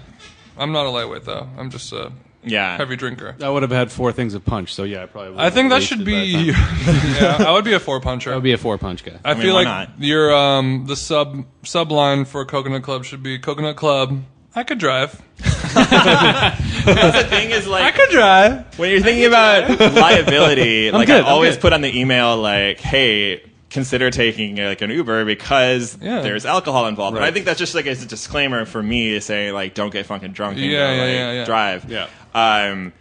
I'm 0.58 0.72
not 0.72 0.88
a 0.88 0.90
lightweight 0.90 1.26
though. 1.26 1.48
I'm 1.58 1.70
just 1.70 1.94
a 1.94 2.12
yeah. 2.44 2.78
heavy 2.78 2.96
drinker. 2.96 3.36
I 3.42 3.50
would 3.50 3.62
have 3.64 3.72
had 3.72 3.92
four 3.92 4.12
things 4.12 4.34
of 4.34 4.44
punch, 4.46 4.74
so 4.74 4.84
yeah, 4.84 5.04
I 5.04 5.06
probably. 5.06 5.32
Would 5.32 5.40
I 5.40 5.50
think 5.50 5.70
that 5.70 5.84
should 5.84 6.06
be. 6.06 6.14
yeah, 6.54 7.38
I 7.40 7.52
would 7.52 7.66
be 7.66 7.74
a 7.74 7.80
four 7.80 8.00
puncher. 8.00 8.32
I 8.32 8.36
would 8.36 8.44
be 8.44 8.54
a 8.54 8.58
four 8.58 8.78
punch 8.78 9.04
guy. 9.04 9.20
I 9.24 9.34
mean, 9.34 9.44
feel 9.44 9.56
why 9.56 9.64
like 9.64 9.90
not? 9.90 10.02
your 10.02 10.34
um 10.34 10.86
the 10.88 10.96
sub 10.96 11.46
sub 11.64 11.92
line 11.92 12.26
for 12.26 12.46
Coconut 12.46 12.84
Club 12.84 13.06
should 13.06 13.24
be 13.24 13.40
Coconut 13.40 13.76
Club. 13.76 14.22
I 14.54 14.64
could 14.64 14.80
drive. 14.80 15.22
the 15.38 17.26
thing 17.30 17.52
is 17.52 17.68
like 17.68 17.84
I 17.84 17.92
could 17.92 18.10
drive. 18.10 18.78
when 18.78 18.92
you're 18.92 19.02
thinking 19.02 19.26
about 19.26 19.80
liability, 19.80 20.92
like 20.94 21.08
good, 21.08 21.22
I 21.22 21.28
I'm 21.28 21.34
always 21.34 21.56
good. 21.56 21.62
put 21.62 21.74
on 21.74 21.82
the 21.82 22.00
email 22.00 22.38
like, 22.38 22.80
"Hey, 22.80 23.44
consider 23.72 24.12
taking 24.12 24.60
uh, 24.60 24.68
like 24.68 24.82
an 24.82 24.92
Uber 24.92 25.26
because 25.26 25.98
Yeah. 26.02 26.22
there's 26.22 26.46
alcohol 26.46 26.86
involved." 26.88 27.18
And 27.18 27.26
I 27.26 27.32
think 27.32 27.46
that's 27.46 27.60
just 27.60 27.74
like 27.74 27.88
as 27.88 28.04
a 28.04 28.06
disclaimer 28.08 28.66
for 28.66 28.84
me 28.84 29.12
to 29.16 29.22
say 29.22 29.52
like, 29.52 29.74
"Don't 29.74 29.92
get 29.92 30.06
fucking 30.06 30.34
drunk 30.34 30.58
and 30.58 30.66
Yeah, 30.66 30.78
go, 30.78 30.94
yeah, 30.94 31.02
like, 31.02 31.12
yeah, 31.14 31.32
yeah. 31.34 31.46
drive." 31.46 31.86
Yeah. 31.90 32.08
Um, 32.36 32.94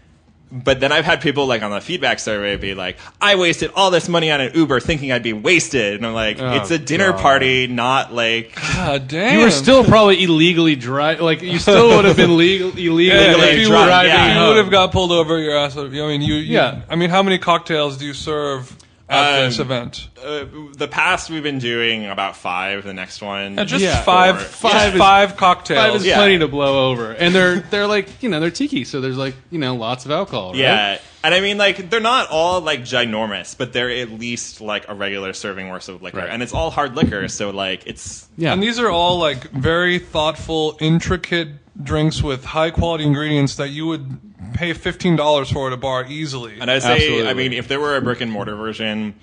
but 0.53 0.81
then 0.81 0.91
I've 0.91 1.05
had 1.05 1.21
people 1.21 1.47
like 1.47 1.63
on 1.63 1.71
the 1.71 1.81
feedback 1.81 2.19
survey 2.19 2.57
be 2.57 2.75
like, 2.75 2.99
"I 3.21 3.37
wasted 3.37 3.71
all 3.77 3.93
this 3.93 4.09
money 4.09 4.33
on 4.33 4.41
an 4.41 4.51
Uber 4.53 4.81
thinking 4.81 5.13
I'd 5.13 5.23
be 5.23 5.33
wasted," 5.33 5.95
and 5.95 6.05
I'm 6.05 6.13
like, 6.13 6.39
Oh, 6.41 6.55
"It's 6.57 6.73
a 6.73 6.79
dinner 6.79 7.13
God. 7.13 7.21
party, 7.21 7.67
not 7.69 8.13
like." 8.13 8.57
God 8.75 9.07
damn. 9.07 9.39
You 9.39 9.45
were 9.45 9.53
still 9.53 9.85
probably 9.85 10.25
illegally 10.25 10.75
driving. 10.75 11.25
Like 11.25 11.43
you 11.43 11.61
still 11.61 11.91
would 11.97 12.05
have 12.05 12.17
been 12.17 12.37
legal, 12.37 12.71
illegally 12.77 13.05
Yeah, 13.07 13.37
like, 13.37 13.53
if 13.53 13.59
you 13.61 13.67
drunk, 13.69 13.87
would, 13.93 14.07
yeah. 14.09 14.43
you 14.43 14.49
would 14.49 14.57
have 14.57 14.71
got 14.73 14.91
pulled 14.91 15.13
over, 15.13 15.39
your 15.39 15.57
ass. 15.57 15.77
Would, 15.77 15.87
I 15.87 16.07
mean, 16.09 16.21
you, 16.23 16.35
you. 16.35 16.55
Yeah. 16.55 16.81
I 16.91 16.97
mean, 16.97 17.11
how 17.11 17.23
many 17.23 17.39
cocktails 17.39 17.97
do 17.97 18.05
you 18.07 18.13
serve 18.15 18.77
at 19.11 19.41
Um, 19.41 19.45
this 19.49 19.59
event? 19.59 20.09
Uh, 20.25 20.45
the 20.77 20.89
past 20.89 21.29
we've 21.31 21.43
been 21.43 21.59
doing 21.59 22.07
about 22.07 22.37
five. 22.37 22.85
The 22.85 22.95
next 22.95 23.21
one, 23.21 23.59
Uh, 23.59 23.65
just 23.65 23.83
yeah. 23.85 24.03
five, 24.03 24.41
Four. 24.41 24.71
Five 24.71 24.95
is- 24.95 24.99
five 25.01 25.37
cocktails. 25.37 25.85
Five 25.87 25.95
is 25.97 26.07
Yeah. 26.07 26.17
plenty 26.17 26.39
to 26.39 26.49
blow 26.49 26.91
over, 26.91 27.13
and 27.13 27.35
they're 27.35 27.57
they're 27.71 27.87
like 27.87 28.23
you 28.23 28.29
know 28.29 28.41
they're 28.41 28.51
tiki, 28.51 28.85
so 28.85 29.01
there's 29.01 29.17
like 29.19 29.35
you 29.51 29.59
know 29.59 29.75
lots 29.75 30.05
of 30.05 30.11
alcohol. 30.13 30.53
Right? 30.53 30.61
Yeah, 30.61 30.99
and 31.25 31.35
I 31.35 31.41
mean, 31.41 31.59
like 31.59 31.91
they're 31.91 32.01
not 32.01 32.29
all 32.31 32.61
like 32.61 32.83
ginormous, 32.83 33.57
but 33.59 33.73
they're 33.73 33.91
at 33.91 34.11
least 34.19 34.61
like 34.61 34.89
a 34.89 34.95
regular 34.95 35.33
serving 35.33 35.69
worth 35.69 35.89
of 35.89 36.03
liquor, 36.03 36.19
Right. 36.19 36.31
and 36.31 36.43
it's 36.43 36.55
all 36.55 36.71
hard 36.71 36.95
liquor, 36.97 37.27
so 37.29 37.51
like 37.51 37.83
it's 37.87 38.29
yeah. 38.39 38.53
And 38.53 38.63
these 38.63 38.79
are 38.79 38.89
all 38.91 39.19
like 39.19 39.51
very 39.51 39.99
thoughtful, 39.99 40.77
intricate 40.81 41.49
drinks 41.83 42.23
with 42.23 42.45
high 42.45 42.71
quality 42.71 43.05
ingredients 43.05 43.57
that 43.57 43.71
you 43.71 43.87
would 43.87 44.55
pay 44.55 44.73
fifteen 44.73 45.17
dollars 45.17 45.51
for 45.51 45.67
at 45.69 45.73
a 45.73 45.77
bar 45.77 46.05
easily. 46.07 46.59
And 46.61 46.71
I 46.71 46.79
say, 46.79 47.27
I 47.29 47.35
mean, 47.35 47.53
if 47.53 47.69
there 47.69 47.81
were 47.81 47.97
a 47.97 48.01
brick 48.01 48.21
and 48.21 48.31
mortar 48.31 48.57
version, 48.57 49.15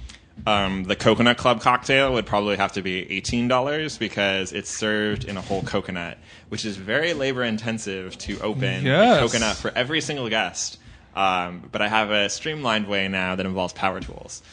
um, 0.45 0.83
the 0.83 0.95
Coconut 0.95 1.37
Club 1.37 1.61
cocktail 1.61 2.13
would 2.13 2.25
probably 2.25 2.57
have 2.57 2.73
to 2.73 2.81
be 2.81 3.09
eighteen 3.11 3.47
dollars 3.47 3.97
because 3.97 4.51
it's 4.53 4.69
served 4.69 5.25
in 5.25 5.35
a 5.37 5.41
whole 5.41 5.63
coconut, 5.63 6.17
which 6.49 6.63
is 6.65 6.77
very 6.77 7.13
labor 7.13 7.43
intensive 7.43 8.17
to 8.19 8.39
open 8.41 8.85
Yes. 8.85 9.17
a 9.17 9.19
coconut 9.21 9.57
for 9.57 9.71
every 9.75 10.01
single 10.01 10.29
guest. 10.29 10.79
Um, 11.15 11.67
but 11.71 11.81
I 11.81 11.87
have 11.87 12.11
a 12.11 12.29
streamlined 12.29 12.87
way 12.87 13.07
now 13.07 13.35
that 13.35 13.45
involves 13.45 13.73
power 13.73 13.99
tools. 13.99 14.43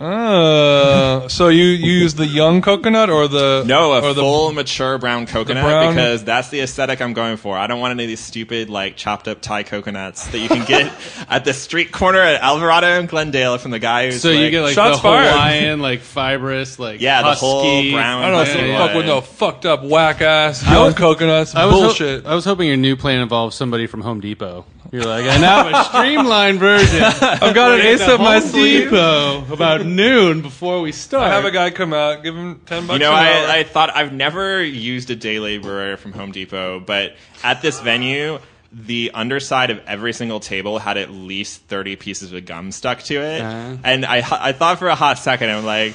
Uh, 0.00 1.28
so 1.28 1.48
you, 1.48 1.64
you 1.64 1.92
use 1.92 2.14
the 2.14 2.26
young 2.26 2.62
coconut 2.62 3.10
or 3.10 3.26
the 3.28 3.64
No, 3.66 3.92
a 3.92 4.00
or 4.02 4.14
the, 4.14 4.20
full 4.20 4.52
mature 4.52 4.96
brown 4.98 5.26
coconut 5.26 5.64
brown- 5.64 5.94
because 5.94 6.24
that's 6.24 6.48
the 6.50 6.60
aesthetic 6.60 7.00
I'm 7.02 7.12
going 7.14 7.36
for. 7.36 7.56
I 7.58 7.66
don't 7.66 7.80
want 7.80 7.92
any 7.92 8.04
of 8.04 8.08
these 8.08 8.20
stupid 8.20 8.70
like 8.70 8.96
chopped 8.96 9.26
up 9.28 9.40
Thai 9.40 9.64
coconuts 9.64 10.26
that 10.28 10.38
you 10.38 10.48
can 10.48 10.64
get 10.66 10.92
at 11.28 11.44
the 11.44 11.52
street 11.52 11.90
corner 11.92 12.20
at 12.20 12.40
Alvarado 12.40 12.86
and 12.86 13.08
Glendale 13.08 13.58
from 13.58 13.70
the 13.72 13.78
guy 13.78 14.06
who's 14.06 14.20
So 14.22 14.30
you 14.30 14.50
get 14.50 14.62
like 14.62 14.74
Shots 14.74 14.98
the 14.98 15.02
fired. 15.02 15.30
Hawaiian, 15.32 15.80
like 15.80 16.00
fibrous, 16.00 16.78
like 16.78 17.00
Yeah, 17.00 17.22
the 17.22 17.28
husky. 17.28 17.46
whole 17.46 17.90
brown- 17.92 18.22
I 18.22 18.30
don't 18.30 18.32
know. 18.32 18.42
Yeah, 18.42 18.52
some 18.52 18.66
yeah, 18.66 18.86
fuck 18.86 18.96
with 18.96 19.06
no 19.06 19.20
fucked 19.20 19.66
up 19.66 19.82
whack 19.84 20.20
ass 20.20 20.64
young 20.64 20.86
was- 20.86 20.94
coconuts. 20.94 21.54
I 21.54 21.64
was 21.66 21.98
ho- 21.98 22.22
I 22.24 22.34
was 22.34 22.44
hoping 22.44 22.68
your 22.68 22.76
new 22.76 22.96
plan 22.96 23.20
involves 23.20 23.56
somebody 23.56 23.86
from 23.86 24.02
Home 24.02 24.20
Depot. 24.20 24.64
You're 24.90 25.04
like, 25.04 25.24
I 25.24 25.38
now 25.38 25.68
have 25.68 25.72
a 25.74 25.84
streamlined 25.84 26.58
version. 26.58 27.02
I've 27.20 27.54
got 27.54 27.78
an 27.78 27.84
ace 27.84 28.00
up 28.00 28.20
my 28.20 28.38
Home 28.38 28.48
sleeve. 28.48 28.84
Depot 28.84 29.52
about 29.52 29.84
noon 29.84 30.40
before 30.40 30.80
we 30.80 30.92
start. 30.92 31.24
I 31.24 31.34
have 31.34 31.44
a 31.44 31.50
guy 31.50 31.70
come 31.70 31.92
out, 31.92 32.22
give 32.22 32.34
him 32.34 32.60
ten 32.64 32.86
bucks. 32.86 32.94
You 32.94 33.00
know, 33.00 33.12
an 33.12 33.26
hour. 33.26 33.48
I, 33.48 33.58
I 33.58 33.64
thought 33.64 33.94
I've 33.94 34.12
never 34.12 34.62
used 34.62 35.10
a 35.10 35.16
day 35.16 35.40
laborer 35.40 35.98
from 35.98 36.12
Home 36.12 36.32
Depot, 36.32 36.80
but 36.80 37.16
at 37.42 37.60
this 37.60 37.80
venue, 37.80 38.38
the 38.72 39.10
underside 39.12 39.70
of 39.70 39.80
every 39.86 40.12
single 40.12 40.40
table 40.40 40.78
had 40.78 40.96
at 40.96 41.10
least 41.10 41.62
30 41.62 41.96
pieces 41.96 42.32
of 42.32 42.46
gum 42.46 42.72
stuck 42.72 43.02
to 43.04 43.14
it. 43.14 43.40
Uh-huh. 43.40 43.76
And 43.84 44.06
I, 44.06 44.18
I 44.18 44.52
thought 44.52 44.78
for 44.78 44.88
a 44.88 44.94
hot 44.94 45.18
second, 45.18 45.50
I'm 45.50 45.64
like, 45.64 45.94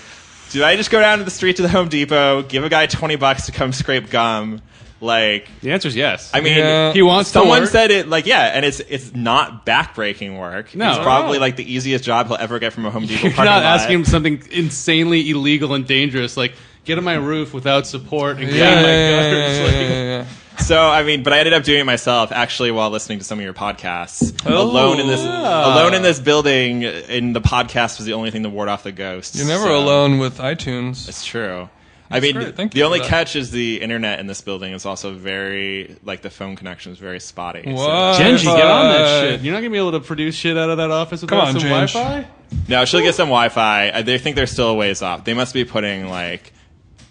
do 0.51 0.63
I 0.63 0.75
just 0.75 0.91
go 0.91 0.99
down 0.99 1.17
to 1.19 1.23
the 1.23 1.31
street 1.31 1.55
to 1.57 1.61
the 1.61 1.69
Home 1.69 1.89
Depot, 1.89 2.43
give 2.43 2.63
a 2.63 2.69
guy 2.69 2.85
20 2.85 3.15
bucks 3.15 3.47
to 3.47 3.51
come 3.51 3.73
scrape 3.73 4.09
gum? 4.09 4.61
Like, 5.03 5.47
The 5.61 5.71
answer 5.73 5.87
is 5.89 5.95
yes. 5.95 6.31
I 6.33 6.39
mean, 6.41 6.57
Yeah. 6.57 6.93
he 6.93 7.01
wants 7.01 7.29
to 7.31 7.39
Someone 7.39 7.61
work. 7.61 7.69
said 7.69 7.91
it 7.91 8.07
like 8.07 8.25
yeah, 8.25 8.43
and 8.55 8.65
it's 8.65 8.79
it's 8.79 9.13
not 9.13 9.65
backbreaking 9.65 10.39
work. 10.39 10.73
No. 10.73 10.89
it's 10.91 10.99
probably 10.99 11.39
like 11.39 11.57
the 11.57 11.73
easiest 11.73 12.03
job 12.05 12.27
he'll 12.27 12.37
ever 12.37 12.57
get 12.59 12.71
from 12.73 12.85
a 12.85 12.89
Home 12.91 13.05
Depot. 13.05 13.21
You're 13.27 13.31
parking 13.33 13.51
not 13.51 13.63
lot. 13.63 13.79
asking 13.79 13.99
him 13.99 14.05
something 14.05 14.41
insanely 14.51 15.29
illegal 15.29 15.73
and 15.73 15.85
dangerous, 15.85 16.37
like 16.37 16.53
get 16.85 16.97
on 16.97 17.03
my 17.03 17.15
roof 17.15 17.53
without 17.53 17.85
support 17.85 18.37
and 18.37 18.47
yeah, 18.49 18.49
clean 18.49 18.59
yeah, 18.61 18.81
my 18.81 18.87
yeah, 18.87 19.21
gutters. 19.21 19.57
yeah, 19.57 19.63
like- 19.65 19.73
yeah, 19.73 19.89
yeah, 19.89 20.03
yeah. 20.19 20.25
So 20.59 20.79
I 20.79 21.01
mean, 21.03 21.23
but 21.23 21.33
I 21.33 21.39
ended 21.39 21.53
up 21.53 21.63
doing 21.63 21.79
it 21.81 21.83
myself 21.85 22.31
actually 22.31 22.69
while 22.71 22.91
listening 22.91 23.17
to 23.17 23.25
some 23.25 23.39
of 23.39 23.43
your 23.43 23.55
podcasts 23.55 24.39
Oh. 24.45 24.61
alone 24.61 24.99
in 24.99 25.07
this 25.07 25.19
alone 25.19 25.95
in 25.95 26.03
this 26.03 26.19
building. 26.19 26.85
And 26.85 27.35
the 27.35 27.41
podcast 27.41 27.97
was 27.97 28.05
the 28.05 28.13
only 28.13 28.29
thing 28.29 28.43
to 28.43 28.49
ward 28.49 28.69
off 28.69 28.83
the 28.83 28.91
ghosts. 28.91 29.35
You're 29.35 29.47
never 29.47 29.63
so- 29.65 29.77
alone 29.79 30.19
with 30.19 30.37
iTunes. 30.37 31.09
It's 31.09 31.25
true. 31.25 31.69
I 32.13 32.19
mean, 32.19 32.35
great. 32.35 32.55
Thank 32.55 32.71
the 32.73 32.83
only 32.83 32.99
catch 32.99 33.35
is 33.35 33.51
the 33.51 33.81
internet 33.81 34.19
in 34.19 34.27
this 34.27 34.41
building 34.41 34.73
is 34.73 34.85
also 34.85 35.13
very 35.13 35.97
like 36.03 36.21
the 36.21 36.29
phone 36.29 36.55
connection 36.55 36.91
is 36.91 36.97
very 36.99 37.19
spotty. 37.19 37.63
So- 37.63 37.71
What? 37.73 38.19
Jenji, 38.19 38.43
get 38.43 38.65
on 38.65 38.91
that 38.91 39.21
shit. 39.21 39.41
You're 39.41 39.53
not 39.53 39.59
gonna 39.61 39.71
be 39.71 39.77
able 39.77 39.93
to 39.93 39.99
produce 39.99 40.35
shit 40.35 40.57
out 40.57 40.69
of 40.69 40.77
that 40.77 40.91
office 40.91 41.21
without 41.21 41.37
Come 41.39 41.47
on, 41.47 41.53
some 41.59 41.61
Ginge. 41.69 41.93
Wi-Fi. 41.93 42.27
No, 42.69 42.85
she'll 42.85 43.01
get 43.01 43.15
some 43.15 43.27
Wi-Fi. 43.29 44.01
They 44.03 44.17
think 44.17 44.35
they're 44.35 44.45
still 44.47 44.69
a 44.69 44.73
ways 44.75 45.01
off. 45.01 45.25
They 45.25 45.33
must 45.33 45.53
be 45.53 45.65
putting 45.65 46.07
like 46.07 46.53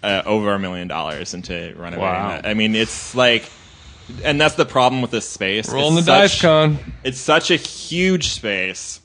uh, 0.01 0.21
over 0.25 0.53
a 0.53 0.59
million 0.59 0.87
dollars 0.87 1.33
into 1.33 1.73
renovating 1.77 1.99
Wow. 1.99 2.29
that. 2.29 2.45
I 2.45 2.53
mean, 2.53 2.75
it's 2.75 3.13
like 3.15 3.49
and 4.23 4.39
that's 4.39 4.55
the 4.55 4.65
problem 4.65 5.01
with 5.01 5.11
this 5.11 5.27
space. 5.27 5.71
Rolling 5.71 5.95
the 5.95 5.99
It's 5.99 6.07
dice, 6.07 6.41
con. 6.41 6.77
It's 7.03 7.19
such 7.19 7.51
a 7.51 7.55
huge 7.55 8.29
space, 8.29 8.99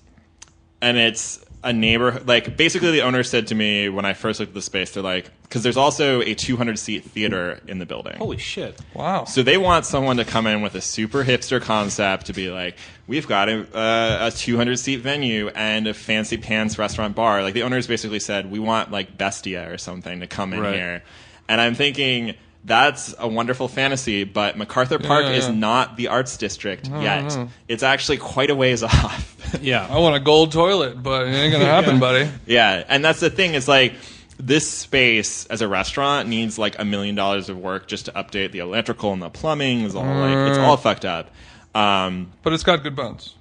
and 0.80 0.96
it's 0.96 1.38
a 1.64 1.72
neighborhood. 1.72 2.28
Like 2.28 2.56
basically, 2.56 2.90
the 2.92 3.02
owner 3.02 3.22
said 3.22 3.48
to 3.48 3.54
me 3.54 3.88
when 3.88 4.04
I 4.04 4.14
first 4.14 4.38
looked 4.40 4.50
at 4.50 4.54
the 4.54 4.62
space, 4.62 4.92
they're 4.92 5.02
like, 5.02 5.30
because 5.42 5.62
there's 5.62 5.76
also 5.76 6.20
a 6.20 6.34
200 6.34 6.78
seat 6.78 7.04
theater 7.04 7.60
in 7.66 7.78
the 7.78 7.86
building. 7.86 8.16
Holy 8.16 8.36
shit! 8.38 8.78
Wow. 8.94 9.24
So 9.24 9.42
they 9.42 9.58
want 9.58 9.84
someone 9.86 10.18
to 10.18 10.24
come 10.24 10.46
in 10.46 10.62
with 10.62 10.74
a 10.74 10.80
super 10.80 11.24
hipster 11.24 11.60
concept 11.60 12.26
to 12.26 12.32
be 12.32 12.50
like, 12.50 12.76
we've 13.06 13.26
got 13.26 13.48
a, 13.48 13.60
uh, 13.76 14.28
a 14.28 14.30
200 14.30 14.78
seat 14.78 14.96
venue 15.00 15.48
and 15.48 15.86
a 15.88 15.94
fancy 15.94 16.36
pants 16.36 16.78
restaurant 16.78 17.14
bar. 17.16 17.42
Like 17.42 17.54
the 17.54 17.62
owners 17.64 17.86
basically 17.86 18.20
said, 18.20 18.50
we 18.50 18.58
want 18.58 18.90
like 18.90 19.18
Bestia 19.18 19.70
or 19.72 19.78
something 19.78 20.20
to 20.20 20.26
come 20.26 20.52
in 20.52 20.60
Right. 20.60 20.74
here. 20.74 21.02
And 21.48 21.60
I'm 21.60 21.74
thinking 21.74 22.34
that's 22.68 23.14
a 23.18 23.26
wonderful 23.26 23.66
fantasy, 23.68 24.24
but 24.24 24.56
MacArthur 24.56 24.98
Park 24.98 25.24
yeah, 25.24 25.32
is 25.32 25.48
yeah. 25.48 25.54
not 25.54 25.96
the 25.96 26.08
arts 26.08 26.36
district 26.36 26.88
yet. 26.88 27.36
It's 27.66 27.82
actually 27.82 28.18
quite 28.18 28.50
a 28.50 28.54
ways 28.54 28.82
off. 28.84 29.58
Yeah, 29.60 29.86
I 29.90 29.98
want 29.98 30.14
a 30.14 30.20
gold 30.20 30.52
toilet, 30.52 31.02
but 31.02 31.26
it 31.26 31.32
ain't 31.32 31.52
gonna 31.52 31.64
happen, 31.76 31.98
buddy. 31.98 32.30
Yeah, 32.46 32.84
and 32.88 33.04
that's 33.04 33.20
the 33.20 33.30
thing. 33.30 33.54
Is 33.54 33.66
like 33.66 33.94
this 34.38 34.70
space 34.70 35.46
as 35.46 35.62
a 35.62 35.68
restaurant 35.68 36.28
needs 36.28 36.58
like 36.58 36.78
a 36.78 36.84
million 36.84 37.14
dollars 37.14 37.48
of 37.48 37.58
work 37.58 37.88
just 37.88 38.06
to 38.06 38.12
update 38.12 38.52
the 38.52 38.60
electrical 38.60 39.12
and 39.12 39.20
the 39.20 39.30
plumbing. 39.30 39.80
It's 39.80 39.94
all 39.94 40.04
like 40.04 40.50
it's 40.50 40.58
all 40.58 40.76
fucked 40.76 41.04
up. 41.04 41.30
Um, 41.74 42.32
But 42.42 42.52
it's 42.52 42.62
got 42.62 42.82
good 42.82 42.94
bones. 42.96 43.34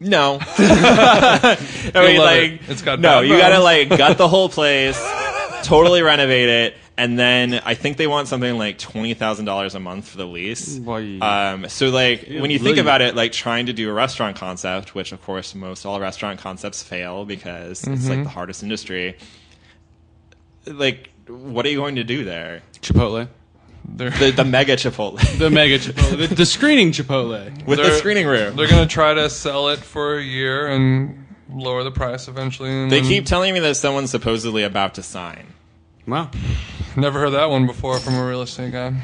no, 0.00 0.38
I 0.58 1.56
mean 1.94 2.18
like 2.18 2.52
it. 2.52 2.60
It's 2.68 2.82
got 2.82 3.00
no. 3.00 3.20
bad 3.20 3.28
You 3.28 3.36
gotta 3.36 3.58
like 3.58 3.90
gut 3.90 4.16
the 4.16 4.28
whole 4.28 4.48
place, 4.48 4.98
totally 5.62 6.00
renovate 6.02 6.48
it, 6.48 6.76
and 6.96 7.18
then 7.18 7.54
I 7.64 7.74
think 7.74 7.96
they 7.96 8.06
want 8.06 8.28
something 8.28 8.58
like 8.58 8.78
twenty 8.78 9.14
thousand 9.14 9.46
dollars 9.46 9.74
a 9.74 9.80
month 9.80 10.08
for 10.08 10.18
the 10.18 10.26
lease. 10.26 10.78
Um, 10.86 11.68
so 11.68 11.88
like 11.88 12.26
when 12.28 12.50
you 12.50 12.58
think 12.58 12.76
about 12.78 13.00
it, 13.00 13.14
like 13.16 13.32
trying 13.32 13.66
to 13.66 13.72
do 13.72 13.88
a 13.88 13.92
restaurant 13.92 14.36
concept, 14.36 14.94
which 14.94 15.12
of 15.12 15.22
course 15.22 15.54
most 15.54 15.86
all 15.86 15.98
restaurant 16.00 16.40
concepts 16.40 16.82
fail 16.82 17.24
because 17.24 17.84
it's 17.86 18.08
like 18.08 18.22
the 18.22 18.28
hardest 18.28 18.62
industry. 18.62 19.16
Like, 20.66 21.10
what 21.26 21.64
are 21.64 21.70
you 21.70 21.78
going 21.78 21.96
to 21.96 22.04
do 22.04 22.24
there? 22.24 22.60
Chipotle, 22.82 23.28
They're 23.86 24.10
The, 24.10 24.30
the 24.30 24.44
mega 24.56 24.76
Chipotle 24.76 25.18
the 25.38 25.48
mega 25.50 25.78
Chipotle, 25.78 26.28
the, 26.28 26.34
the 26.34 26.46
screening 26.46 26.92
Chipotle. 26.92 27.66
with 27.66 27.78
the 27.78 27.84
They're- 27.84 27.94
screening 27.98 28.26
room. 28.26 28.56
they're 28.56 28.68
gonna 28.68 28.86
try 28.86 29.14
to 29.14 29.30
sell 29.30 29.68
it 29.70 29.78
for 29.78 30.18
a 30.18 30.22
year 30.22 30.66
and 30.68 31.26
lower 31.52 31.82
the 31.82 31.90
price 31.90 32.28
eventually. 32.28 32.70
And 32.70 32.90
They 32.90 33.00
then- 33.00 33.08
keep 33.08 33.26
telling 33.26 33.54
me 33.54 33.60
that 33.60 33.76
someone's 33.76 34.10
supposedly 34.10 34.62
about 34.64 34.94
to 34.94 35.02
sign. 35.02 35.46
Wow. 36.06 36.30
never 36.96 37.20
heard 37.20 37.30
that 37.30 37.50
one 37.50 37.66
before 37.66 37.98
from 37.98 38.14
a 38.14 38.26
real 38.26 38.42
estate 38.42 38.72
guy. 38.72 38.94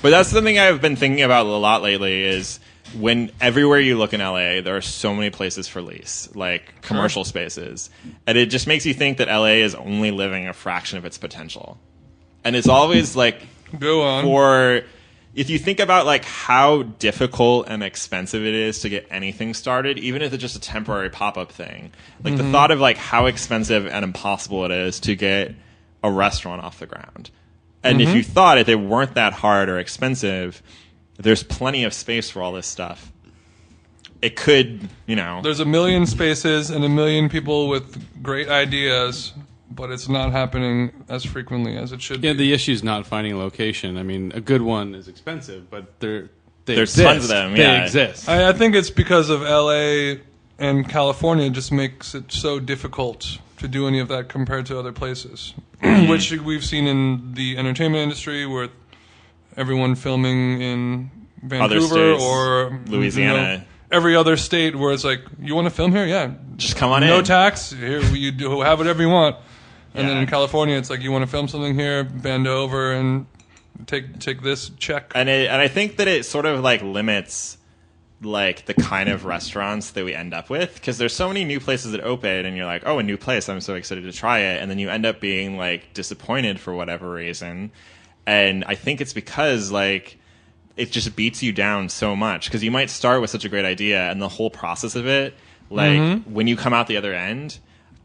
But 0.00 0.10
that's 0.10 0.28
something 0.28 0.58
I've 0.58 0.80
been 0.80 0.96
thinking 0.96 1.22
about 1.22 1.46
a 1.46 1.48
lot 1.48 1.82
lately 1.82 2.22
is 2.22 2.60
when 2.96 3.30
everywhere 3.40 3.80
you 3.80 3.98
look 3.98 4.14
in 4.14 4.20
LA, 4.20 4.60
there 4.60 4.76
are 4.76 4.80
so 4.80 5.14
many 5.14 5.30
places 5.30 5.68
for 5.68 5.82
lease, 5.82 6.28
like 6.34 6.80
commercial 6.82 7.24
spaces. 7.24 7.90
And 8.26 8.38
it 8.38 8.46
just 8.46 8.66
makes 8.66 8.86
you 8.86 8.94
think 8.94 9.18
that 9.18 9.28
LA 9.28 9.62
is 9.64 9.74
only 9.74 10.10
living 10.10 10.46
a 10.46 10.52
fraction 10.52 10.98
of 10.98 11.04
its 11.04 11.18
potential. 11.18 11.78
And 12.44 12.56
it's 12.56 12.68
always 12.68 13.16
like 13.16 13.42
Go 13.78 14.02
on. 14.02 14.24
for 14.24 14.82
if 15.34 15.50
you 15.50 15.58
think 15.58 15.80
about 15.80 16.06
like 16.06 16.24
how 16.24 16.82
difficult 16.82 17.68
and 17.68 17.82
expensive 17.82 18.44
it 18.44 18.54
is 18.54 18.80
to 18.80 18.88
get 18.88 19.06
anything 19.10 19.54
started, 19.54 19.98
even 19.98 20.22
if 20.22 20.32
it's 20.32 20.40
just 20.40 20.56
a 20.56 20.60
temporary 20.60 21.10
pop 21.10 21.36
up 21.36 21.52
thing. 21.52 21.92
Like 22.24 22.36
the 22.36 22.42
mm-hmm. 22.42 22.52
thought 22.52 22.70
of 22.70 22.80
like 22.80 22.96
how 22.96 23.26
expensive 23.26 23.86
and 23.86 24.04
impossible 24.04 24.64
it 24.64 24.70
is 24.70 25.00
to 25.00 25.14
get 25.14 25.54
a 26.02 26.10
restaurant 26.10 26.62
off 26.62 26.78
the 26.78 26.86
ground. 26.86 27.30
And 27.82 28.00
if 28.00 28.08
you 28.14 28.22
mm-hmm. 28.22 28.32
thought 28.32 28.58
if 28.58 28.66
they 28.66 28.74
weren't 28.74 29.14
that 29.14 29.32
hard 29.32 29.68
or 29.68 29.78
expensive, 29.78 30.62
there's 31.16 31.42
plenty 31.42 31.84
of 31.84 31.94
space 31.94 32.28
for 32.28 32.42
all 32.42 32.52
this 32.52 32.66
stuff. 32.66 33.12
It 34.20 34.34
could, 34.34 34.88
you 35.06 35.14
know, 35.14 35.40
There's 35.42 35.60
a 35.60 35.64
million 35.64 36.04
spaces 36.04 36.70
and 36.70 36.84
a 36.84 36.88
million 36.88 37.28
people 37.28 37.68
with 37.68 38.04
great 38.20 38.48
ideas, 38.48 39.32
but 39.70 39.90
it's 39.90 40.08
not 40.08 40.32
happening 40.32 41.04
as 41.08 41.24
frequently 41.24 41.76
as 41.76 41.92
it 41.92 42.02
should 42.02 42.24
Yeah, 42.24 42.32
be. 42.32 42.38
the 42.38 42.52
issue 42.52 42.72
is 42.72 42.82
not 42.82 43.06
finding 43.06 43.34
a 43.34 43.38
location. 43.38 43.96
I 43.96 44.02
mean, 44.02 44.32
a 44.34 44.40
good 44.40 44.62
one 44.62 44.94
is 44.96 45.06
expensive, 45.06 45.70
but 45.70 46.00
they're 46.00 46.30
they 46.68 46.74
There's 46.74 46.90
exist. 46.90 47.06
tons 47.08 47.24
of 47.24 47.30
them, 47.30 47.52
They 47.52 47.62
yeah. 47.62 47.84
exist. 47.84 48.28
I, 48.28 48.50
I 48.50 48.52
think 48.52 48.74
it's 48.74 48.90
because 48.90 49.30
of 49.30 49.40
LA 49.40 50.20
and 50.58 50.86
California 50.88 51.48
just 51.48 51.72
makes 51.72 52.14
it 52.14 52.30
so 52.30 52.60
difficult 52.60 53.38
to 53.56 53.66
do 53.66 53.88
any 53.88 53.98
of 54.00 54.08
that 54.08 54.28
compared 54.28 54.66
to 54.66 54.78
other 54.78 54.92
places, 54.92 55.54
which 56.08 56.32
we've 56.32 56.64
seen 56.64 56.86
in 56.86 57.34
the 57.34 57.56
entertainment 57.56 58.02
industry 58.02 58.46
with 58.46 58.70
everyone 59.56 59.94
filming 59.94 60.60
in 60.60 61.10
Vancouver 61.42 61.86
states, 61.86 62.22
or 62.22 62.80
Louisiana. 62.86 63.32
you 63.32 63.58
know, 63.58 63.64
every 63.92 64.16
other 64.16 64.36
state 64.36 64.74
where 64.74 64.92
it's 64.92 65.04
like, 65.04 65.20
you 65.40 65.54
want 65.54 65.66
to 65.66 65.70
film 65.70 65.92
here? 65.92 66.04
Yeah, 66.06 66.32
just 66.56 66.76
come 66.76 66.90
on 66.90 67.00
no 67.02 67.06
in. 67.06 67.12
No 67.12 67.22
tax. 67.22 67.70
Here 67.70 68.00
you 68.00 68.32
do 68.32 68.60
have 68.60 68.78
whatever 68.78 69.02
you 69.02 69.08
want. 69.08 69.36
And 69.94 70.08
then 70.08 70.18
in 70.18 70.26
California, 70.26 70.76
it's 70.76 70.90
like 70.90 71.00
you 71.00 71.10
want 71.10 71.22
to 71.22 71.30
film 71.30 71.48
something 71.48 71.74
here, 71.74 72.04
bend 72.04 72.46
over 72.46 72.92
and 72.92 73.26
take 73.86 74.18
take 74.18 74.42
this 74.42 74.70
check. 74.78 75.12
and 75.14 75.28
it, 75.28 75.48
and 75.48 75.60
I 75.60 75.68
think 75.68 75.96
that 75.96 76.08
it 76.08 76.24
sort 76.24 76.46
of 76.46 76.60
like 76.60 76.82
limits 76.82 77.56
like 78.20 78.66
the 78.66 78.74
kind 78.74 79.08
of 79.08 79.24
restaurants 79.24 79.92
that 79.92 80.04
we 80.04 80.12
end 80.12 80.34
up 80.34 80.50
with 80.50 80.74
because 80.74 80.98
there's 80.98 81.14
so 81.14 81.28
many 81.28 81.44
new 81.44 81.60
places 81.60 81.92
that 81.92 82.00
open 82.00 82.46
and 82.46 82.56
you're 82.56 82.66
like 82.66 82.82
oh 82.84 82.98
a 82.98 83.02
new 83.02 83.16
place. 83.16 83.48
I'm 83.48 83.60
so 83.60 83.74
excited 83.74 84.02
to 84.04 84.12
try 84.12 84.40
it. 84.40 84.60
And 84.60 84.70
then 84.70 84.78
you 84.78 84.90
end 84.90 85.06
up 85.06 85.20
being 85.20 85.56
like 85.56 85.94
disappointed 85.94 86.58
for 86.58 86.74
whatever 86.74 87.10
reason. 87.10 87.70
And 88.26 88.64
i 88.66 88.74
think 88.74 89.00
it's 89.00 89.12
because 89.12 89.70
like 89.70 90.18
it 90.76 90.92
just 90.92 91.16
beats 91.16 91.42
you 91.42 91.52
down 91.52 91.88
so 91.88 92.14
much 92.14 92.46
because 92.46 92.62
you 92.62 92.70
might 92.70 92.90
start 92.90 93.20
with 93.20 93.30
such 93.30 93.44
a 93.44 93.48
great 93.48 93.64
idea 93.64 94.10
and 94.10 94.20
the 94.20 94.28
whole 94.28 94.50
process 94.50 94.94
of 94.94 95.06
it 95.06 95.34
like 95.70 95.98
mm-hmm. 95.98 96.32
when 96.32 96.46
you 96.46 96.56
come 96.56 96.72
out 96.72 96.86
the 96.86 96.96
other 96.96 97.14
end 97.14 97.58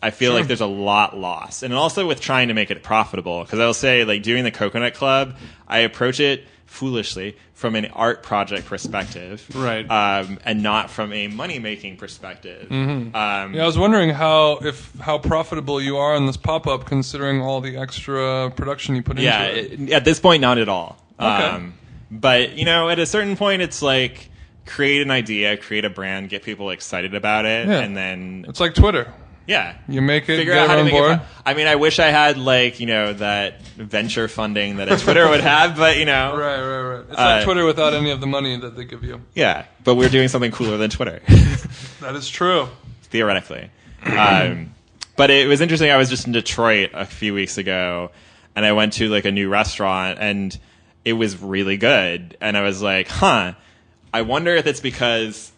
I 0.03 0.11
feel 0.11 0.33
like 0.33 0.47
there's 0.47 0.59
a 0.59 0.65
lot 0.65 1.17
lost. 1.17 1.63
And 1.63 1.73
also 1.73 2.05
with 2.05 2.19
trying 2.19 2.49
to 2.49 2.53
make 2.53 2.69
it 2.71 2.83
profitable, 2.83 3.41
because 3.41 3.61
I'll 3.61 3.73
say, 3.73 4.03
like, 4.03 4.21
doing 4.21 4.43
the 4.43 4.51
Coconut 4.51 4.95
Club, 4.95 5.37
I 5.65 5.79
approach 5.79 6.19
it 6.19 6.45
foolishly 6.73 7.37
from 7.53 7.75
an 7.75 7.85
art 7.93 8.23
project 8.23 8.65
perspective. 8.65 9.45
Right. 9.55 9.85
Um, 9.89 10.39
and 10.43 10.63
not 10.63 10.89
from 10.89 11.13
a 11.13 11.27
money 11.27 11.59
making 11.59 11.97
perspective. 11.97 12.69
Um, 12.71 13.11
Yeah, 13.13 13.63
I 13.63 13.65
was 13.65 13.77
wondering 13.77 14.09
how 14.09 14.57
if 14.63 14.91
how 14.99 15.19
profitable 15.19 15.79
you 15.79 15.97
are 15.97 16.15
in 16.15 16.25
this 16.25 16.35
pop 16.37 16.65
up, 16.65 16.85
considering 16.85 17.41
all 17.41 17.61
the 17.61 17.77
extra 17.77 18.51
production 18.55 18.95
you 18.95 19.03
put 19.03 19.19
yeah, 19.19 19.43
into 19.45 19.73
it. 19.73 19.79
it- 19.89 19.91
at 19.93 20.03
this 20.05 20.19
point, 20.19 20.41
not 20.41 20.57
at 20.57 20.67
all. 20.67 20.97
Okay. 21.19 21.27
Um, 21.27 21.73
but, 22.09 22.53
you 22.57 22.65
know, 22.65 22.89
at 22.89 22.97
a 22.99 23.05
certain 23.05 23.37
point, 23.37 23.61
it's 23.61 23.81
like, 23.83 24.29
create 24.65 25.01
an 25.03 25.11
idea, 25.11 25.57
create 25.57 25.85
a 25.85 25.89
brand, 25.89 26.29
get 26.29 26.41
people 26.43 26.71
excited 26.71 27.13
about 27.13 27.45
it, 27.45 27.67
Yeah. 27.67 27.79
and 27.79 27.95
then, 27.95 28.45
It's 28.49 28.59
like 28.59 28.73
Twitter. 28.73 29.11
Yeah. 29.47 29.75
You 29.87 30.01
make 30.01 30.23
it, 30.29 30.37
figure 30.37 30.53
out 30.53 30.67
how 30.69 30.75
to 30.77 30.83
make 30.83 30.93
board. 30.93 31.11
it. 31.13 31.17
fu- 31.17 31.23
I 31.45 31.53
mean, 31.53 31.67
I 31.67 31.75
wish 31.75 31.99
I 31.99 32.07
had 32.07 32.37
like 32.37 32.79
you 32.79 32.85
know 32.85 33.13
that 33.13 33.61
venture 33.75 34.27
funding 34.27 34.77
that 34.77 34.91
a 34.91 34.97
Twitter 34.97 35.27
would 35.29 35.41
have, 35.41 35.75
but 35.77 35.97
you 35.97 36.05
know, 36.05 36.35
Right, 36.37 36.59
right, 36.61 36.81
right. 36.97 37.05
It's 37.09 37.17
Uh, 37.19 37.23
like 37.23 37.43
Twitter 37.43 37.65
without 37.65 37.93
any 37.93 38.11
of 38.11 38.21
the 38.21 38.27
money 38.27 38.55
that 38.57 38.75
they 38.75 38.85
give 38.85 39.03
you. 39.03 39.21
yeah. 39.33 39.65
But 39.83 39.95
we're 39.95 40.09
doing 40.09 40.27
something 40.29 40.51
cooler 40.51 40.77
than 40.77 40.89
Twitter, 40.89 41.21
That 42.01 42.15
is 42.15 42.29
true. 42.29 42.67
theoretically. 43.03 43.69
Um, 44.05 44.73
but 45.15 45.29
it 45.29 45.47
was 45.47 45.61
interesting. 45.61 45.89
I 45.91 45.97
was 45.97 46.09
just 46.09 46.25
in 46.27 46.33
Detroit 46.33 46.89
a 46.93 47.05
few 47.05 47.33
weeks 47.33 47.57
ago, 47.57 48.11
and 48.55 48.65
I 48.65 48.71
went 48.73 48.93
to 48.93 49.07
like 49.09 49.25
a 49.25 49.31
new 49.31 49.47
restaurant, 49.49 50.19
and 50.19 50.57
it 51.05 51.13
was 51.13 51.41
really 51.41 51.77
good. 51.77 52.35
And 52.41 52.57
I 52.57 52.61
was 52.63 52.81
like, 52.81 53.07
huh. 53.07 53.53
I 54.13 54.21
wonder 54.23 54.53
if 54.55 54.67
it's 54.67 54.79
because. 54.81 55.51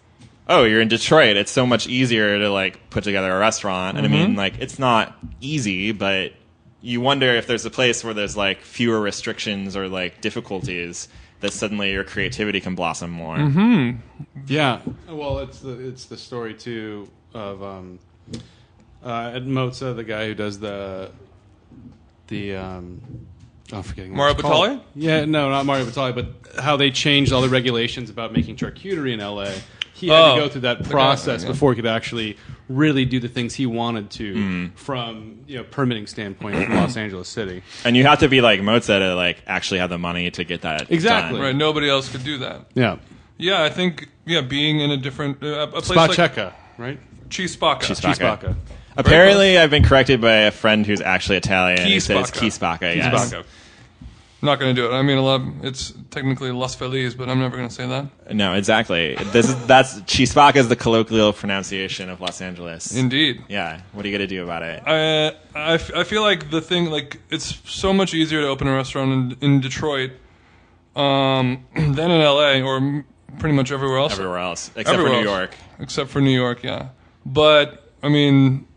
Oh, 0.48 0.64
you're 0.64 0.82
in 0.82 0.88
Detroit. 0.88 1.38
It's 1.38 1.52
so 1.52 1.66
much 1.66 1.88
easier 1.88 2.40
to 2.40 2.50
like 2.50 2.90
put 2.90 3.04
together 3.04 3.36
a 3.36 3.40
restaurant. 3.40 3.98
And 3.98 4.06
I 4.06 4.10
mean, 4.10 4.36
like, 4.36 4.60
it's 4.60 4.78
not 4.78 5.18
easy, 5.42 5.92
but 5.92 6.34
you 6.82 7.02
wonder 7.02 7.28
if 7.34 7.48
there's 7.48 7.66
a 7.66 7.72
place 7.72 8.04
where 8.04 8.14
there's 8.14 8.38
like 8.38 8.62
fewer 8.62 9.00
restrictions 9.00 9.76
or 9.76 9.88
like 9.88 10.22
difficulties 10.22 11.08
that 11.40 11.52
suddenly 11.52 11.92
your 11.92 12.04
creativity 12.04 12.62
can 12.62 12.76
blossom 12.76 13.10
more. 13.10 13.38
Yeah. 14.48 14.82
Well, 15.10 15.40
it's 15.40 15.60
the 15.60 15.72
it's 15.88 16.06
the 16.06 16.18
story 16.18 16.54
too 16.54 17.10
of 17.34 17.64
um, 17.64 18.00
uh, 19.04 19.32
Ed 19.34 19.48
Mozza, 19.48 19.96
the 19.96 20.04
guy 20.04 20.28
who 20.28 20.36
does 20.36 20.60
the 20.60 21.12
the 22.28 22.56
um, 22.56 23.02
oh, 23.74 23.78
I'm 23.78 23.84
forgetting 23.84 24.16
Mario. 24.16 24.36
Batali? 24.36 24.82
Yeah, 24.96 25.26
no, 25.26 25.50
not 25.50 25.66
Mario 25.66 25.86
Batali, 25.86 26.14
but 26.14 26.62
how 26.62 26.78
they 26.78 26.92
changed 26.92 27.34
all 27.34 27.42
the 27.42 27.50
regulations 27.50 28.10
about 28.10 28.32
making 28.32 28.58
charcuterie 28.58 29.14
in 29.14 29.20
LA. 29.20 29.52
He 29.96 30.10
had 30.10 30.20
Oh, 30.22 30.36
to 30.36 30.42
go 30.42 30.50
through 30.50 30.62
that 30.62 30.84
guy, 30.84 30.90
process 30.90 31.42
yeah. 31.44 31.50
before 31.50 31.72
he 31.74 31.78
could 31.82 31.88
actually 31.90 32.38
really 32.68 33.06
do 33.06 33.20
the 33.20 33.28
things 33.30 33.54
he 33.54 33.66
wanted 33.66 34.10
to 34.12 34.34
Hmm. 34.34 34.66
from 34.76 35.40
you 35.48 35.58
know 35.58 35.64
permitting 35.64 36.06
standpoint 36.08 36.66
from 36.66 36.76
Los 36.76 36.98
Angeles 36.98 37.30
City. 37.30 37.64
And 37.86 37.96
you 37.96 38.04
have 38.06 38.20
to 38.20 38.28
be 38.28 38.42
like 38.42 38.62
Mozart 38.62 39.02
to 39.02 39.16
like 39.16 39.38
actually 39.48 39.80
have 39.80 39.90
the 39.90 39.98
money 39.98 40.30
to 40.32 40.44
get 40.44 40.62
that 40.62 40.92
Exactly. 40.92 41.38
done. 41.38 41.46
Right, 41.48 41.56
nobody 41.56 41.90
else 41.90 42.10
could 42.10 42.24
do 42.24 42.38
that. 42.40 42.66
Yeah, 42.76 42.98
Yeah, 43.38 43.64
I 43.64 43.70
think 43.70 44.10
yeah, 44.26 44.42
being 44.42 44.80
in 44.82 44.92
a 44.92 44.98
different 44.98 45.42
uh, 45.44 45.48
a 45.48 45.68
place 45.68 45.86
Spot 45.86 46.10
like 46.10 46.18
Checka, 46.34 46.54
right? 46.78 47.00
Cheese 47.30 47.56
Spacca. 47.56 47.82
Cheese 47.84 48.00
Cheese 48.00 48.20
Spacca. 48.20 48.40
Spacca. 48.42 48.56
Apparently, 48.98 49.58
I've 49.58 49.70
been 49.70 49.84
corrected 49.84 50.22
by 50.22 50.34
a 50.34 50.52
friend 50.52 50.86
who's 50.86 51.02
actually 51.02 51.38
Italian. 51.38 51.80
Key 51.80 51.94
He 51.94 52.00
says 52.00 52.32
Spacca. 52.32 52.40
Key 52.40 52.48
Spacca, 52.48 52.94
Cheese 52.94 53.44
Spacca. 54.46 54.52
not 54.52 54.60
going 54.60 54.76
to 54.76 54.82
do 54.82 54.88
it. 54.90 54.94
I 54.96 55.02
mean. 55.02 55.60
It's 55.64 55.94
technically 56.12 56.52
Los 56.52 56.76
Feliz, 56.76 57.16
but 57.16 57.30
I'm 57.30 57.40
never 57.40 57.56
going 57.58 57.68
to 57.68 57.74
say 57.74 57.88
that. 57.88 58.34
No, 58.34 58.54
exactly. 58.54 59.16
This 59.32 59.50
is 59.50 59.66
that's 59.66 60.00
Chispaca 60.02 60.56
is 60.58 60.68
the 60.68 60.76
colloquial 60.76 61.34
pronunciation 61.34 62.10
of 62.10 62.22
Los 62.22 62.42
Angeles. 62.42 62.96
Indeed. 62.96 63.44
yeah. 63.48 63.82
What 63.94 64.06
are 64.06 64.10
you 64.10 64.16
gonna 64.18 64.28
do 64.28 64.44
about 64.44 64.64
it? 64.64 64.84
I, 64.86 65.36
I, 65.56 65.74
f- 65.76 65.92
I 65.96 66.04
feel 66.04 66.22
like 66.22 66.50
the 66.52 66.62
thing 66.62 66.86
like 66.92 67.20
it's 67.30 67.60
so 67.70 67.94
much 67.94 68.14
easier 68.14 68.42
to 68.42 68.48
open 68.48 68.68
a 68.68 68.76
restaurant 68.76 69.38
in, 69.42 69.54
in 69.54 69.62
Detroit 69.62 70.12
um, 70.96 71.66
than 71.76 72.12
in 72.12 72.22
LA 72.22 72.60
or 72.62 72.78
m- 72.78 73.06
pretty 73.40 73.56
much 73.56 73.72
everywhere 73.72 73.98
else. 74.00 74.14
Everywhere 74.14 74.40
else, 74.40 74.70
except 74.76 74.90
Everywhere 74.90 75.14
for 75.14 75.22
New 75.24 75.30
else. 75.30 75.38
York. 75.40 75.56
Except 75.80 76.10
for 76.10 76.22
New 76.22 76.32
York, 76.36 76.64
yeah. 76.64 76.90
But 77.26 77.92
I 78.04 78.10
mean, 78.10 78.68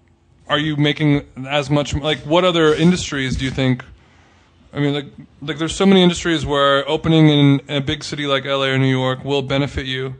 are 0.49 0.59
you 0.59 0.77
making 0.77 1.27
as 1.49 1.71
much? 1.71 1.95
Like, 1.95 2.19
what 2.21 2.45
other 2.45 2.75
industries 2.75 3.37
do 3.37 3.45
you 3.45 3.51
think? 3.51 3.85
I 4.73 4.81
mean, 4.81 4.95
like, 4.95 5.07
like 5.41 5.59
there's 5.59 5.75
so 5.75 5.87
many 5.87 6.03
industries 6.03 6.45
where 6.45 6.89
opening 6.89 7.29
in 7.29 7.61
a 7.69 7.81
big 7.81 8.05
city 8.05 8.27
like 8.27 8.45
LA 8.45 8.67
or 8.67 8.79
New 8.79 8.87
York 8.91 9.25
will 9.25 9.43
benefit 9.43 9.87
you, 9.87 10.17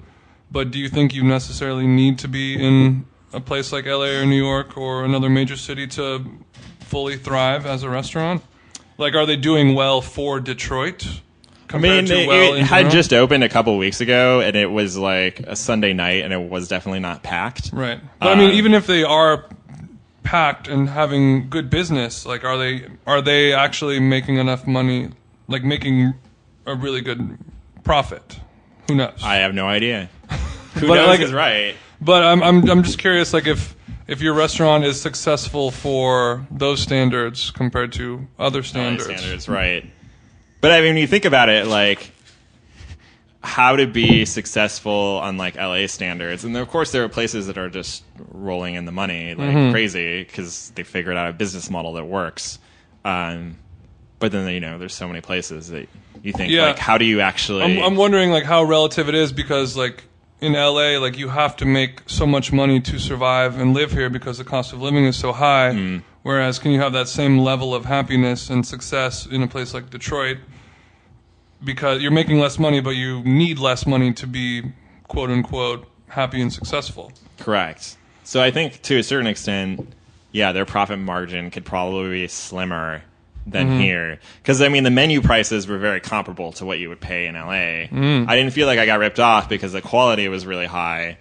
but 0.51 0.71
do 0.71 0.79
you 0.79 0.89
think 0.89 1.15
you 1.15 1.23
necessarily 1.23 1.87
need 1.87 2.19
to 2.21 2.29
be 2.29 2.55
in 2.55 3.05
a 3.33 3.41
place 3.41 3.73
like 3.73 3.85
LA 3.87 4.21
or 4.21 4.25
New 4.25 4.43
York 4.43 4.77
or 4.77 5.05
another 5.05 5.29
major 5.29 5.57
city 5.57 5.87
to 5.89 6.25
fully 6.81 7.17
thrive 7.17 7.67
as 7.67 7.83
a 7.83 7.91
restaurant? 7.91 8.43
Like, 8.97 9.15
are 9.15 9.27
they 9.27 9.37
doing 9.37 9.75
well 9.75 10.01
for 10.01 10.41
Detroit? 10.41 11.07
I 11.07 11.71
compared 11.71 12.09
mean, 12.09 12.17
to 12.17 12.23
it, 12.23 12.27
well 12.27 12.55
it 12.55 12.63
had 12.63 12.91
just 12.91 13.13
opened 13.13 13.45
a 13.45 13.49
couple 13.51 13.77
weeks 13.77 14.01
ago, 14.01 14.41
and 14.41 14.57
it 14.57 14.71
was 14.71 14.97
like 14.97 15.41
a 15.41 15.55
Sunday 15.55 15.93
night, 15.93 16.25
and 16.25 16.33
it 16.33 16.41
was 16.41 16.67
definitely 16.69 17.01
not 17.01 17.23
packed. 17.23 17.71
Right. 17.75 18.01
But 18.19 18.29
I 18.29 18.35
mean, 18.37 18.51
Um, 18.51 18.57
even 18.57 18.73
if 18.73 18.87
they 18.87 19.05
are 19.05 19.45
packed 20.29 20.69
and 20.69 20.91
having 20.91 21.49
good 21.49 21.71
business, 21.71 22.27
like 22.27 22.45
are 22.45 22.59
they 22.59 22.87
are 23.07 23.23
they 23.23 23.55
actually 23.55 23.99
making 23.99 24.37
enough 24.37 24.67
money, 24.67 25.09
like 25.47 25.65
making 25.65 26.13
a 26.67 26.75
really 26.75 27.01
good 27.01 27.39
profit? 27.83 28.39
Who 28.89 28.95
knows? 28.95 29.21
I 29.23 29.37
have 29.37 29.55
no 29.55 29.67
idea. 29.67 30.11
Who 30.75 30.89
But, 30.89 30.95
knows 30.97 31.09
like- 31.09 31.21
is 31.21 31.33
right. 31.33 31.75
but 32.01 32.23
I'm 32.25 32.43
I'm 32.43 32.69
I'm 32.71 32.83
just 32.83 32.99
curious, 32.99 33.33
like 33.33 33.47
if 33.47 33.75
if 34.07 34.21
your 34.21 34.35
restaurant 34.35 34.85
is 34.85 35.01
successful 35.01 35.71
for 35.71 36.47
those 36.51 36.81
standards 36.83 37.51
compared 37.51 37.93
to 37.95 38.27
other 38.39 38.63
standards. 38.63 39.05
standards, 39.07 39.49
right? 39.49 39.85
But 40.61 40.73
I 40.73 40.81
mean, 40.81 40.91
when 40.91 40.97
you 40.99 41.07
think 41.07 41.25
about 41.25 41.49
it, 41.49 41.67
like 41.67 42.13
how 43.43 43.77
to 43.77 43.87
be 43.87 44.25
successful 44.25 45.21
on 45.23 45.37
like 45.37 45.57
LA 45.57 45.87
standards, 45.87 46.45
and 46.45 46.57
of 46.57 46.69
course 46.69 46.91
there 46.93 47.05
are 47.05 47.09
places 47.09 47.47
that 47.47 47.57
are 47.59 47.71
just 47.71 48.03
rolling 48.31 48.75
in 48.75 48.85
the 48.85 48.93
money 48.93 49.35
like 49.35 49.49
Mm-hmm. 49.49 49.71
crazy 49.73 50.25
because 50.25 50.71
they 50.75 50.83
figured 50.83 51.17
out 51.17 51.31
a 51.31 51.33
business 51.33 51.71
model 51.71 51.93
that 51.95 52.05
works. 52.05 52.59
Um, 53.05 53.59
but 54.19 54.33
then 54.33 54.53
you 54.53 54.61
know, 54.61 54.79
there's 54.79 54.95
so 54.95 55.07
many 55.07 55.21
places 55.21 55.69
that 55.69 55.89
you 56.23 56.33
think 56.33 56.51
Yeah. 56.51 56.67
like, 56.67 56.79
how 56.79 56.99
do 56.99 57.05
you 57.05 57.21
actually? 57.21 57.63
I'm, 57.63 57.79
I'm 57.83 57.97
wondering 57.97 58.31
like 58.31 58.45
how 58.45 58.65
relative 58.65 59.09
it 59.09 59.15
is 59.15 59.33
because 59.33 59.77
like 59.77 60.05
in 60.41 60.53
LA, 60.55 60.99
like 60.99 61.17
you 61.17 61.29
have 61.29 61.57
to 61.59 61.65
make 61.65 62.03
so 62.07 62.27
much 62.27 62.53
money 62.53 62.81
to 62.81 62.99
survive 62.99 63.59
and 63.59 63.73
live 63.75 63.93
here 63.93 64.11
because 64.11 64.39
the 64.39 64.45
cost 64.45 64.73
of 64.73 64.81
living 64.83 65.05
is 65.05 65.17
so 65.17 65.33
high. 65.33 65.71
Mm. 65.73 66.03
Whereas, 66.23 66.59
can 66.59 66.73
you 66.73 66.81
have 66.81 66.93
that 66.93 67.09
same 67.09 67.39
level 67.39 67.75
of 67.75 67.85
happiness 67.87 68.51
and 68.51 68.67
success 68.67 69.27
in 69.27 69.43
a 69.43 69.47
place 69.49 69.73
like 69.73 69.89
Detroit? 69.91 70.39
Because 71.65 72.01
you're 72.03 72.13
making 72.13 72.39
less 72.39 72.59
money, 72.59 72.81
but 72.81 72.91
you 72.91 73.23
need 73.25 73.59
less 73.59 73.87
money 73.87 74.13
to 74.15 74.27
be 74.27 74.63
quote 75.09 75.31
unquote 75.31 75.87
happy 76.09 76.41
and 76.41 76.53
successful. 76.53 77.13
Correct. 77.39 77.97
So 78.25 78.43
I 78.43 78.51
think 78.51 78.83
to 78.83 78.99
a 78.99 79.03
certain 79.03 79.27
extent, 79.27 79.93
yeah, 80.33 80.53
their 80.53 80.65
profit 80.65 80.99
margin 80.99 81.51
could 81.51 81.65
probably 81.65 82.11
be 82.23 82.29
slimmer 82.29 83.03
than 83.47 83.69
Mm-hmm. 83.69 83.81
here. 83.81 84.21
Because 84.43 84.61
I 84.61 84.69
mean, 84.69 84.85
the 84.85 84.91
menu 84.91 85.23
prices 85.23 85.67
were 85.67 85.79
very 85.79 86.01
comparable 86.01 86.53
to 86.53 86.67
what 86.67 86.79
you 86.79 86.91
would 86.91 87.01
pay 87.01 87.27
in 87.27 87.35
LA. 87.35 87.89
Mm. 87.89 88.29
I 88.29 88.37
didn't 88.37 88.53
feel 88.53 88.67
like 88.67 88.79
I 88.79 88.85
got 88.87 88.99
ripped 88.99 89.19
off 89.21 89.49
because 89.49 89.73
the 89.73 89.81
quality 89.81 90.29
was 90.29 90.45
really 90.47 90.67
high. 90.67 91.17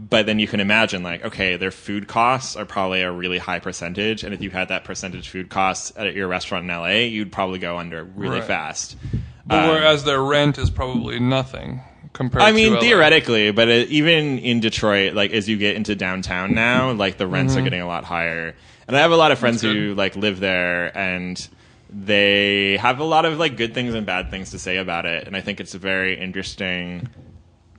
But 0.00 0.26
then 0.26 0.38
you 0.38 0.46
can 0.46 0.60
imagine, 0.60 1.02
like, 1.02 1.24
okay, 1.24 1.56
their 1.56 1.72
food 1.72 2.06
costs 2.06 2.54
are 2.54 2.64
probably 2.64 3.02
a 3.02 3.10
really 3.10 3.38
high 3.38 3.58
percentage, 3.58 4.22
and 4.22 4.32
if 4.32 4.40
you 4.40 4.50
had 4.50 4.68
that 4.68 4.84
percentage 4.84 5.28
food 5.28 5.48
costs 5.50 5.92
at 5.96 6.14
your 6.14 6.28
restaurant 6.28 6.62
in 6.64 6.70
LA, 6.70 7.00
you'd 7.08 7.32
probably 7.32 7.58
go 7.58 7.78
under 7.78 8.04
really 8.04 8.38
Right. 8.38 8.44
fast. 8.44 8.96
But 9.44 9.64
Um, 9.64 9.68
whereas 9.70 10.04
their 10.04 10.22
rent 10.22 10.56
is 10.56 10.70
probably 10.70 11.18
nothing 11.18 11.80
compared. 12.12 12.44
I 12.44 12.52
mean, 12.52 12.78
theoretically, 12.78 13.50
but 13.50 13.68
it, 13.68 13.88
even 13.88 14.38
in 14.38 14.60
Detroit, 14.60 15.14
like 15.14 15.32
as 15.32 15.48
you 15.48 15.56
get 15.56 15.74
into 15.74 15.96
downtown 15.96 16.54
now, 16.54 16.92
like 16.92 17.16
the 17.16 17.26
rents 17.26 17.54
Mm-hmm. 17.54 17.58
are 17.60 17.64
getting 17.64 17.80
a 17.80 17.86
lot 17.88 18.04
higher. 18.04 18.54
And 18.86 18.96
I 18.96 19.00
have 19.00 19.10
a 19.10 19.16
lot 19.16 19.32
of 19.32 19.38
friends 19.40 19.62
who 19.62 19.94
like 19.96 20.14
live 20.14 20.38
there, 20.38 20.96
and 20.96 21.48
they 21.90 22.76
have 22.76 23.00
a 23.00 23.04
lot 23.04 23.24
of 23.24 23.38
like 23.38 23.56
good 23.56 23.74
things 23.74 23.94
and 23.94 24.06
bad 24.06 24.30
things 24.30 24.52
to 24.52 24.58
say 24.60 24.76
about 24.76 25.06
it. 25.06 25.26
And 25.26 25.34
I 25.36 25.40
think 25.40 25.58
it's 25.60 25.74
a 25.74 25.78
very 25.78 26.18
interesting, 26.20 27.08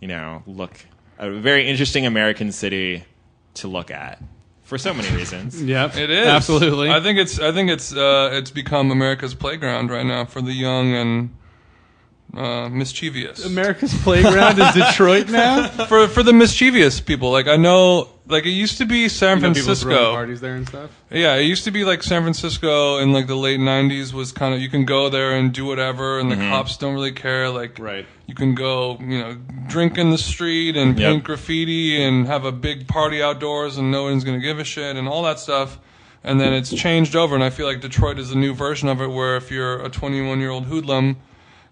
you 0.01 0.07
know, 0.09 0.43
look, 0.45 0.85
a 1.19 1.29
very 1.29 1.67
interesting 1.67 2.05
American 2.05 2.51
city 2.51 3.03
to 3.55 3.67
look 3.67 3.91
at 3.91 4.21
for 4.63 4.77
so 4.77 4.93
many 4.93 5.09
reasons. 5.15 5.61
Yep, 5.69 5.97
It 5.97 6.09
is 6.09 6.27
absolutely. 6.27 6.89
I 6.89 7.01
think 7.01 7.19
it's. 7.19 7.39
I 7.39 7.51
think 7.51 7.69
it's. 7.69 7.93
Uh, 7.93 8.29
it's 8.33 8.51
become 8.51 8.89
America's 8.91 9.35
playground 9.35 9.91
right 9.91 10.05
now 10.05 10.25
for 10.25 10.41
the 10.41 10.53
young 10.53 10.93
and 10.95 11.29
uh, 12.35 12.69
mischievous. 12.69 13.45
America's 13.45 13.93
playground 14.01 14.59
is 14.59 14.73
Detroit 14.73 15.29
now. 15.29 15.67
for 15.87 16.07
for 16.07 16.23
the 16.23 16.33
mischievous 16.33 17.01
people. 17.01 17.31
Like 17.31 17.47
I 17.47 17.57
know, 17.57 18.09
like 18.29 18.45
it 18.45 18.51
used 18.51 18.77
to 18.77 18.85
be 18.85 19.09
San 19.09 19.37
You 19.37 19.47
know, 19.47 19.53
people 19.53 19.75
throwing 19.75 19.75
Francisco. 19.75 20.11
parties 20.13 20.41
there 20.41 20.55
and 20.55 20.67
stuff. 20.67 20.91
Yeah, 21.09 21.35
it 21.35 21.43
used 21.43 21.63
to 21.65 21.71
be 21.71 21.83
like 21.83 22.03
San 22.03 22.21
Francisco 22.21 22.97
in 22.99 23.11
like 23.11 23.27
the 23.27 23.35
late 23.35 23.59
'90s 23.59 24.13
was 24.13 24.31
kind 24.31 24.53
of 24.53 24.61
you 24.61 24.69
can 24.69 24.85
go 24.85 25.09
there 25.09 25.31
and 25.31 25.51
do 25.51 25.65
whatever, 25.65 26.19
and 26.19 26.31
the 26.31 26.35
mm-hmm. 26.35 26.49
cops 26.49 26.77
don't 26.77 26.93
really 26.93 27.11
care. 27.11 27.49
Like, 27.49 27.77
Right. 27.79 28.05
You 28.27 28.35
can 28.35 28.53
go, 28.53 28.97
you 28.99 29.17
know, 29.17 29.37
drink 29.67 29.97
in 29.97 30.11
the 30.11 30.17
street 30.17 30.77
and 30.77 30.97
Yep. 30.97 31.11
paint 31.11 31.23
graffiti 31.23 32.01
and 32.01 32.27
have 32.27 32.45
a 32.45 32.51
big 32.51 32.87
party 32.87 33.21
outdoors, 33.21 33.77
and 33.77 33.91
no 33.91 34.03
one's 34.03 34.23
gonna 34.23 34.39
give 34.39 34.59
a 34.59 34.63
shit 34.63 34.95
and 34.95 35.07
all 35.07 35.23
that 35.23 35.39
stuff. 35.39 35.79
And 36.23 36.39
then 36.39 36.53
it's 36.53 36.69
changed 36.69 37.15
over, 37.15 37.33
and 37.33 37.43
I 37.43 37.49
feel 37.49 37.65
like 37.65 37.81
Detroit 37.81 38.19
is 38.19 38.31
a 38.31 38.37
new 38.37 38.53
version 38.53 38.89
of 38.89 39.01
it, 39.01 39.07
where 39.07 39.37
if 39.37 39.49
you're 39.49 39.83
a 39.83 39.89
21 39.89 40.39
year 40.39 40.51
old 40.51 40.65
hoodlum 40.65 41.17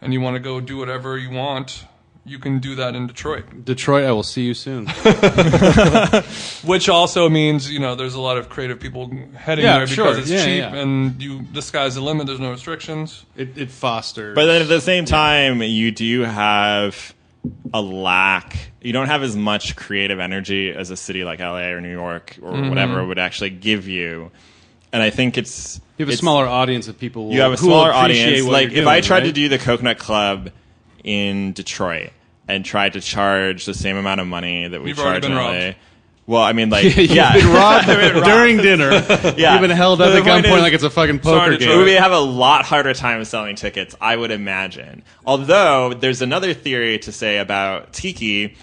and 0.01 0.13
you 0.13 0.21
want 0.21 0.35
to 0.35 0.39
go 0.39 0.59
do 0.59 0.77
whatever 0.77 1.17
you 1.17 1.29
want, 1.29 1.85
you 2.27 2.39
can 2.39 2.59
do 2.59 2.75
that 2.75 2.95
in 2.95 3.07
Detroit. 3.07 3.65
Detroit, 3.65 4.03
I 4.05 4.11
will 4.11 4.23
see 4.23 4.43
you 4.43 4.53
soon. 4.53 4.87
Which 6.65 6.89
also 6.89 7.29
means, 7.29 7.71
you 7.71 7.79
know, 7.79 7.95
there's 7.95 8.13
a 8.15 8.19
lot 8.21 8.37
of 8.37 8.49
creative 8.49 8.79
people 8.79 9.09
heading 9.35 9.63
Yeah, 9.65 9.77
there 9.77 9.85
because 9.87 9.95
sure. 9.95 10.19
it's 10.19 10.29
Yeah, 10.29 10.43
cheap 10.45 10.59
yeah. 10.59 10.75
and 10.75 11.21
you 11.21 11.45
the 11.53 11.61
sky's 11.61 11.95
the 11.95 12.01
limit, 12.01 12.27
there's 12.27 12.39
no 12.39 12.51
restrictions. 12.51 13.25
It, 13.35 13.57
it 13.57 13.71
fosters. 13.71 14.35
But 14.35 14.45
then 14.45 14.61
at 14.61 14.67
the 14.67 14.81
same 14.81 15.05
time, 15.05 15.61
you 15.61 15.91
do 15.91 16.21
have 16.21 17.13
a 17.73 17.81
lack. 17.81 18.71
You 18.81 18.91
don't 18.93 19.07
have 19.07 19.23
as 19.23 19.35
much 19.35 19.75
creative 19.75 20.19
energy 20.19 20.71
as 20.71 20.89
a 20.89 20.97
city 20.97 21.23
like 21.23 21.39
LA 21.39 21.67
or 21.69 21.81
New 21.81 21.91
York 21.91 22.37
or 22.41 22.51
Mm-hmm. 22.51 22.69
whatever 22.69 23.05
would 23.05 23.19
actually 23.19 23.51
give 23.51 23.87
you. 23.87 24.31
And 24.91 25.01
I 25.03 25.09
think 25.09 25.37
it's 25.37 25.79
you 25.97 26.05
have 26.05 26.13
a 26.13 26.17
smaller 26.17 26.47
audience 26.47 26.87
of 26.87 26.97
people. 26.99 27.31
You 27.31 27.41
have 27.41 27.53
a 27.53 27.57
smaller 27.57 27.91
audience. 27.91 28.45
Like 28.45 28.71
you're 28.71 28.81
if 28.81 28.87
I 28.87 28.95
doing, 28.95 29.03
tried 29.03 29.19
to 29.21 29.31
do 29.31 29.49
the 29.49 29.57
Coconut 29.57 29.97
Club 29.97 30.51
in 31.03 31.53
Detroit 31.53 32.11
and 32.47 32.63
tried 32.63 32.93
to 32.93 33.01
charge 33.01 33.65
the 33.65 33.73
same 33.73 33.97
amount 33.97 34.21
of 34.21 34.27
money 34.27 34.67
that 34.67 34.81
we 34.81 34.89
You've 34.89 34.97
charge 34.97 35.25
in 35.25 35.31
been 35.31 35.37
LA. 35.69 35.73
Well, 36.27 36.41
I 36.41 36.51
mean, 36.51 36.69
like, 36.69 36.83
You've 36.97 37.11
yeah, 37.11 37.33
been 37.33 37.47
robbed 37.53 37.87
during 38.25 38.57
dinner. 38.57 38.91
Yeah. 39.37 39.53
You've 39.53 39.61
been 39.61 39.69
held 39.69 40.01
up 40.01 40.11
The 40.11 40.17
at 40.17 40.23
point 40.23 40.45
gunpoint 40.45 40.61
like 40.61 40.73
it's 40.73 40.83
a 40.83 40.89
fucking 40.89 41.19
poker 41.19 41.57
game. 41.57 41.69
We 41.69 41.85
would 41.85 41.93
have 41.93 42.11
a 42.11 42.19
lot 42.19 42.65
harder 42.65 42.93
time 42.93 43.23
selling 43.23 43.55
tickets, 43.55 43.95
I 44.01 44.15
would 44.17 44.31
imagine. 44.31 45.03
Although 45.25 45.93
there's 45.93 46.21
another 46.21 46.53
theory 46.53 46.99
to 46.99 47.11
say 47.13 47.37
about 47.37 47.93
tiki. 47.93 48.55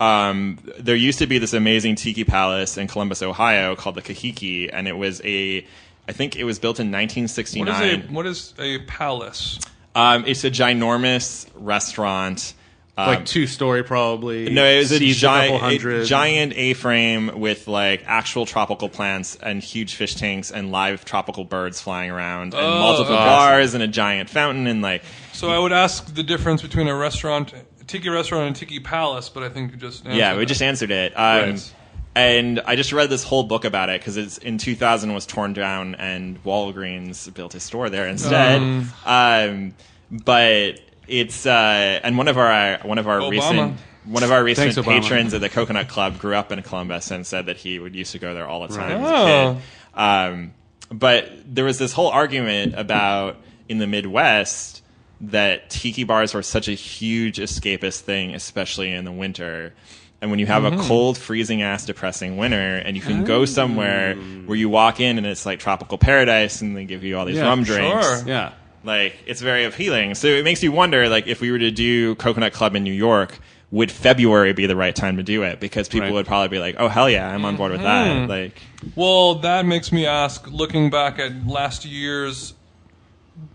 Um, 0.00 0.58
there 0.80 0.96
used 0.96 1.20
to 1.20 1.28
be 1.28 1.38
this 1.38 1.52
amazing 1.52 1.94
tiki 1.94 2.24
palace 2.24 2.76
in 2.76 2.88
Columbus, 2.88 3.22
Ohio, 3.22 3.76
called 3.76 3.94
the 3.94 4.02
Kahiki, 4.02 4.68
and 4.72 4.88
it 4.88 4.96
was 4.96 5.22
a, 5.24 5.64
I 6.08 6.12
think 6.12 6.34
it 6.34 6.42
was 6.42 6.58
built 6.58 6.80
in 6.80 6.90
What 6.90 7.02
is 7.04 7.14
1969. 7.14 8.00
a 8.10 8.12
what 8.12 8.26
is 8.26 8.52
a 8.58 8.78
palace? 8.86 9.60
Um, 9.94 10.24
it's 10.26 10.42
a 10.42 10.50
ginormous 10.50 11.46
restaurant. 11.54 12.54
Um, 12.96 13.06
like 13.06 13.24
two 13.24 13.46
story 13.46 13.82
probably. 13.82 14.50
No, 14.50 14.64
it 14.66 14.78
was 14.78 14.92
a 14.92 14.98
giant, 14.98 15.82
a 15.84 16.04
giant 16.04 16.52
A-frame 16.54 17.40
with 17.40 17.66
like 17.66 18.02
actual 18.06 18.44
tropical 18.44 18.90
plants 18.90 19.34
and 19.36 19.62
huge 19.62 19.94
fish 19.94 20.14
tanks 20.14 20.50
and 20.50 20.70
live 20.70 21.04
tropical 21.06 21.44
birds 21.44 21.80
flying 21.80 22.10
around 22.10 22.52
and 22.52 22.62
Oh, 22.62 22.78
multiple 22.80 23.14
awesome. 23.16 23.26
bars 23.26 23.74
and 23.74 23.82
a 23.82 23.88
giant 23.88 24.28
fountain 24.28 24.66
and 24.66 24.82
like 24.82 25.02
So 25.32 25.50
I 25.50 25.58
would 25.58 25.72
ask 25.72 26.14
the 26.14 26.22
difference 26.22 26.60
between 26.60 26.86
a 26.86 26.94
restaurant, 26.94 27.54
a 27.80 27.84
tiki 27.84 28.10
restaurant, 28.10 28.48
and 28.48 28.56
a 28.56 28.58
tiki 28.58 28.78
palace, 28.78 29.30
but 29.30 29.42
I 29.42 29.48
think 29.48 29.70
you 29.72 29.78
just 29.78 30.04
answered 30.04 30.18
yeah, 30.18 30.36
we 30.36 30.44
just 30.44 30.60
answered 30.62 30.90
it. 30.90 31.12
Um, 31.16 31.50
Right. 31.52 31.74
And 32.14 32.60
I 32.66 32.76
just 32.76 32.92
read 32.92 33.08
this 33.08 33.24
whole 33.24 33.42
book 33.44 33.64
about 33.64 33.88
it 33.88 33.98
because 33.98 34.18
it's 34.18 34.36
in 34.36 34.58
2000 34.58 35.14
was 35.14 35.24
torn 35.24 35.54
down 35.54 35.94
and 35.94 36.44
Walgreens 36.44 37.32
built 37.32 37.54
a 37.54 37.60
store 37.60 37.88
there 37.88 38.06
instead. 38.06 38.60
Um, 39.06 39.72
but 40.10 40.78
it's 41.08 41.46
uh, 41.46 42.00
and 42.02 42.16
one 42.18 42.28
of 42.28 42.38
our 42.38 42.78
one 42.82 42.98
of 42.98 43.08
our 43.08 43.18
Obama. 43.20 43.30
recent 43.30 43.76
one 44.04 44.22
of 44.24 44.32
our 44.32 44.42
recent 44.42 44.74
Thanks, 44.74 44.88
patrons 44.88 45.32
at 45.34 45.40
the 45.40 45.48
Coconut 45.48 45.88
Club 45.88 46.18
grew 46.18 46.34
up 46.34 46.50
in 46.50 46.60
Columbus 46.62 47.10
and 47.12 47.24
said 47.26 47.46
that 47.46 47.56
he 47.56 47.78
would 47.78 47.94
used 47.94 48.12
to 48.12 48.18
go 48.18 48.34
there 48.34 48.46
all 48.48 48.66
the 48.66 48.74
time 48.74 49.00
as 49.00 49.08
Oh. 49.08 49.14
a 49.14 49.54
kid. 49.54 49.62
Um, 50.00 50.54
but 50.90 51.30
there 51.46 51.64
was 51.64 51.78
this 51.78 51.92
whole 51.92 52.08
argument 52.08 52.74
about 52.76 53.36
in 53.68 53.78
the 53.78 53.86
Midwest 53.86 54.82
that 55.20 55.70
tiki 55.70 56.02
bars 56.02 56.34
were 56.34 56.42
such 56.42 56.66
a 56.66 56.72
huge 56.72 57.38
escapist 57.38 58.00
thing, 58.00 58.34
especially 58.34 58.90
in 58.92 59.04
the 59.04 59.12
winter. 59.12 59.72
And 60.20 60.30
when 60.30 60.40
you 60.40 60.46
have 60.46 60.64
Mm-hmm. 60.64 60.80
a 60.80 60.82
cold, 60.84 61.16
freezing 61.16 61.62
ass, 61.62 61.84
depressing 61.86 62.36
winter, 62.36 62.76
and 62.76 62.96
you 62.96 63.02
can 63.02 63.22
go 63.24 63.44
somewhere 63.44 64.14
where 64.16 64.56
you 64.58 64.68
walk 64.68 64.98
in 65.00 65.16
and 65.18 65.26
it's 65.26 65.46
like 65.46 65.60
tropical 65.60 65.96
paradise, 65.98 66.60
and 66.60 66.76
they 66.76 66.84
give 66.84 67.04
you 67.04 67.16
all 67.18 67.24
these 67.24 67.36
Yeah, 67.36 67.44
rum 67.48 67.62
drinks, 67.62 68.04
sure. 68.20 68.28
Yeah. 68.28 68.52
Like 68.84 69.16
it's 69.26 69.40
very 69.40 69.64
appealing. 69.64 70.14
So 70.14 70.26
it 70.28 70.44
makes 70.44 70.62
you 70.62 70.72
wonder, 70.72 71.08
like, 71.08 71.26
if 71.26 71.40
we 71.40 71.50
were 71.50 71.58
to 71.58 71.70
do 71.70 72.14
Coconut 72.16 72.52
Club 72.52 72.74
in 72.76 72.82
New 72.84 72.92
York, 72.92 73.38
would 73.70 73.90
February 73.90 74.52
be 74.52 74.66
the 74.66 74.76
right 74.76 74.94
time 74.94 75.16
to 75.16 75.22
do 75.22 75.42
it? 75.44 75.58
Because 75.60 75.88
people 75.88 76.08
Right. 76.08 76.12
would 76.14 76.26
probably 76.26 76.48
be 76.48 76.58
like, 76.58 76.76
"Oh 76.78 76.88
hell 76.88 77.08
yeah, 77.08 77.28
I'm 77.32 77.44
on 77.44 77.56
board 77.56 77.72
with 77.72 77.80
Mm-hmm. 77.80 78.28
that." 78.28 78.28
Like, 78.28 78.60
Well, 78.96 79.36
that 79.36 79.64
makes 79.64 79.92
me 79.92 80.04
ask, 80.06 80.46
looking 80.50 80.90
back 80.90 81.18
at 81.18 81.46
last 81.46 81.84
year's 81.86 82.52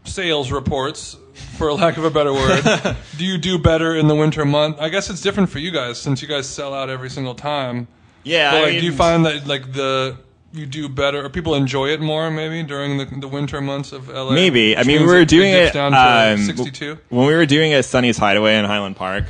sales 0.06 0.52
reports, 0.52 1.18
for 1.58 1.72
lack 1.74 1.98
of 1.98 2.04
a 2.04 2.10
better 2.10 2.34
word, 2.34 2.64
do 3.18 3.26
you 3.26 3.38
do 3.38 3.60
better 3.60 3.96
in 3.96 4.08
the 4.08 4.16
winter 4.16 4.44
month? 4.46 4.78
I 4.80 4.90
guess 4.90 5.10
it's 5.10 5.22
different 5.22 5.50
for 5.50 5.60
you 5.60 5.70
guys 5.72 6.00
since 6.00 6.22
you 6.22 6.28
guys 6.28 6.48
sell 6.48 6.74
out 6.74 6.90
every 6.90 7.10
single 7.12 7.36
time. 7.36 7.88
yeah, 8.24 8.52
But 8.52 8.58
I 8.58 8.62
like, 8.62 8.72
mean, 8.72 8.80
do 8.80 8.86
you 8.88 8.94
find 8.94 9.26
that 9.26 9.46
like 9.48 9.72
the 9.74 10.18
you 10.58 10.66
do 10.66 10.90
better, 10.90 11.24
or 11.24 11.30
people 11.30 11.56
enjoy 11.56 11.88
it 11.90 12.02
more 12.02 12.30
maybe 12.32 12.64
during 12.64 12.98
the, 12.98 13.06
the 13.06 13.28
winter 13.28 13.62
months 13.62 13.92
of 13.92 14.10
LA? 14.10 14.32
Maybe. 14.32 14.76
I 14.78 14.84
mean, 14.84 15.02
we 15.02 15.08
were 15.08 15.20
it 15.22 15.30
doing 15.30 15.52
dips 15.54 15.72
it 15.72 15.74
down 15.74 15.92
to 15.92 16.34
um, 16.34 16.46
62. 16.46 16.98
when 17.10 17.28
we 17.28 17.34
were 17.36 17.46
doing 17.46 17.72
it 17.72 17.76
at 17.76 17.86
Sonny's 17.86 18.18
Hideaway 18.18 18.58
in 18.58 18.66
Highland 18.66 18.96
Park, 18.96 19.26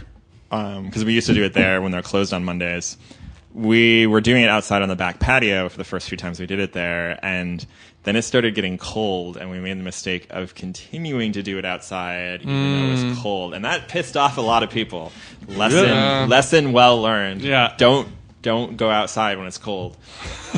because 0.49 1.03
we 1.05 1.13
used 1.13 1.27
to 1.27 1.33
do 1.33 1.43
it 1.43 1.53
there 1.53 1.81
when 1.81 1.91
they're 1.91 2.01
closed 2.01 2.33
on 2.33 2.43
Mondays. 2.45 2.97
We 3.53 4.05
were 4.05 4.21
doing 4.21 4.43
it 4.43 4.49
outside 4.49 4.81
on 4.83 4.89
the 4.89 4.95
back 4.95 5.19
patio 5.19 5.67
for 5.69 5.77
the 5.77 5.83
first 5.83 6.07
few 6.09 6.17
times 6.17 6.39
we 6.39 6.45
did 6.45 6.59
it 6.59 6.73
there, 6.73 7.19
and 7.25 7.65
then 8.03 8.15
it 8.15 8.21
started 8.21 8.53
getting 8.55 8.77
cold, 8.77 9.35
and 9.35 9.49
we 9.49 9.59
made 9.59 9.77
the 9.79 9.83
mistake 9.83 10.27
of 10.29 10.53
continuing 10.53 11.31
to 11.33 11.41
do 11.41 11.57
it 11.57 11.65
outside, 11.65 12.41
even 12.43 12.53
though 12.53 12.93
it 12.93 12.97
Mm. 12.97 13.09
was 13.09 13.19
cold, 13.19 13.53
and 13.55 13.65
that 13.65 13.87
pissed 13.87 14.15
off 14.15 14.37
a 14.37 14.41
lot 14.41 14.61
of 14.63 14.69
people. 14.69 15.11
Lesson, 15.47 15.85
Yeah. 15.85 16.25
lesson 16.29 16.71
well 16.71 17.01
learned. 17.01 17.41
Yeah. 17.41 17.73
don't 17.77 18.07
don't 18.47 18.77
go 18.77 18.89
outside 18.89 19.37
when 19.37 19.45
it's 19.45 19.57
cold. 19.57 19.97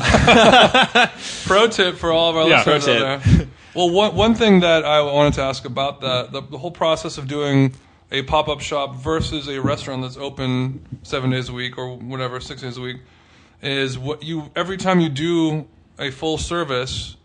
Pro 1.46 1.66
tip 1.68 1.96
for 1.96 2.12
all 2.12 2.30
of 2.30 2.36
our 2.36 2.48
Yeah, 2.48 2.58
listeners 2.64 2.88
out 2.88 3.22
there. 3.24 3.46
Well, 3.74 3.90
one, 3.90 4.14
one 4.14 4.34
thing 4.34 4.60
that 4.60 4.84
I 4.84 5.00
wanted 5.02 5.34
to 5.34 5.42
ask 5.42 5.64
about 5.64 6.00
that 6.00 6.30
the, 6.32 6.40
the 6.40 6.58
whole 6.58 6.70
process 6.70 7.18
of 7.18 7.26
doing 7.28 7.74
a 8.12 8.22
pop 8.22 8.48
up 8.48 8.60
shop 8.60 8.96
versus 8.96 9.48
a 9.48 9.60
restaurant 9.60 10.02
that's 10.02 10.16
open 10.16 10.84
seven 11.02 11.30
days 11.30 11.48
a 11.48 11.52
week 11.52 11.78
or 11.78 11.96
whatever, 11.96 12.40
six 12.40 12.62
days 12.62 12.76
a 12.76 12.80
week, 12.80 12.98
is 13.62 13.98
what 13.98 14.22
you 14.22 14.50
every 14.56 14.76
time 14.76 15.00
you 15.00 15.08
do 15.08 15.66
a 15.98 16.10
full 16.10 16.38
service 16.38 17.16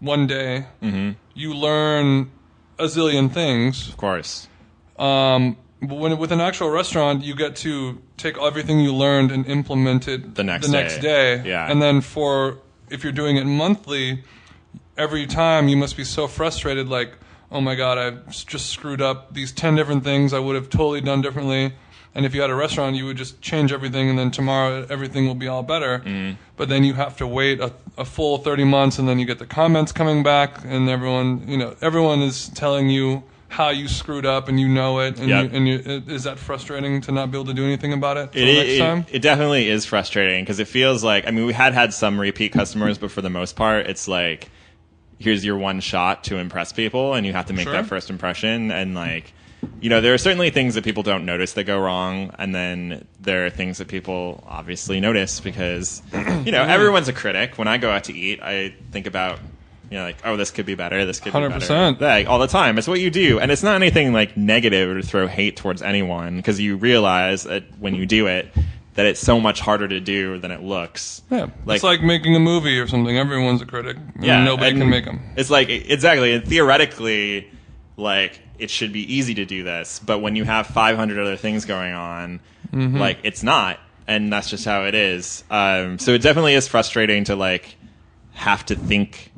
one 0.00 0.26
day, 0.26 0.66
Mm-hmm. 0.82 1.10
you 1.34 1.54
learn 1.54 2.30
a 2.78 2.84
zillion 2.84 3.30
things. 3.32 3.88
Of 3.88 3.96
course. 3.96 4.48
Um, 4.98 5.56
but 5.82 5.96
when 5.96 6.18
with 6.18 6.32
an 6.32 6.40
actual 6.40 6.70
restaurant, 6.70 7.24
you 7.24 7.34
get 7.34 7.56
to 7.56 8.00
take 8.16 8.36
everything 8.38 8.80
you 8.80 8.94
learned 8.94 9.32
and 9.32 9.46
implement 9.46 10.08
it 10.08 10.34
The 10.34 10.44
next 10.44 10.66
the 10.66 10.72
next 10.72 10.96
day. 10.98 11.38
day. 11.38 11.48
Yeah. 11.48 11.70
And 11.70 11.80
then 11.80 12.00
for 12.00 12.58
if 12.90 13.02
you're 13.02 13.12
doing 13.12 13.36
it 13.36 13.44
monthly, 13.44 14.22
every 14.98 15.26
time 15.26 15.68
you 15.68 15.76
must 15.76 15.96
be 15.96 16.04
so 16.04 16.26
frustrated, 16.26 16.88
like, 16.88 17.14
oh 17.50 17.60
my 17.60 17.74
god, 17.74 17.98
I've 17.98 18.46
just 18.46 18.66
screwed 18.70 19.00
up 19.00 19.32
these 19.34 19.52
ten 19.52 19.74
different 19.76 20.04
things 20.04 20.32
I 20.32 20.38
would 20.38 20.54
have 20.56 20.68
totally 20.68 21.00
done 21.00 21.22
differently. 21.22 21.72
And 22.12 22.26
if 22.26 22.34
you 22.34 22.40
had 22.40 22.50
a 22.50 22.56
restaurant, 22.56 22.96
you 22.96 23.06
would 23.06 23.16
just 23.16 23.40
change 23.40 23.72
everything, 23.72 24.10
and 24.10 24.18
then 24.18 24.32
tomorrow 24.32 24.84
everything 24.90 25.28
will 25.28 25.36
be 25.36 25.46
all 25.46 25.62
better. 25.62 26.00
Mm-hmm. 26.00 26.36
But 26.56 26.68
then 26.68 26.82
you 26.82 26.94
have 26.94 27.16
to 27.18 27.26
wait 27.26 27.60
a, 27.60 27.72
a 27.96 28.04
full 28.04 28.38
thirty 28.38 28.64
months, 28.64 28.98
and 28.98 29.08
then 29.08 29.20
you 29.20 29.24
get 29.26 29.38
the 29.38 29.46
comments 29.46 29.92
coming 29.92 30.24
back, 30.24 30.58
and 30.64 30.90
everyone, 30.90 31.46
you 31.48 31.56
know, 31.56 31.76
everyone 31.80 32.20
is 32.20 32.48
telling 32.48 32.90
you 32.90 33.22
how 33.50 33.68
you 33.70 33.88
screwed 33.88 34.24
up, 34.24 34.48
and 34.48 34.58
you 34.60 34.68
know 34.68 35.00
it. 35.00 35.18
And, 35.18 35.28
Yep. 35.28 35.44
you, 35.52 35.56
and 35.58 35.68
you, 35.68 36.02
is 36.14 36.24
that 36.24 36.38
frustrating 36.38 37.00
to 37.02 37.12
not 37.12 37.30
be 37.30 37.36
able 37.36 37.46
to 37.46 37.52
do 37.54 37.64
anything 37.64 37.92
about 37.92 38.16
it 38.16 38.30
It, 38.34 38.44
next 38.54 38.68
it, 38.70 38.78
time? 38.78 39.06
it 39.10 39.18
definitely 39.20 39.68
is 39.68 39.84
frustrating 39.84 40.42
because 40.44 40.58
it 40.60 40.68
feels 40.68 41.02
like 41.04 41.26
I 41.26 41.32
mean 41.32 41.44
we 41.46 41.52
had 41.52 41.74
had 41.74 41.92
some 41.92 42.18
repeat 42.18 42.52
customers, 42.52 42.96
but 42.96 43.10
for 43.10 43.20
the 43.22 43.28
most 43.30 43.56
part, 43.56 43.86
it's 43.88 44.06
like 44.08 44.50
here's 45.18 45.44
your 45.44 45.58
one 45.58 45.80
shot 45.80 46.24
to 46.24 46.36
impress 46.38 46.72
people, 46.72 47.12
and 47.14 47.26
you 47.26 47.32
have 47.32 47.46
to 47.46 47.52
make 47.52 47.64
Sure. 47.64 47.72
that 47.74 47.86
first 47.86 48.08
impression. 48.08 48.70
And 48.70 48.94
like 48.94 49.34
you 49.80 49.90
know, 49.90 50.00
there 50.00 50.14
are 50.14 50.18
certainly 50.18 50.50
things 50.50 50.74
that 50.74 50.84
people 50.84 51.02
don't 51.02 51.24
notice 51.26 51.54
that 51.54 51.64
go 51.64 51.78
wrong, 51.78 52.34
and 52.38 52.54
then 52.54 53.06
there 53.18 53.46
are 53.46 53.50
things 53.50 53.78
that 53.78 53.88
people 53.88 54.44
obviously 54.46 55.00
notice 55.00 55.40
because 55.40 56.02
you 56.14 56.52
know 56.52 56.62
everyone's 56.68 57.08
a 57.08 57.12
critic. 57.12 57.58
When 57.58 57.66
I 57.68 57.78
go 57.78 57.90
out 57.90 58.04
to 58.04 58.14
eat, 58.16 58.40
I 58.42 58.74
think 58.92 59.06
about. 59.06 59.40
You 59.90 59.98
know, 59.98 60.04
like, 60.04 60.18
oh, 60.24 60.36
this 60.36 60.50
could 60.52 60.66
be 60.66 60.76
better. 60.76 61.04
This 61.04 61.18
could 61.18 61.32
be 61.32 61.38
better. 61.40 61.50
100%. 61.58 62.00
Like, 62.00 62.28
all 62.28 62.38
the 62.38 62.46
time. 62.46 62.78
It's 62.78 62.86
what 62.86 63.00
you 63.00 63.10
do, 63.10 63.40
and 63.40 63.50
it's 63.50 63.62
not 63.64 63.74
anything 63.74 64.12
like 64.12 64.36
negative 64.36 64.88
or 64.88 65.00
to 65.00 65.06
throw 65.06 65.26
hate 65.26 65.56
towards 65.56 65.82
anyone 65.82 66.36
because 66.36 66.60
you 66.60 66.76
realize 66.76 67.42
that 67.42 67.64
when 67.80 67.96
you 67.96 68.06
do 68.06 68.28
it, 68.28 68.46
that 68.94 69.06
it's 69.06 69.18
so 69.20 69.40
much 69.40 69.60
harder 69.60 69.88
to 69.88 69.98
do 70.00 70.38
than 70.38 70.52
it 70.52 70.62
looks. 70.62 71.22
Yeah, 71.30 71.48
it's 71.66 71.82
like 71.82 72.02
making 72.02 72.36
a 72.36 72.40
movie 72.40 72.78
or 72.78 72.86
something. 72.86 73.18
Everyone's 73.18 73.62
a 73.62 73.66
critic. 73.66 73.96
yeah, 74.20 74.44
nobody 74.44 74.76
can 74.78 74.88
make 74.88 75.04
them. 75.06 75.20
It's 75.36 75.50
like 75.50 75.68
exactly, 75.68 76.34
and 76.34 76.44
theoretically, 76.46 77.50
like 77.96 78.40
it 78.58 78.70
should 78.70 78.92
be 78.92 79.12
easy 79.14 79.34
to 79.34 79.44
do 79.44 79.62
this, 79.64 79.98
but 79.98 80.20
when 80.20 80.36
you 80.36 80.44
have 80.44 80.66
500 80.68 81.18
other 81.18 81.36
things 81.36 81.64
going 81.64 81.94
on, 81.94 82.40
Mm-hmm. 82.72 82.98
like 82.98 83.18
it's 83.24 83.42
not, 83.42 83.80
and 84.06 84.32
that's 84.32 84.48
just 84.48 84.64
how 84.64 84.84
it 84.84 84.94
is. 84.94 85.42
Um, 85.50 85.98
so 85.98 86.12
it 86.12 86.22
definitely 86.22 86.54
is 86.54 86.68
frustrating 86.68 87.24
to 87.24 87.34
like 87.34 87.74
have 88.32 88.64
to 88.66 88.76
think 88.76 89.29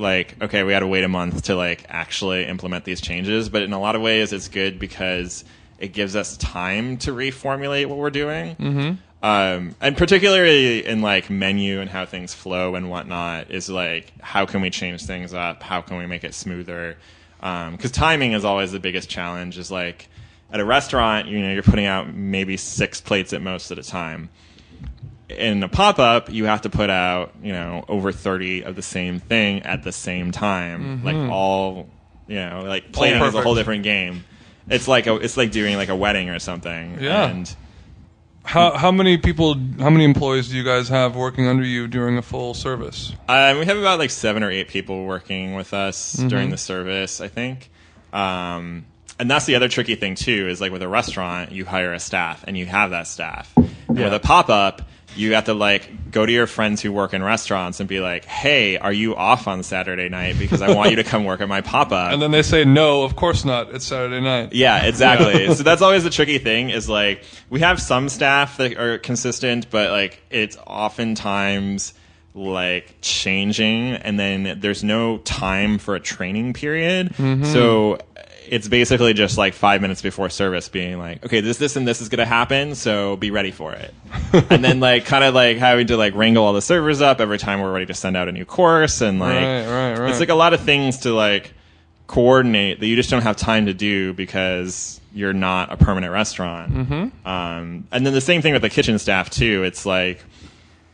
like 0.00 0.40
okay 0.42 0.62
we 0.62 0.72
had 0.72 0.80
to 0.80 0.86
wait 0.86 1.04
a 1.04 1.08
month 1.08 1.44
to 1.44 1.56
like 1.56 1.84
actually 1.88 2.46
implement 2.46 2.84
these 2.84 3.00
changes. 3.00 3.48
But 3.48 3.62
in 3.62 3.72
a 3.72 3.80
lot 3.80 3.96
of 3.96 4.02
ways 4.02 4.32
it's 4.32 4.48
good 4.48 4.78
because 4.78 5.44
it 5.78 5.92
gives 5.92 6.16
us 6.16 6.36
time 6.36 6.98
to 6.98 7.12
reformulate 7.12 7.86
what 7.86 7.98
we're 7.98 8.10
doing. 8.10 8.56
Mm-hmm. 8.56 9.24
um, 9.24 9.74
and 9.80 9.96
particularly 9.96 10.84
in 10.84 11.02
like 11.02 11.30
menu 11.30 11.80
and 11.80 11.88
how 11.88 12.06
things 12.06 12.34
flow 12.34 12.74
and 12.74 12.90
whatnot 12.90 13.50
is 13.50 13.68
like 13.68 14.12
how 14.20 14.46
can 14.46 14.60
we 14.60 14.70
change 14.70 15.04
things 15.04 15.32
up? 15.34 15.62
How 15.62 15.80
can 15.80 15.98
we 15.98 16.06
make 16.06 16.24
it 16.24 16.34
smoother? 16.34 16.96
Because 17.38 17.90
timing 17.90 18.32
is 18.32 18.44
always 18.44 18.72
the 18.72 18.80
biggest 18.80 19.08
challenge 19.08 19.56
is 19.56 19.70
like 19.70 20.08
at 20.52 20.60
a 20.60 20.64
restaurant 20.64 21.28
you 21.28 21.40
know 21.40 21.52
you're 21.52 21.62
putting 21.62 21.86
out 21.86 22.12
maybe 22.12 22.56
six 22.56 23.00
plates 23.00 23.32
at 23.32 23.40
most 23.40 23.70
at 23.70 23.78
a 23.78 23.82
time 23.82 24.28
in 25.38 25.62
a 25.62 25.68
pop 25.68 25.98
up, 25.98 26.30
you 26.32 26.44
have 26.46 26.62
to 26.62 26.70
put 26.70 26.90
out, 26.90 27.32
you 27.42 27.52
know, 27.52 27.84
over 27.88 28.12
30 28.12 28.62
of 28.64 28.76
the 28.76 28.82
same 28.82 29.18
thing 29.20 29.62
at 29.62 29.82
the 29.82 29.92
same 29.92 30.32
time. 30.32 31.04
Like 31.04 31.16
all, 31.30 31.88
you 32.28 32.36
know, 32.36 32.64
like 32.66 32.92
playing 32.92 33.22
is 33.22 33.34
a 33.34 33.42
whole 33.42 33.54
different 33.54 33.82
game. 33.84 34.24
It's 34.68 34.86
like 34.88 35.06
a, 35.06 35.16
it's 35.16 35.36
like 35.36 35.50
doing 35.50 35.76
like 35.76 35.88
a 35.88 35.96
wedding 35.96 36.28
or 36.30 36.38
something. 36.38 36.98
Yeah. 37.00 37.28
And 37.28 37.56
How 38.44 38.72
how 38.76 38.90
many 38.92 39.18
people? 39.18 39.54
How 39.78 39.90
many 39.90 40.04
employees 40.04 40.48
do 40.48 40.56
you 40.56 40.64
guys 40.64 40.88
have 40.88 41.14
working 41.16 41.46
under 41.46 41.64
you 41.64 41.86
during 41.88 42.16
a 42.18 42.22
full 42.22 42.54
service? 42.54 43.12
um, 43.28 43.58
we 43.58 43.66
have 43.66 43.76
about 43.78 43.98
like 43.98 44.10
seven 44.10 44.42
or 44.42 44.50
eight 44.50 44.68
people 44.68 45.04
working 45.04 45.54
with 45.54 45.74
us 45.74 46.16
Mm-hmm. 46.16 46.28
during 46.28 46.50
the 46.50 46.56
service, 46.56 47.20
I 47.20 47.28
think. 47.28 47.70
Um, 48.12 48.86
and 49.18 49.30
that's 49.30 49.44
the 49.44 49.54
other 49.56 49.68
tricky 49.68 49.94
thing 49.96 50.14
too, 50.14 50.48
is 50.48 50.60
like 50.60 50.72
with 50.72 50.82
a 50.82 50.88
restaurant, 50.88 51.52
you 51.52 51.64
hire 51.64 51.92
a 51.92 52.00
staff 52.00 52.44
and 52.46 52.56
you 52.56 52.66
have 52.66 52.90
that 52.90 53.06
staff. 53.06 53.52
And 53.56 53.98
with 53.98 54.14
a 54.14 54.20
pop 54.20 54.48
up, 54.48 54.82
you 55.16 55.34
have 55.34 55.44
to 55.44 55.54
like 55.54 56.10
go 56.10 56.24
to 56.24 56.32
your 56.32 56.46
friends 56.46 56.80
who 56.80 56.92
work 56.92 57.14
in 57.14 57.22
restaurants 57.22 57.80
and 57.80 57.88
be 57.88 58.00
like, 58.00 58.24
"Hey, 58.24 58.76
are 58.76 58.92
you 58.92 59.16
off 59.16 59.48
on 59.48 59.62
Saturday 59.62 60.08
night? 60.08 60.38
Because 60.38 60.62
I 60.62 60.74
want 60.74 60.90
you 60.90 60.96
to 60.96 61.04
come 61.04 61.24
work 61.24 61.40
at 61.40 61.48
my 61.48 61.60
pop 61.60 61.92
up." 61.92 62.12
And 62.20 62.20
then 62.20 62.30
they 62.30 62.42
say, 62.42 62.64
"No, 62.64 63.02
of 63.02 63.16
course 63.16 63.44
not. 63.44 63.74
It's 63.74 63.84
Saturday 63.84 64.20
night." 64.20 64.52
Yeah, 64.52 64.84
exactly. 64.86 65.54
so 65.54 65.62
that's 65.62 65.82
always 65.82 66.04
the 66.04 66.10
tricky 66.10 66.38
thing 66.38 66.70
is 66.70 66.88
like 66.88 67.24
we 67.48 67.60
have 67.60 67.80
some 67.80 68.08
staff 68.08 68.56
that 68.58 68.76
are 68.78 68.98
consistent, 68.98 69.70
but 69.70 69.90
like 69.90 70.22
it's 70.30 70.56
oftentimes 70.66 71.94
like 72.34 72.94
changing 73.00 73.94
and 73.94 74.18
then 74.18 74.60
there's 74.60 74.84
no 74.84 75.18
time 75.18 75.78
for 75.78 75.96
a 75.96 76.00
training 76.00 76.52
period. 76.52 77.08
Mm-hmm. 77.14 77.44
So 77.44 77.98
it's 78.50 78.66
basically 78.66 79.14
just 79.14 79.38
like 79.38 79.54
five 79.54 79.80
minutes 79.80 80.02
before 80.02 80.28
service 80.28 80.68
being 80.68 80.98
like, 80.98 81.24
okay, 81.24 81.40
this, 81.40 81.56
this, 81.58 81.76
and 81.76 81.86
this 81.86 82.00
is 82.00 82.08
going 82.08 82.18
to 82.18 82.26
happen, 82.26 82.74
so 82.74 83.16
be 83.16 83.30
ready 83.30 83.52
for 83.52 83.72
it. 83.72 83.94
and 84.50 84.64
then 84.64 84.80
like 84.80 85.04
kind 85.04 85.22
of 85.22 85.34
like 85.34 85.56
having 85.56 85.86
to 85.86 85.96
like 85.96 86.14
wrangle 86.16 86.44
all 86.44 86.52
the 86.52 86.60
servers 86.60 87.00
up 87.00 87.20
every 87.20 87.38
time 87.38 87.60
we're 87.60 87.72
ready 87.72 87.86
to 87.86 87.94
send 87.94 88.16
out 88.16 88.28
a 88.28 88.32
new 88.32 88.44
course 88.44 89.02
and 89.02 89.20
like 89.20 89.36
Right, 89.36 89.66
right, 89.66 89.98
right. 90.00 90.10
it's 90.10 90.18
like 90.18 90.30
a 90.30 90.34
lot 90.34 90.52
of 90.52 90.60
things 90.60 90.98
to 90.98 91.12
like 91.14 91.52
coordinate 92.08 92.80
that 92.80 92.88
you 92.88 92.96
just 92.96 93.08
don't 93.08 93.22
have 93.22 93.36
time 93.36 93.66
to 93.66 93.72
do 93.74 94.12
because 94.14 95.00
you're 95.14 95.32
not 95.32 95.72
a 95.72 95.76
permanent 95.76 96.12
restaurant. 96.12 96.72
Mm-hmm. 96.72 97.28
Um, 97.28 97.86
and 97.92 98.04
then 98.04 98.12
the 98.12 98.20
same 98.20 98.42
thing 98.42 98.52
with 98.52 98.62
the 98.62 98.70
kitchen 98.70 98.98
staff 98.98 99.30
too. 99.30 99.62
It's 99.62 99.86
like, 99.86 100.24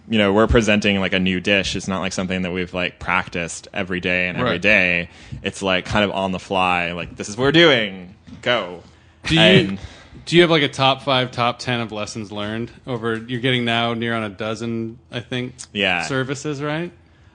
you 0.09 0.18
know, 0.18 0.32
we're 0.32 0.46
presenting 0.46 1.00
like 1.00 1.12
a 1.12 1.18
new 1.18 1.40
dish. 1.40 1.74
It's 1.76 1.88
not 1.88 2.00
like 2.00 2.12
something 2.12 2.42
that 2.42 2.52
we've 2.52 2.72
like 2.72 2.98
practiced 3.00 3.68
every 3.72 4.00
day 4.00 4.28
and 4.28 4.38
every 4.38 4.52
Right. 4.52 4.62
day. 4.62 5.09
It's 5.42 5.62
like 5.62 5.84
kind 5.84 6.04
of 6.04 6.11
on 6.12 6.32
the 6.32 6.38
fly. 6.38 6.92
Like 6.92 7.16
this 7.16 7.28
is 7.28 7.36
what 7.36 7.44
we're 7.44 7.52
doing. 7.52 8.14
Go. 8.42 8.82
Do 9.24 9.34
you 9.34 9.40
And- 9.40 9.78
do 10.24 10.34
you 10.36 10.42
have 10.42 10.50
like 10.50 10.62
a 10.62 10.68
top 10.68 11.02
five, 11.02 11.30
top 11.30 11.59
ten 11.61 11.80
of 11.80 11.92
lessons 11.92 12.32
learned 12.32 12.70
over? 12.86 13.16
You're 13.16 13.40
getting 13.40 13.64
now 13.64 13.94
near 13.94 14.14
on 14.14 14.24
a 14.24 14.28
dozen, 14.28 14.98
I 15.12 15.20
think. 15.20 15.54
Yeah. 15.72 16.02
Services, 16.02 16.61
right? 16.62 16.90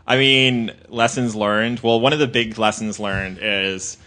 I 0.05 0.17
mean, 0.17 0.71
lessons 0.89 1.35
learned. 1.35 1.79
Well, 1.81 1.99
one 2.01 2.11
of 2.11 2.19
the 2.19 2.27
big 2.27 2.57
lessons 2.57 2.99
learned 2.99 3.39
is 3.41 3.97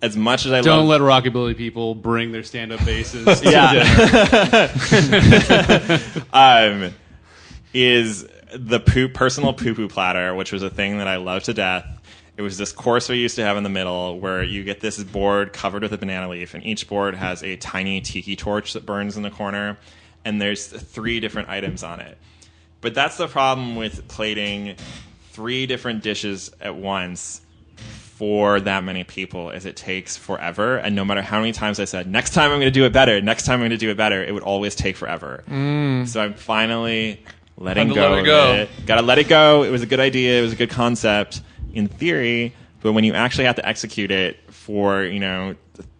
as 0.00 0.16
much 0.16 0.46
as 0.46 0.52
I 0.52 0.60
Don't 0.60 0.86
love 0.86 1.00
let 1.00 1.24
rockabilly 1.24 1.56
people 1.56 1.96
bring 1.96 2.30
their 2.30 2.44
stand-up 2.44 2.84
basses. 2.84 3.40
to 3.40 3.50
Yeah. 3.50 4.68
um, 6.32 6.94
is 7.72 8.26
the 8.54 8.80
poop 8.80 9.14
personal 9.14 9.52
poo 9.52 9.74
poo 9.74 9.88
platter, 9.88 10.34
which 10.34 10.52
was 10.52 10.62
a 10.62 10.70
thing 10.70 10.98
that 10.98 11.08
I 11.08 11.16
loved 11.16 11.46
to 11.46 11.54
death. 11.54 11.86
It 12.36 12.42
was 12.42 12.56
this 12.56 12.72
course 12.72 13.08
we 13.08 13.18
used 13.18 13.36
to 13.36 13.44
have 13.44 13.56
in 13.56 13.64
the 13.64 13.68
middle 13.68 14.20
where 14.20 14.42
you 14.44 14.62
get 14.62 14.80
this 14.80 15.02
board 15.02 15.52
covered 15.52 15.82
with 15.82 15.92
a 15.92 15.98
banana 15.98 16.28
leaf, 16.28 16.54
and 16.54 16.64
each 16.64 16.88
board 16.88 17.14
has 17.16 17.42
a 17.42 17.56
tiny 17.56 18.00
tiki 18.00 18.36
torch 18.36 18.74
that 18.74 18.86
burns 18.86 19.16
in 19.16 19.22
the 19.22 19.30
corner, 19.30 19.78
and 20.24 20.40
there's 20.40 20.66
three 20.66 21.20
different 21.20 21.48
items 21.48 21.82
on 21.82 22.00
it. 22.00 22.16
But 22.80 22.94
that's 22.94 23.16
the 23.16 23.26
problem 23.26 23.74
with 23.74 24.06
plating 24.06 24.76
three 25.30 25.66
different 25.66 26.02
dishes 26.02 26.50
at 26.60 26.76
once 26.76 27.40
for 28.18 28.58
that 28.58 28.82
many 28.82 29.04
people 29.04 29.50
is 29.50 29.64
it 29.64 29.76
takes 29.76 30.16
forever 30.16 30.76
and 30.76 30.96
no 30.96 31.04
matter 31.04 31.22
how 31.22 31.38
many 31.38 31.52
times 31.52 31.78
i 31.78 31.84
said 31.84 32.08
next 32.08 32.34
time 32.34 32.50
i'm 32.50 32.58
going 32.58 32.62
to 32.62 32.70
do 32.72 32.84
it 32.84 32.92
better 32.92 33.20
next 33.20 33.46
time 33.46 33.54
i'm 33.54 33.60
going 33.60 33.70
to 33.70 33.76
do 33.76 33.90
it 33.90 33.96
better 33.96 34.24
it 34.24 34.34
would 34.34 34.42
always 34.42 34.74
take 34.74 34.96
forever 34.96 35.44
mm. 35.48 36.04
so 36.04 36.20
i'm 36.20 36.34
finally 36.34 37.22
letting 37.58 37.88
go, 37.88 38.10
let 38.10 38.18
it 38.20 38.24
go. 38.24 38.52
it. 38.54 38.68
gotta 38.86 39.02
let 39.02 39.18
it 39.18 39.28
go 39.28 39.62
it 39.64 39.70
was 39.70 39.82
a 39.82 39.86
good 39.86 40.00
idea 40.00 40.38
it 40.38 40.42
was 40.42 40.52
a 40.52 40.56
good 40.56 40.70
concept 40.70 41.42
in 41.72 41.88
theory 41.88 42.54
but 42.82 42.92
when 42.92 43.04
you 43.04 43.12
actually 43.14 43.44
have 43.44 43.56
to 43.56 43.66
execute 43.68 44.10
it 44.10 44.38
for 44.52 45.02
you 45.02 45.18
know 45.20 45.54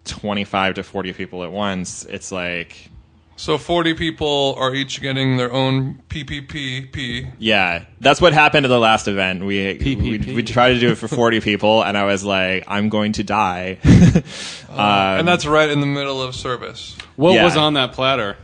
25 0.05 0.75
to 0.75 0.83
40 0.83 1.13
people 1.13 1.43
at 1.45 1.51
once 1.53 2.05
it's 2.05 2.31
like 2.33 2.91
So 3.37 3.59
40 3.59 3.95
people 3.95 4.55
are 4.59 4.75
each 4.75 5.01
getting 5.01 5.37
their 5.37 5.53
own 5.53 6.01
PPPP. 6.09 7.33
Yeah, 7.39 7.85
that's 8.01 8.21
what 8.21 8.33
happened 8.33 8.67
at 8.67 8.69
the 8.69 8.79
last 8.81 9.07
event. 9.07 9.45
We 9.45 9.79
we, 9.79 10.19
we 10.35 10.43
tried 10.43 10.73
to 10.75 10.81
do 10.81 10.91
it 10.91 10.97
for 10.97 11.07
40 11.07 11.41
people, 11.41 11.85
and 11.85 11.97
I 11.97 12.05
was 12.05 12.25
like, 12.25 12.65
I'm 12.67 12.89
going 12.89 13.13
to 13.13 13.23
die. 13.25 13.79
Uh, 14.71 15.17
and 15.19 15.27
that's 15.27 15.45
right 15.47 15.71
in 15.71 15.81
the 15.81 15.87
middle 15.87 16.23
of 16.23 16.35
service. 16.35 16.97
what 17.17 17.33
Yeah. 17.35 17.45
was 17.45 17.57
on 17.57 17.75
that 17.75 17.93
platter? 17.93 18.37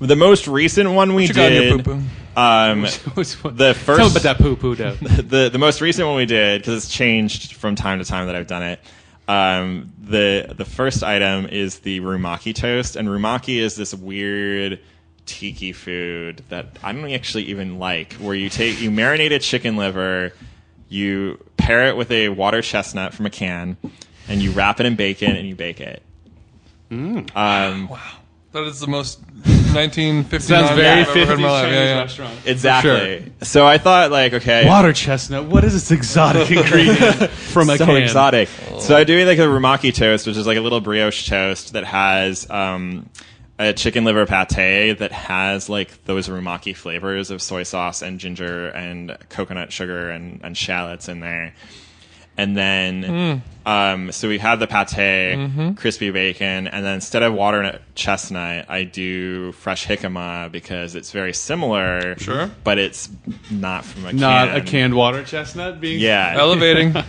the 0.00 0.16
most 0.16 0.46
recent 0.48 0.90
one 0.90 1.14
we 1.14 1.26
What 1.26 1.36
you 1.36 1.42
your 1.42 1.76
did, 1.76 1.84
poo-poo? 1.84 2.02
Um, 2.38 2.82
the 3.56 3.74
first- 3.74 3.84
Tell 3.84 3.98
me 4.06 4.10
about 4.12 4.22
that 4.22 4.38
poo-poo, 4.38 4.74
Dev. 4.76 5.00
the 5.28 5.48
the 5.50 5.58
most 5.58 5.80
recent 5.80 6.06
one 6.06 6.16
we 6.16 6.26
did 6.26 6.60
because 6.60 6.84
it's 6.84 6.92
changed 6.92 7.54
from 7.54 7.74
time 7.74 7.98
to 7.98 8.04
time 8.04 8.26
that 8.26 8.36
I've 8.36 8.46
done 8.46 8.62
it. 8.62 8.80
Um, 9.26 9.92
the 10.02 10.54
the 10.56 10.64
first 10.64 11.02
item 11.02 11.46
is 11.46 11.80
the 11.80 12.00
rumaki 12.00 12.54
toast, 12.54 12.96
and 12.96 13.08
rumaki 13.08 13.56
is 13.58 13.76
this 13.76 13.92
weird 13.94 14.80
tiki 15.26 15.72
food 15.72 16.42
that 16.48 16.68
I 16.82 16.92
don't 16.92 17.10
actually 17.12 17.44
even 17.44 17.78
like. 17.78 18.14
Where 18.14 18.34
you 18.34 18.48
take 18.48 18.80
you 18.80 18.90
marinate 18.90 19.32
a 19.32 19.38
chicken 19.38 19.76
liver, 19.76 20.32
you 20.88 21.44
pair 21.58 21.88
it 21.88 21.96
with 21.98 22.10
a 22.10 22.30
water 22.30 22.62
chestnut 22.62 23.12
from 23.12 23.26
a 23.26 23.30
can, 23.30 23.76
and 24.28 24.40
you 24.42 24.52
wrap 24.52 24.80
it 24.80 24.86
in 24.86 24.96
bacon 24.96 25.36
and 25.36 25.46
you 25.46 25.54
bake 25.54 25.80
it. 25.80 26.02
Um, 27.36 27.90
That 28.58 28.66
is 28.70 28.80
the 28.80 28.86
most 28.88 29.20
1959 29.68 30.40
Sounds 30.40 30.70
very 30.76 31.00
I've 31.02 31.08
ever 31.08 31.26
heard 31.26 31.38
in 31.38 31.38
50s 31.38 31.42
my 31.42 31.50
life. 31.50 31.62
Chinese 31.62 31.74
Yeah, 31.76 31.84
yeah. 31.84 31.98
restaurant. 32.00 32.38
exactly. 32.46 33.32
So 33.42 33.66
I 33.66 33.78
thought 33.78 34.10
like, 34.10 34.32
okay, 34.34 34.66
Water 34.66 34.92
chestnut. 34.92 35.44
What 35.44 35.62
is 35.64 35.74
this 35.74 35.90
exotic 35.90 36.50
ingredient 36.56 37.30
from 37.30 37.70
a 37.70 37.76
so 37.76 37.86
can? 37.86 37.96
exotic. 37.96 38.48
So 38.80 38.96
I'm 38.96 39.06
doing 39.06 39.26
like 39.26 39.38
a 39.38 39.42
rumaki 39.42 39.94
toast, 39.94 40.26
which 40.26 40.36
is 40.36 40.46
like 40.46 40.56
a 40.56 40.60
little 40.60 40.80
brioche 40.80 41.28
toast 41.28 41.74
that 41.74 41.84
has 41.84 42.48
um, 42.50 43.08
a 43.58 43.72
chicken 43.72 44.04
liver 44.04 44.24
pate 44.26 44.98
that 44.98 45.12
has 45.12 45.68
like 45.68 46.04
those 46.04 46.28
rumaki 46.28 46.74
flavors 46.74 47.30
of 47.30 47.42
soy 47.42 47.62
sauce 47.62 48.02
and 48.02 48.18
ginger 48.18 48.68
and 48.68 49.16
coconut 49.28 49.72
sugar 49.72 50.10
and, 50.10 50.40
and 50.42 50.56
shallots 50.56 51.08
in 51.08 51.20
there. 51.20 51.54
And 52.38 52.56
then, 52.56 53.42
um, 53.66 54.12
so 54.12 54.28
we 54.28 54.38
have 54.38 54.60
the 54.60 54.68
pate, 54.68 55.74
crispy 55.76 56.10
bacon, 56.10 56.68
and 56.68 56.86
then 56.86 56.94
instead 56.94 57.24
of 57.24 57.34
water 57.34 57.60
and 57.60 57.78
chestnut, 57.96 58.66
I 58.70 58.84
do 58.84 59.50
fresh 59.52 59.86
jicama 59.86 60.50
because 60.50 60.94
it's 60.94 61.10
very 61.10 61.34
similar. 61.34 62.16
Sure. 62.16 62.48
But 62.62 62.78
it's 62.78 63.10
not 63.50 63.84
from 63.84 64.06
a 64.06 64.12
Not 64.12 64.48
can. 64.48 64.56
a 64.56 64.60
canned 64.64 64.94
water 64.94 65.24
chestnut 65.24 65.80
being. 65.80 66.00
Yeah. 66.00 66.34
Elevating. 66.38 66.94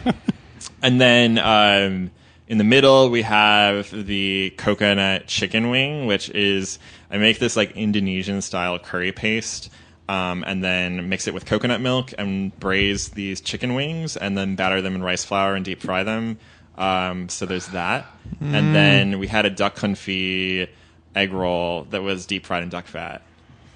And 0.82 1.00
then 1.00 1.38
um, 1.38 2.12
in 2.48 2.58
the 2.58 2.64
middle, 2.64 3.10
we 3.10 3.22
have 3.22 3.92
the 3.92 4.54
coconut 4.58 5.28
chicken 5.28 5.70
wing, 5.70 6.06
which 6.06 6.30
is 6.32 6.80
I 7.12 7.18
make 7.18 7.40
this 7.40 7.56
like 7.56 7.72
Indonesian 7.78 8.42
style 8.42 8.80
curry 8.80 9.12
paste. 9.12 9.70
Um, 10.10 10.44
and 10.48 10.64
then 10.64 11.08
mix 11.08 11.28
it 11.28 11.36
with 11.36 11.46
coconut 11.46 11.82
milk 11.82 12.16
and 12.18 12.58
braise 12.60 13.10
these 13.10 13.42
chicken 13.42 13.76
wings, 13.76 14.18
and 14.18 14.36
then 14.36 14.56
batter 14.56 14.82
them 14.82 14.96
in 14.96 15.04
rice 15.04 15.24
flour 15.24 15.54
and 15.54 15.64
deep 15.64 15.82
fry 15.82 16.02
them. 16.04 16.40
Um, 16.80 17.30
so 17.30 17.46
there's 17.46 17.68
that. 17.68 18.08
And 18.42 18.74
then 18.74 19.20
we 19.20 19.28
had 19.28 19.46
a 19.46 19.52
duck 19.52 19.76
confit 19.76 20.70
egg 21.16 21.32
roll 21.32 21.84
that 21.92 22.02
was 22.02 22.26
deep 22.26 22.48
fried 22.48 22.64
in 22.64 22.70
duck 22.70 22.88
fat 22.88 23.22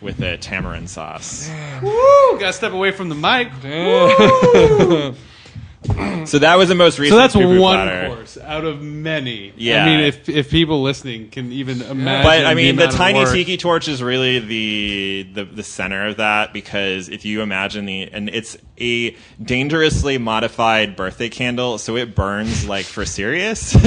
with 0.02 0.22
a 0.22 0.38
tamarind 0.38 0.90
sauce. 0.90 1.52
Woo! 1.84 2.40
Gotta 2.40 2.54
step 2.54 2.72
away 2.74 2.92
from 2.92 3.10
the 3.10 3.16
mic. 3.16 3.52
So 6.26 6.40
that 6.40 6.58
was 6.58 6.70
the 6.70 6.76
most 6.76 7.00
recent. 7.00 7.16
So 7.16 7.18
that's 7.18 7.34
poo-poo 7.34 7.60
one 7.60 7.76
platter. 7.76 8.16
course 8.16 8.38
out 8.38 8.64
of 8.64 8.82
many. 8.82 9.52
Yeah. 9.58 9.84
I 9.84 9.86
mean, 9.86 10.00
if 10.00 10.30
if 10.30 10.50
people 10.50 10.82
listening 10.82 11.30
can 11.30 11.52
even 11.52 11.82
imagine. 11.82 12.24
But 12.24 12.46
I 12.46 12.54
mean, 12.54 12.78
the, 12.78 12.88
of 12.88 12.94
tiny 12.94 13.26
tiki 13.26 13.58
torch 13.58 13.90
is 13.90 14.02
really 14.02 14.40
the, 14.40 15.28
the 15.34 15.44
the 15.44 15.64
center 15.64 16.08
of 16.08 16.18
that 16.18 16.54
because 16.54 17.10
if 17.10 17.26
you 17.26 17.42
imagine 17.42 17.86
the 17.86 18.04
and 18.04 18.30
it's 18.30 18.56
a 18.80 19.18
dangerously 19.44 20.18
modified 20.18 20.96
birthday 20.96 21.28
candle, 21.28 21.78
so 21.78 21.98
it 21.98 22.16
burns 22.16 22.66
like 22.68 22.86
for 22.86 23.06
serious. 23.06 23.76
um, 23.76 23.82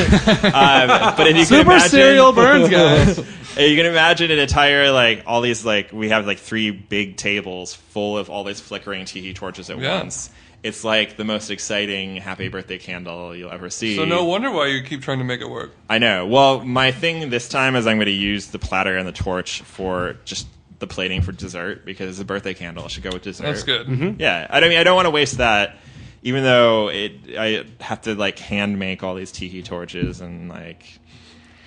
but 1.16 1.26
if 1.26 1.28
you 1.28 1.32
can 1.34 1.44
Super 1.46 1.60
imagine, 1.72 1.88
serial 1.88 2.32
burns, 2.32 2.68
guys. 2.68 3.16
you 3.58 3.76
can 3.76 3.86
imagine 3.86 4.30
an 4.30 4.38
entire 4.38 4.90
like 4.92 5.22
all 5.26 5.40
these 5.40 5.64
like 5.64 5.90
we 5.92 6.10
have 6.10 6.26
like 6.26 6.38
three 6.38 6.70
big 6.70 7.16
tables 7.16 7.72
full 7.74 8.18
of 8.18 8.28
all 8.28 8.44
these 8.44 8.60
flickering 8.60 9.06
tiki 9.06 9.32
torches 9.32 9.70
at 9.70 9.78
Yeah. 9.78 10.00
once. 10.00 10.28
It's 10.66 10.84
like 10.84 11.16
the 11.16 11.24
most 11.24 11.50
exciting 11.50 12.16
happy 12.16 12.48
birthday 12.48 12.78
candle 12.78 13.34
you'll 13.36 13.52
ever 13.52 13.70
see. 13.70 13.96
so 13.96 14.04
no 14.04 14.24
wonder 14.24 14.50
why 14.50 14.66
you 14.66 14.82
keep 14.82 15.00
trying 15.02 15.18
to 15.18 15.24
make 15.24 15.40
it 15.40 15.48
work. 15.48 15.70
I 15.88 15.98
know. 15.98 16.26
Well, 16.26 16.64
my 16.64 16.90
thing 16.92 17.30
this 17.30 17.48
time 17.48 17.76
is 17.76 17.86
I'm 17.86 17.96
going 17.98 18.06
to 18.06 18.12
use 18.12 18.48
the 18.48 18.58
platter 18.58 18.96
and 18.96 19.06
the 19.06 19.12
torch 19.12 19.62
for 19.62 20.16
just 20.24 20.46
the 20.78 20.86
plating 20.86 21.22
for 21.22 21.32
dessert 21.32 21.84
because 21.86 22.10
it's 22.10 22.20
a 22.20 22.24
birthday 22.24 22.52
candle. 22.54 22.84
It 22.86 22.90
should 22.90 23.02
go 23.02 23.10
with 23.12 23.22
dessert. 23.22 23.44
That's 23.44 23.62
good. 23.62 23.86
Mm-hmm. 23.86 24.20
Yeah, 24.20 24.46
I 24.50 24.60
don't 24.60 24.68
mean 24.68 24.78
I 24.78 24.84
don't 24.84 24.96
want 24.96 25.06
to 25.06 25.10
waste 25.10 25.38
that. 25.38 25.76
Even 26.22 26.42
though 26.42 26.88
it, 26.90 27.12
I 27.38 27.64
have 27.80 28.02
to 28.02 28.14
like 28.16 28.38
hand 28.40 28.78
make 28.78 29.02
all 29.04 29.14
these 29.14 29.30
tiki 29.30 29.62
torches 29.62 30.20
and 30.20 30.48
like, 30.48 30.82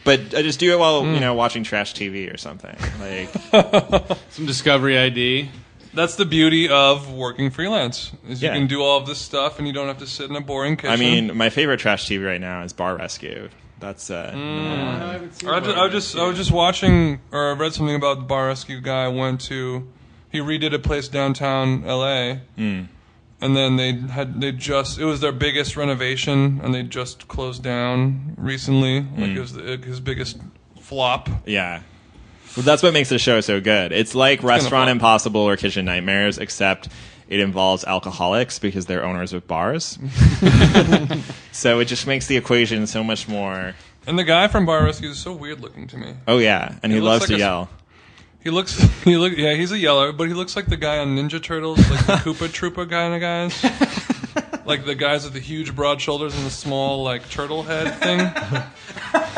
but 0.04 0.20
I 0.36 0.42
just 0.42 0.60
do 0.60 0.74
it 0.74 0.80
while 0.80 1.04
Mm. 1.04 1.14
you 1.14 1.20
know 1.22 1.34
watching 1.34 1.64
trash 1.64 1.94
TV 1.94 2.34
or 2.34 2.38
something. 2.38 2.76
Like, 3.00 4.18
Some 4.32 4.46
Discovery 4.46 4.98
ID. 5.00 5.50
That's 5.94 6.16
the 6.16 6.26
beauty 6.26 6.70
of 6.70 7.12
working 7.12 7.50
freelance. 7.50 8.12
Is 8.28 8.42
Yeah. 8.42 8.54
you 8.54 8.60
can 8.60 8.68
do 8.68 8.82
all 8.84 8.98
of 9.00 9.08
this 9.08 9.18
stuff 9.20 9.58
and 9.58 9.68
you 9.68 9.74
don't 9.74 9.88
have 9.88 9.98
to 10.00 10.08
sit 10.08 10.30
in 10.30 10.36
a 10.36 10.42
boring 10.42 10.76
kitchen. 10.78 10.92
I 10.92 10.98
mean, 10.98 11.36
my 11.36 11.50
favorite 11.50 11.80
trash 11.80 12.06
TV 12.08 12.26
right 12.26 12.40
now 12.42 12.62
is 12.64 12.74
Bar 12.74 12.98
Rescue. 12.98 13.50
That's 13.80 14.10
uh, 14.12 14.32
Mm. 14.36 15.46
Or 15.46 15.54
I, 15.56 15.60
just, 15.62 15.78
I 15.78 15.84
was 15.84 15.92
just 15.94 16.16
I 16.18 16.28
was 16.28 16.38
just 16.38 16.52
watching 16.52 17.22
or 17.32 17.52
I 17.52 17.54
read 17.54 17.74
something 17.74 17.96
about 17.96 18.18
the 18.18 18.24
bar 18.26 18.48
rescue 18.48 18.82
guy 18.82 19.08
went 19.08 19.40
to 19.42 19.88
he 20.30 20.40
redid 20.40 20.74
a 20.74 20.80
place 20.80 21.08
downtown 21.08 21.84
L.A. 21.88 22.42
Hmm. 22.58 22.82
and 23.42 23.56
then 23.56 23.78
they 23.78 23.94
had 23.94 24.42
they 24.42 24.52
just 24.52 25.00
it 25.00 25.06
was 25.06 25.22
their 25.22 25.32
biggest 25.32 25.78
renovation 25.78 26.60
and 26.62 26.76
they 26.76 26.84
just 26.84 27.28
closed 27.30 27.64
down 27.64 28.36
recently 28.38 29.02
like 29.18 29.30
it 29.32 29.40
was 29.40 29.54
the, 29.54 29.78
his 29.78 30.00
biggest 30.02 30.40
flop. 30.80 31.30
Yeah. 31.46 31.82
Well, 32.60 32.66
that's 32.66 32.84
what 32.84 32.92
makes 32.92 33.08
the 33.08 33.18
show 33.18 33.40
so 33.40 33.62
good. 33.62 33.94
It's 33.94 34.14
like 34.14 34.44
Restaurant. 34.44 34.90
Impossible 34.90 35.40
or 35.40 35.56
Kitchen 35.56 35.86
Nightmares, 35.86 36.38
except 36.38 36.90
it 37.30 37.40
involves 37.40 37.86
alcoholics 37.86 38.60
because 38.60 38.86
they're 38.86 39.06
owners 39.06 39.32
of 39.32 39.48
bars. 39.48 39.98
so 41.54 41.80
it 41.80 41.86
just 41.86 42.06
makes 42.06 42.28
the 42.28 42.36
equation 42.36 42.86
so 42.86 43.02
much 43.02 43.30
more. 43.30 43.76
And 44.06 44.20
the 44.20 44.26
guy 44.26 44.50
from 44.50 44.66
Bar 44.66 44.84
Rescue 44.84 45.08
is 45.12 45.20
so 45.20 45.32
weird 45.32 45.62
looking 45.62 45.88
to 45.88 45.98
me. 45.98 46.16
Oh 46.28 46.38
yeah, 46.38 46.76
and 46.84 46.92
he, 46.92 46.98
He 46.98 47.02
loves 47.02 47.28
to 47.28 47.36
a- 47.36 47.38
yell. 47.38 47.70
He 48.44 48.50
looks 48.50 48.78
he 49.06 49.16
look 49.16 49.38
yeah 49.38 49.54
he's 49.54 49.72
a 49.72 49.78
yeller 49.78 50.12
but 50.12 50.28
he 50.28 50.34
looks 50.34 50.56
like 50.58 50.66
the 50.66 50.76
guy 50.78 50.98
on 51.00 51.16
Ninja 51.16 51.42
Turtles 51.42 51.78
like 51.90 52.06
the 52.08 52.14
Koopa 52.24 52.48
Troopa 52.50 52.90
kind 52.90 53.14
of 53.14 53.22
guys. 53.22 54.66
Like 54.66 54.86
the 54.86 54.96
guys 54.96 55.24
with 55.24 55.32
the 55.32 55.40
huge 55.40 55.74
broad 55.74 56.02
shoulders 56.02 56.36
and 56.36 56.46
the 56.46 56.50
small 56.52 57.04
like 57.04 57.30
turtle 57.30 57.64
head 57.64 57.96
thing. 58.00 58.20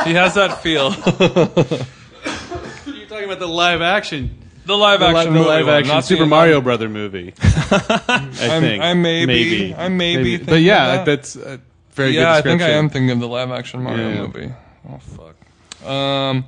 He 0.07 0.13
has 0.15 0.33
that 0.33 0.61
feel. 0.63 0.91
You're 3.31 3.37
about 3.37 3.47
the 3.47 3.53
live 3.53 3.81
action. 3.81 4.37
The 4.65 4.77
live 4.77 4.99
The, 4.99 5.07
li- 5.07 5.15
action 5.15 5.33
the 5.33 5.39
movie 5.39 5.49
live 5.49 5.65
one, 5.67 5.75
action 5.75 5.95
not 5.95 6.05
Super 6.05 6.23
the- 6.23 6.29
Mario 6.29 6.61
Brother 6.61 6.89
movie. 6.89 7.33
I 7.41 8.27
I'm, 8.39 8.61
think. 8.61 8.83
I 8.83 8.93
may 8.93 9.25
be. 9.25 9.25
Maybe. 9.25 9.75
I 9.75 9.87
may 9.89 10.17
be. 10.21 10.37
But 10.37 10.61
yeah, 10.61 10.97
that. 10.97 11.05
that's 11.05 11.35
a 11.35 11.59
very 11.91 12.11
yeah. 12.11 12.33
I 12.33 12.37
good 12.37 12.43
think 12.43 12.61
I 12.61 12.69
am 12.71 12.89
thinking 12.89 13.11
of 13.11 13.19
the 13.19 13.27
live 13.27 13.51
action 13.51 13.81
Mario 13.83 14.09
Yeah. 14.09 14.21
movie. 14.21 14.53
Oh 14.89 14.99
fuck. 14.99 15.87
Um, 15.89 16.45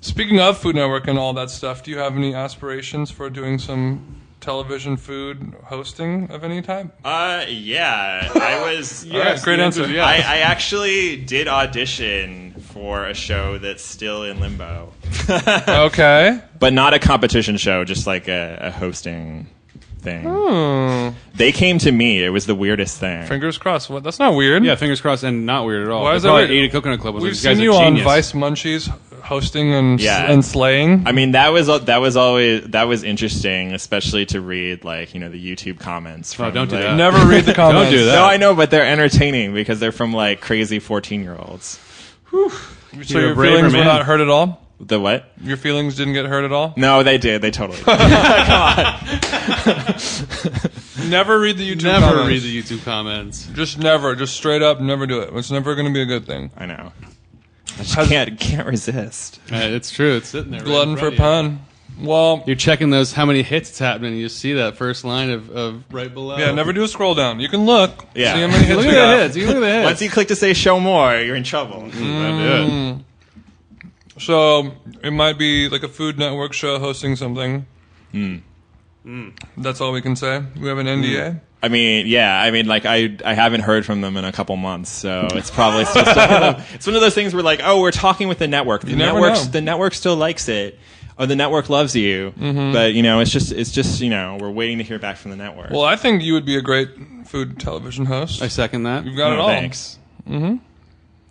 speaking 0.00 0.40
of 0.40 0.58
Food 0.58 0.74
Network 0.76 1.06
and 1.08 1.18
all 1.18 1.32
that 1.34 1.48
stuff, 1.50 1.82
do 1.82 1.90
you 1.92 1.98
have 1.98 2.14
any 2.16 2.34
aspirations 2.34 3.10
for 3.10 3.30
doing 3.30 3.58
some 3.58 4.20
television 4.40 4.96
food 4.98 5.54
hosting 5.64 6.30
of 6.30 6.44
any 6.44 6.60
type? 6.60 6.94
Uh, 7.04 7.44
yeah, 7.48 8.30
I 8.34 8.60
was. 8.74 9.10
All 9.10 9.18
right, 9.18 9.40
great 9.42 9.60
answer. 9.60 9.82
answer 9.84 9.94
is. 9.94 9.98
I, 10.00 10.16
I 10.16 10.36
actually 10.38 11.16
did 11.16 11.48
audition 11.48 12.54
for 12.76 13.06
a 13.06 13.14
show 13.14 13.56
that's 13.56 13.82
still 13.82 14.22
in 14.24 14.38
limbo, 14.38 14.92
Okay. 15.66 16.38
but 16.58 16.74
not 16.74 16.92
a 16.92 16.98
competition 16.98 17.56
show, 17.56 17.84
just 17.84 18.06
like 18.06 18.28
a, 18.28 18.58
a 18.64 18.70
hosting 18.70 19.46
thing. 20.00 20.24
Hmm. 20.28 21.16
They 21.34 21.52
came 21.52 21.78
to 21.78 21.90
me. 21.90 22.22
It 22.22 22.28
was 22.28 22.44
the 22.44 22.54
weirdest 22.54 22.98
thing. 23.00 23.26
Fingers 23.26 23.56
crossed. 23.56 23.88
What? 23.88 24.02
That's 24.02 24.18
not 24.18 24.34
weird. 24.36 24.62
Yeah, 24.62 24.74
fingers 24.74 25.00
crossed, 25.00 25.24
and 25.24 25.46
not 25.46 25.64
weird 25.64 25.86
at 25.86 25.90
all. 25.90 26.02
Why 26.02 26.10
They 26.10 26.16
is 26.18 26.22
that 26.24 26.28
probably 26.28 26.48
weird? 26.48 26.64
Ate 26.64 26.68
a 26.68 26.72
Coconut 26.72 27.00
Club. 27.00 27.14
Was 27.14 27.22
We've 27.22 27.30
like, 27.32 27.36
"This 27.36 27.44
guy's 27.44 27.56
seen 27.56 27.64
you 27.64 27.72
on. 27.72 27.98
Vice 28.02 28.32
Munchies 28.32 28.92
hosting 29.22 29.72
and 29.74 29.98
Yeah. 29.98 30.30
and 30.30 30.44
slaying. 30.44 31.02
I 31.06 31.12
mean, 31.12 31.32
that 31.32 31.48
was 31.48 31.66
that 31.86 31.96
was 32.02 32.14
always 32.16 32.62
that 32.66 32.84
was 32.88 33.04
interesting, 33.04 33.72
especially 33.72 34.26
to 34.26 34.40
read 34.42 34.84
like 34.84 35.14
you 35.14 35.20
know 35.20 35.30
the 35.30 35.42
YouTube 35.42 35.80
comments. 35.80 36.34
From, 36.34 36.46
Oh, 36.46 36.50
don't 36.50 36.68
do 36.68 36.76
like- 36.76 36.84
that. 36.84 36.96
Never 36.96 37.26
read 37.26 37.46
the 37.46 37.54
comments. 37.54 37.90
don't 37.90 37.98
do 38.00 38.04
that. 38.04 38.16
No, 38.16 38.24
I 38.26 38.36
know, 38.36 38.54
but 38.54 38.70
they're 38.70 38.86
entertaining 38.86 39.54
because 39.54 39.80
they're 39.80 39.92
from 39.92 40.12
like 40.12 40.42
crazy 40.42 40.78
fourteen 40.78 41.22
year 41.22 41.36
olds. 41.38 41.80
So 42.36 42.50
You're 42.92 43.02
a 43.02 43.06
your 43.26 43.34
braver 43.34 43.56
feelings 43.56 43.72
were 43.72 43.78
man. 43.80 43.86
not 43.86 44.06
hurt 44.06 44.20
at 44.20 44.28
all. 44.28 44.62
The 44.78 45.00
what? 45.00 45.24
Your 45.42 45.56
feelings 45.56 45.96
didn't 45.96 46.12
get 46.14 46.26
hurt 46.26 46.44
at 46.44 46.52
all. 46.52 46.74
No, 46.76 47.02
they 47.02 47.18
did. 47.18 47.40
They 47.42 47.50
totally. 47.50 47.78
Did. 47.78 47.86
Never 51.10 51.38
read 51.38 51.56
the 51.56 51.74
YouTube. 51.74 51.84
Never 51.84 52.06
comments. 52.06 52.28
read 52.28 52.42
the 52.42 52.62
YouTube 52.62 52.84
comments. 52.84 53.46
Just 53.54 53.78
never. 53.78 54.14
Just 54.16 54.34
straight 54.34 54.62
up, 54.62 54.80
never 54.80 55.06
do 55.06 55.20
it. 55.20 55.30
It's 55.34 55.50
never 55.50 55.74
going 55.74 55.86
to 55.86 55.92
be 55.92 56.02
a 56.02 56.06
good 56.06 56.26
thing. 56.26 56.50
I 56.56 56.66
know. 56.66 56.92
I 57.78 57.82
just 57.82 57.94
can't 58.08 58.38
can't 58.40 58.66
resist. 58.66 59.38
Uh, 59.52 59.56
it's 59.56 59.90
true. 59.90 60.16
It's 60.16 60.28
sitting 60.28 60.50
there. 60.50 60.60
right 60.60 60.66
in 60.66 60.72
Glutton 60.72 60.96
for 60.96 61.10
front 61.12 61.14
of 61.14 61.52
you. 61.52 61.58
pun. 61.58 61.66
Well, 61.98 62.42
You're 62.46 62.56
checking 62.56 62.90
those 62.90 63.12
how 63.12 63.24
many 63.24 63.42
hits 63.42 63.70
it's 63.70 63.78
happening. 63.78 64.16
You 64.16 64.28
see 64.28 64.52
that 64.54 64.76
first 64.76 65.04
line 65.04 65.30
of, 65.30 65.48
of 65.50 65.82
right 65.90 66.12
below. 66.12 66.36
yeah. 66.36 66.50
Never 66.52 66.72
do 66.74 66.82
a 66.82 66.88
scroll 66.88 67.14
down. 67.14 67.40
You 67.40 67.48
can 67.48 67.64
look. 67.64 68.04
Yeah. 68.14 68.34
See 68.34 68.40
how 68.42 68.46
many 68.48 68.64
hits 68.66 68.76
Look 68.76 68.84
we 68.86 68.90
at 68.90 68.94
got. 68.94 69.16
the 69.16 69.22
hits. 69.22 69.36
You 69.36 69.46
look 69.46 69.56
at 69.56 69.60
the 69.60 69.66
hits. 69.72 69.84
Once 69.84 70.02
you 70.02 70.10
click 70.10 70.28
to 70.28 70.36
say 70.36 70.52
show 70.52 70.78
more, 70.78 71.16
you're 71.16 71.36
in 71.36 71.42
trouble. 71.44 71.82
Mm. 71.90 73.02
So 74.18 74.72
it 75.02 75.10
might 75.12 75.38
be 75.38 75.68
like 75.68 75.82
a 75.82 75.88
Food 75.88 76.18
Network 76.18 76.52
show 76.52 76.78
hosting 76.78 77.16
something. 77.16 77.66
Hmm. 78.12 78.36
That's 79.56 79.80
all 79.80 79.92
we 79.92 80.00
can 80.02 80.16
say. 80.16 80.42
We 80.60 80.68
have 80.68 80.78
an 80.78 80.86
NDA. 80.86 81.40
I 81.62 81.68
mean, 81.68 82.06
yeah. 82.06 82.38
I 82.40 82.50
mean, 82.50 82.66
like 82.66 82.84
I 82.86 83.16
I 83.24 83.34
haven't 83.34 83.60
heard 83.60 83.84
from 83.86 84.00
them 84.00 84.16
in 84.16 84.24
a 84.24 84.32
couple 84.32 84.56
months, 84.56 84.90
so 84.90 85.28
it's 85.32 85.50
probably 85.50 85.84
just 85.84 85.94
one 85.96 86.06
of 86.42 86.56
them- 86.56 86.64
it's 86.74 86.86
one 86.86 86.94
of 86.96 87.00
those 87.02 87.14
things 87.14 87.34
where 87.34 87.42
like, 87.42 87.60
oh, 87.62 87.80
we're 87.80 87.90
talking 87.92 88.28
with 88.28 88.38
the 88.38 88.48
network. 88.48 88.82
The 88.82 88.94
never 88.96 89.20
network 89.20 89.34
know. 89.34 89.44
the 89.44 89.60
network 89.60 89.94
still 89.94 90.16
likes 90.16 90.48
it. 90.48 90.78
Or 91.18 91.24
the 91.26 91.34
network 91.36 91.70
loves 91.70 91.96
you, 91.96 92.32
Mm-hmm. 92.38 92.72
but 92.74 92.92
you 92.92 93.02
know 93.02 93.20
it's 93.20 93.30
just 93.30 93.50
it's 93.50 93.70
just 93.72 94.00
you 94.02 94.10
know 94.10 94.36
we're 94.40 94.50
waiting 94.50 94.78
to 94.78 94.84
hear 94.84 94.98
back 94.98 95.16
from 95.16 95.30
the 95.30 95.36
network. 95.38 95.70
Well, 95.70 95.84
I 95.84 95.96
think 95.96 96.22
you 96.22 96.34
would 96.34 96.44
be 96.44 96.56
a 96.58 96.62
great 96.62 96.90
food 97.26 97.58
television 97.58 98.04
host. 98.04 98.42
I 98.42 98.48
second 98.48 98.82
that. 98.82 99.04
You've 99.06 99.16
got 99.16 99.32
it 99.32 99.38
all. 99.38 99.48
thanks. 99.48 99.98
Mm-hmm. 100.28 100.56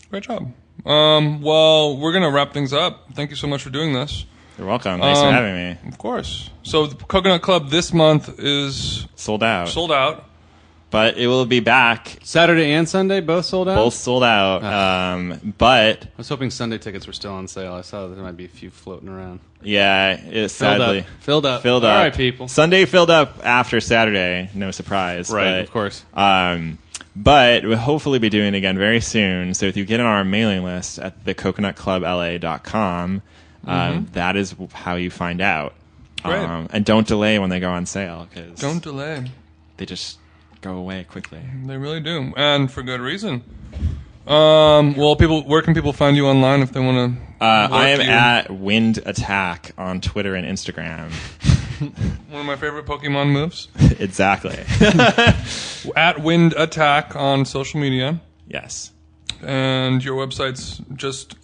Great 0.09 0.23
job. 0.23 0.51
Um, 0.85 1.41
well, 1.41 1.97
we're 1.97 2.13
gonna 2.13 2.31
wrap 2.31 2.51
things 2.53 2.73
up. 2.73 3.13
Thank 3.13 3.29
you 3.29 3.35
so 3.35 3.45
much 3.47 3.61
for 3.61 3.69
doing 3.69 3.93
this. 3.93 4.25
You're 4.57 4.67
welcome. 4.67 5.01
Thanks 5.01 5.19
Um, 5.19 5.27
for 5.27 5.31
having 5.33 5.55
me. 5.55 5.77
Of 5.89 5.97
course. 5.97 6.49
So 6.63 6.87
the 6.87 6.95
Coconut 6.95 7.41
Club 7.41 7.69
this 7.69 7.93
month 7.93 8.39
is 8.39 9.05
Sold 9.15 9.43
out, 9.43 9.67
sold 9.67 9.91
out. 9.91 10.25
But 10.95 11.17
it 11.17 11.27
will 11.27 11.45
be 11.45 11.59
back. 11.59 12.19
Saturday 12.23 12.71
and 12.71 12.87
Sunday 12.87 13.19
both 13.19 13.43
sold 13.43 13.67
out. 13.67 13.75
Both 13.75 13.95
sold 13.95 14.23
out. 14.23 14.63
Um, 14.63 15.53
but 15.57 16.03
I 16.05 16.07
was 16.15 16.29
hoping 16.29 16.49
Sunday 16.49 16.77
tickets 16.77 17.05
were 17.05 17.11
still 17.11 17.33
on 17.33 17.49
sale. 17.49 17.73
I 17.73 17.81
saw 17.81 18.07
there 18.07 18.23
might 18.23 18.37
be 18.37 18.45
a 18.45 18.47
few 18.47 18.69
floating 18.69 19.09
around. 19.09 19.41
yeah, 19.61 20.13
it 20.13 20.31
Filled 20.31 20.51
sadly 20.51 20.99
up. 21.01 21.05
Filled 21.19 21.45
up. 21.45 21.63
filled 21.63 21.83
up. 21.83 21.97
right, 22.01 22.15
people. 22.15 22.47
Sunday 22.47 22.85
filled 22.85 23.09
up 23.09 23.45
after 23.45 23.81
Saturday. 23.81 24.49
No 24.53 24.71
surprise. 24.71 25.29
Right, 25.29 25.43
but, 25.51 25.63
of 25.65 25.71
course. 25.71 26.05
Um, 26.13 26.77
but 27.13 27.65
we'll 27.65 27.75
hopefully 27.77 28.19
be 28.19 28.29
doing 28.29 28.53
it 28.53 28.57
again 28.57 28.77
very 28.77 29.01
soon. 29.01 29.53
So 29.53 29.65
if 29.65 29.75
you 29.75 29.83
get 29.83 29.99
on 29.99 30.05
our 30.05 30.23
mailing 30.23 30.63
list 30.63 30.97
at 30.99 31.25
thecoconutclubla.com, 31.25 33.21
um, 33.67 34.07
that 34.13 34.37
is 34.37 34.55
how 34.71 34.95
you 34.95 35.09
find 35.09 35.41
out. 35.41 35.73
Mm-hmm. 36.19 36.29
Great. 36.29 36.41
Um, 36.41 36.69
and 36.71 36.85
don't 36.85 37.05
delay 37.05 37.37
when 37.37 37.49
they 37.49 37.59
go 37.59 37.69
on 37.69 37.85
sale 37.85 38.29
because 38.33 38.57
Don't 38.61 38.81
delay. 38.81 39.29
they 39.75 39.85
just 39.85 40.19
go 40.61 40.77
away 40.77 41.03
quickly. 41.03 41.41
They 41.65 41.77
really 41.77 41.99
do, 41.99 42.33
and 42.35 42.71
for 42.71 42.83
good 42.83 43.01
reason. 43.01 43.43
Um, 44.27 44.95
well, 44.95 45.15
people, 45.15 45.43
where 45.43 45.61
can 45.61 45.75
people 45.75 45.93
find 45.93 46.17
you 46.17 46.27
online 46.27 46.61
if 46.61 46.71
they 46.71 46.79
want 46.79 47.15
to? 47.15 47.45
Uh, 47.45 47.67
I 47.71 47.89
am 47.89 48.01
at 48.01 48.49
Wind 48.49 48.99
Attack 49.05 49.73
on 49.77 50.01
Twitter 50.01 50.33
and 50.33 50.47
Instagram. 50.47 51.11
one 52.29 52.41
of 52.41 52.45
my 52.45 52.55
favorite 52.55 52.85
Pokemon 52.85 53.31
moves. 53.31 53.67
exactly. 53.99 54.57
at 55.95 56.21
Wind 56.21 56.53
Attack 56.57 57.15
on 57.15 57.45
social 57.45 57.79
media, 57.79 58.19
yes. 58.47 58.91
and 59.43 60.03
your 60.03 60.15
website's 60.25 60.81
just 60.95 61.35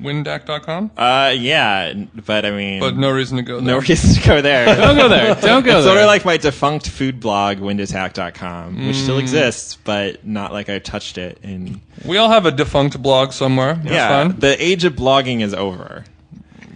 andywindak.com. 0.00 0.90
Uh, 0.96 1.34
yeah, 1.36 1.92
but 2.26 2.44
I 2.44 2.50
mean, 2.50 2.80
But 2.80 2.96
no 2.96 3.10
reason 3.10 3.36
to 3.36 3.42
go 3.42 3.60
there. 3.60 3.74
no 3.74 3.78
reason 3.80 4.20
to 4.20 4.28
go 4.28 4.40
there. 4.40 4.66
Don't 4.76 4.96
go 4.96 5.08
there. 5.08 5.34
Don't 5.36 5.64
go 5.64 5.70
It's 5.78 5.84
there. 5.84 5.94
sort 5.94 5.98
of 5.98 6.06
like 6.06 6.24
my 6.24 6.36
defunct 6.36 6.88
food 6.88 7.20
blog, 7.20 7.58
windattack.com, 7.58 8.86
which 8.86 8.96
Mm. 8.96 9.02
still 9.02 9.18
exists, 9.18 9.76
but 9.84 10.26
not 10.26 10.52
like 10.52 10.68
I 10.68 10.78
touched 10.78 11.18
it 11.18 11.38
in. 11.42 11.80
We 12.04 12.16
all 12.16 12.28
have 12.30 12.46
a 12.46 12.50
defunct 12.50 13.00
blog 13.02 13.32
somewhere. 13.32 13.74
That's 13.74 13.90
yeah, 13.90 14.08
fine. 14.28 14.38
the 14.38 14.62
age 14.62 14.84
of 14.84 14.94
blogging 14.94 15.40
is 15.42 15.54
over. 15.54 16.04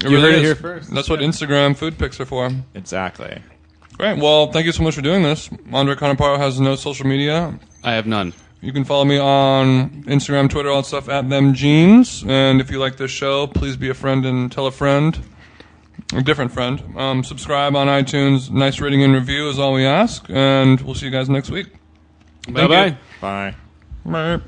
It 0.04 0.10
You 0.10 0.20
heard 0.20 0.34
it 0.34 0.38
is. 0.38 0.42
here 0.42 0.54
first. 0.54 0.90
That's 0.94 1.08
what 1.08 1.20
Instagram 1.20 1.76
food 1.76 1.96
pics 1.98 2.20
are 2.20 2.26
for. 2.26 2.50
Exactly. 2.74 3.38
Great. 3.96 4.18
Well, 4.18 4.50
thank 4.50 4.66
you 4.66 4.72
so 4.72 4.82
much 4.82 4.94
for 4.96 5.02
doing 5.02 5.22
this. 5.22 5.48
Andre 5.72 5.94
Conaparo 5.94 6.36
has 6.36 6.58
no 6.60 6.74
social 6.76 7.06
media. 7.06 7.58
I 7.82 7.92
have 7.92 8.06
none. 8.06 8.32
You 8.64 8.72
can 8.72 8.84
follow 8.84 9.04
me 9.04 9.18
on 9.18 9.90
Instagram, 10.04 10.48
Twitter, 10.48 10.70
all 10.70 10.80
that 10.80 10.88
stuff 10.88 11.10
at 11.10 11.28
them 11.28 11.52
jeans. 11.52 12.24
And 12.26 12.62
if 12.62 12.70
you 12.70 12.78
like 12.78 12.96
this 12.96 13.10
show, 13.10 13.46
please 13.46 13.76
be 13.76 13.90
a 13.90 13.94
friend 13.94 14.24
and 14.24 14.50
tell 14.50 14.66
a 14.66 14.70
friend, 14.70 15.20
a 16.14 16.22
different 16.22 16.50
friend. 16.50 16.82
Um, 16.96 17.22
subscribe 17.22 17.76
on 17.76 17.88
iTunes. 17.88 18.50
Nice 18.50 18.80
rating 18.80 19.02
and 19.02 19.12
review 19.12 19.50
is 19.50 19.58
all 19.58 19.74
we 19.74 19.84
ask. 19.84 20.24
And 20.30 20.80
we'll 20.80 20.94
see 20.94 21.04
you 21.04 21.12
guys 21.12 21.28
next 21.28 21.50
week. 21.50 21.66
Bye 22.48 22.66
bye. 22.66 22.96
Bye. 23.20 23.54
Bye. 24.06 24.40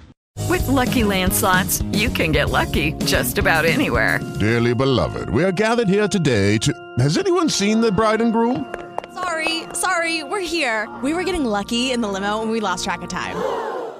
With 0.48 0.66
Lucky 0.66 1.04
Land 1.04 1.34
slots, 1.34 1.82
you 1.92 2.08
can 2.08 2.32
get 2.32 2.48
lucky 2.48 2.92
just 3.04 3.36
about 3.36 3.66
anywhere. 3.66 4.18
Dearly 4.40 4.74
beloved, 4.74 5.28
we 5.28 5.44
are 5.44 5.52
gathered 5.52 5.90
here 5.90 6.08
today 6.08 6.56
to. 6.58 6.72
Has 7.00 7.18
anyone 7.18 7.50
seen 7.50 7.82
the 7.82 7.92
bride 7.92 8.22
and 8.22 8.32
groom? 8.32 8.74
Sorry, 9.12 9.64
sorry, 9.74 10.24
we're 10.24 10.40
here. 10.40 10.88
We 11.02 11.12
were 11.12 11.24
getting 11.24 11.44
lucky 11.44 11.92
in 11.92 12.00
the 12.00 12.08
limo 12.08 12.40
and 12.40 12.50
we 12.50 12.60
lost 12.60 12.82
track 12.84 13.02
of 13.02 13.10
time. 13.10 13.75